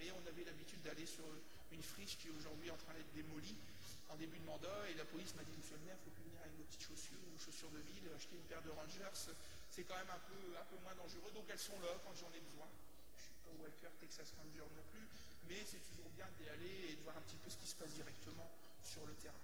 Et 0.00 0.08
on 0.16 0.24
avait 0.24 0.48
l'habitude 0.48 0.80
d'aller 0.80 1.04
sur 1.04 1.28
une 1.76 1.84
friche 1.84 2.16
qui 2.16 2.32
est 2.32 2.34
aujourd'hui 2.40 2.72
en 2.72 2.80
train 2.80 2.96
d'être 2.96 3.12
démolie 3.12 3.60
en 4.08 4.16
début 4.16 4.40
de 4.40 4.48
mandat. 4.48 4.80
Et 4.88 4.96
la 4.96 5.04
police 5.04 5.36
m'a 5.36 5.44
dit, 5.44 5.52
monsieur 5.60 5.76
le 5.76 5.92
maire, 5.92 6.00
il 6.00 6.08
faut 6.08 6.24
venir 6.24 6.40
avec 6.40 6.56
vos 6.56 6.64
petites 6.64 6.88
chaussures 6.88 7.20
ou 7.20 7.36
chaussures 7.36 7.68
de 7.76 7.84
ville, 7.84 8.08
acheter 8.16 8.40
une 8.40 8.48
paire 8.48 8.64
de 8.64 8.72
Rangers. 8.72 9.36
C'est 9.70 9.84
quand 9.84 9.96
même 9.96 10.10
un 10.10 10.22
peu, 10.26 10.40
un 10.58 10.64
peu 10.66 10.76
moins 10.82 10.94
dangereux. 10.94 11.30
Donc 11.34 11.44
elles 11.48 11.58
sont 11.58 11.78
là 11.80 11.94
quand 12.04 12.14
j'en 12.14 12.30
ai 12.34 12.40
besoin. 12.40 12.66
Je 13.16 13.22
suis 13.22 13.38
pas 13.44 13.54
Walker 13.62 13.92
Texas 14.00 14.32
Ranger 14.36 14.66
non 14.74 14.84
plus. 14.90 15.06
Mais 15.48 15.62
c'est 15.64 15.82
toujours 15.90 16.10
bien 16.10 16.26
d'y 16.38 16.48
aller 16.48 16.90
et 16.92 16.94
de 16.96 17.02
voir 17.02 17.16
un 17.16 17.22
petit 17.22 17.36
peu 17.36 17.50
ce 17.50 17.56
qui 17.56 17.66
se 17.66 17.76
passe 17.76 17.94
directement 17.94 18.50
sur 18.82 19.06
le 19.06 19.14
terrain. 19.14 19.40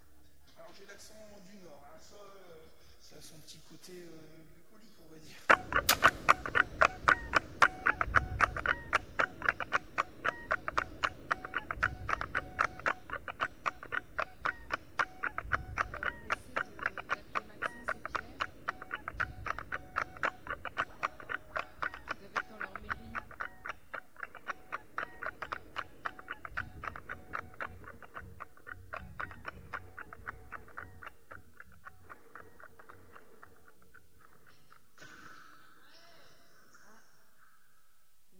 Alors 0.57 0.71
j'ai 0.77 0.85
l'accent 0.85 1.15
du 1.49 1.57
Nord. 1.63 1.83
hein. 1.93 1.99
Ça, 2.01 2.15
euh, 2.15 2.65
ça 3.01 3.15
a 3.17 3.21
son 3.21 3.37
petit 3.39 3.59
côté 3.69 3.93
euh, 4.03 4.43
bucolique, 4.55 4.95
on 5.03 5.11
va 5.11 5.19
dire. 5.19 6.47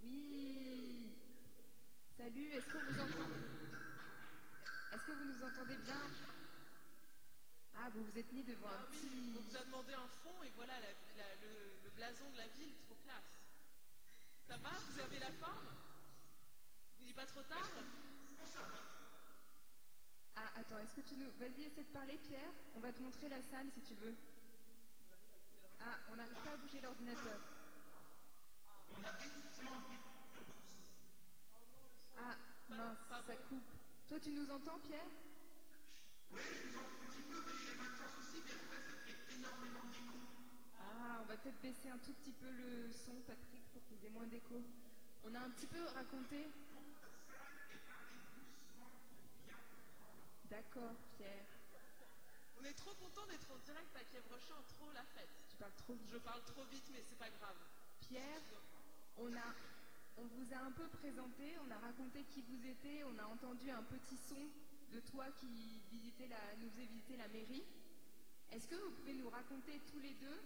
Oui. 0.04 1.14
Salut, 2.18 2.50
est-ce 2.54 2.66
que 2.66 2.78
vous 2.78 3.00
entendez 3.00 3.46
Est-ce 4.94 5.04
que 5.06 5.12
vous 5.12 5.26
nous 5.26 5.44
entendez 5.44 5.78
bien 5.78 6.02
Ah, 7.76 7.90
vous 7.94 8.04
vous 8.04 8.18
êtes 8.18 8.32
mis 8.34 8.44
devant 8.44 8.68
un 8.68 8.72
Ah 8.82 8.86
oui, 8.92 8.98
petit. 8.98 9.34
on 9.38 9.42
vous 9.42 9.56
a 9.56 9.64
demandé 9.66 9.94
un 9.94 10.08
fond 10.24 10.44
et 10.44 10.52
voilà 10.56 10.74
la- 10.80 10.96
la- 11.24 11.36
le, 11.42 11.52
le 11.84 11.90
blason 11.92 12.30
de 12.32 12.38
la 12.38 12.48
ville, 12.48 12.74
trop 12.86 12.96
classe. 13.04 13.32
Ça 14.48 14.58
va 14.58 14.70
Vous 14.70 15.00
avez 15.00 15.20
la 15.20 15.32
forme 15.34 15.68
Vous 17.00 17.06
n'est 17.06 17.14
pas 17.14 17.26
trop 17.26 17.44
tard 17.44 17.70
Ah, 20.40 20.52
attends, 20.60 20.78
est-ce 20.80 20.94
que 20.94 21.02
tu 21.02 21.16
nous. 21.18 21.32
Vas-y, 21.40 21.64
essaie 21.64 21.84
de 21.84 21.90
parler, 21.94 22.16
Pierre. 22.28 22.52
On 22.76 22.80
va 22.80 22.94
te 22.94 23.02
la 23.26 23.41
salle 23.41 23.68
si 23.74 23.82
tu 23.82 23.95
veux. 23.95 24.15
Ah, 25.82 25.97
on 26.12 26.16
n'arrive 26.16 26.37
pas 26.43 26.51
à 26.51 26.58
bouger 26.58 26.79
l'ordinateur. 26.82 27.39
Ah, 32.17 32.36
mince, 32.70 32.97
ça 33.09 33.36
coupe. 33.50 33.71
Toi, 34.08 34.20
tu 34.20 34.29
nous 34.29 34.50
entends, 34.51 34.79
Pierre? 34.79 35.08
Ah, 40.79 41.20
on 41.21 41.25
va 41.25 41.37
peut-être 41.37 41.62
baisser 41.62 41.89
un 41.89 41.97
tout 41.97 42.13
petit 42.13 42.33
peu 42.33 42.50
le 42.51 42.92
son, 42.92 43.16
Patrick, 43.25 43.63
pour 43.74 43.83
qu'il 43.86 43.97
y 44.04 44.05
ait 44.05 44.12
moins 44.12 44.28
d'écho. 44.28 44.62
On 45.25 45.33
a 45.33 45.39
un 45.39 45.50
petit 45.50 45.67
peu 45.67 45.83
raconté. 45.96 46.47
D'accord, 50.50 50.96
Pierre. 51.17 51.57
Est 52.68 52.74
trop 52.74 52.94
content 52.96 53.26
d'être 53.28 53.48
en 53.50 53.58
direct 53.64 53.96
à 53.96 54.04
trop 54.76 54.92
la 54.94 55.04
fête. 55.16 55.30
Tu 55.50 55.56
parles 55.56 55.72
trop 55.78 55.94
vite. 55.94 56.10
Je 56.12 56.18
parle 56.18 56.44
trop 56.44 56.66
vite, 56.66 56.84
mais 56.92 57.02
c'est 57.08 57.18
pas 57.18 57.30
grave. 57.30 57.56
Pierre, 58.02 58.44
on, 59.18 59.32
a, 59.32 59.56
on 60.18 60.26
vous 60.26 60.54
a 60.54 60.60
un 60.68 60.72
peu 60.72 60.88
présenté, 61.00 61.56
on 61.66 61.72
a 61.72 61.78
raconté 61.80 62.26
qui 62.26 62.42
vous 62.42 62.60
étiez, 62.68 63.06
on 63.06 63.18
a 63.20 63.26
entendu 63.26 63.72
un 63.72 63.84
petit 63.84 64.18
son 64.18 64.44
de 64.92 65.00
toi 65.00 65.32
qui 65.39 65.48
visitait 65.92 66.28
la, 66.28 66.39
nous 66.60 66.70
faisait 66.72 66.88
visiter 66.88 67.16
la 67.16 67.30
mairie. 67.30 67.64
Est-ce 68.52 68.68
que 68.68 68.76
vous 68.76 68.92
pouvez 69.00 69.14
nous 69.14 69.30
raconter 69.30 69.80
tous 69.88 70.00
les 70.00 70.14
deux, 70.16 70.42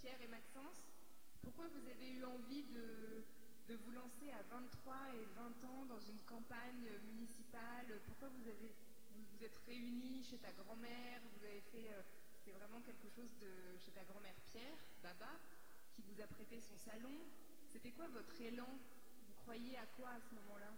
Pierre 0.00 0.20
et 0.20 0.28
Maxence, 0.28 0.84
pourquoi 1.42 1.66
vous 1.68 1.88
avez 1.88 2.10
eu 2.10 2.24
envie 2.24 2.64
de, 2.64 3.24
de 3.68 3.76
vous 3.76 3.92
lancer 3.92 4.30
à 4.32 4.42
23 4.54 4.94
et 5.14 5.24
20 5.36 5.68
ans 5.68 5.84
dans 5.86 6.00
une 6.00 6.20
campagne 6.28 6.84
municipale? 7.06 8.00
Pourquoi 8.06 8.28
vous 8.28 8.48
avez 8.48 8.72
vous, 9.42 9.46
êtes 9.46 9.66
réunis 9.66 10.22
chez 10.30 10.38
ta 10.38 10.52
grand-mère 10.52 11.20
Vous 11.34 11.44
avez 11.44 11.60
fait 11.72 11.90
euh, 11.90 12.52
vraiment 12.52 12.80
quelque 12.82 13.08
chose 13.08 13.30
de 13.40 13.76
chez 13.84 13.90
ta 13.90 14.04
grand-mère 14.04 14.36
Pierre, 14.46 14.78
Baba, 15.02 15.34
qui 15.90 16.02
vous 16.02 16.20
a 16.20 16.26
prêté 16.28 16.60
son 16.60 16.76
salon. 16.76 17.10
C'était 17.72 17.90
quoi 17.90 18.06
votre 18.06 18.40
élan? 18.40 18.78
Vous 19.26 19.34
croyez 19.42 19.76
à 19.78 19.86
quoi 19.96 20.10
à 20.10 20.20
ce 20.20 20.32
moment-là 20.36 20.72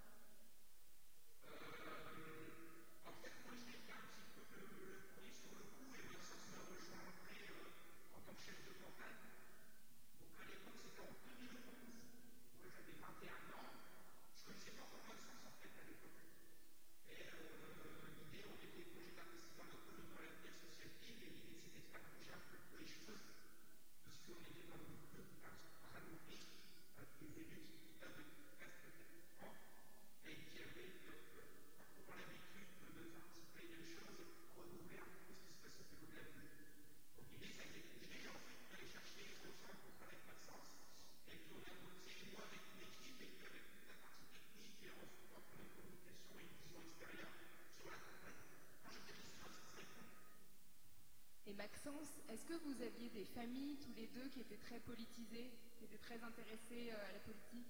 Et 51.46 51.52
Maxence, 51.52 52.08
est-ce 52.30 52.44
que 52.46 52.54
vous 52.54 52.82
aviez 52.82 53.10
des 53.10 53.23
familles 53.34 53.76
tous 53.82 53.92
les 53.94 54.06
deux 54.14 54.28
qui 54.28 54.40
étaient 54.40 54.62
très 54.62 54.78
politisées, 54.80 55.50
qui 55.76 55.84
étaient 55.84 55.98
très 55.98 56.22
intéressées 56.22 56.90
euh, 56.90 57.08
à 57.10 57.12
la 57.12 57.18
politique 57.18 57.66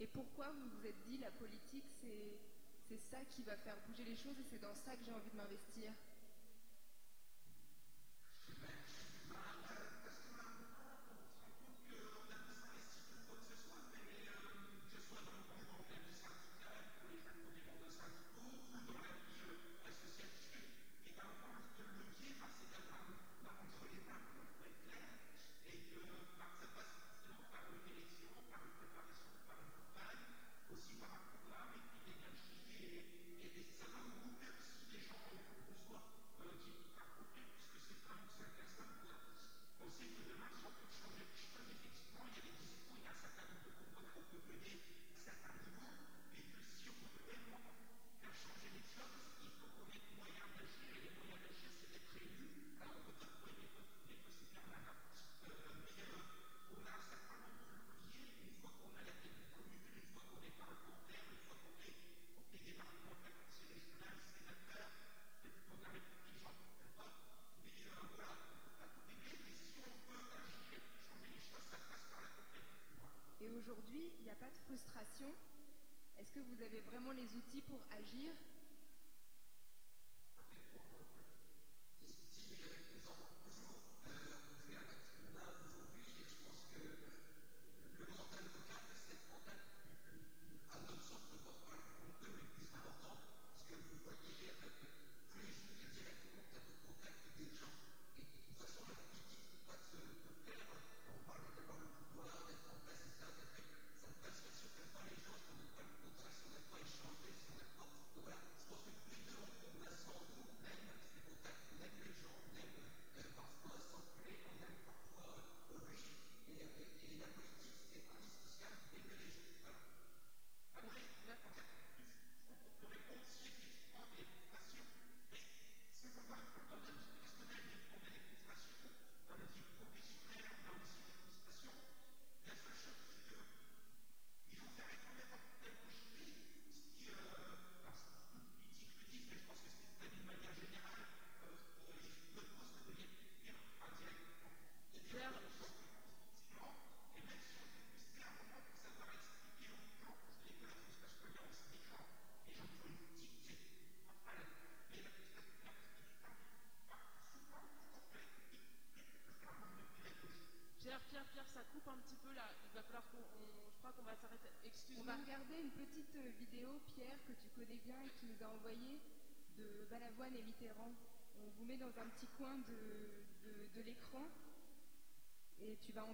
Et 0.00 0.06
pourquoi 0.06 0.46
vous 0.52 0.68
vous 0.68 0.86
êtes 0.86 1.02
dit 1.02 1.18
la 1.18 1.30
politique, 1.32 1.84
c'est 2.00 2.38
c'est 2.88 2.98
ça 3.10 3.18
qui 3.24 3.42
va 3.42 3.56
faire 3.56 3.76
bouger 3.86 4.04
les 4.04 4.16
choses 4.16 4.38
et 4.38 4.44
c'est 4.50 4.60
dans 4.60 4.74
ça 4.74 4.96
que 4.96 5.04
j'ai 5.04 5.12
envie 5.12 5.30
de 5.30 5.36
m'investir? 5.36 5.92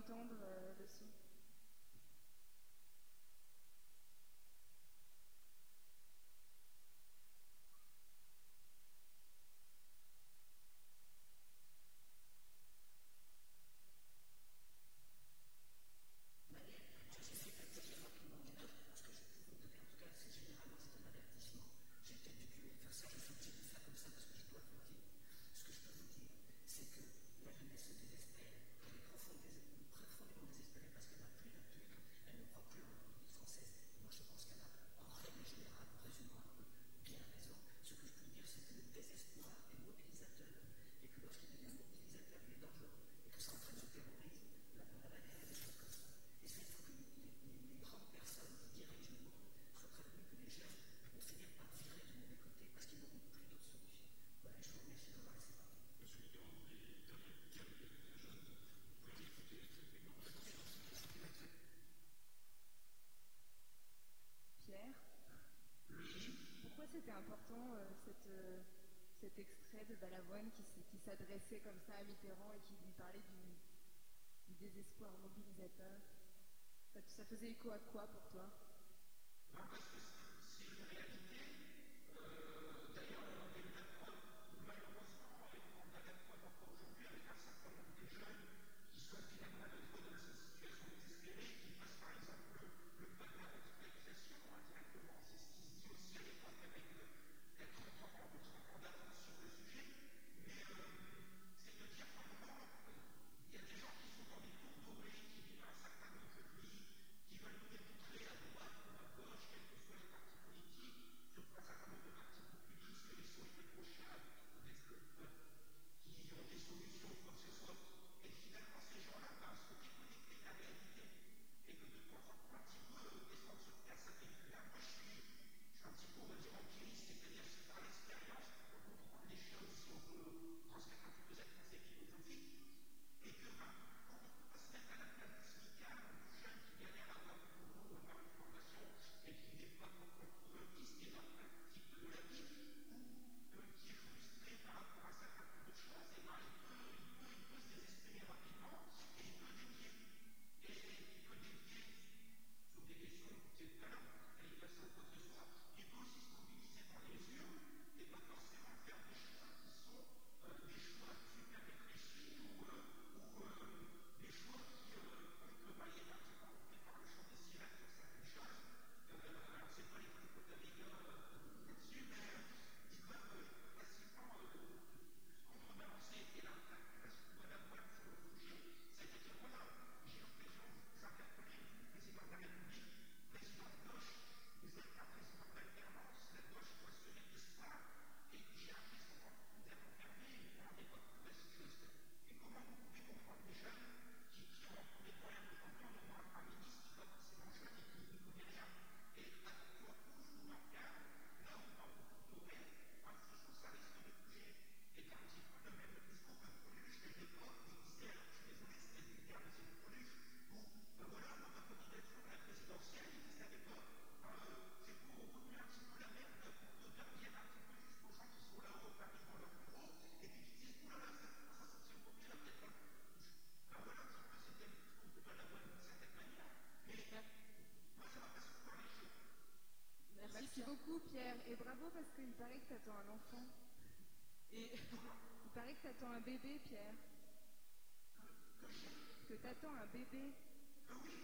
Entendre 0.05 0.36
euh, 0.43 0.74
le 0.78 0.86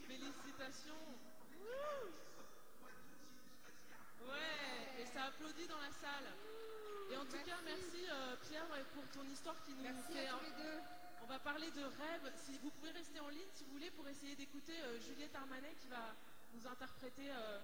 Félicitations. 0.07 1.05
Ouais, 4.27 5.01
et 5.01 5.05
ça 5.05 5.25
applaudit 5.25 5.67
dans 5.67 5.79
la 5.79 5.91
salle. 5.91 6.27
Et 7.11 7.17
en 7.17 7.25
tout 7.25 7.43
cas, 7.45 7.59
merci 7.65 8.07
euh, 8.09 8.35
Pierre 8.47 8.67
pour 8.93 9.03
ton 9.11 9.27
histoire 9.27 9.55
qui 9.63 9.73
nous 9.73 9.83
fait. 9.83 10.29
On 11.23 11.27
va 11.27 11.39
parler 11.39 11.69
de 11.71 11.83
rêve. 11.83 12.31
Si 12.35 12.57
vous 12.59 12.71
pouvez 12.71 12.91
rester 12.91 13.19
en 13.19 13.29
ligne, 13.29 13.51
si 13.53 13.63
vous 13.65 13.71
voulez, 13.71 13.91
pour 13.91 14.07
essayer 14.07 14.35
d'écouter 14.35 14.79
euh, 14.81 14.99
Juliette 14.99 15.35
Armanet 15.35 15.75
qui 15.79 15.87
va 15.87 16.15
nous 16.53 16.67
interpréter 16.67 17.31
euh, 17.31 17.59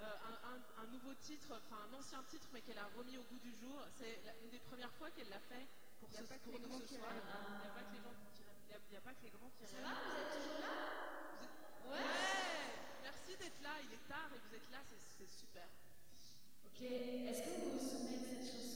un, 0.00 0.86
nouveau 0.92 1.14
titre, 1.14 1.48
enfin 1.50 1.82
un 1.90 1.98
ancien 1.98 2.22
titre, 2.30 2.48
mais 2.52 2.60
qu'elle 2.60 2.78
a 2.78 2.88
remis 2.96 3.18
au 3.18 3.22
goût 3.22 3.38
du 3.38 3.52
jour. 3.52 3.82
C'est 3.98 4.20
une 4.42 4.50
des 4.50 4.60
premières 4.60 4.92
fois 4.92 5.10
qu'elle 5.10 5.28
l'a 5.28 5.40
fait 5.40 5.66
pour, 6.00 6.10
ce, 6.10 6.22
pour 6.22 6.60
nous 6.60 6.80
ce 6.80 6.94
soir. 6.94 7.10
Il 7.10 7.58
n'y 7.58 7.66
a 7.66 7.74
pas 7.74 7.82
que 7.82 7.94
les 7.94 8.02
gens 8.02 8.31
n'y 8.90 8.96
a, 8.96 9.00
pas 9.00 9.14
que 9.14 9.22
les 9.22 9.30
grands 9.30 9.50
qui. 9.50 9.66
Ça 9.66 9.80
va, 9.80 9.94
vous 9.94 10.16
êtes 10.20 10.32
toujours 10.36 10.60
là? 10.60 10.72
Ouais. 11.40 11.96
ouais. 11.96 12.04
Merci 13.02 13.36
d'être 13.36 13.60
là, 13.62 13.70
il 13.82 13.92
est 13.92 14.08
tard 14.08 14.28
et 14.34 14.38
vous 14.48 14.54
êtes 14.54 14.70
là, 14.70 14.78
c'est 14.84 15.28
super. 15.28 15.68
Ok, 16.64 16.82
est-ce 16.82 17.42
que 17.42 17.50
vous 17.50 17.70
vous 17.72 17.80
souvenez 17.80 18.18
de 18.18 18.24
cette 18.24 18.46
chanson? 18.46 18.71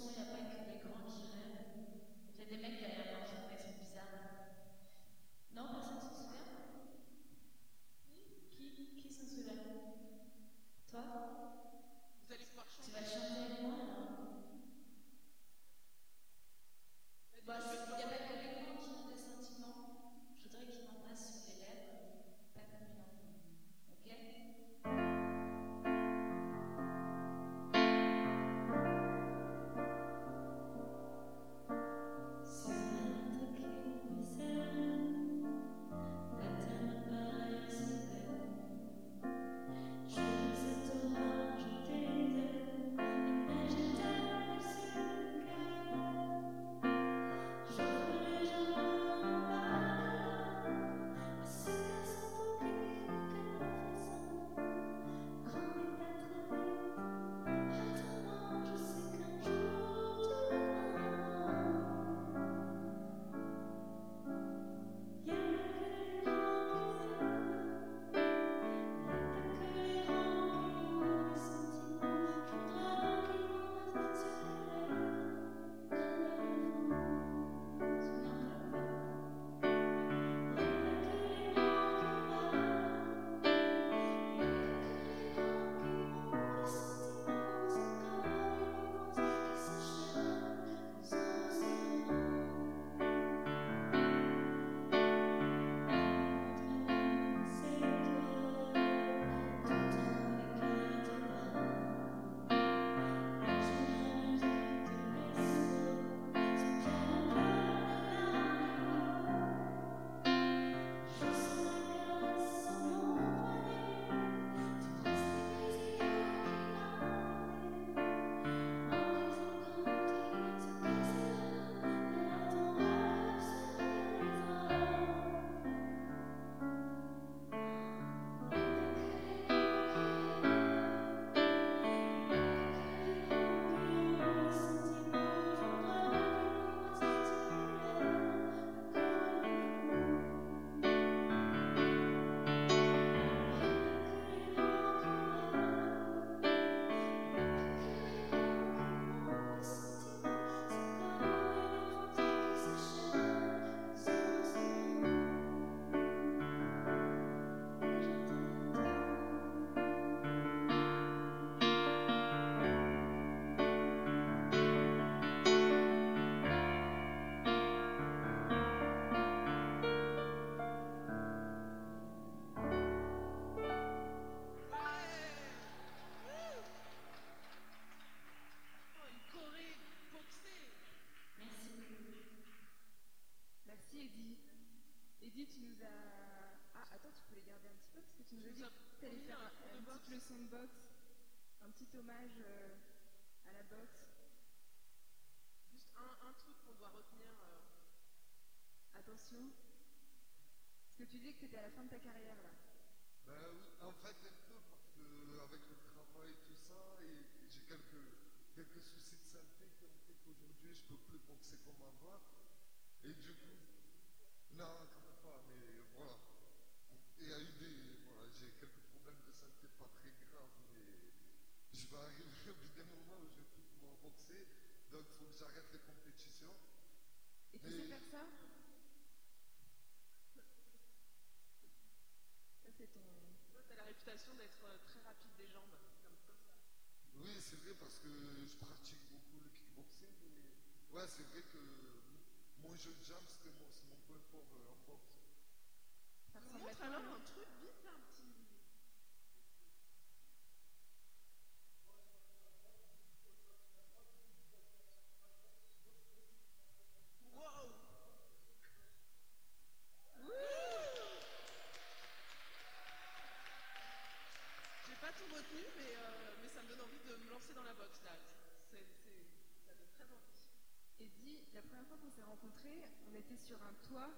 S'est 272.10 272.22
rencontrés, 272.22 272.80
on 273.10 273.14
était 273.14 273.36
sur 273.36 273.60
un 273.62 273.74
toit 273.88 274.10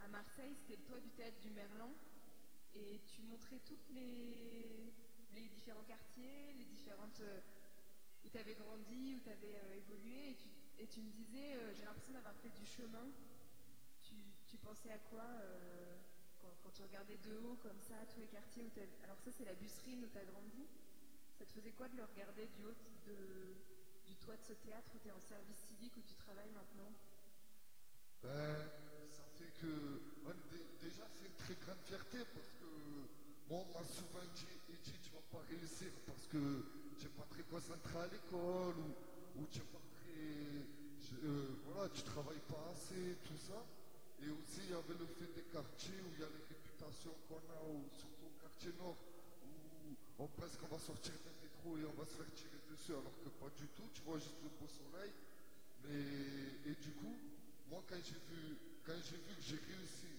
à 0.00 0.08
Marseille, 0.08 0.54
c'était 0.56 0.76
le 0.76 0.82
toit 0.82 1.00
du 1.00 1.10
théâtre 1.10 1.38
du 1.40 1.50
Merlan, 1.50 1.92
et 2.74 3.00
tu 3.06 3.22
montrais 3.22 3.58
toutes 3.64 3.88
les, 3.90 4.92
les 5.34 5.48
différents 5.48 5.84
quartiers, 5.84 6.52
les 6.54 6.64
différentes 6.64 7.20
euh, 7.20 7.40
où 8.24 8.28
tu 8.28 8.38
avais 8.38 8.54
grandi, 8.54 9.14
où 9.14 9.20
tu 9.20 9.30
avais 9.30 9.54
évolué, 9.76 10.30
et 10.30 10.34
tu, 10.34 10.48
et 10.78 10.86
tu 10.86 11.00
me 11.00 11.10
disais, 11.10 11.54
euh, 11.54 11.72
j'ai 11.74 11.84
l'impression 11.84 12.12
d'avoir 12.12 12.34
fait 12.36 12.50
du 12.50 12.64
chemin. 12.66 13.06
Tu, 14.02 14.14
tu 14.46 14.56
pensais 14.58 14.90
à 14.90 14.98
quoi 14.98 15.22
euh, 15.22 15.96
quand, 16.62 16.70
tu 16.70 16.82
regardais 16.82 17.16
de 17.18 17.36
haut 17.36 17.56
comme 17.56 17.80
ça 17.80 17.94
tous 18.06 18.20
les 18.20 18.28
quartiers 18.28 18.64
où 18.64 18.70
t'as- 18.70 19.04
Alors 19.04 19.18
ça 19.20 19.30
c'est 19.32 19.44
la 19.44 19.54
busserine 19.54 20.04
où 20.04 20.08
tu 20.08 20.18
as 20.18 20.24
grandi. 20.24 20.66
Ça 21.38 21.44
te 21.44 21.52
faisait 21.52 21.72
quoi 21.72 21.88
de 21.88 21.96
le 21.96 22.04
regarder 22.04 22.46
du 22.48 22.64
haut 22.64 22.74
de, 23.06 23.54
de 24.36 24.42
ce 24.42 24.52
théâtre 24.52 24.90
où 24.94 24.98
tu 24.98 25.08
es 25.08 25.12
en 25.12 25.20
service 25.20 25.58
civique, 25.68 25.96
où 25.96 26.02
tu 26.02 26.14
travailles 26.14 26.52
maintenant? 26.52 26.92
Ben, 28.22 28.56
ça 29.10 29.24
fait 29.38 29.52
que. 29.60 30.02
déjà, 30.80 31.04
c'est 31.14 31.26
une 31.26 31.36
très 31.36 31.54
grande 31.54 31.80
fierté 31.84 32.18
parce 32.34 32.52
que. 32.60 32.68
Moi, 33.48 33.64
on 33.64 33.78
m'a 33.78 33.84
souvent 33.88 34.28
dit, 34.34 34.60
Edgy, 34.68 34.92
tu 35.02 35.10
vas 35.10 35.24
pas 35.32 35.42
réussir 35.48 35.88
parce 36.04 36.26
que 36.26 36.36
tu 36.98 37.06
n'es 37.06 37.12
pas 37.16 37.24
très 37.30 37.42
concentré 37.44 37.96
à 37.96 38.06
l'école 38.08 38.76
ou, 38.76 39.46
euh, 41.24 41.88
tu 41.94 42.02
travailles 42.02 42.44
pas 42.46 42.68
assez, 42.70 43.16
tout 43.24 43.38
ça. 43.38 43.64
Et 44.20 44.28
aussi, 44.28 44.60
il 44.68 44.70
y 44.70 44.74
avait 44.74 44.98
le 44.98 45.06
fait 45.06 45.32
des 45.32 45.48
quartiers 45.48 46.00
où 46.04 46.12
il 46.12 46.20
y 46.20 46.24
a 46.24 46.28
les 46.28 46.44
réputations 46.44 47.14
qu'on 47.26 47.40
a, 47.40 47.64
ou 47.64 47.88
surtout 47.96 48.26
au 48.26 48.40
quartier 48.40 48.72
nord, 48.78 48.96
on 50.18 50.26
pense 50.34 50.56
qu'on 50.58 50.66
va 50.66 50.78
sortir 50.82 51.14
d'un 51.22 51.36
métro 51.38 51.78
et 51.78 51.86
on 51.86 51.94
va 51.94 52.02
se 52.02 52.18
faire 52.18 52.30
tirer 52.34 52.58
dessus, 52.66 52.90
alors 52.90 53.14
que 53.22 53.30
pas 53.38 53.50
du 53.54 53.70
tout. 53.78 53.86
Tu 53.94 54.02
vois 54.02 54.18
juste 54.18 54.42
le 54.42 54.50
beau 54.58 54.66
soleil. 54.66 55.14
Mais, 55.86 56.70
et 56.70 56.74
du 56.74 56.90
coup, 56.98 57.14
moi, 57.70 57.78
quand 57.86 58.02
j'ai 58.02 58.18
vu, 58.26 58.58
quand 58.82 58.98
j'ai 58.98 59.22
vu 59.22 59.32
que 59.38 59.44
j'ai 59.46 59.62
réussi 59.62 60.10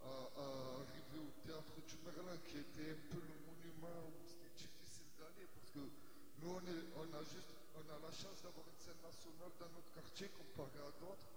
à, 0.00 0.08
arriver 0.40 1.20
au 1.20 1.32
théâtre 1.44 1.76
du 1.84 1.96
Merlin, 2.00 2.40
qui 2.48 2.64
était 2.64 2.96
un 2.96 3.02
peu 3.12 3.20
le 3.20 3.36
monument 3.44 4.08
où 4.08 4.24
c'était 4.24 4.56
difficile 4.56 5.12
d'aller, 5.20 5.44
parce 5.52 5.68
que 5.68 5.84
nous, 5.84 6.48
on, 6.56 6.64
est, 6.64 6.84
on 6.96 7.08
a 7.12 7.22
juste, 7.28 7.52
on 7.76 7.84
a 7.92 7.98
la 8.00 8.12
chance 8.12 8.40
d'avoir 8.40 8.64
une 8.64 8.80
scène 8.80 9.04
nationale 9.04 9.52
dans 9.60 9.68
notre 9.68 9.92
quartier 9.92 10.32
comparé 10.32 10.80
à 10.80 10.92
d'autres. 10.96 11.28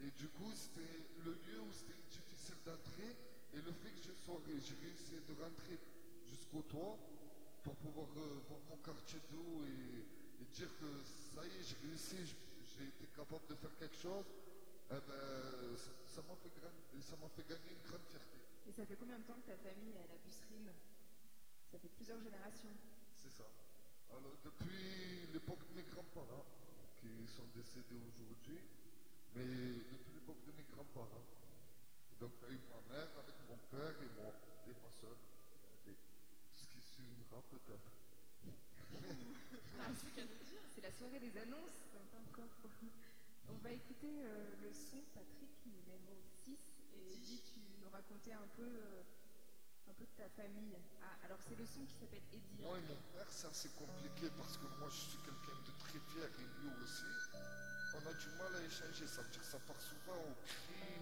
Et 0.00 0.08
du 0.16 0.28
coup, 0.40 0.48
c'était 0.56 1.04
le 1.20 1.36
lieu 1.36 1.60
où 1.60 1.72
c'était 1.76 2.00
difficile 2.08 2.56
d'entrer. 2.64 3.12
Et 3.52 3.60
le 3.60 3.72
fait 3.84 3.92
que 3.92 4.00
j'ai 4.08 4.76
réussi 4.80 5.20
de 5.28 5.34
rentrer 5.36 5.76
jusqu'au 6.24 6.62
toit 6.62 6.96
pour 7.62 7.74
pouvoir 7.76 8.06
voir 8.48 8.60
mon 8.68 8.76
quartier 8.78 9.20
d'eau 9.30 9.64
et, 9.64 10.42
et 10.42 10.44
dire 10.52 10.68
que 10.78 10.90
ça 11.04 11.44
y 11.46 11.48
est, 11.48 11.62
j'ai 11.62 11.76
réussi, 11.86 12.16
j'ai 12.26 12.84
été 12.88 13.06
capable 13.14 13.46
de 13.48 13.54
faire 13.54 13.70
quelque 13.78 13.96
chose, 13.96 14.26
eh 14.90 14.94
ben, 14.94 15.76
ça- 15.78 16.22
m'a 16.22 16.34
fait, 16.36 16.50
fait 16.50 17.48
gagner 17.48 17.72
une 17.72 17.82
grande 17.88 18.04
fierté. 18.10 18.38
Et 18.68 18.72
ça 18.72 18.84
fait 18.86 18.96
combien 18.96 19.18
de 19.18 19.24
temps 19.24 19.38
que 19.40 19.50
ta 19.50 19.56
famille 19.56 19.92
est 19.94 20.02
à 20.02 20.06
la 20.10 20.18
busserine 20.24 20.70
Ça 21.70 21.78
fait 21.78 21.88
plusieurs 21.88 22.20
générations. 22.20 22.74
C'est 23.14 23.30
ça. 23.32 23.46
Alors, 24.10 24.36
depuis 24.44 25.26
l'époque 25.32 25.62
de 25.70 25.74
mes 25.76 25.86
grands-parents, 25.88 26.44
qui 27.00 27.26
sont 27.26 27.46
décédés 27.54 27.98
aujourd'hui, 27.98 28.60
mais 29.34 29.42
depuis 29.90 30.12
l'époque 30.14 30.38
de 30.46 30.52
mes 30.52 30.66
grands-parents. 30.70 31.26
Donc, 32.20 32.30
il 32.42 32.46
y 32.46 32.50
a 32.50 32.54
eu 32.54 32.60
ma 32.70 32.94
mère 32.94 33.08
avec 33.18 33.34
mon 33.48 33.58
père 33.70 33.94
et 34.02 34.10
moi, 34.20 34.30
et 34.68 34.74
ma 34.78 34.90
soeur. 34.90 35.16
Peut-être. 37.40 37.88
Ah, 39.80 39.88
c'est 40.74 40.80
la 40.82 40.92
soirée 40.92 41.18
des 41.18 41.32
annonces, 41.38 41.80
pas 41.92 41.98
encore. 41.98 42.52
On 43.48 43.54
va 43.64 43.72
écouter 43.72 44.24
euh, 44.24 44.52
le 44.62 44.72
son, 44.72 45.00
Patrick, 45.14 45.50
numéro 45.64 46.12
6, 46.44 46.52
et 46.94 47.16
dis, 47.24 47.42
tu 47.42 47.60
nous 47.80 47.88
racontais 47.90 48.32
un 48.32 48.46
peu, 48.56 48.68
euh, 48.68 49.02
un 49.88 49.94
peu 49.94 50.04
de 50.04 50.14
ta 50.16 50.28
famille. 50.30 50.76
Ah, 51.02 51.16
alors 51.24 51.38
c'est 51.40 51.56
le 51.56 51.64
son 51.66 51.84
qui 51.86 51.94
s'appelle 51.94 52.22
Eddie. 52.32 52.60
Moi 52.60 52.78
et 52.78 52.82
mon 52.82 53.00
père, 53.16 53.26
c'est 53.30 53.48
assez 53.48 53.70
compliqué 53.70 54.28
parce 54.36 54.56
que 54.56 54.66
moi, 54.78 54.88
je 54.88 55.00
suis 55.00 55.18
quelqu'un 55.24 55.56
de 55.64 55.72
très 55.78 55.98
fier 56.12 56.28
et 56.28 56.46
lui 56.60 56.68
aussi. 56.82 57.08
On 57.94 58.06
a 58.06 58.12
du 58.12 58.28
mal 58.36 58.56
à 58.56 58.62
échanger, 58.64 59.06
ça 59.06 59.22
veut 59.22 59.30
dire 59.30 59.40
que 59.40 59.46
ça 59.46 59.58
part 59.60 59.80
souvent 59.80 60.16
au 60.20 60.34
cri, 60.44 61.00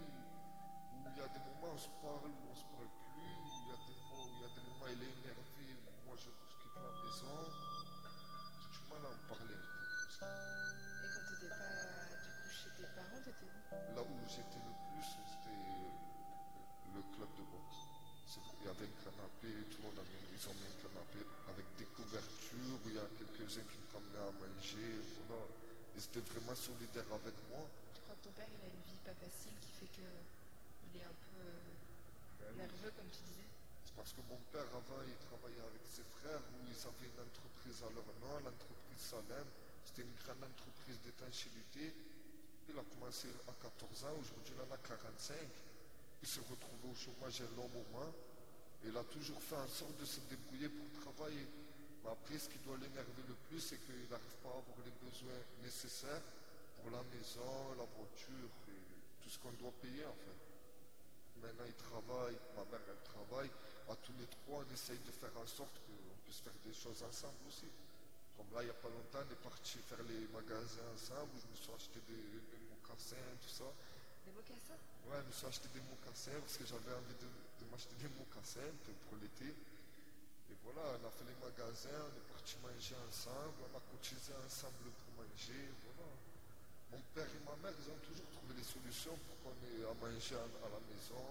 où 0.95 1.07
il 1.11 1.17
y 1.19 1.23
a 1.23 1.29
des 1.29 1.39
moments 1.39 1.71
où 1.71 1.75
on 1.75 1.79
se 1.79 1.91
parle, 2.03 2.31
où 2.31 2.51
on 2.51 2.55
se 2.55 2.65
parle 2.71 2.91
plus, 3.15 3.35
où 3.35 3.51
il 3.51 3.69
y 3.69 3.73
a 3.75 3.79
des 3.79 3.99
fois 4.09 4.19
où 4.27 4.31
il 4.31 4.41
y 4.41 4.45
a 4.45 4.51
des 4.55 4.63
moments 4.67 4.87
où 4.87 4.95
il 4.95 5.03
est 5.03 5.15
énervé, 5.23 5.50
moi 6.11 6.19
je, 6.19 6.31
quitte 6.59 6.75
la 6.75 6.91
maison. 6.91 7.39
J'ai 7.55 8.75
du 8.75 8.83
mal 8.91 8.99
à 9.07 9.11
en 9.15 9.21
parler. 9.31 9.55
Et 9.55 11.07
quand 11.07 11.23
t'étais 11.31 11.55
pas 11.55 12.19
du 12.19 12.31
coup 12.35 12.51
chez 12.51 12.71
tes 12.75 12.89
parents, 12.99 13.23
t'étais 13.23 13.47
où? 13.47 13.63
Là 13.95 14.03
où 14.03 14.15
j'étais 14.27 14.59
le 14.59 14.75
plus, 14.91 15.07
c'était 15.07 15.71
le 16.91 17.01
club 17.15 17.31
de 17.39 17.45
boxe. 17.47 17.81
Il 18.59 18.67
y 18.67 18.71
avait 18.75 18.91
un 18.91 18.97
canapé, 19.07 19.51
tout 19.71 19.79
le 19.79 19.85
monde 19.87 20.03
a 20.03 20.07
mis, 20.11 20.19
ils 20.35 20.45
ont 20.51 20.55
mis 20.59 20.67
un 20.67 20.79
canapé 20.83 21.21
avec 21.47 21.67
des 21.79 21.87
couvertures, 21.95 22.79
où 22.83 22.89
il 22.91 22.95
y 22.95 22.99
a 22.99 23.07
quelques-uns 23.15 23.67
qui 23.71 23.79
me 23.79 23.87
ramenaient 23.95 24.27
à 24.27 24.35
manger, 24.35 24.91
voilà. 25.15 25.47
Ils 25.95 26.03
étaient 26.03 26.27
vraiment 26.27 26.59
solidaires 26.59 27.11
avec 27.15 27.39
moi. 27.55 27.63
Je 27.95 28.01
crois 28.03 28.15
que 28.19 28.25
ton 28.27 28.35
père, 28.35 28.51
il 28.51 28.63
a 28.63 28.71
une 28.71 28.83
vie 28.83 28.99
pas 29.07 29.15
facile 29.15 29.55
qui 29.63 29.71
fait 29.79 29.91
que 29.95 30.07
il 30.91 30.99
est 30.99 31.07
un 31.07 31.19
peu 31.31 31.39
euh, 31.39 32.51
nerveux, 32.59 32.91
comme 32.99 33.11
tu 33.15 33.23
disais. 33.31 33.50
Parce 34.01 34.17
que 34.17 34.25
mon 34.33 34.41
père, 34.49 34.65
avant, 34.73 35.05
il 35.05 35.13
travaillait 35.29 35.61
avec 35.61 35.85
ses 35.85 36.09
frères, 36.17 36.41
où 36.57 36.65
ils 36.65 36.81
avaient 36.89 37.05
une 37.05 37.21
entreprise 37.21 37.85
à 37.85 37.93
leur 37.93 38.09
nom, 38.25 38.33
l'entreprise 38.49 38.97
Salem. 38.97 39.45
C'était 39.85 40.09
une 40.09 40.17
grande 40.25 40.41
entreprise 40.41 40.97
d'étanchéité. 41.05 41.93
Il 42.73 42.81
a 42.81 42.85
commencé 42.97 43.29
à 43.45 43.53
14 43.61 44.09
ans, 44.09 44.17
aujourd'hui 44.17 44.57
il 44.57 44.61
en 44.65 44.73
a 44.73 44.81
45. 44.81 45.37
Il 45.37 46.29
s'est 46.33 46.41
retrouvé 46.49 46.89
au 46.89 46.97
chômage 46.97 47.45
un 47.45 47.53
long 47.61 47.69
moment. 47.69 48.09
Il 48.89 48.97
a 48.97 49.05
toujours 49.05 49.37
fait 49.37 49.61
en 49.61 49.69
sorte 49.69 49.93
de 50.01 50.09
se 50.09 50.25
débrouiller 50.33 50.73
pour 50.73 50.89
travailler. 51.05 51.45
Mais 52.01 52.09
après, 52.09 52.41
ce 52.41 52.49
qui 52.49 52.57
doit 52.65 52.81
l'énerver 52.81 53.29
le 53.29 53.37
plus, 53.53 53.61
c'est 53.61 53.85
qu'il 53.85 54.09
n'arrive 54.09 54.41
pas 54.41 54.49
à 54.49 54.65
avoir 54.65 54.81
les 54.81 54.97
besoins 54.97 55.45
nécessaires 55.61 56.25
pour 56.81 56.89
la 56.89 57.05
maison, 57.13 57.77
la 57.77 57.85
voiture 57.85 58.49
et 58.65 58.81
tout 59.21 59.29
ce 59.29 59.37
qu'on 59.45 59.53
doit 59.61 59.77
payer 59.85 60.09
en 60.09 60.17
fait. 60.25 60.41
Maintenant, 61.45 61.69
il 61.69 61.77
travaille, 61.77 62.37
ma 62.57 62.65
mère, 62.65 62.81
elle 62.89 63.05
travaille. 63.05 63.53
À 63.89 63.97
tous 63.97 64.13
les 64.19 64.27
trois, 64.27 64.63
on 64.63 64.69
essaye 64.75 64.99
de 65.01 65.11
faire 65.11 65.33
en 65.37 65.47
sorte 65.47 65.75
qu'on 65.87 66.15
puisse 66.25 66.41
faire 66.41 66.55
des 66.65 66.75
choses 66.75 67.03
ensemble 67.03 67.41
aussi. 67.49 67.67
Comme 68.37 68.47
là, 68.55 68.63
il 68.63 68.71
n'y 68.71 68.77
a 68.77 68.81
pas 68.81 68.89
longtemps, 68.89 69.25
on 69.25 69.33
est 69.33 69.43
parti 69.43 69.79
faire 69.83 70.03
les 70.07 70.27
magasins 70.31 70.87
ensemble. 70.95 71.33
Je 71.41 71.47
me 71.51 71.57
suis 71.57 71.73
acheté 71.75 71.99
des, 72.07 72.25
des 72.55 72.63
mocassins, 72.71 73.31
tout 73.43 73.51
ça. 73.51 73.67
Des 74.27 74.33
mocassins 74.33 74.79
Ouais, 75.11 75.19
je 75.23 75.27
me 75.27 75.33
suis 75.35 75.47
acheté 75.47 75.69
des 75.75 75.83
mocassins 75.91 76.39
parce 76.39 76.57
que 76.57 76.67
j'avais 76.67 76.95
envie 76.95 77.19
de, 77.19 77.29
de 77.29 77.65
m'acheter 77.71 77.97
des 77.99 78.11
mocassins 78.15 78.73
pour 79.09 79.19
l'été. 79.19 79.51
Et 79.51 80.57
voilà, 80.63 80.99
on 80.99 81.03
a 81.07 81.11
fait 81.11 81.27
les 81.27 81.39
magasins, 81.43 82.01
on 82.07 82.15
est 82.15 82.29
parti 82.31 82.55
manger 82.63 82.95
ensemble, 83.11 83.59
on 83.71 83.73
a 83.75 83.83
cotisé 83.91 84.35
ensemble 84.47 84.91
pour 84.95 85.11
manger, 85.19 85.67
voilà. 85.83 86.07
Mon 86.91 87.03
père 87.15 87.27
et 87.27 87.43
ma 87.47 87.55
mère, 87.63 87.75
ils 87.79 87.87
ont 87.91 88.03
toujours 88.03 88.27
trouvé 88.35 88.55
des 88.55 88.67
solutions 88.67 89.15
pour 89.27 89.35
qu'on 89.43 89.57
ait 89.67 89.83
à 89.87 89.95
manger 89.95 90.35
à, 90.35 90.47
à 90.47 90.69
la 90.75 90.83
maison, 90.91 91.23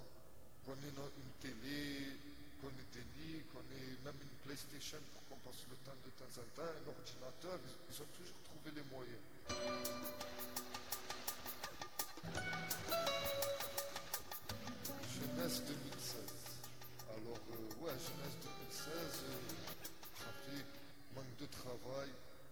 qu'on 0.64 0.76
ait 0.80 0.96
une 0.96 1.34
télé, 1.44 2.16
qu'on 2.61 2.68
ait 2.68 2.91
des 2.94 3.06
lits, 3.18 3.44
qu'on 3.52 3.64
ait 3.72 3.98
même 4.03 4.19
une 4.22 4.38
PlayStation 4.44 4.98
pour 5.14 5.23
qu'on 5.27 5.49
passe 5.49 5.64
le 5.69 5.76
temps 5.84 5.98
de 6.03 6.11
temps 6.11 6.34
en 6.41 6.48
temps, 6.56 6.68
un 6.68 6.88
ordinateur, 6.88 7.60
ils, 7.90 8.02
ont 8.02 8.11
toujours 8.18 8.40
trouvé 8.44 8.72
les 8.76 8.84
moyens. 8.91 9.23
Jeunesse 15.15 15.61
2016. 15.64 16.19
Alors, 17.10 17.44
euh, 17.52 17.84
ouais, 17.84 17.95
jeunesse 17.95 18.36
2016, 18.44 18.88
euh, 19.23 19.40
trafic, 20.19 20.65
manque 21.15 21.36
de 21.40 21.45
travail, 21.48 22.10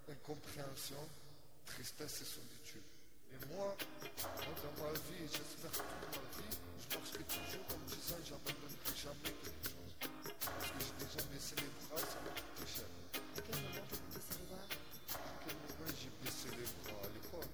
incompréhension, 0.10 1.04
tristesse 1.66 2.22
et 2.22 2.26
solitude. 2.26 2.88
Et 3.34 3.46
moi, 3.54 3.76
dans 4.24 4.84
ma 4.84 4.92
vie, 4.94 5.28
j'espère 5.28 5.72
que 5.72 5.78
toute 5.78 6.16
ma 6.16 6.28
vie, 6.40 6.58
je 6.80 6.96
marcherai 6.96 7.24
toujours 7.24 7.66
en 7.76 7.78
me 7.80 7.88
disant 7.88 8.16
j'abandonnerai 8.24 8.96
jamais 8.96 9.77
j'ai 10.80 11.06
déjà 11.06 11.22
baissé 11.32 11.56
les 11.58 11.72
bras, 11.88 12.02
ça 12.02 12.18
m'a 12.22 12.32
coûté 12.34 12.64
cher. 12.68 12.90
À 13.38 13.42
quel 13.42 13.56
moment 13.62 13.86
baissé 14.14 14.34
les 14.38 14.48
bras 14.48 14.66
À 14.66 15.38
quel 15.42 15.56
moment 15.58 15.92
j'ai 15.98 16.14
baissé 16.22 16.48
les 16.54 16.70
bras 16.82 17.02
à 17.02 17.10
l'école 17.14 17.52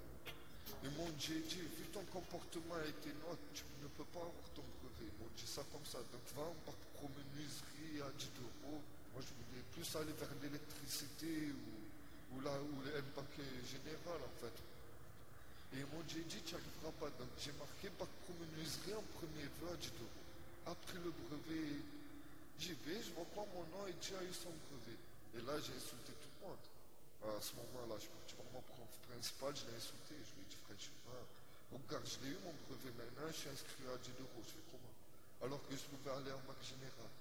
Ils 0.83 0.91
m'ont 0.97 1.13
dit, 1.15 1.39
dit, 1.47 1.63
vu 1.63 1.85
ton 1.91 2.03
comportement 2.11 2.79
et 2.83 2.93
tes 2.99 3.15
notes, 3.23 3.47
tu 3.53 3.63
ne 3.81 3.87
peux 3.87 4.07
pas 4.11 4.25
avoir 4.25 4.47
ton 4.55 4.65
brevet. 4.81 5.11
M'ont 5.19 5.31
dit 5.35 5.47
ça 5.47 5.63
comme 5.71 5.85
ça. 5.85 5.99
Donc 6.11 6.23
va 6.35 6.43
en 6.43 6.55
bac 6.67 6.79
pro 6.95 7.07
menuiserie 7.07 8.03
à 8.03 8.11
10 8.17 8.27
euros. 8.43 8.81
Moi, 9.13 9.21
je 9.21 9.31
voulais 9.31 9.63
plus 9.71 9.87
aller 9.95 10.13
vers 10.19 10.33
l'électricité 10.41 11.53
ou, 11.53 12.35
ou 12.35 12.41
là 12.41 12.51
où 12.59 12.73
le 12.83 13.01
bac 13.15 13.31
général 13.67 14.19
en 14.19 14.35
fait. 14.41 14.57
Et 15.73 15.81
ils 15.81 15.89
m'ont 15.89 16.03
dit, 16.05 16.21
tu 16.27 16.37
n'y 16.37 16.53
arriveras 16.59 16.93
pas. 16.99 17.09
Donc 17.17 17.31
j'ai 17.39 17.53
marqué 17.55 17.87
bac 17.95 18.09
pro 18.25 18.33
menuiserie 18.41 18.97
en 18.99 19.05
premier 19.15 19.47
vœu 19.61 19.71
à 19.71 19.77
10 19.77 19.87
euros. 20.01 20.23
Après 20.65 20.99
le 20.99 21.11
brevet, 21.11 21.92
j'y 22.59 22.73
vais, 22.85 23.01
je 23.01 23.11
vois 23.11 23.27
pas 23.35 23.45
mon 23.53 23.63
nom 23.71 23.87
et 23.87 23.93
a 23.93 24.23
eu 24.23 24.33
son 24.33 24.53
brevet. 24.69 24.99
Et 25.35 25.41
là, 25.41 25.57
j'ai 25.59 25.73
insulté 25.73 26.13
tout 26.13 26.31
le 26.41 26.47
monde. 26.47 26.63
À 27.23 27.41
ce 27.41 27.55
moment-là, 27.55 27.95
je 27.97 28.07
suis 28.07 28.37
mon 28.51 28.61
prof 28.61 28.91
principal, 29.07 29.55
je 29.55 29.65
l'ai 29.71 29.77
insulté. 29.77 30.13
Je 30.19 30.31
lui 30.37 30.43
ai 30.43 30.49
dit, 30.49 30.59
franchement, 30.67 31.23
regarde, 31.71 32.05
je 32.05 32.17
l'ai 32.23 32.31
eu 32.35 32.39
mon 32.43 32.53
brevet 32.67 32.93
maintenant, 32.99 33.27
je 33.31 33.37
suis 33.37 33.49
inscrit 33.49 33.87
à 33.89 33.97
10 33.97 34.11
euros, 34.19 34.43
je 34.43 34.53
fais 34.53 34.65
comment? 34.69 34.95
Alors 35.41 35.61
que 35.67 35.75
je 35.75 35.85
pouvais 35.89 36.11
aller 36.11 36.31
en 36.31 36.43
marque 36.45 36.63
générale. 36.63 37.13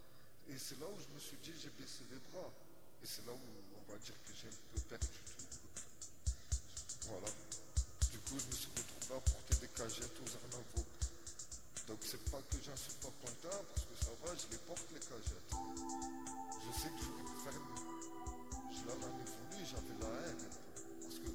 Et 0.51 0.59
c'est 0.59 0.79
là 0.79 0.87
où 0.91 0.99
je 0.99 1.09
me 1.15 1.21
suis 1.21 1.39
dit, 1.43 1.55
j'ai 1.57 1.71
baissé 1.79 2.03
les 2.11 2.19
bras. 2.31 2.51
Et 3.03 3.07
c'est 3.07 3.25
là 3.27 3.33
où 3.33 3.41
on 3.41 3.93
va 3.93 3.99
dire 3.99 4.19
que 4.27 4.33
j'ai 4.35 4.49
un 4.49 4.59
peu 4.75 4.81
perdu 4.91 5.07
tout. 5.07 5.47
Voilà. 7.09 7.31
Du 8.11 8.19
coup, 8.19 8.39
je 8.39 8.47
me 8.47 8.57
suis 8.59 8.71
retrouvé 8.75 9.17
à 9.17 9.21
porter 9.21 9.55
des 9.59 9.69
cagettes 9.69 10.19
aux 10.19 10.31
arnavaux. 10.37 10.87
Donc 11.93 12.01
c'est 12.09 12.25
pas 12.33 12.41
que 12.49 12.57
j'en 12.65 12.73
suis 12.73 12.97
pas 13.05 13.13
content, 13.21 13.61
parce 13.69 13.85
que 13.85 13.93
ça 14.01 14.17
va, 14.25 14.33
je 14.33 14.49
les 14.49 14.57
porte 14.65 14.81
les 14.97 15.05
cagettes. 15.05 15.53
Je 15.53 16.71
sais 16.73 16.89
que 16.89 17.05
je 17.05 17.13
vais 17.13 17.29
faire. 17.45 17.61
Je 18.73 18.81
l'avais 18.89 19.13
jamais 19.13 19.29
voulu, 19.29 19.61
j'avais 19.61 19.97
la 20.01 20.09
haine. 20.25 20.41
Parce 21.05 21.21
que 21.21 21.29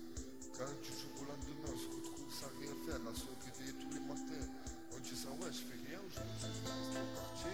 quand 0.57 0.73
du 0.81 0.89
jour 0.97 1.13
au 1.13 1.25
lendemain, 1.29 1.69
on 1.69 1.77
se 1.77 1.85
retrouve 1.93 2.33
sans 2.33 2.49
rien 2.57 2.73
faire, 2.89 2.97
à 3.05 3.13
se 3.13 3.29
réveiller 3.37 3.77
tous 3.77 3.91
les 3.93 4.01
matins, 4.01 4.49
en 4.49 4.99
disant 5.05 5.37
ouais, 5.37 5.53
je 5.53 5.61
fais 5.61 5.77
rien 5.77 6.01
aujourd'hui, 6.01 6.49
je 6.49 6.57
vais 6.65 6.73
rester 6.73 7.05
au 7.05 7.09
quartier, 7.13 7.53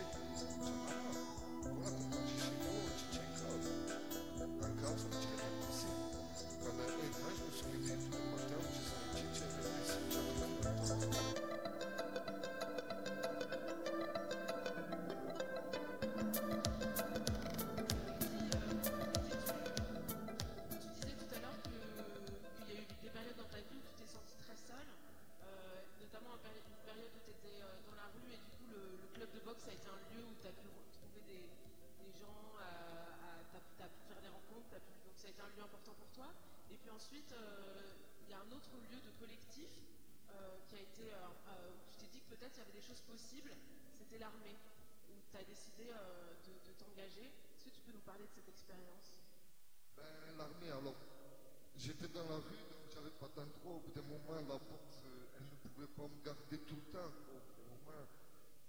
pas 55.96 56.08
me 56.10 56.20
garder 56.26 56.58
tout 56.66 56.76
le 56.76 56.88
temps. 56.92 57.10
Au 57.10 57.66
moment, 57.70 58.06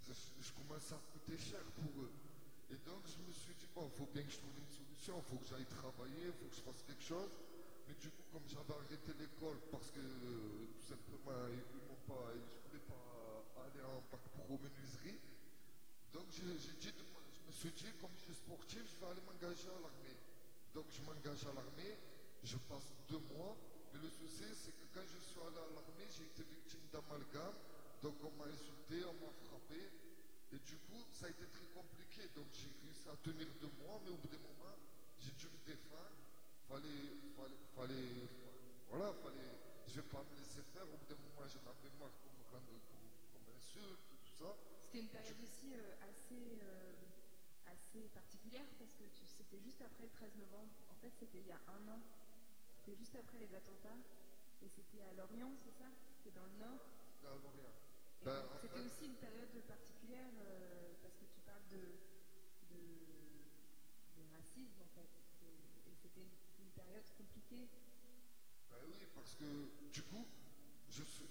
je, 0.05 0.51
commençais 0.53 0.93
à 0.93 1.01
coûter 1.11 1.37
cher 1.37 1.63
pour 1.75 2.03
eux. 2.03 2.13
Et 2.71 2.77
donc, 2.85 3.05
je 3.05 3.17
me 3.21 3.31
suis 3.33 3.53
dit, 3.55 3.67
bon, 3.73 3.89
il 3.89 3.97
faut 3.97 4.09
bien 4.13 4.23
que 4.23 4.31
je 4.31 4.37
trouve 4.37 4.57
une 4.57 4.73
solution, 4.73 5.21
il 5.21 5.27
faut 5.29 5.37
que 5.37 5.47
j'aille 5.49 5.69
travailler, 5.69 6.29
il 6.29 6.37
faut 6.37 6.49
que 6.49 6.55
je 6.55 6.65
fasse 6.65 6.81
quelque 6.85 7.03
chose. 7.03 7.33
Mais 7.87 7.93
du 8.01 8.09
coup, 8.09 8.25
comme 8.33 8.45
j'avais 8.49 8.73
arrêté 8.73 9.13
l'école 9.19 9.61
parce 9.69 9.91
que, 9.91 10.01
tout 10.01 10.87
simplement, 10.89 11.45
ils, 11.53 11.61
ils 11.61 11.83
m'ont 11.85 12.01
pas, 12.09 12.33
je 12.33 12.57
voulais 12.65 12.85
pas 12.89 13.61
aller 13.61 13.81
en 13.85 14.01
bac 14.09 14.21
pro 14.33 14.57
menuiserie, 14.57 15.21
donc 16.15 16.31
je 16.31 16.43
me 16.47 16.57
suis 16.57 17.71
dit, 17.71 17.91
comme 17.99 18.11
je 18.15 18.23
suis 18.23 18.35
sportif, 18.35 18.81
je 18.87 18.99
vais 19.03 19.11
aller 19.11 19.21
m'engager 19.27 19.67
à 19.67 19.79
l'armée. 19.83 20.15
Donc 20.73 20.85
je 20.89 21.01
m'engage 21.03 21.43
à 21.43 21.53
l'armée, 21.53 21.97
je 22.43 22.55
passe 22.69 22.93
deux 23.09 23.19
mois, 23.35 23.55
mais 23.95 24.01
le 24.03 24.09
souci 24.11 24.43
c'est 24.59 24.71
que 24.75 24.85
quand 24.93 25.07
je 25.07 25.19
suis 25.23 25.39
allé 25.39 25.55
à 25.55 25.71
l'armée, 25.71 26.07
j'ai 26.11 26.27
été 26.27 26.43
victime 26.43 26.83
d'amalgame, 26.91 27.55
donc 28.03 28.15
on 28.23 28.31
m'a 28.35 28.45
insulté, 28.51 28.99
on 29.07 29.15
m'a 29.23 29.31
frappé, 29.47 29.79
et 30.51 30.59
du 30.59 30.75
coup 30.83 30.99
ça 31.15 31.27
a 31.27 31.29
été 31.29 31.47
très 31.47 31.67
compliqué, 31.71 32.27
donc 32.35 32.47
j'ai 32.51 32.67
réussi 32.83 33.07
à 33.07 33.15
tenir 33.23 33.47
deux 33.61 33.71
mois, 33.79 34.01
mais 34.03 34.11
au 34.11 34.17
bout 34.19 34.27
d'un 34.27 34.43
moment, 34.43 34.75
j'ai 35.19 35.31
dû 35.31 35.47
me 35.47 35.59
défendre, 35.63 36.19
fallait, 36.67 37.07
fallait, 37.39 37.63
fallait, 37.71 38.27
voilà, 38.91 39.13
fallait, 39.23 39.55
je 39.87 39.93
vais 39.95 40.07
pas 40.11 40.23
me 40.27 40.35
laisser 40.35 40.63
faire, 40.75 40.83
au 40.83 40.97
bout 40.99 41.07
d'un 41.07 41.21
moment 41.31 41.47
j'en 41.47 41.63
avais 41.63 41.91
marre 41.95 42.15
qu'on 42.19 42.35
me 42.35 42.43
rende 42.51 42.67
comme, 42.91 43.47
insulte, 43.55 44.03
tout 44.11 44.35
ça. 44.43 44.51
C'était 44.83 44.99
une 44.99 45.09
période 45.09 45.39
aussi 45.39 45.71
euh, 45.71 45.95
assez, 46.03 46.59
euh, 46.59 46.91
assez 47.71 48.09
particulière 48.11 48.67
parce 48.77 48.91
que 48.95 49.07
c'était 49.07 49.59
juste 49.63 49.81
après 49.81 50.03
le 50.03 50.11
13 50.11 50.35
novembre. 50.35 50.71
En 50.91 50.95
fait, 50.99 51.11
c'était 51.15 51.39
il 51.39 51.47
y 51.47 51.51
a 51.51 51.61
un 51.71 51.87
an. 51.87 52.01
C'était 52.85 52.97
juste 52.97 53.15
après 53.15 53.39
les 53.39 53.51
attentats. 53.55 53.97
Et 54.61 54.69
c'était 54.69 55.01
à 55.01 55.11
Lorient, 55.13 55.51
c'est 55.63 55.73
ça? 55.73 55.89
C'était 56.17 56.37
dans 56.37 56.45
le 56.45 56.53
Nord? 56.61 56.85
Lorient. 57.23 57.73
Et 58.21 58.25
Ben, 58.25 58.45
c'était 58.61 58.67
fait- 58.77 58.85
aussi 58.85 59.05
une 59.05 59.15
période 59.15 59.49
particulière 59.65 60.29
euh, 60.37 60.93
parce 61.01 61.15
que 61.17 61.25
tu 61.25 61.39
parles 61.41 61.65
de, 61.67 61.81
de, 62.69 62.77
de 64.21 64.23
racisme 64.37 64.81
en 64.85 64.87
fait. 64.93 65.09
Et, 65.41 65.89
et 65.89 65.95
c'était 65.99 66.21
une, 66.21 66.37
une 66.63 66.71
période 66.77 67.03
compliquée. 67.17 67.67
Ben 68.69 68.77
oui, 68.87 69.07
parce 69.15 69.33
que 69.33 69.71
du 69.91 70.03
coup, 70.03 70.27
je 70.89 71.03
suis, 71.03 71.25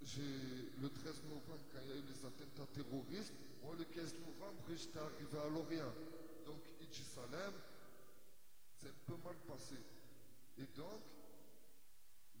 j'ai, 0.00 0.70
le 0.80 0.88
13 0.88 1.24
novembre, 1.24 1.66
quand 1.72 1.80
il 1.82 1.88
y 1.88 1.92
a 1.92 1.96
eu 1.96 2.02
les 2.08 2.24
attentats 2.24 2.66
terroristes, 2.72 3.34
moi 3.62 3.74
le 3.76 3.84
15 3.84 4.14
novembre, 4.20 4.64
j'étais 4.74 4.98
arrivé 4.98 5.38
à 5.38 5.48
Lorient. 5.50 5.92
Donc, 6.46 6.62
Idji 6.80 7.04
Salem, 7.04 7.52
c'est 8.80 8.88
un 8.88 8.94
peu 9.04 9.16
mal 9.18 9.36
passé. 9.46 9.76
Et 10.58 10.64
donc, 10.74 11.04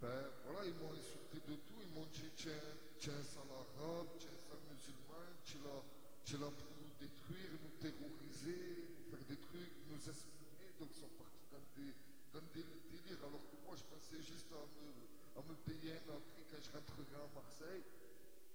ben 0.00 0.24
voilà, 0.44 0.64
ils 0.64 0.74
m'ont 0.80 0.92
insulté 0.92 1.36
de 1.44 1.56
tout. 1.68 1.80
Ils 1.84 1.92
m'ont 1.92 2.08
dit 2.12 2.32
tiens, 2.36 2.64
tiens, 2.98 3.20
sale 3.22 3.52
arabe, 3.52 4.08
tiens, 4.18 4.32
sale 4.40 4.64
musulman, 4.72 5.28
tu 5.44 5.60
l'as, 5.60 5.84
tu 6.24 6.36
pour 6.40 6.72
nous 6.80 6.92
détruire, 6.96 7.52
nous 7.60 7.76
terroriser, 7.76 8.88
nous 8.96 9.04
faire 9.12 9.24
des 9.28 9.36
trucs, 9.36 9.76
nous 9.92 10.00
espionner. 10.00 10.68
Donc, 10.80 10.88
ils 10.96 11.00
sont 11.00 11.12
partis 11.20 11.44
dans 11.52 11.64
des, 11.76 11.92
dans 12.32 12.46
des 12.56 12.64
délires. 12.88 13.20
Alors 13.20 13.44
que 13.52 13.56
moi, 13.64 13.76
je 13.76 13.84
pensais 13.84 14.20
juste 14.24 14.48
à 14.52 14.64
me, 14.64 14.88
à 15.36 15.44
me 15.44 15.54
payer 15.68 16.00
un 16.00 16.16
abri 16.16 16.40
quand 16.48 16.60
je 16.60 16.72
rentrerai 16.72 17.20
à 17.20 17.28
Marseille. 17.36 17.84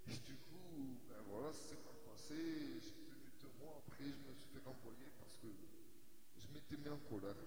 Et 0.10 0.18
du 0.26 0.34
coup, 0.50 0.98
ben 1.06 1.22
voilà, 1.30 1.54
ça 1.54 1.70
s'est 1.70 1.82
mal 1.86 2.02
passé. 2.02 2.82
J'ai 2.82 2.98
tenu 2.98 3.30
deux 3.46 3.54
mois. 3.62 3.78
Après, 3.86 4.10
je 4.10 4.26
me 4.26 4.34
suis 4.34 4.50
fait 4.50 4.66
renvoyer 4.66 5.10
parce 5.22 5.38
que 5.38 5.54
je 6.42 6.48
m'étais 6.50 6.82
mis 6.82 6.90
en 6.90 6.98
colère. 7.06 7.38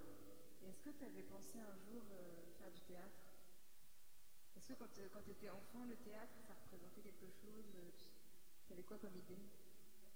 Est-ce 0.65 0.81
que 0.81 0.91
tu 0.97 1.05
avais 1.05 1.23
pensé 1.23 1.61
un 1.61 1.77
jour 1.77 2.03
euh, 2.13 2.49
faire 2.59 2.71
du 2.73 2.81
théâtre? 2.81 3.21
Est-ce 4.57 4.73
que 4.73 4.79
quand 4.81 5.21
tu 5.21 5.31
étais 5.31 5.51
enfant, 5.51 5.85
le 5.85 5.97
théâtre, 5.97 6.33
ça 6.41 6.55
représentait 6.57 7.03
quelque 7.03 7.29
chose 7.29 7.69
euh, 7.77 7.93
Tu 8.67 8.73
avais 8.73 8.83
quoi 8.83 8.97
comme 8.97 9.17
idée? 9.17 9.45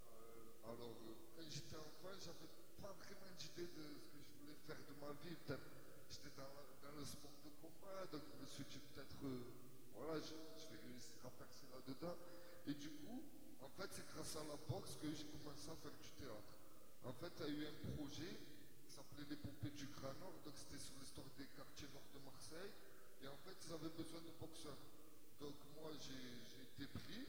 Euh, 0.09 0.73
alors, 0.73 0.97
euh, 1.05 1.15
quand 1.37 1.45
j'étais 1.51 1.77
enfant, 1.77 2.17
j'avais 2.17 2.49
pas 2.81 2.97
vraiment 2.97 3.29
d'idée 3.37 3.69
de 3.69 3.85
ce 4.01 4.09
que 4.09 4.19
je 4.25 4.33
voulais 4.41 4.57
faire 4.65 4.81
de 4.89 4.95
ma 4.97 5.13
vie. 5.21 5.37
J'étais 6.09 6.33
dans, 6.33 6.97
le 6.97 7.05
sport 7.05 7.37
de 7.45 7.51
combat, 7.61 8.07
donc 8.09 8.23
je 8.25 8.41
me 8.41 8.47
suis 8.49 8.65
dit 8.73 8.81
peut-être, 8.81 9.21
euh, 9.25 9.45
voilà, 9.93 10.17
je, 10.25 10.33
vais 10.33 10.81
réussir 10.81 11.21
à 11.27 11.31
percer 11.31 11.67
là-dedans. 11.69 12.17
Et 12.67 12.75
du 12.75 12.89
coup, 12.89 13.21
en 13.61 13.69
fait, 13.69 13.93
c'est 13.93 14.07
grâce 14.09 14.37
à 14.37 14.45
la 14.49 14.57
boxe 14.65 14.97
que 14.97 15.13
j'ai 15.13 15.29
commencé 15.29 15.69
à 15.69 15.77
faire 15.77 15.93
du 15.93 16.11
théâtre. 16.17 16.57
En 17.05 17.13
fait, 17.13 17.33
il 17.45 17.55
y 17.55 17.59
a 17.59 17.61
eu 17.61 17.67
un 17.69 17.93
projet 17.93 18.33
s'appelait 18.99 19.31
Les 19.31 19.37
Poupées 19.37 19.71
du 19.71 19.87
Grand 19.95 20.15
Nord, 20.19 20.35
donc 20.43 20.55
c'était 20.59 20.83
sur 20.83 20.99
l'histoire 20.99 21.27
des 21.39 21.47
quartiers 21.55 21.87
nord 21.95 22.03
de 22.11 22.19
Marseille. 22.19 22.75
Et 23.23 23.29
en 23.29 23.39
fait, 23.47 23.55
ils 23.63 23.73
avaient 23.73 23.95
besoin 23.95 24.19
de 24.27 24.33
boxeurs. 24.43 24.83
Donc 25.39 25.55
moi, 25.79 25.95
j'ai 26.03 26.19
été 26.67 26.91
pris. 26.91 27.23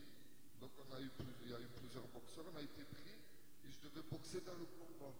Donc 0.58 0.72
on 0.82 0.94
a 0.94 1.00
eu 1.00 1.10
il 1.46 1.50
y 1.50 1.54
a 1.54 1.60
eu 1.60 1.70
plusieurs 1.78 2.06
boxeurs, 2.08 2.44
on 2.52 2.56
a 2.58 2.62
été 2.62 2.82
pris. 2.90 3.14
Et 3.62 3.70
je 3.70 3.78
devais 3.86 4.02
boxer 4.02 4.40
dans 4.42 4.58
le 4.58 4.66
combat, 4.66 5.14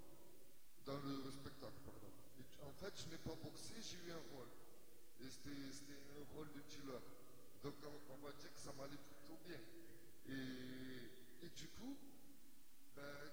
dans 0.86 0.98
le 0.98 1.30
spectacle, 1.30 1.78
pardon. 1.86 2.10
Et 2.34 2.64
en 2.66 2.74
fait, 2.82 2.98
je 2.98 3.06
n'ai 3.14 3.22
pas 3.22 3.36
boxé, 3.38 3.78
j'ai 3.78 4.02
eu 4.02 4.10
un 4.10 4.24
rôle. 4.34 4.50
Et 5.22 5.30
c'était 5.30 5.70
c'était 5.70 6.02
un 6.18 6.34
rôle 6.34 6.50
de 6.50 6.60
dealer. 6.66 7.00
Donc 7.62 7.74
on, 7.86 8.14
on 8.14 8.18
va 8.26 8.32
dire 8.32 8.52
que 8.52 8.58
ça 8.58 8.72
m'allait 8.74 8.98
plutôt 8.98 9.38
bien. 9.46 9.60
Et, 10.26 11.46
et 11.46 11.50
du 11.54 11.68
coup, 11.78 11.94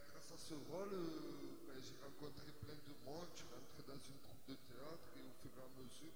grâce 0.10 0.32
à 0.32 0.38
ce 0.38 0.54
rôle, 0.72 0.96
j'ai 1.82 1.98
rencontré 2.04 2.52
plein 2.62 2.76
de 2.76 2.94
monde, 3.06 3.28
je 3.32 3.44
suis 3.44 3.52
rentré 3.54 3.84
dans 3.88 4.00
une 4.00 4.20
troupe 4.22 4.46
de 4.48 4.56
théâtre 4.56 5.08
et 5.18 5.24
au 5.24 5.34
fur 5.42 5.52
et 5.52 5.64
à 5.64 5.70
mesure, 5.82 6.16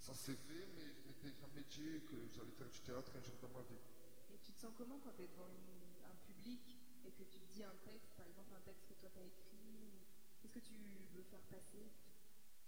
ça 0.00 0.14
s'est 0.14 0.36
fait, 0.36 0.66
mais 0.76 0.86
je 0.92 1.00
m'étais 1.08 1.32
jamais 1.40 1.64
dit 1.70 2.00
que 2.06 2.16
j'allais 2.34 2.56
faire 2.58 2.68
du 2.68 2.80
théâtre 2.80 3.12
un 3.16 3.22
jour 3.22 3.36
dans 3.40 3.52
ma 3.56 3.62
vie. 3.66 3.80
Et 4.32 4.38
tu 4.44 4.52
te 4.52 4.60
sens 4.60 4.72
comment 4.76 4.98
quand 5.00 5.12
tu 5.16 5.22
es 5.22 5.28
devant 5.28 5.48
un 5.48 6.16
public 6.26 6.60
et 7.04 7.12
que 7.12 7.24
tu 7.24 7.38
dis 7.52 7.62
un 7.62 7.76
texte, 7.84 8.12
par 8.16 8.26
exemple 8.26 8.52
un 8.54 8.64
texte 8.64 8.86
que 8.88 8.94
toi 8.94 9.10
tu 9.12 9.18
as 9.18 9.24
écrit 9.24 9.54
Qu'est-ce 10.44 10.60
que 10.60 10.60
tu 10.60 10.76
veux 11.16 11.22
faire 11.22 11.40
passer? 11.48 11.88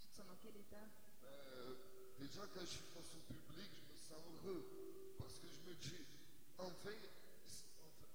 Tu 0.01 0.09
te 0.09 0.17
sens 0.17 0.25
dans 0.27 0.41
quel 0.41 0.57
état? 0.57 0.89
Euh, 1.29 1.77
déjà, 2.19 2.41
quand 2.55 2.65
je 2.65 2.73
suis 2.81 2.89
face 2.97 3.13
au 3.13 3.21
public, 3.29 3.69
je 3.69 3.85
me 3.93 3.97
sens 4.01 4.17
heureux. 4.33 4.65
Parce 5.19 5.39
que 5.39 5.47
je 5.47 5.61
me 5.69 5.75
dis, 5.77 6.01
enfin, 6.57 6.73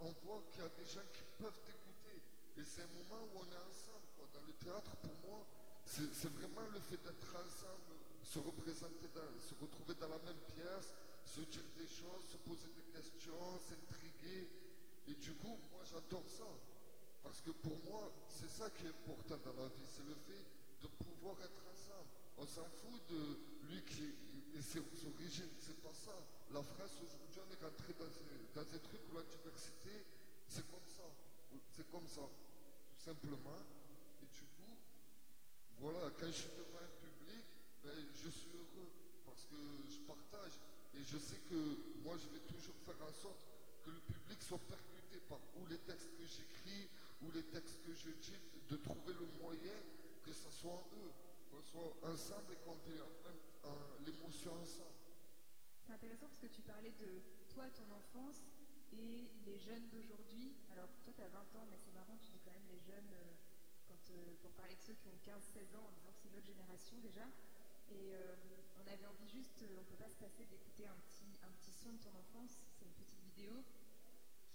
on 0.02 0.12
voit 0.26 0.42
qu'il 0.52 0.62
y 0.62 0.66
a 0.66 0.70
des 0.70 0.86
gens 0.86 1.06
qui 1.14 1.24
peuvent 1.38 1.60
t'écouter. 1.66 2.18
Et 2.58 2.66
c'est 2.66 2.84
un 2.84 2.94
moment 2.94 3.22
où 3.34 3.40
on 3.40 3.46
est 3.50 3.64
ensemble. 3.70 4.06
Dans 4.34 4.46
le 4.48 4.54
théâtre, 4.54 4.96
pour 5.02 5.16
moi, 5.30 5.46
c'est 5.86 6.14
c'est 6.14 6.32
vraiment 6.32 6.68
le 6.72 6.80
fait 6.80 6.98
d'être 7.04 7.36
ensemble, 7.36 7.96
se 8.24 8.40
représenter, 8.40 9.08
dans- 9.14 9.40
se 9.42 9.54
retrouver 9.60 9.94
dans 9.96 10.08
la 10.08 10.20
même 10.20 10.40
pièce, 10.56 10.94
se 11.26 11.42
dire 11.42 11.66
des 11.76 11.88
choses, 11.88 12.24
se 12.32 12.38
poser 12.38 12.68
des 12.76 12.86
questions, 12.96 13.60
s'intriguer. 13.60 14.48
Et 15.08 15.16
du 15.16 15.34
coup, 15.36 15.58
moi 15.72 15.82
j'adore 15.84 16.24
ça. 16.30 16.48
Parce 17.24 17.42
que 17.42 17.52
pour 17.52 17.78
moi, 17.90 18.12
c'est 18.30 18.50
ça 18.50 18.70
qui 18.70 18.86
est 18.86 18.90
important 18.90 19.38
dans 19.44 19.54
la 19.62 19.68
vie, 19.70 19.86
c'est 19.86 20.06
le 20.06 20.16
fait 20.16 20.46
de 20.82 20.88
pouvoir 21.04 21.36
être 21.42 21.62
ensemble. 21.74 22.10
On 22.38 22.46
s'en 22.46 22.66
fout 22.66 23.02
de 23.10 23.38
lui 23.68 23.84
qui 23.84 24.16
et 24.56 24.62
ses 24.62 24.80
origines, 24.80 25.52
c'est 25.60 25.80
pas 25.82 25.94
ça. 25.94 26.16
La 26.54 26.62
France 26.64 27.00
aujourd'hui, 27.00 27.40
on 27.40 27.52
est 27.52 27.64
rentré 27.64 27.94
dans, 27.96 28.12
dans 28.56 28.68
un 28.68 28.80
truc 28.80 29.00
où 29.10 29.16
la 29.16 29.24
diversité, 29.24 30.04
c'est 30.48 30.68
comme 30.70 30.84
ça. 30.86 31.08
C'est 31.72 31.90
comme 31.90 32.08
ça, 32.08 32.22
tout 32.28 33.00
simplement. 33.00 33.56
Et 34.22 34.26
du 34.28 34.44
coup, 34.60 34.76
voilà, 35.80 36.12
quand 36.20 36.28
je 36.28 36.32
suis 36.44 36.52
devant 36.58 36.80
un 36.84 36.94
public, 37.00 37.46
ben, 37.84 37.96
je 38.14 38.30
suis 38.30 38.52
heureux 38.52 38.92
parce 39.26 39.46
que 39.46 39.56
je 39.88 40.00
partage. 40.04 40.60
Et 40.94 41.04
je 41.08 41.18
sais 41.18 41.40
que 41.50 41.56
moi, 42.04 42.18
je 42.20 42.28
vais 42.28 42.44
toujours 42.44 42.76
faire 42.86 43.00
en 43.00 43.14
sorte 43.14 43.40
que 43.84 43.92
le 43.92 44.02
public 44.02 44.44
soit 44.44 44.60
percuté 44.68 45.20
par 45.30 45.40
ou 45.56 45.66
les 45.68 45.80
textes 45.80 46.12
que 46.20 46.26
j'écris, 46.28 46.90
ou 47.22 47.32
les 47.32 47.44
textes 47.44 47.80
que 47.86 47.94
je 47.96 48.10
dis, 48.12 48.40
de 48.70 48.76
trouver 48.76 49.14
le 49.14 49.26
moyen 49.40 49.80
que 50.24 50.34
ça 50.34 50.52
soit 50.52 50.74
en 50.74 50.84
eux, 51.00 51.12
qu'on 51.50 51.62
soit 51.64 51.96
ensemble 52.12 52.54
et 52.54 52.58
qu'on 52.58 52.76
en- 52.76 54.04
l'émotion 54.06 54.54
ensemble. 54.62 55.01
C'est 55.92 56.08
intéressant 56.08 56.28
parce 56.28 56.40
que 56.40 56.48
tu 56.48 56.62
parlais 56.62 56.96
de 57.04 57.20
toi, 57.52 57.68
ton 57.76 57.84
enfance 57.92 58.48
et 58.94 59.28
les 59.44 59.60
jeunes 59.60 59.90
d'aujourd'hui. 59.90 60.56
Alors, 60.72 60.88
toi, 61.04 61.12
tu 61.12 61.22
as 61.22 61.28
20 61.28 61.40
ans, 61.60 61.68
mais 61.70 61.76
c'est 61.84 61.92
marrant, 61.92 62.16
tu 62.16 62.32
dis 62.32 62.40
quand 62.40 62.56
même 62.56 62.72
les 62.72 62.80
jeunes 62.80 63.12
euh, 63.12 63.92
euh, 63.92 64.36
pour 64.40 64.52
parler 64.52 64.74
de 64.76 64.80
ceux 64.80 64.94
qui 64.94 65.10
ont 65.10 65.20
15-16 65.20 65.76
ans 65.76 65.84
en 65.84 65.92
disant 65.92 66.16
que 66.16 66.20
c'est 66.24 66.32
notre 66.32 66.48
génération 66.48 66.96
déjà. 67.04 67.28
Et 67.92 68.16
euh, 68.16 68.36
on 68.80 68.88
avait 68.88 69.06
envie 69.06 69.28
juste, 69.28 69.66
on 69.68 69.84
peut 69.84 70.00
pas 70.00 70.08
se 70.08 70.16
passer 70.16 70.46
d'écouter 70.46 70.88
un 70.88 70.96
petit, 71.04 71.28
un 71.44 71.52
petit 71.60 71.74
son 71.76 71.92
de 71.92 72.00
ton 72.00 72.16
enfance. 72.16 72.64
C'est 72.80 72.86
une 72.86 72.96
petite 72.96 73.20
vidéo 73.36 73.60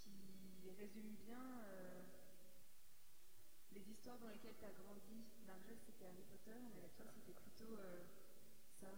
qui 0.00 0.72
résume 0.80 1.20
bien 1.20 1.60
les 3.72 3.84
histoires 3.90 4.18
dans 4.20 4.28
lesquelles 4.28 4.56
tu 4.56 4.64
as 4.64 4.72
grandi. 4.72 5.20
Marjol, 5.44 5.76
c'était 5.84 6.06
Harry 6.06 6.24
Potter, 6.24 6.56
mais 6.72 6.88
toi, 6.96 7.04
c'était 7.12 7.36
plutôt 7.36 7.76
ça. 8.80 8.88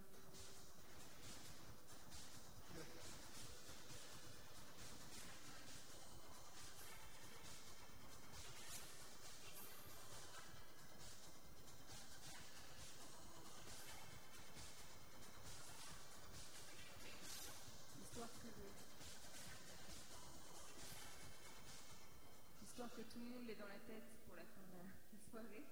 Histoire 22.62 22.90
que, 22.94 23.02
tout 23.02 23.18
le 23.18 23.26
monde 23.26 23.46
l'ait 23.46 23.54
dans 23.54 23.66
la 23.66 23.78
tête 23.86 24.02
pour 24.26 24.34
la 24.36 24.42
fin 24.42 24.60
de 24.70 24.78
la 24.78 24.84
soirée. 25.30 25.64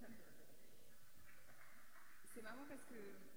C'est 2.34 2.42
marrant 2.42 2.66
parce 2.68 2.84
que 2.84 3.33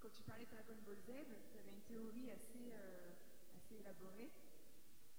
quand 0.00 0.10
tu 0.10 0.22
parlais 0.22 0.44
de 0.44 0.50
Dragon 0.50 0.76
Ball 0.86 0.96
Z, 1.00 1.10
tu 1.50 1.58
avais 1.58 1.70
une 1.72 1.82
théorie 1.82 2.30
assez, 2.30 2.70
euh, 2.72 3.12
assez 3.56 3.76
élaborée 3.76 4.30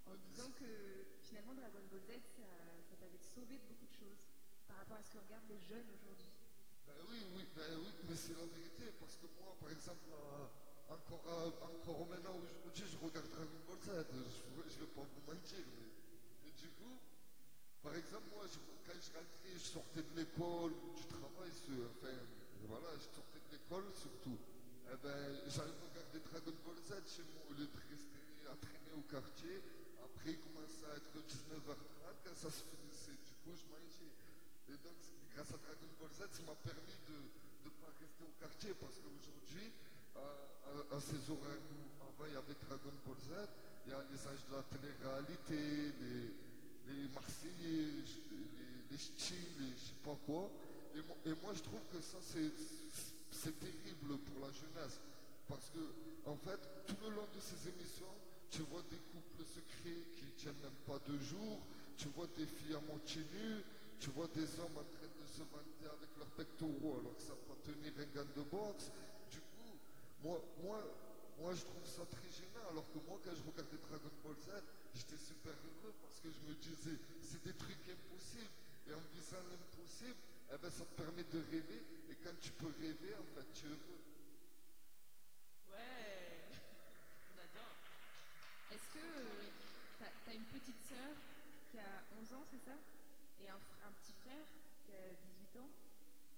en 0.06 0.16
disant 0.16 0.50
que 0.52 1.06
finalement 1.22 1.54
Dragon 1.54 1.84
Ball 1.92 2.02
Z, 2.02 2.12
ça, 2.36 2.44
ça 2.90 2.96
t'avait 2.96 3.18
sauvé 3.18 3.58
de 3.58 3.64
beaucoup 3.68 3.86
de 3.86 3.94
choses 3.94 4.24
par 4.68 4.78
rapport 4.78 4.98
à 4.98 5.04
ce 5.04 5.12
que 5.12 5.18
regardent 5.18 5.50
les 5.50 5.60
jeunes 5.60 5.90
aujourd'hui. 5.92 6.32
Ben 6.88 6.96
oui, 7.10 7.20
oui, 7.36 7.44
ben 7.56 7.78
oui, 7.84 7.92
mais 8.08 8.16
c'est 8.16 8.34
la 8.34 8.46
vérité, 8.46 8.92
parce 9.00 9.16
que 9.18 9.28
moi, 9.38 9.56
par 9.60 9.70
exemple, 9.70 10.10
euh, 10.10 10.48
encore, 10.88 11.24
euh, 11.28 11.52
encore 11.62 12.08
maintenant 12.08 12.36
aujourd'hui, 12.40 12.86
je 12.88 12.98
regarde 12.98 13.30
Dragon 13.30 13.60
Ball 13.68 13.78
Z, 13.84 14.06
je 14.10 14.80
ne 14.80 14.80
vais 14.80 14.88
pas 14.96 15.04
vous 15.04 15.22
mentir, 15.32 15.60
mais, 15.78 16.52
du 16.52 16.70
coup, 16.72 16.98
par 17.84 17.96
exemple, 17.96 18.26
moi, 18.34 18.46
je- 18.48 18.58
quand 18.86 18.98
je 19.00 19.12
rentrais, 19.14 19.54
je 19.54 19.60
sortais 19.60 20.02
de 20.02 20.16
l'école, 20.16 20.74
du 20.96 21.06
travail, 21.06 21.52
enfin, 21.92 22.16
voilà, 22.66 22.88
je 22.98 23.06
sortais 23.14 23.40
de 23.40 23.52
l'école 23.52 23.86
surtout, 23.94 24.38
eh 24.90 24.98
ben, 25.06 25.22
regarder 25.86 26.20
Dragon 26.26 26.57
Ball 26.66 26.80
Z 26.82 27.06
chez 27.06 27.22
moi, 27.30 27.45
au 27.49 27.53
lieu 27.53 27.70
de 27.70 27.80
rester 27.94 28.49
à 28.49 28.57
traîner 28.57 28.94
au 28.98 29.06
quartier, 29.06 29.61
après, 30.02 30.34
il 30.34 30.40
commençait 30.41 30.90
à 30.90 30.98
être 30.98 31.14
19h30, 31.30 32.26
quand 32.26 32.34
ça 32.34 32.49
se 32.49 32.66
finissait, 32.74 33.14
du 33.22 33.34
coup, 33.45 33.53
je 33.53 33.70
mangeais. 33.70 34.14
Et 34.74 34.78
donc, 34.82 34.98
grâce 35.30 35.53
à 35.53 35.61
Dragon 35.61 35.91
Ball 36.02 36.10
Z, 36.10 36.26
ça 36.34 36.41
m'a 36.41 36.57
permis 36.66 36.98
de 37.06 37.18
ne 37.22 37.70
pas 37.78 37.94
rester 38.02 38.24
au 38.26 38.34
quartier 38.41 38.74
parce 38.82 38.98
qu'aujourd'hui, 38.98 39.70
à, 40.18 40.98
ces 40.99 41.22
horaires 41.30 41.64
où 41.70 41.80
avant 42.02 42.26
il 42.26 42.34
y 42.34 42.41
avait 42.41 42.57
Dragon 42.66 42.95
Ball 43.06 43.20
Z, 43.22 43.45
il 43.86 43.91
y 43.91 43.95
a 43.95 44.02
les 44.10 44.22
âges 44.26 44.45
de 44.49 44.53
la 44.57 44.64
télé-réalité, 44.74 45.94
les, 46.02 46.34
les 46.90 47.07
Marseillais, 47.14 48.10
les, 48.10 48.49
les 48.90 48.98
Ch'tis, 48.98 49.53
les 49.61 49.70
je 49.70 49.94
sais 49.94 50.02
pas 50.03 50.18
quoi. 50.26 50.49
Et 50.98 51.34
moi, 51.45 51.53
je 51.53 51.61
trouve 51.61 51.86
que 51.94 52.02
ça, 52.02 52.18
c'est 52.22 52.49
c'est 53.32 53.58
terrible 53.60 54.18
pour 54.18 54.40
la 54.42 54.52
jeunesse. 54.52 55.00
Parce 55.48 55.70
que, 55.70 55.82
en 56.30 56.38
fait, 56.38 56.60
tout 56.88 56.98
le 57.02 57.16
long 57.16 57.28
de 57.34 57.40
ces 57.40 57.70
émissions, 57.70 58.14
tu 58.50 58.62
vois 58.64 58.82
des 58.90 59.02
couples 59.12 59.46
secrets 59.46 60.06
qui 60.18 60.26
tiennent 60.38 60.62
même 60.62 60.80
pas 60.86 61.00
deux 61.08 61.20
jours, 61.20 61.60
tu 61.98 62.08
vois 62.10 62.28
des 62.38 62.46
filles 62.46 62.76
à 62.76 62.82
moitié 62.82 63.22
nues, 63.34 63.64
tu 64.00 64.10
vois 64.12 64.28
des 64.34 64.48
hommes 64.60 64.78
en 64.78 64.88
train 64.88 65.10
de 65.10 65.26
se 65.28 65.44
vanter 65.44 65.86
avec 65.86 66.10
leurs 66.18 66.32
pectoraux 66.38 66.98
alors 67.02 67.16
que 67.18 67.24
ça 67.24 67.36
peut 67.36 67.60
tenir 67.66 67.92
un 67.98 68.10
gant 68.16 68.30
de 68.36 68.44
boxe. 68.50 68.92
Du 69.30 69.40
coup, 69.42 69.74
moi, 70.24 70.40
moi, 70.64 70.80
moi, 71.42 71.54
je 71.54 71.64
trouve 71.64 71.86
ça 71.86 72.06
très 72.06 72.30
gênant. 72.30 72.68
Alors 72.72 72.86
que 72.92 73.00
moi, 73.08 73.20
quand 73.24 73.32
je 73.36 73.44
regardais 73.44 73.80
Dragon 73.90 74.14
Ball 74.24 74.36
Z, 74.40 74.64
j'étais 74.94 75.18
super 75.18 75.54
heureux 75.54 75.94
parce 76.02 76.20
que 76.20 76.30
je 76.30 76.42
me 76.48 76.56
disais, 76.56 76.98
c'est 77.22 77.44
des 77.44 77.54
trucs 77.54 77.84
impossibles. 77.90 78.54
Et 78.88 78.94
en 78.94 79.04
visant 79.14 79.44
l'impossible, 79.50 80.20
eh 80.52 80.58
ben, 80.58 80.72
ça 80.72 80.84
te 80.84 80.94
permet 81.02 81.24
de 81.24 81.40
rêver. 81.52 81.84
Tu 82.41 82.52
peux 82.52 82.72
rêver, 82.80 83.16
en 83.16 83.24
fait, 83.36 83.52
tu 83.53 83.66
es 83.66 83.70
heureux. 83.70 84.02
Ouais, 85.72 86.48
on 87.36 87.38
adore. 87.38 87.76
Est-ce 88.72 88.88
que 88.94 89.03
tu 89.98 90.30
as, 90.30 90.34
une 90.34 90.45
petite 90.45 90.80
sœur 90.88 91.16
qui 91.70 91.80
a 91.80 92.03
11 92.18 92.34
ans, 92.34 92.45
c'est 92.49 92.64
ça? 92.64 92.78
Et 93.41 93.49
un, 93.49 93.60
petit 93.91 94.14
frère 94.14 94.48
qui 94.86 94.94
a 94.94 95.14
18 95.16 95.57
ans? 95.60 95.70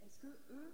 Est-ce 0.02 0.18
que 0.18 0.34
eux, 0.50 0.74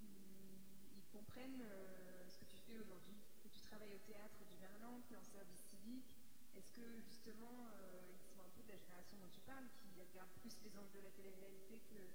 ils, 0.00 1.04
comprennent 1.12 1.60
euh, 1.60 2.28
ce 2.28 2.38
que 2.38 2.44
tu 2.46 2.56
fais 2.56 2.78
aujourd'hui? 2.78 3.20
Que 3.42 3.48
tu 3.48 3.60
travailles 3.60 3.94
au 3.94 4.04
théâtre 4.08 4.40
du 4.48 4.56
Verlan, 4.56 5.02
tu 5.06 5.12
es 5.12 5.16
en 5.16 5.24
service 5.24 5.60
civique? 5.68 6.08
Est-ce 6.56 6.72
que 6.72 7.00
justement, 7.02 7.68
euh, 7.68 8.08
ils 8.08 8.24
sont 8.32 8.40
un 8.40 8.48
peu 8.56 8.62
de 8.62 8.68
la 8.68 8.78
génération 8.78 9.18
dont 9.18 9.28
tu 9.28 9.40
parles, 9.40 9.68
qui 9.76 10.00
regardent 10.00 10.32
plus 10.40 10.56
les 10.64 10.72
enjeux 10.78 11.00
de 11.00 11.04
la 11.04 11.10
télé-réalité 11.12 11.78
que, 11.90 12.08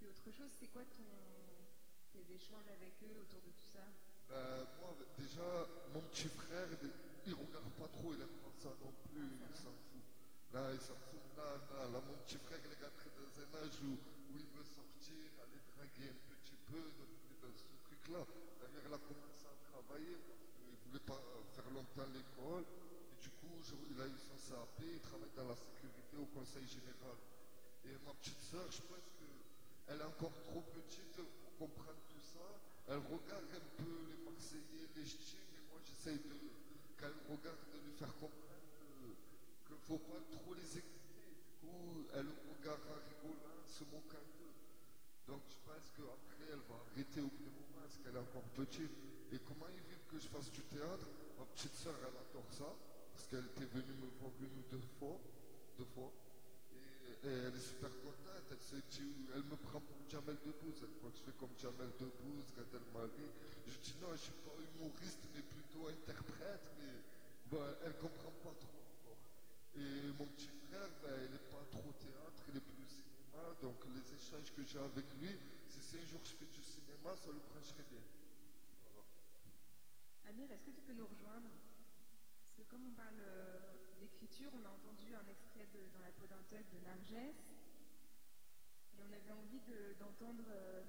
que 0.00 0.06
autre 0.06 0.30
chose 0.30 0.50
C'est 0.58 0.68
quoi 0.68 0.82
ton, 0.96 1.04
tes 2.12 2.24
échanges 2.34 2.68
avec 2.68 2.94
eux 3.02 3.16
autour 3.20 3.40
de 3.42 3.50
tout 3.50 3.68
ça? 3.72 3.84
Euh, 4.30 4.64
moi, 4.80 4.94
déjà, 5.18 5.66
mon 5.92 6.00
petit 6.10 6.28
frère, 6.28 6.68
il 7.26 7.34
regarde 7.34 7.70
pas 7.78 7.88
trop, 7.88 8.12
il 8.14 8.20
aime 8.20 8.38
pas 8.42 8.52
ça 8.62 8.70
non 8.80 8.92
plus, 9.06 9.28
il 9.50 9.56
s'en 9.56 9.72
fout. 9.90 10.04
Là, 10.52 10.72
il 10.72 10.80
s'en 10.80 10.96
fout. 11.10 11.20
Là, 11.36 11.44
là, 11.74 11.80
là, 11.92 12.00
mon 12.00 12.16
petit 12.24 12.38
frère, 12.38 12.58
il 12.64 12.72
est 12.72 12.82
rentré 12.84 13.10
dans 13.14 13.30
un 13.42 13.50
âge 13.62 13.76
où, 13.82 13.92
où 13.94 14.32
il 14.38 14.48
veut 14.56 14.64
sortir, 14.64 15.18
aller 15.42 15.60
draguer 15.76 16.08
un 16.10 16.20
petit 16.34 16.56
peu, 16.66 16.82
dans 17.42 17.52
ce 17.52 17.68
truc-là. 17.84 18.24
D'ailleurs, 18.60 18.84
il 18.88 18.94
a 18.94 18.98
commencé 19.04 19.44
à 19.44 19.56
travailler 19.68 20.16
parce 20.24 20.44
qu'il 20.56 20.72
ne 20.72 20.76
voulait 20.88 21.04
pas 21.04 21.20
faire 21.54 21.68
longtemps 21.70 22.08
l'école. 22.14 22.64
Et 22.64 23.16
du 23.20 23.30
coup, 23.36 23.52
je- 23.62 23.76
il 23.92 24.00
a 24.00 24.06
eu 24.08 24.18
son 24.18 24.38
CAP, 24.40 24.80
il 24.80 25.00
travaille 25.00 25.34
dans 25.36 25.48
la 25.48 25.56
sécurité 25.56 26.16
au 26.16 26.26
conseil 26.32 26.66
général. 26.66 27.18
Et 27.84 27.92
ma 28.06 28.14
petite 28.14 28.40
sœur, 28.40 28.64
je 28.72 28.80
pense 28.88 29.04
qu'elle 29.86 30.00
est 30.00 30.04
encore 30.04 30.32
trop 30.42 30.62
petite 30.72 31.16
pour 31.16 31.68
comprendre 31.68 32.00
tout 32.08 32.20
ça. 32.20 32.44
Elle 32.88 32.98
regarde 32.98 33.48
un 33.52 33.66
peu 33.76 33.92
les 34.08 34.18
Marseillais, 34.24 34.88
les 34.96 35.04
Ch'tis, 35.04 35.40
mais 35.52 35.60
moi 35.70 35.80
j'essaye 35.84 36.18
de, 36.18 36.36
quand 36.98 37.06
elle 37.06 37.36
regarde, 37.36 37.58
de 37.72 37.78
lui 37.80 37.92
faire 37.92 38.12
comprendre 38.16 38.64
qu'il 39.66 39.76
ne 39.76 39.80
faut 39.80 39.98
pas 39.98 40.20
trop 40.32 40.54
les 40.54 40.78
écouter. 40.78 41.28
Du 41.36 41.52
coup, 41.60 42.04
elle 42.12 42.28
regarde 42.28 42.80
en 42.88 43.00
rigolant, 43.08 43.64
se 43.66 43.84
moquant 43.84 44.24
d'eux. 44.36 44.56
Donc 45.28 45.40
je 45.48 45.56
pense 45.64 45.88
qu'après, 45.96 46.44
elle 46.52 46.64
va 46.68 46.76
arrêter 46.92 47.20
au 47.20 47.32
bout 47.32 47.48
moment 47.48 47.80
parce 47.80 47.96
qu'elle 47.98 48.16
est 48.16 48.24
encore 48.24 48.48
petite. 48.56 48.92
Et 49.32 49.38
comment 49.48 49.68
ils 49.72 49.84
vivent 49.88 50.06
que 50.08 50.18
je 50.18 50.28
fasse 50.28 50.50
du 50.52 50.60
théâtre? 50.68 51.08
Ma 51.38 51.44
petite 51.56 51.74
sœur, 51.74 51.96
elle 52.00 52.16
adore 52.16 52.52
ça, 52.52 52.68
parce 53.12 53.26
qu'elle 53.28 53.46
était 53.46 53.66
venue 53.72 53.96
me 53.96 54.08
voir 54.20 54.32
une 54.40 54.52
ou 54.60 54.64
deux 54.70 54.84
fois. 54.98 55.18
Deux 55.78 55.88
fois. 55.96 56.12
Et 57.24 57.28
elle 57.28 57.56
est 57.56 57.68
super 57.72 57.88
contente. 58.04 58.44
Elle, 58.52 58.82
elle 59.34 59.44
me 59.48 59.56
prend 59.56 59.80
pour 59.80 59.96
Jamel 60.10 60.36
Debbouze. 60.44 60.76
Elle 60.84 60.92
croit 61.00 61.08
que 61.08 61.16
je 61.16 61.22
fais 61.24 61.36
comme 61.40 61.56
Jamel 61.56 61.88
Debbouze, 61.96 62.52
Gad 62.52 62.68
Elmaleh. 62.68 63.32
Je 63.64 63.78
dis 63.80 63.96
non, 64.00 64.12
je 64.12 64.28
suis 64.28 64.40
pas 64.44 64.52
humoriste, 64.60 65.24
mais 65.32 65.40
plutôt 65.40 65.88
interprète. 65.88 66.68
Mais 66.76 67.00
bah, 67.48 67.80
elle 67.84 67.96
comprend 67.96 68.28
pas 68.44 68.52
trop 68.60 68.76
encore. 68.76 69.16
Et 69.72 70.12
mon 70.20 70.26
petit 70.36 70.52
frère, 70.68 70.90
ben, 71.00 71.16
il 71.24 71.32
n'est 71.32 71.48
pas 71.48 71.64
trop 71.72 71.92
théâtre, 71.96 72.44
il 72.52 72.56
est 72.60 72.66
plus 72.68 72.88
cinéma. 72.92 73.56
Donc 73.62 73.80
les 73.88 74.04
échanges 74.04 74.52
que 74.52 74.62
j'ai 74.62 74.84
avec 74.84 75.08
lui, 75.16 75.32
c'est 75.72 75.80
si 75.80 75.96
un 75.96 76.04
jour 76.04 76.20
je 76.28 76.36
fais 76.36 76.50
du 76.52 76.60
cinéma, 76.60 77.16
ça 77.16 77.32
le 77.32 77.40
brancherait 77.40 77.88
bien. 77.88 78.04
Voilà. 78.84 79.00
Amir, 80.28 80.52
est-ce 80.52 80.64
que 80.68 80.76
tu 80.76 80.82
peux 80.84 80.92
nous 80.92 81.08
rejoindre? 81.08 81.48
Comme 82.74 82.86
on 82.86 82.94
parle 82.94 83.20
euh, 83.20 83.76
d'écriture, 84.00 84.50
on 84.52 84.64
a 84.64 84.68
entendu 84.68 85.14
un 85.14 85.24
extrait 85.28 85.64
de 85.66 85.86
Dans 85.92 86.00
la 86.00 86.10
peau 86.10 86.26
d'un 86.26 86.42
de 86.72 86.78
Nargès. 86.80 87.32
Et 88.98 89.00
on 89.00 89.12
avait 89.12 89.30
envie 89.30 89.60
de- 89.60 89.92
d'entendre 90.00 90.42
euh, 90.48 90.82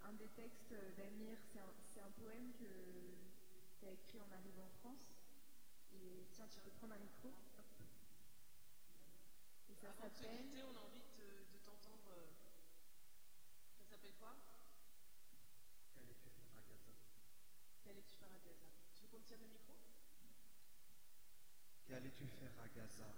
un 0.00 0.14
des 0.14 0.28
textes 0.28 0.72
d'Amir. 0.96 1.36
C'est 1.92 2.00
un, 2.00 2.10
poème 2.12 2.54
que 2.54 3.18
tu 3.78 3.84
as 3.84 3.90
écrit 3.90 4.18
en 4.18 4.30
arrivant 4.30 4.64
en 4.64 4.70
France. 4.70 5.12
Et 5.92 6.24
tiens, 6.30 6.46
tu 6.46 6.58
peux 6.60 6.70
prendre 6.70 6.94
un 6.94 6.98
micro. 6.98 7.30
Et 9.68 9.74
ça 9.74 9.92
s'appelle. 9.92 10.46
on 10.64 10.74
a 10.74 10.80
envie 10.80 11.02
de, 11.02 11.16
te- 11.16 11.52
de 11.52 11.58
t'entendre. 11.58 12.08
euh, 12.08 12.30
Ça 13.76 13.84
s'appelle 13.84 14.14
quoi? 14.14 14.34
Faire 17.84 18.32
à 18.32 18.38
Gaza 18.38 18.64
Tu 18.94 19.02
veux 19.02 19.08
qu'on 19.08 19.20
tienne 19.20 19.40
le 19.40 19.48
micro? 19.48 19.76
Qu'allais-tu 21.90 22.28
faire 22.38 22.54
à 22.62 22.68
Gaza 22.68 23.10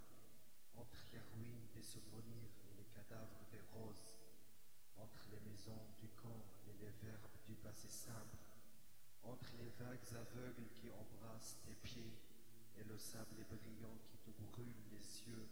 Entre 0.73 1.05
les 1.13 1.21
ruines 1.37 1.69
des 1.75 1.83
souvenirs 1.83 2.49
et 2.65 2.73
les 2.73 2.89
cadavres 2.89 3.45
des 3.51 3.61
roses 3.69 4.17
Entre 4.97 5.29
les 5.29 5.39
maisons 5.45 5.93
du 6.01 6.09
camp 6.17 6.41
et 6.65 6.73
les 6.81 6.89
verbes 7.05 7.37
du 7.45 7.53
passé 7.53 7.87
simple 7.87 8.41
Entre 9.21 9.53
les 9.61 9.69
vagues 9.77 10.17
aveugles 10.17 10.73
qui 10.73 10.89
embrassent 10.89 11.59
tes 11.61 11.75
pieds 11.85 12.17
Et 12.81 12.83
le 12.85 12.97
sable 12.97 13.45
brillant 13.45 13.93
qui 14.09 14.17
te 14.17 14.31
brûle 14.41 14.81
les 14.89 15.21
yeux 15.29 15.47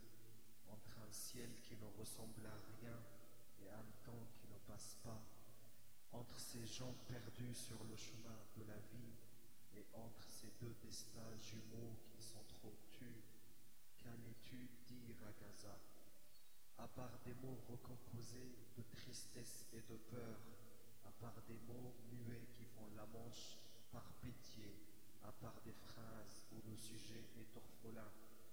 Entre 0.66 0.98
un 0.98 1.12
ciel 1.12 1.54
qui 1.62 1.76
ne 1.76 1.86
ressemble 2.00 2.44
à 2.44 2.58
rien 2.74 2.98
Et 3.62 3.70
un 3.70 3.86
temps 4.02 4.26
qui 4.34 4.48
ne 4.50 4.58
passe 4.66 4.98
pas 5.04 5.22
Entre 6.10 6.40
ces 6.40 6.66
gens 6.66 6.96
perdus 7.06 7.54
sur 7.54 7.84
le 7.84 7.94
chemin 7.94 8.42
de 8.56 8.64
la 8.64 8.78
vie 8.90 9.14
et 9.74 9.86
entre 9.94 10.28
ces 10.28 10.50
deux 10.60 10.74
destins 10.82 11.38
jumeaux 11.38 11.96
qui 12.10 12.20
sont 12.20 12.44
trop 12.48 12.74
qu'allais-tu 13.98 14.68
dire 14.86 15.16
à 15.26 15.32
Gaza? 15.32 15.78
À 16.78 16.88
part 16.88 17.18
des 17.24 17.34
mots 17.34 17.60
recomposés 17.68 18.56
de 18.76 18.82
tristesse 18.92 19.66
et 19.72 19.82
de 19.82 19.96
peur, 20.10 20.38
à 21.04 21.10
part 21.20 21.40
des 21.46 21.58
mots 21.68 21.94
muets 22.10 22.48
qui 22.52 22.64
font 22.64 22.88
la 22.96 23.06
manche 23.06 23.58
par 23.90 24.04
pitié, 24.20 24.74
à 25.22 25.32
part 25.32 25.60
des 25.64 25.72
phrases 25.72 26.42
où 26.52 26.62
le 26.68 26.76
sujet 26.76 27.24
est 27.38 27.56
orphelin 27.56 28.10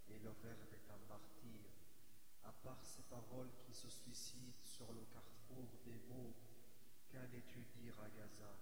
et 0.08 0.18
le 0.18 0.30
verbe 0.42 0.72
est 0.72 0.90
un 0.90 1.08
martyr, 1.08 1.70
à 2.44 2.52
part 2.52 2.84
ces 2.84 3.02
paroles 3.02 3.50
qui 3.66 3.74
se 3.74 3.88
suicident 3.88 4.58
sur 4.62 4.92
le 4.92 5.04
carrefour 5.12 5.68
des 5.84 5.98
mots, 6.08 6.34
qu'allais-tu 7.10 7.64
dire 7.80 7.98
à 8.00 8.08
Gaza? 8.10 8.56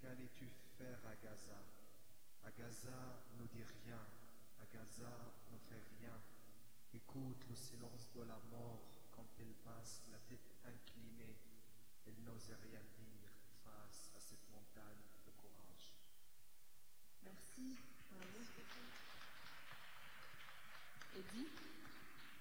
Qu'allais-tu 0.00 0.48
faire 0.78 1.00
à 1.06 1.14
Gaza? 1.16 1.62
À 2.44 2.50
Gaza, 2.50 3.22
ne 3.38 3.46
dis 3.46 3.64
rien. 3.84 4.00
Gaza, 4.72 5.34
ne 5.52 5.58
fais 5.58 5.82
rien. 5.98 6.20
Écoute 6.94 7.44
le 7.48 7.54
silence 7.54 8.10
de 8.14 8.22
la 8.22 8.38
mort 8.50 8.82
quand 9.12 9.26
elle 9.38 9.54
passe 9.64 10.02
la 10.10 10.18
tête 10.28 10.50
inclinée. 10.64 11.36
Elle 12.06 12.22
n'ose 12.24 12.50
rien 12.62 12.80
dire 12.98 13.30
face 13.64 14.10
à 14.16 14.20
cette 14.20 14.48
montagne 14.50 15.04
de 15.24 15.30
courage. 15.32 15.94
Merci. 17.24 17.76
Eddie, 21.16 21.48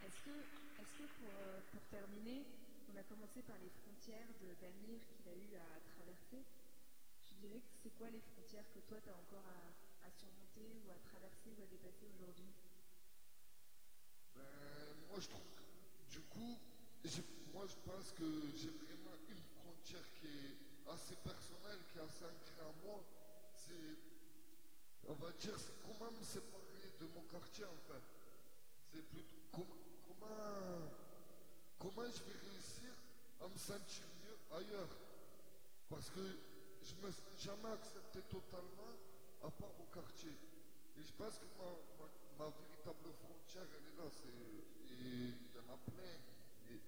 est-ce 0.03 0.19
que, 0.25 0.35
est-ce 0.81 0.93
que 0.99 1.07
pour, 1.19 1.31
euh, 1.31 1.61
pour 1.71 1.81
terminer, 1.87 2.43
on 2.91 2.97
a 2.97 3.03
commencé 3.03 3.41
par 3.43 3.55
les 3.59 3.69
frontières 3.69 4.27
de 4.41 4.51
d'Amir 4.59 4.99
qu'il 5.15 5.29
a 5.31 5.35
eu 5.35 5.55
à 5.55 5.79
traverser? 5.95 6.43
Je 7.23 7.33
dirais 7.39 7.61
que 7.61 7.71
c'est 7.81 7.95
quoi 7.95 8.09
les 8.09 8.19
frontières 8.19 8.67
que 8.73 8.79
toi 8.79 8.99
tu 9.01 9.09
as 9.09 9.15
encore 9.15 9.47
à, 9.47 9.71
à 10.05 10.11
surmonter 10.11 10.77
ou 10.85 10.91
à 10.91 10.99
traverser 10.99 11.51
ou 11.57 11.61
à 11.63 11.67
dépasser 11.67 12.05
aujourd'hui 12.07 12.53
Ben, 14.35 14.93
moi, 15.07 15.19
je 15.19 15.27
trouve 15.27 15.45
du 16.09 16.21
coup, 16.21 16.59
moi, 17.53 17.65
je 17.67 17.75
pense 17.83 18.11
que 18.11 18.25
j'ai 18.55 18.69
vraiment 18.69 19.15
une 19.27 19.43
frontière 19.59 20.11
qui 20.13 20.27
est 20.27 20.57
assez 20.87 21.15
personnelle, 21.17 21.83
qui 21.87 21.97
est 21.97 22.01
assez 22.01 22.25
ancrée 22.25 22.61
en 22.61 22.73
moi. 22.85 23.03
C'est, 23.53 23.97
on 25.07 25.13
va 25.13 25.31
dire, 25.33 25.57
c'est 25.59 25.73
comment 25.81 26.11
me 26.11 26.23
séparer 26.23 26.91
de 26.99 27.05
mon 27.07 27.23
quartier, 27.23 27.65
en 27.65 27.77
fait. 27.79 28.03
C'est 28.91 29.01
plutôt 29.03 29.35
com- 29.51 29.75
comment, 30.03 30.91
comment 31.77 32.09
je 32.11 32.23
vais 32.23 32.37
réussir 32.49 32.93
à 33.39 33.47
me 33.47 33.57
sentir 33.57 34.07
mieux 34.23 34.37
ailleurs. 34.51 34.99
Parce 35.89 36.09
que 36.09 36.39
je 36.81 36.95
me 36.95 37.11
sens 37.11 37.21
jamais 37.37 37.69
accepté 37.69 38.21
totalement 38.23 38.97
à 39.45 39.51
part 39.51 39.75
au 39.79 39.85
quartier. 39.93 40.33
Et 40.97 41.03
je 41.03 41.13
pense 41.13 41.37
que 41.37 41.45
ma, 41.59 41.69
ma- 42.01 42.49
véritable 42.49 43.13
frontière, 43.21 43.67
elle 43.77 43.87
est 43.93 43.97
là. 43.97 44.09
c'est- 44.09 44.33
Et 44.95 45.37
il 45.37 45.53
y 45.53 45.59
en 45.59 45.69
a 45.73 45.77
plein. 45.77 46.17
Et 46.71 46.79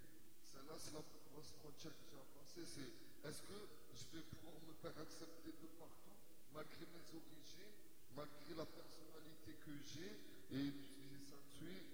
celle-là, 0.42 0.74
c'est 0.78 0.92
la 0.94 1.02
plus 1.02 1.20
grosse 1.30 1.52
frontière 1.62 1.92
que 1.92 2.04
j'ai 2.10 2.24
passer. 2.34 2.64
C'est 2.66 2.90
est-ce 3.28 3.42
que 3.42 3.58
je 3.94 4.04
vais 4.16 4.24
pouvoir 4.32 4.56
me 4.66 4.72
faire 4.74 4.96
accepter 4.98 5.52
de 5.52 5.66
partout, 5.78 6.16
malgré 6.52 6.84
mes 6.86 7.06
origines, 7.14 7.76
malgré 8.16 8.54
la 8.54 8.66
personnalité 8.66 9.52
que 9.62 9.72
j'ai, 9.78 10.12
et 10.50 10.70
puis 10.72 11.20
s'ensuit 11.28 11.84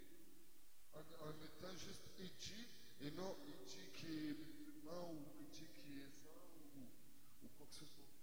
en, 0.95 1.01
en 1.29 1.33
étant 1.45 1.75
juste 1.77 2.07
Ichi, 2.19 2.69
et 3.03 3.11
non 3.11 3.37
Ichi 3.51 3.91
qui 3.93 4.07
est 4.07 4.35
musulman 4.39 5.13
ou 5.13 5.21
Ichi 5.43 5.67
qui 5.75 5.99
est 5.99 6.13
ça, 6.23 6.31
ou 7.43 7.49
quoi 7.59 7.67
que 7.67 7.75
ce 7.75 7.85
soit. 7.87 8.14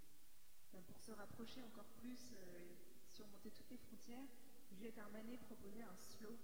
Ben, 0.74 0.82
Pour 0.88 1.00
se 1.00 1.12
rapprocher 1.12 1.62
encore 1.62 1.90
plus, 2.00 2.32
euh, 2.34 2.74
surmonter 3.08 3.52
toutes 3.52 3.70
les 3.72 3.78
frontières, 3.78 4.28
Juliette 4.72 4.98
Armanet 5.00 5.38
proposait 5.38 5.84
un 5.84 5.96
slow 5.98 6.38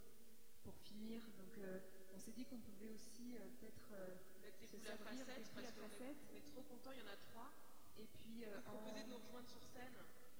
pour 0.63 0.75
finir. 0.79 1.21
Donc 1.37 1.57
euh, 1.59 1.79
on 2.13 2.19
s'est 2.19 2.31
dit 2.33 2.45
qu'on 2.45 2.59
pouvait 2.59 2.89
aussi 2.89 3.35
euh, 3.37 3.47
peut-être 3.59 3.87
euh, 3.93 4.15
Mettre 4.43 4.59
des 4.59 4.67
se 4.67 4.77
servir 4.77 5.25
des 5.25 5.25
parce 5.55 5.71
qu'on 5.71 5.87
est, 5.87 5.89
facettes. 5.89 6.17
on 6.31 6.35
est 6.35 6.45
trop 6.51 6.61
contents, 6.63 6.91
il 6.91 6.99
y 6.99 7.03
en 7.03 7.11
a 7.13 7.17
trois. 7.31 7.51
Et 7.97 8.05
puis 8.05 8.43
euh, 8.45 8.55
Vous 8.57 8.61
proposez 8.71 9.03
de 9.03 9.07
nous 9.09 9.15
en- 9.15 9.19
rejoindre 9.25 9.47
sur 9.49 9.63
scène. 9.63 9.95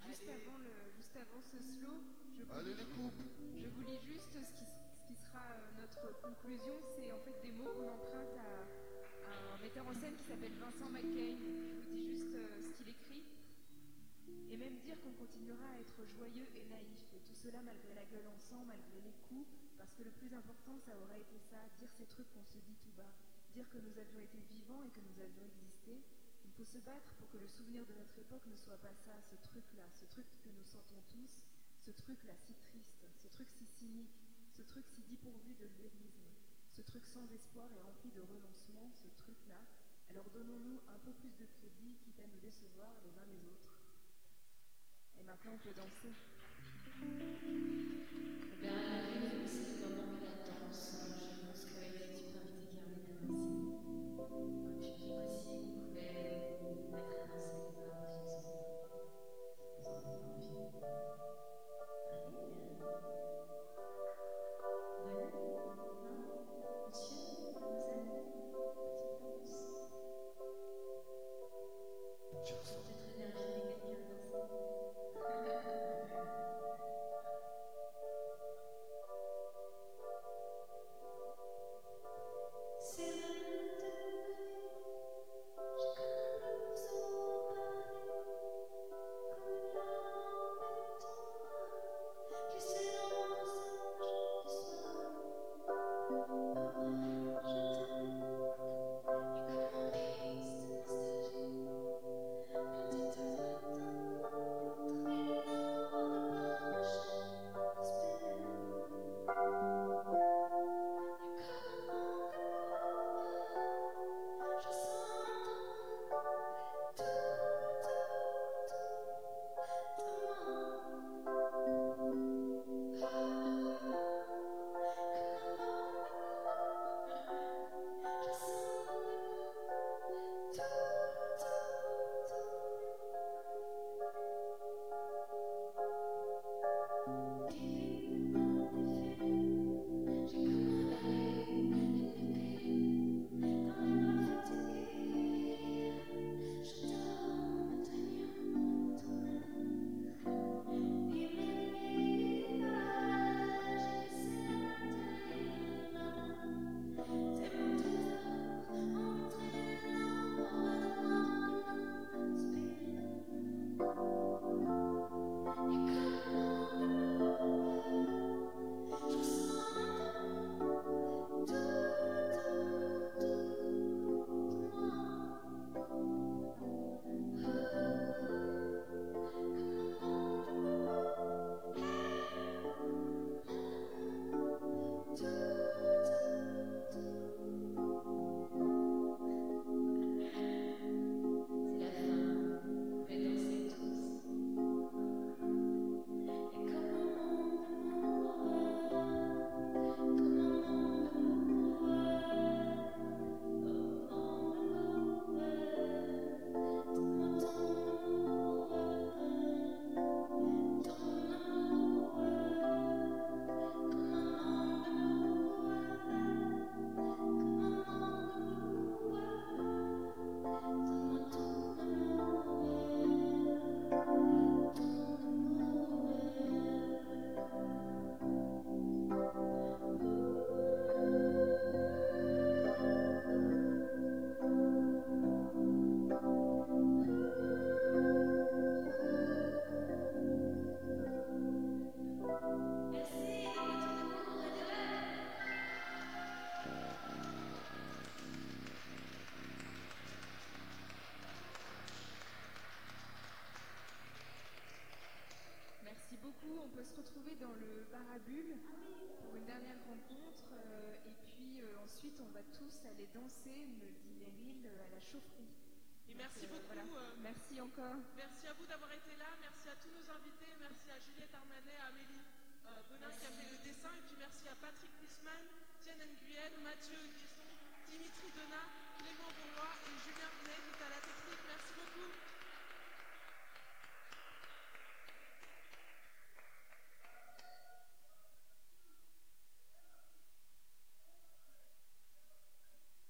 juste, 0.07 0.23
Allez. 0.27 0.43
avant 0.43 0.57
le, 0.59 0.73
juste 0.95 1.15
avant 1.15 1.41
ce 1.41 1.57
slow, 1.57 1.97
je 2.35 2.43
vous, 2.43 2.53
Allez, 2.53 2.73
lis, 2.73 2.77
les 2.77 2.85
coupes 2.85 3.23
je 3.63 3.67
vous 3.67 3.81
lis 3.87 3.99
juste 4.03 4.33
ce 4.35 4.51
qui, 4.59 4.65
ce 4.67 5.01
qui 5.07 5.15
sera 5.15 5.41
euh, 5.47 5.71
notre 5.79 6.21
conclusion. 6.21 6.75
C'est 6.95 7.11
en 7.11 7.19
fait 7.23 7.39
des 7.41 7.51
mots 7.51 7.71
qu'on 7.71 7.87
emprunte 7.87 8.35
à, 8.35 8.67
à 9.31 9.55
un 9.55 9.57
metteur 9.63 9.87
en 9.87 9.93
scène 9.95 10.15
qui 10.17 10.23
s'appelle 10.27 10.53
Vincent 10.59 10.89
McCain. 10.91 11.39
Continuera 15.47 15.71
à 15.71 15.79
être 15.79 16.03
joyeux 16.03 16.47
et 16.59 16.65
naïf. 16.67 17.07
Et 17.15 17.23
tout 17.23 17.35
cela 17.39 17.63
malgré 17.63 17.93
la 17.95 18.03
gueule 18.11 18.27
en 18.27 18.35
sang, 18.35 18.67
malgré 18.67 18.99
les 18.99 19.15
coups, 19.31 19.47
parce 19.77 19.93
que 19.95 20.03
le 20.03 20.11
plus 20.11 20.27
important, 20.35 20.75
ça 20.83 20.91
aurait 20.99 21.23
été 21.23 21.39
ça, 21.39 21.63
dire 21.79 21.87
ces 21.95 22.03
trucs 22.03 22.27
qu'on 22.35 22.43
se 22.43 22.59
dit 22.67 22.75
tout 22.83 22.91
bas. 22.97 23.15
Dire 23.55 23.63
que 23.69 23.79
nous 23.79 23.95
avions 23.95 24.19
été 24.19 24.43
vivants 24.51 24.83
et 24.83 24.91
que 24.91 24.99
nous 24.99 25.15
avions 25.23 25.47
existé. 25.47 26.03
Il 26.43 26.51
faut 26.51 26.67
se 26.67 26.83
battre 26.83 27.15
pour 27.15 27.31
que 27.31 27.37
le 27.37 27.47
souvenir 27.47 27.85
de 27.87 27.95
notre 27.95 28.19
époque 28.19 28.43
ne 28.43 28.59
soit 28.59 28.75
pas 28.83 28.91
ça, 28.91 29.15
ce 29.23 29.39
truc-là, 29.39 29.87
ce 29.95 30.03
truc 30.11 30.27
que 30.43 30.51
nous 30.51 30.67
sentons 30.67 30.99
tous, 31.07 31.47
ce 31.79 31.91
truc-là 31.95 32.35
si 32.35 32.51
triste, 32.67 33.07
ce 33.15 33.31
truc 33.31 33.47
si 33.55 33.63
cynique, 33.79 34.19
ce 34.51 34.63
truc 34.63 34.83
si 34.91 34.99
dépourvu 35.07 35.55
de 35.55 35.67
lyrisme, 35.79 36.27
ce 36.75 36.81
truc 36.81 37.05
sans 37.07 37.23
espoir 37.31 37.71
et 37.71 37.79
rempli 37.79 38.11
de 38.11 38.19
renoncement, 38.19 38.91
ce 38.99 39.07
truc-là. 39.15 39.63
Alors 40.11 40.27
donnons-nous 40.27 40.81
un 40.91 40.99
peu 41.07 41.13
plus 41.13 41.31
de 41.39 41.47
crédit, 41.55 41.95
quitte 42.03 42.19
à 42.19 42.27
nous 42.27 42.39
décevoir 42.43 42.91
les 42.99 43.15
uns 43.15 43.25
les 43.31 43.47
autres. 43.47 43.76
Et 45.19 45.25
maintenant, 45.25 45.53
on 45.53 45.57
peut 45.57 45.75
danser. 45.75 46.13